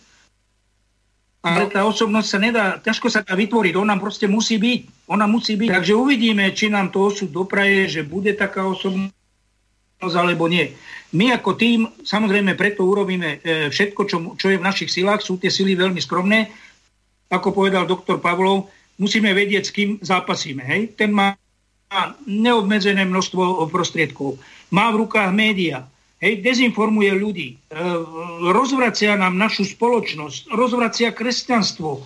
Ale 1.39 1.67
no. 1.67 1.71
tá 1.71 1.87
osobnosť 1.87 2.27
sa 2.27 2.39
nedá, 2.39 2.65
ťažko 2.83 3.07
sa 3.07 3.23
dá 3.23 3.31
vytvoriť, 3.31 3.79
ona 3.79 3.95
proste 3.95 4.27
musí 4.27 4.59
byť. 4.59 5.07
Ona 5.07 5.23
musí 5.23 5.55
byť. 5.55 5.71
Takže 5.71 5.93
uvidíme, 5.95 6.51
či 6.51 6.67
nám 6.67 6.91
to 6.91 7.07
osud 7.07 7.31
dopraje, 7.31 7.87
že 7.87 8.01
bude 8.03 8.35
taká 8.35 8.67
osobnosť 8.67 9.15
alebo 10.03 10.51
nie. 10.51 10.75
My 11.15 11.39
ako 11.39 11.55
tým, 11.55 11.87
samozrejme, 12.03 12.59
preto 12.59 12.83
urobíme 12.83 13.39
e, 13.39 13.71
všetko, 13.71 14.01
čo, 14.03 14.17
čo 14.35 14.47
je 14.51 14.59
v 14.59 14.67
našich 14.67 14.91
silách. 14.91 15.23
Sú 15.23 15.39
tie 15.39 15.47
sily 15.47 15.79
veľmi 15.79 16.03
skromné, 16.03 16.51
ako 17.29 17.53
povedal 17.53 17.85
doktor 17.85 18.17
Pavlov, 18.17 18.67
musíme 18.97 19.31
vedieť, 19.31 19.63
s 19.63 19.71
kým 19.73 19.89
zápasíme. 20.01 20.65
Hej? 20.65 20.97
Ten 20.97 21.13
má 21.13 21.37
neobmedzené 22.25 23.05
množstvo 23.05 23.65
prostriedkov. 23.69 24.37
Má 24.69 24.93
v 24.93 25.05
rukách 25.05 25.33
média. 25.33 25.85
Hej, 26.19 26.43
dezinformuje 26.43 27.15
ľudí. 27.15 27.49
E, 27.55 27.57
rozvracia 28.51 29.15
nám 29.15 29.39
našu 29.39 29.63
spoločnosť. 29.63 30.51
Rozvracia 30.51 31.15
kresťanstvo. 31.15 31.91
E, 31.95 32.01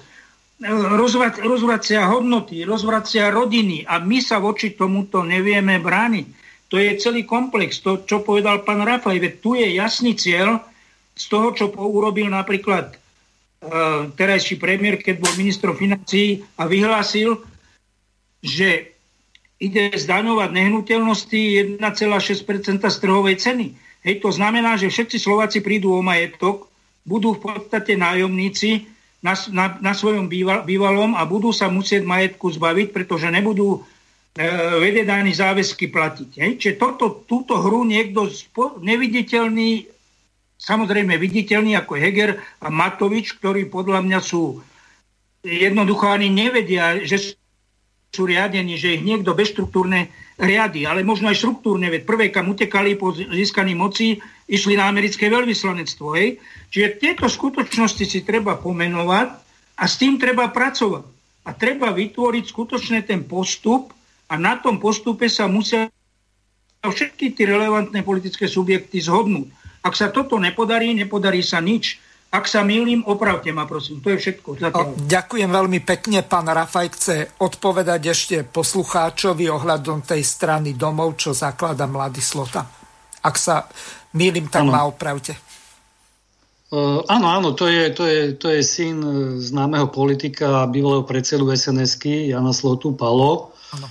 rozvracia, 1.42 2.06
hodnoty. 2.06 2.62
Rozvracia 2.62 3.34
rodiny. 3.34 3.90
A 3.90 3.98
my 3.98 4.22
sa 4.22 4.38
voči 4.38 4.78
tomuto 4.78 5.26
nevieme 5.26 5.82
brániť. 5.82 6.28
To 6.70 6.78
je 6.78 6.94
celý 7.02 7.26
komplex. 7.26 7.82
To, 7.82 8.06
čo 8.06 8.22
povedal 8.22 8.62
pán 8.62 8.86
Rafaj. 8.86 9.18
Tu 9.42 9.58
je 9.58 9.82
jasný 9.82 10.14
cieľ 10.14 10.62
z 11.18 11.26
toho, 11.28 11.50
čo 11.58 11.74
urobil 11.74 12.30
napríklad 12.30 12.94
terajší 14.20 14.60
premiér, 14.60 15.00
keď 15.00 15.24
bol 15.24 15.34
ministrom 15.40 15.76
financí 15.76 16.44
a 16.60 16.68
vyhlásil, 16.68 17.40
že 18.44 18.92
ide 19.64 19.96
zdaňovať 19.96 20.50
nehnuteľnosti 20.52 21.42
1,6% 21.80 22.84
z 22.84 22.98
trhovej 23.00 23.36
ceny. 23.40 23.68
Hej, 24.04 24.20
to 24.20 24.30
znamená, 24.36 24.76
že 24.76 24.92
všetci 24.92 25.16
Slováci 25.16 25.64
prídu 25.64 25.96
o 25.96 26.04
majetok, 26.04 26.68
budú 27.08 27.40
v 27.40 27.56
podstate 27.56 27.96
nájomníci 27.96 28.92
na, 29.24 29.36
na, 29.56 29.80
na 29.80 29.94
svojom 29.96 30.28
býval, 30.28 30.68
bývalom 30.68 31.16
a 31.16 31.24
budú 31.24 31.56
sa 31.56 31.72
musieť 31.72 32.04
majetku 32.04 32.52
zbaviť, 32.52 32.92
pretože 32.92 33.32
nebudú 33.32 33.80
e, 33.80 34.44
vedieť 34.84 35.08
ani 35.08 35.32
záväzky 35.32 35.88
platiť. 35.88 36.30
Hej. 36.44 36.52
Čiže 36.60 36.76
toto, 36.76 37.24
túto 37.24 37.56
hru 37.64 37.88
niekto 37.88 38.28
spo, 38.28 38.76
neviditeľný 38.84 39.93
samozrejme 40.64 41.20
viditeľní 41.20 41.76
ako 41.76 42.00
Heger 42.00 42.40
a 42.64 42.68
Matovič, 42.72 43.36
ktorí 43.36 43.68
podľa 43.68 44.00
mňa 44.00 44.20
sú 44.24 44.64
jednoducho 45.44 46.08
ani 46.08 46.32
nevedia, 46.32 47.04
že 47.04 47.36
sú 48.14 48.24
riadení, 48.24 48.80
že 48.80 48.96
ich 48.96 49.04
niekto 49.04 49.36
bezštruktúrne 49.36 50.08
riady, 50.40 50.88
ale 50.88 51.04
možno 51.04 51.30
aj 51.30 51.38
štruktúrne, 51.38 51.90
veď 51.92 52.02
prvé, 52.08 52.26
kam 52.32 52.50
utekali 52.50 52.96
po 52.96 53.12
získaní 53.12 53.76
moci, 53.76 54.22
išli 54.48 54.80
na 54.80 54.88
americké 54.88 55.28
veľvyslanectvo. 55.28 56.08
Hej? 56.16 56.40
Čiže 56.70 56.98
tieto 57.02 57.26
skutočnosti 57.26 58.06
si 58.06 58.20
treba 58.22 58.58
pomenovať 58.58 59.28
a 59.78 59.84
s 59.84 59.98
tým 59.98 60.22
treba 60.22 60.50
pracovať. 60.50 61.06
A 61.44 61.52
treba 61.52 61.92
vytvoriť 61.92 62.44
skutočne 62.48 63.04
ten 63.04 63.28
postup 63.28 63.92
a 64.32 64.40
na 64.40 64.56
tom 64.62 64.80
postupe 64.80 65.28
sa 65.28 65.52
musia 65.52 65.92
všetky 66.80 67.36
tie 67.36 67.46
relevantné 67.52 68.00
politické 68.06 68.48
subjekty 68.48 69.04
zhodnúť. 69.04 69.63
Ak 69.84 70.00
sa 70.00 70.08
toto 70.10 70.40
nepodarí, 70.40 70.96
nepodarí 70.96 71.44
sa 71.44 71.60
nič. 71.60 72.00
Ak 72.34 72.50
sa 72.50 72.66
milím, 72.66 73.06
opravte 73.06 73.54
ma, 73.54 73.70
prosím. 73.70 74.02
To 74.02 74.10
je 74.10 74.18
všetko. 74.18 74.58
Zatiaľ. 74.58 74.98
Ďakujem 75.06 75.50
veľmi 75.54 75.80
pekne. 75.86 76.26
Pán 76.26 76.50
Rafaj 76.50 76.88
chce 76.98 77.18
odpovedať 77.38 78.02
ešte 78.10 78.36
poslucháčovi 78.42 79.46
ohľadom 79.54 80.02
tej 80.02 80.26
strany 80.26 80.74
domov, 80.74 81.20
čo 81.22 81.36
zaklada 81.36 81.86
Mladý 81.86 82.26
Slota. 82.26 82.66
Ak 83.22 83.38
sa 83.38 83.70
milím, 84.18 84.50
tak 84.50 84.66
ano. 84.66 84.72
ma 84.74 84.82
opravte. 84.90 85.38
Uh, 86.74 87.06
áno, 87.06 87.30
áno, 87.30 87.54
to 87.54 87.70
je, 87.70 87.94
to, 87.94 88.04
je, 88.10 88.22
to 88.34 88.50
je 88.50 88.66
syn 88.66 88.98
e, 89.06 89.38
známeho 89.38 89.94
politika 89.94 90.66
a 90.66 90.70
bývalého 90.70 91.06
predsedu 91.06 91.46
sns 91.54 92.02
Jana 92.02 92.50
Slotu, 92.50 92.98
Palo. 92.98 93.54
Uh, 93.70 93.86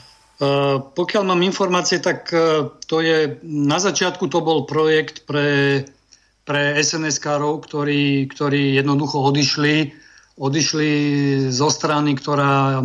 pokiaľ 0.92 1.22
mám 1.22 1.46
informácie, 1.46 2.02
tak 2.02 2.26
uh, 2.34 2.74
to 2.90 2.98
je, 2.98 3.38
na 3.46 3.78
začiatku 3.78 4.26
to 4.26 4.42
bol 4.42 4.66
projekt 4.66 5.22
pre 5.28 5.86
pre 6.42 6.74
SNS-károv, 6.82 7.62
ktorí, 7.62 8.26
ktorí 8.26 8.74
jednoducho 8.74 9.22
odišli, 9.22 9.94
odišli 10.42 10.90
zo 11.54 11.70
strany, 11.70 12.18
ktorá 12.18 12.82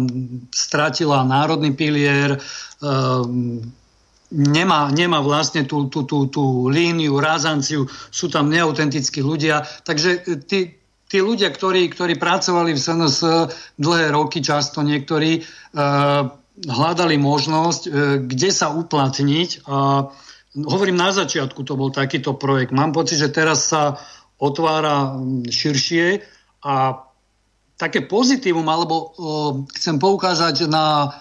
stratila 0.54 1.26
národný 1.26 1.74
pilier, 1.74 2.38
um, 2.86 3.58
nemá, 4.30 4.94
nemá 4.94 5.26
vlastne 5.26 5.66
tú, 5.66 5.90
tú, 5.90 6.06
tú, 6.06 6.30
tú 6.30 6.70
líniu, 6.70 7.18
rázanciu, 7.18 7.90
sú 8.14 8.30
tam 8.30 8.54
neautentickí 8.54 9.26
ľudia. 9.26 9.66
Takže 9.82 10.46
tí, 10.46 10.78
tí 11.10 11.18
ľudia, 11.18 11.50
ktorí, 11.50 11.90
ktorí 11.90 12.14
pracovali 12.22 12.78
v 12.78 12.84
SNS 12.84 13.18
dlhé 13.82 14.14
roky, 14.14 14.46
často 14.46 14.86
niektorí, 14.86 15.42
hľadali 16.66 17.22
možnosť, 17.22 17.82
uh, 17.86 17.92
kde 18.26 18.50
sa 18.50 18.74
uplatniť 18.74 19.68
a 19.70 20.10
hovorím 20.58 20.98
na 20.98 21.14
začiatku, 21.14 21.62
to 21.62 21.78
bol 21.78 21.94
takýto 21.94 22.34
projekt. 22.34 22.74
Mám 22.74 22.96
pocit, 22.96 23.22
že 23.22 23.30
teraz 23.30 23.70
sa 23.70 24.02
otvára 24.42 25.14
širšie 25.46 26.26
a 26.66 27.06
také 27.78 28.02
pozitívum, 28.10 28.66
alebo 28.66 28.96
o, 28.98 29.06
chcem 29.78 30.02
poukázať 30.02 30.66
na, 30.66 31.14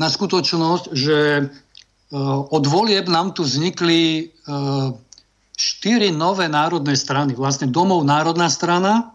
na 0.00 0.08
skutočnosť, 0.08 0.96
že 0.96 1.18
o, 1.44 2.48
od 2.48 2.64
volieb 2.64 3.12
nám 3.12 3.36
tu 3.36 3.44
vznikli 3.44 4.32
štyri 5.58 6.14
nové 6.14 6.46
národné 6.46 6.94
strany. 6.94 7.34
Vlastne 7.34 7.66
Domov 7.66 8.06
národná 8.06 8.46
strana, 8.46 9.10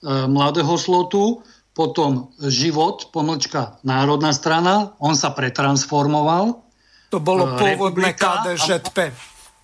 e, 0.00 0.24
Mladého 0.24 0.72
slotu, 0.80 1.44
potom 1.76 2.32
Život, 2.40 3.12
pomlčka 3.12 3.76
národná 3.84 4.32
strana, 4.32 4.96
on 4.96 5.12
sa 5.12 5.36
pretransformoval, 5.36 6.64
to 7.12 7.20
bolo 7.20 7.54
pôvodné 7.54 8.16
KDŽP. 8.16 9.12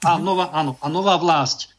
A, 0.05 0.15
a, 0.15 0.21
nová, 0.21 0.53
áno, 0.53 0.77
a 0.79 0.87
nová 0.93 1.17
vlast. 1.17 1.73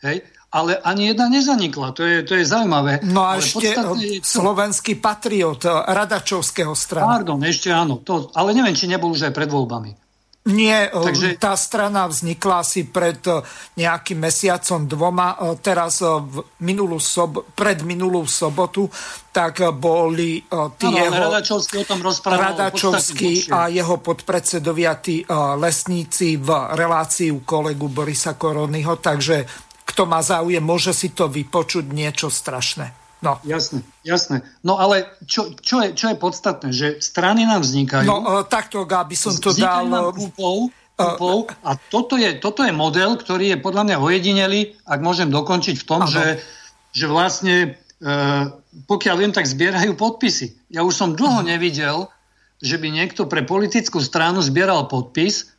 Hej? 0.00 0.24
ale 0.56 0.80
ani 0.80 1.12
jedna 1.12 1.28
nezanikla. 1.28 1.92
To 1.92 2.00
je, 2.00 2.24
to 2.24 2.32
je 2.38 2.44
zaujímavé. 2.48 3.04
No 3.04 3.28
a 3.28 3.36
ale 3.36 3.44
ešte 3.44 3.76
to... 3.76 3.92
slovenský 4.24 4.96
patriot 4.96 5.60
Radačovského 5.68 6.72
strany. 6.72 7.04
Pardon, 7.04 7.36
ešte 7.44 7.68
áno. 7.68 8.00
To, 8.00 8.32
ale 8.32 8.56
neviem, 8.56 8.72
či 8.72 8.88
nebol 8.88 9.12
už 9.12 9.28
aj 9.28 9.36
pred 9.36 9.50
voľbami. 9.52 10.05
Nie, 10.46 10.86
e, 10.86 10.94
Takže... 10.94 11.42
tá 11.42 11.58
strana 11.58 12.06
vznikla 12.06 12.62
asi 12.62 12.86
pred 12.86 13.18
e, 13.26 13.42
nejakým 13.82 14.18
mesiacom 14.22 14.86
dvoma. 14.86 15.34
E, 15.34 15.58
teraz 15.58 15.98
v 16.02 16.46
minulú 16.62 17.02
sob- 17.02 17.42
pred 17.54 17.82
minulú 17.82 18.22
sobotu 18.30 18.86
tak 19.34 19.60
boli 19.76 20.40
tí 20.80 20.88
ano, 20.88 20.96
jeho... 20.96 21.22
Radačovský 21.28 21.74
o 21.82 21.84
tom. 21.84 22.00
Radačovský 22.24 23.52
a 23.52 23.68
jeho 23.68 24.00
podpredsedovia, 24.00 24.96
tí 24.96 25.20
lesníci 25.60 26.40
v 26.40 26.48
relácii 26.72 27.28
u 27.28 27.44
kolegu 27.44 27.92
Borisa 27.92 28.32
Koronyho. 28.40 28.96
Takže 28.96 29.44
kto 29.84 30.08
má 30.08 30.24
záujem, 30.24 30.64
môže 30.64 30.96
si 30.96 31.12
to 31.12 31.28
vypočuť 31.28 31.84
niečo 31.92 32.32
strašné. 32.32 33.05
No. 33.24 33.40
Jasné, 33.48 33.80
jasné. 34.04 34.44
No 34.60 34.76
ale 34.76 35.08
čo, 35.24 35.56
čo, 35.56 35.80
je, 35.80 35.96
čo 35.96 36.12
je 36.12 36.16
podstatné, 36.20 36.68
že 36.70 36.86
strany 37.00 37.48
nám 37.48 37.64
vznikajú. 37.64 38.04
No 38.04 38.20
uh, 38.20 38.44
takto, 38.44 38.84
aby 38.84 39.16
som 39.16 39.32
to 39.40 39.56
dal... 39.56 39.88
Kúpou, 40.12 40.68
kúpou, 40.96 41.48
uh, 41.48 41.64
a 41.64 41.80
toto 41.80 42.20
je, 42.20 42.36
toto 42.36 42.60
je 42.60 42.76
model, 42.76 43.16
ktorý 43.16 43.56
je 43.56 43.58
podľa 43.58 43.82
mňa 43.88 43.96
ojedinelý, 44.00 44.60
ak 44.84 45.00
môžem 45.00 45.32
dokončiť 45.32 45.76
v 45.80 45.86
tom, 45.88 46.04
že, 46.04 46.44
že 46.92 47.08
vlastne 47.08 47.80
uh, 48.04 48.52
pokiaľ 48.84 49.16
viem, 49.16 49.32
tak 49.32 49.48
zbierajú 49.48 49.96
podpisy. 49.96 50.68
Ja 50.68 50.84
už 50.84 50.92
som 50.92 51.16
dlho 51.16 51.40
uh 51.40 51.48
nevidel, 51.48 52.12
že 52.60 52.76
by 52.76 52.88
niekto 52.92 53.28
pre 53.28 53.44
politickú 53.44 54.00
stranu 54.00 54.40
zbieral 54.44 54.88
podpis 54.88 55.52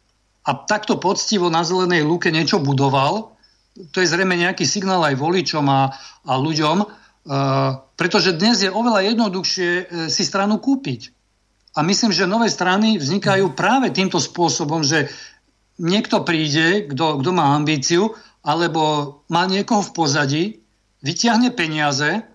a 0.45 0.53
takto 0.53 0.97
poctivo 0.97 1.49
na 1.49 1.61
zelenej 1.61 2.05
lúke 2.05 2.29
niečo 2.29 2.61
budoval. 2.61 3.37
To 3.93 3.97
je 4.01 4.09
zrejme 4.09 4.33
nejaký 4.33 4.65
signál 4.65 5.05
aj 5.05 5.17
voličom 5.17 5.65
a, 5.69 5.93
a 6.25 6.33
ľuďom, 6.37 6.85
pretože 7.99 8.39
dnes 8.39 8.63
je 8.63 8.71
oveľa 8.71 9.13
jednoduchšie 9.13 9.69
e, 9.69 9.83
si 10.07 10.23
stranu 10.23 10.63
kúpiť. 10.63 11.11
A 11.75 11.83
myslím, 11.83 12.15
že 12.15 12.25
nové 12.25 12.47
strany 12.47 12.97
vznikajú 12.97 13.53
práve 13.53 13.91
týmto 13.91 14.17
spôsobom, 14.17 14.81
že 14.81 15.11
niekto 15.77 16.25
príde, 16.25 16.89
kto, 16.89 17.21
kto 17.21 17.29
má 17.35 17.53
ambíciu, 17.53 18.15
alebo 18.41 19.13
má 19.27 19.45
niekoho 19.45 19.83
v 19.83 19.93
pozadí, 19.93 20.43
vyťahne 21.05 21.53
peniaze, 21.53 22.25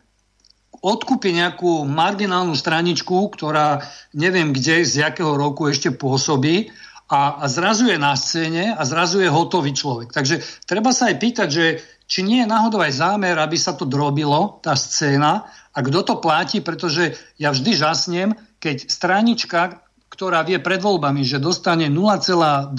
odkúpi 0.83 1.35
nejakú 1.35 1.87
marginálnu 1.87 2.55
straničku, 2.59 3.33
ktorá 3.35 3.87
neviem 4.13 4.51
kde, 4.51 4.83
z 4.83 5.09
jakého 5.09 5.35
roku 5.39 5.71
ešte 5.71 5.95
pôsobí 5.95 6.75
a, 7.07 7.43
a 7.43 7.45
zrazu 7.47 7.93
je 7.93 7.99
na 8.01 8.17
scéne 8.19 8.75
a 8.75 8.83
zrazu 8.83 9.23
je 9.23 9.31
hotový 9.31 9.77
človek. 9.77 10.11
Takže 10.11 10.43
treba 10.67 10.91
sa 10.91 11.13
aj 11.13 11.17
pýtať, 11.23 11.49
že 11.49 11.65
či 12.07 12.23
nie 12.27 12.45
je 12.45 12.51
náhodou 12.51 12.83
aj 12.83 12.99
zámer, 12.99 13.39
aby 13.39 13.57
sa 13.57 13.73
to 13.73 13.89
drobilo, 13.89 14.61
tá 14.61 14.77
scéna, 14.77 15.47
a 15.73 15.79
kto 15.81 16.05
to 16.05 16.15
platí, 16.21 16.61
pretože 16.61 17.17
ja 17.41 17.49
vždy 17.49 17.73
žasnem, 17.73 18.37
keď 18.61 18.93
stranička, 18.93 19.81
ktorá 20.13 20.45
vie 20.45 20.61
pred 20.61 20.85
voľbami, 20.85 21.25
že 21.25 21.41
dostane 21.41 21.89
0,25%, 21.89 22.77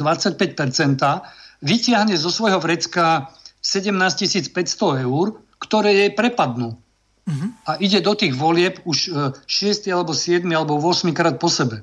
vyťahne 1.63 2.13
zo 2.13 2.29
svojho 2.29 2.61
vrecka 2.61 3.33
17 3.65 4.53
500 4.53 5.07
eur, 5.07 5.41
ktoré 5.57 6.05
jej 6.05 6.11
prepadnú. 6.13 6.77
Uh-huh. 7.23 7.49
A 7.63 7.79
ide 7.79 8.03
do 8.03 8.13
tých 8.13 8.35
volieb 8.35 8.83
už 8.83 9.15
6 9.47 9.87
e, 9.87 9.95
alebo 9.95 10.11
7 10.11 10.43
alebo 10.51 10.75
8 10.75 11.07
krát 11.15 11.39
po 11.39 11.47
sebe. 11.47 11.81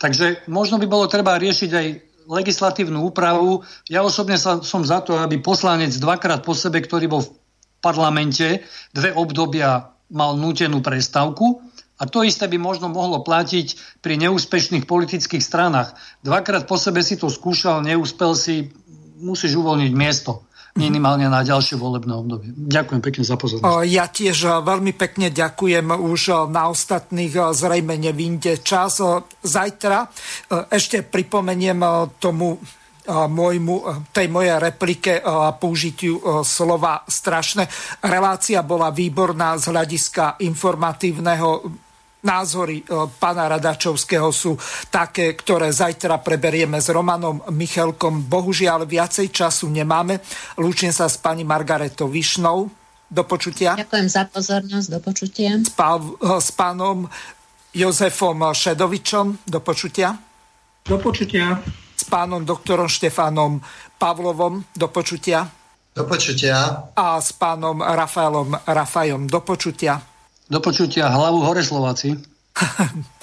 Takže 0.00 0.48
možno 0.48 0.80
by 0.80 0.86
bolo 0.88 1.04
treba 1.04 1.36
riešiť 1.36 1.70
aj 1.70 1.86
legislatívnu 2.28 3.00
úpravu. 3.08 3.64
Ja 3.88 4.04
osobne 4.04 4.36
sa, 4.36 4.60
som 4.60 4.84
za 4.84 5.00
to, 5.00 5.16
aby 5.16 5.40
poslanec 5.40 5.90
dvakrát 5.96 6.44
po 6.44 6.52
sebe, 6.52 6.84
ktorý 6.84 7.08
bol 7.08 7.22
v 7.24 7.32
parlamente, 7.80 8.62
dve 8.92 9.16
obdobia 9.16 9.96
mal 10.12 10.36
nútenú 10.36 10.84
prestávku. 10.84 11.64
A 11.98 12.06
to 12.06 12.22
isté 12.22 12.46
by 12.46 12.62
možno 12.62 12.86
mohlo 12.92 13.26
platiť 13.26 13.98
pri 14.04 14.14
neúspešných 14.22 14.86
politických 14.86 15.42
stranách. 15.42 15.98
Dvakrát 16.22 16.70
po 16.70 16.78
sebe 16.78 17.02
si 17.02 17.18
to 17.18 17.26
skúšal, 17.26 17.82
neúspel 17.82 18.38
si, 18.38 18.70
musíš 19.18 19.58
uvoľniť 19.58 19.92
miesto 19.98 20.47
minimálne 20.78 21.26
na 21.26 21.42
ďalšie 21.42 21.74
volebné 21.74 22.14
obdobie. 22.14 22.54
Ďakujem 22.54 23.02
pekne 23.02 23.22
za 23.26 23.34
pozornosť. 23.34 23.82
Ja 23.90 24.06
tiež 24.06 24.62
veľmi 24.62 24.94
pekne 24.94 25.34
ďakujem. 25.34 25.90
Už 25.90 26.48
na 26.54 26.70
ostatných 26.70 27.34
zrejme 27.52 27.98
nevinde 27.98 28.62
čas. 28.62 29.02
Zajtra 29.42 30.06
ešte 30.70 31.02
pripomeniem 31.02 31.82
tomu 32.22 32.62
môjmu, 33.08 34.04
tej 34.12 34.28
mojej 34.28 34.60
replike 34.60 35.16
a 35.24 35.56
použitiu 35.56 36.44
slova 36.44 37.08
strašné. 37.08 37.64
Relácia 38.04 38.60
bola 38.60 38.92
výborná 38.92 39.56
z 39.56 39.72
hľadiska 39.72 40.36
informatívneho 40.44 41.87
názory 42.22 42.82
e, 42.82 42.84
pána 43.18 43.46
Radačovského 43.46 44.30
sú 44.34 44.58
také, 44.90 45.34
ktoré 45.38 45.70
zajtra 45.70 46.18
preberieme 46.18 46.82
s 46.82 46.90
Romanom 46.90 47.46
Michelkom. 47.54 48.26
Bohužiaľ, 48.26 48.88
viacej 48.88 49.30
času 49.30 49.70
nemáme. 49.70 50.18
Lúčim 50.58 50.90
sa 50.90 51.06
s 51.06 51.20
pani 51.20 51.46
Margaretou 51.46 52.10
Višnou. 52.10 52.70
Do 53.08 53.24
počutia. 53.24 53.72
Ďakujem 53.72 54.08
za 54.12 54.28
pozornosť. 54.28 54.86
Do 54.92 55.00
počutia. 55.00 55.56
S, 55.56 55.72
pá, 55.72 55.96
e, 55.96 56.04
s 56.42 56.50
pánom 56.52 57.08
Jozefom 57.72 58.52
Šedovičom. 58.52 59.48
Do 59.48 59.64
počutia. 59.64 60.12
Do 60.84 61.00
počutia. 61.00 61.60
S 61.96 62.04
pánom 62.04 62.44
doktorom 62.44 62.88
Štefánom 62.88 63.64
Pavlovom. 63.96 64.64
Do 64.76 64.92
počutia. 64.92 65.48
Do 65.96 66.04
počutia. 66.04 66.92
A 66.94 67.18
s 67.18 67.32
pánom 67.32 67.80
Rafaelom 67.80 68.54
Rafajom. 68.68 69.24
Do 69.24 69.40
počutia. 69.40 70.17
Do 70.50 70.60
počutia 70.60 71.08
hlavu 71.08 71.44
hore 71.44 71.64
Slováci. 71.64 72.16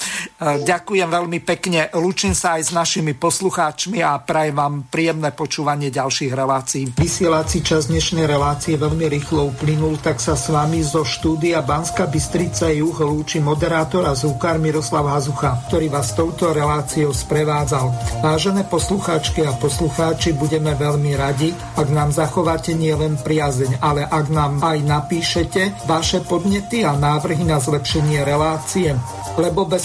Ďakujem 0.46 1.08
veľmi 1.08 1.40
pekne, 1.48 1.88
lučím 1.96 2.36
sa 2.36 2.60
aj 2.60 2.64
s 2.68 2.72
našimi 2.76 3.16
poslucháčmi 3.16 4.04
a 4.04 4.20
prajem 4.20 4.56
vám 4.56 4.76
príjemné 4.92 5.32
počúvanie 5.32 5.88
ďalších 5.88 6.32
relácií. 6.36 6.84
Vysielací 6.92 7.64
čas 7.64 7.88
dnešnej 7.88 8.28
relácie 8.28 8.76
veľmi 8.76 9.08
rýchlo 9.08 9.56
uplynul, 9.56 9.96
tak 10.04 10.20
sa 10.20 10.36
s 10.36 10.52
vami 10.52 10.84
zo 10.84 11.08
štúdia 11.08 11.64
Banska 11.64 12.12
Bystrica 12.12 12.68
Juh 12.68 12.96
lúči 13.00 13.40
moderátor 13.40 14.04
a 14.04 14.14
zúkar 14.14 14.60
Miroslav 14.60 15.08
Hazucha, 15.08 15.56
ktorý 15.72 15.88
vás 15.88 16.12
touto 16.12 16.52
reláciou 16.52 17.16
sprevádzal. 17.16 17.96
Vážené 18.20 18.68
poslucháčky 18.68 19.48
a 19.48 19.56
poslucháči, 19.56 20.36
budeme 20.36 20.76
veľmi 20.76 21.16
radi, 21.16 21.56
ak 21.80 21.88
nám 21.96 22.12
zachováte 22.12 22.76
nielen 22.76 23.16
priazeň, 23.24 23.80
ale 23.80 24.04
ak 24.04 24.26
nám 24.28 24.60
aj 24.60 24.78
napíšete 24.84 25.88
vaše 25.88 26.20
podnety 26.28 26.84
a 26.84 26.92
návrhy 27.00 27.48
na 27.48 27.64
zlepšenie 27.64 28.28
relácie 28.28 28.92
lebo 29.36 29.68
bez 29.68 29.85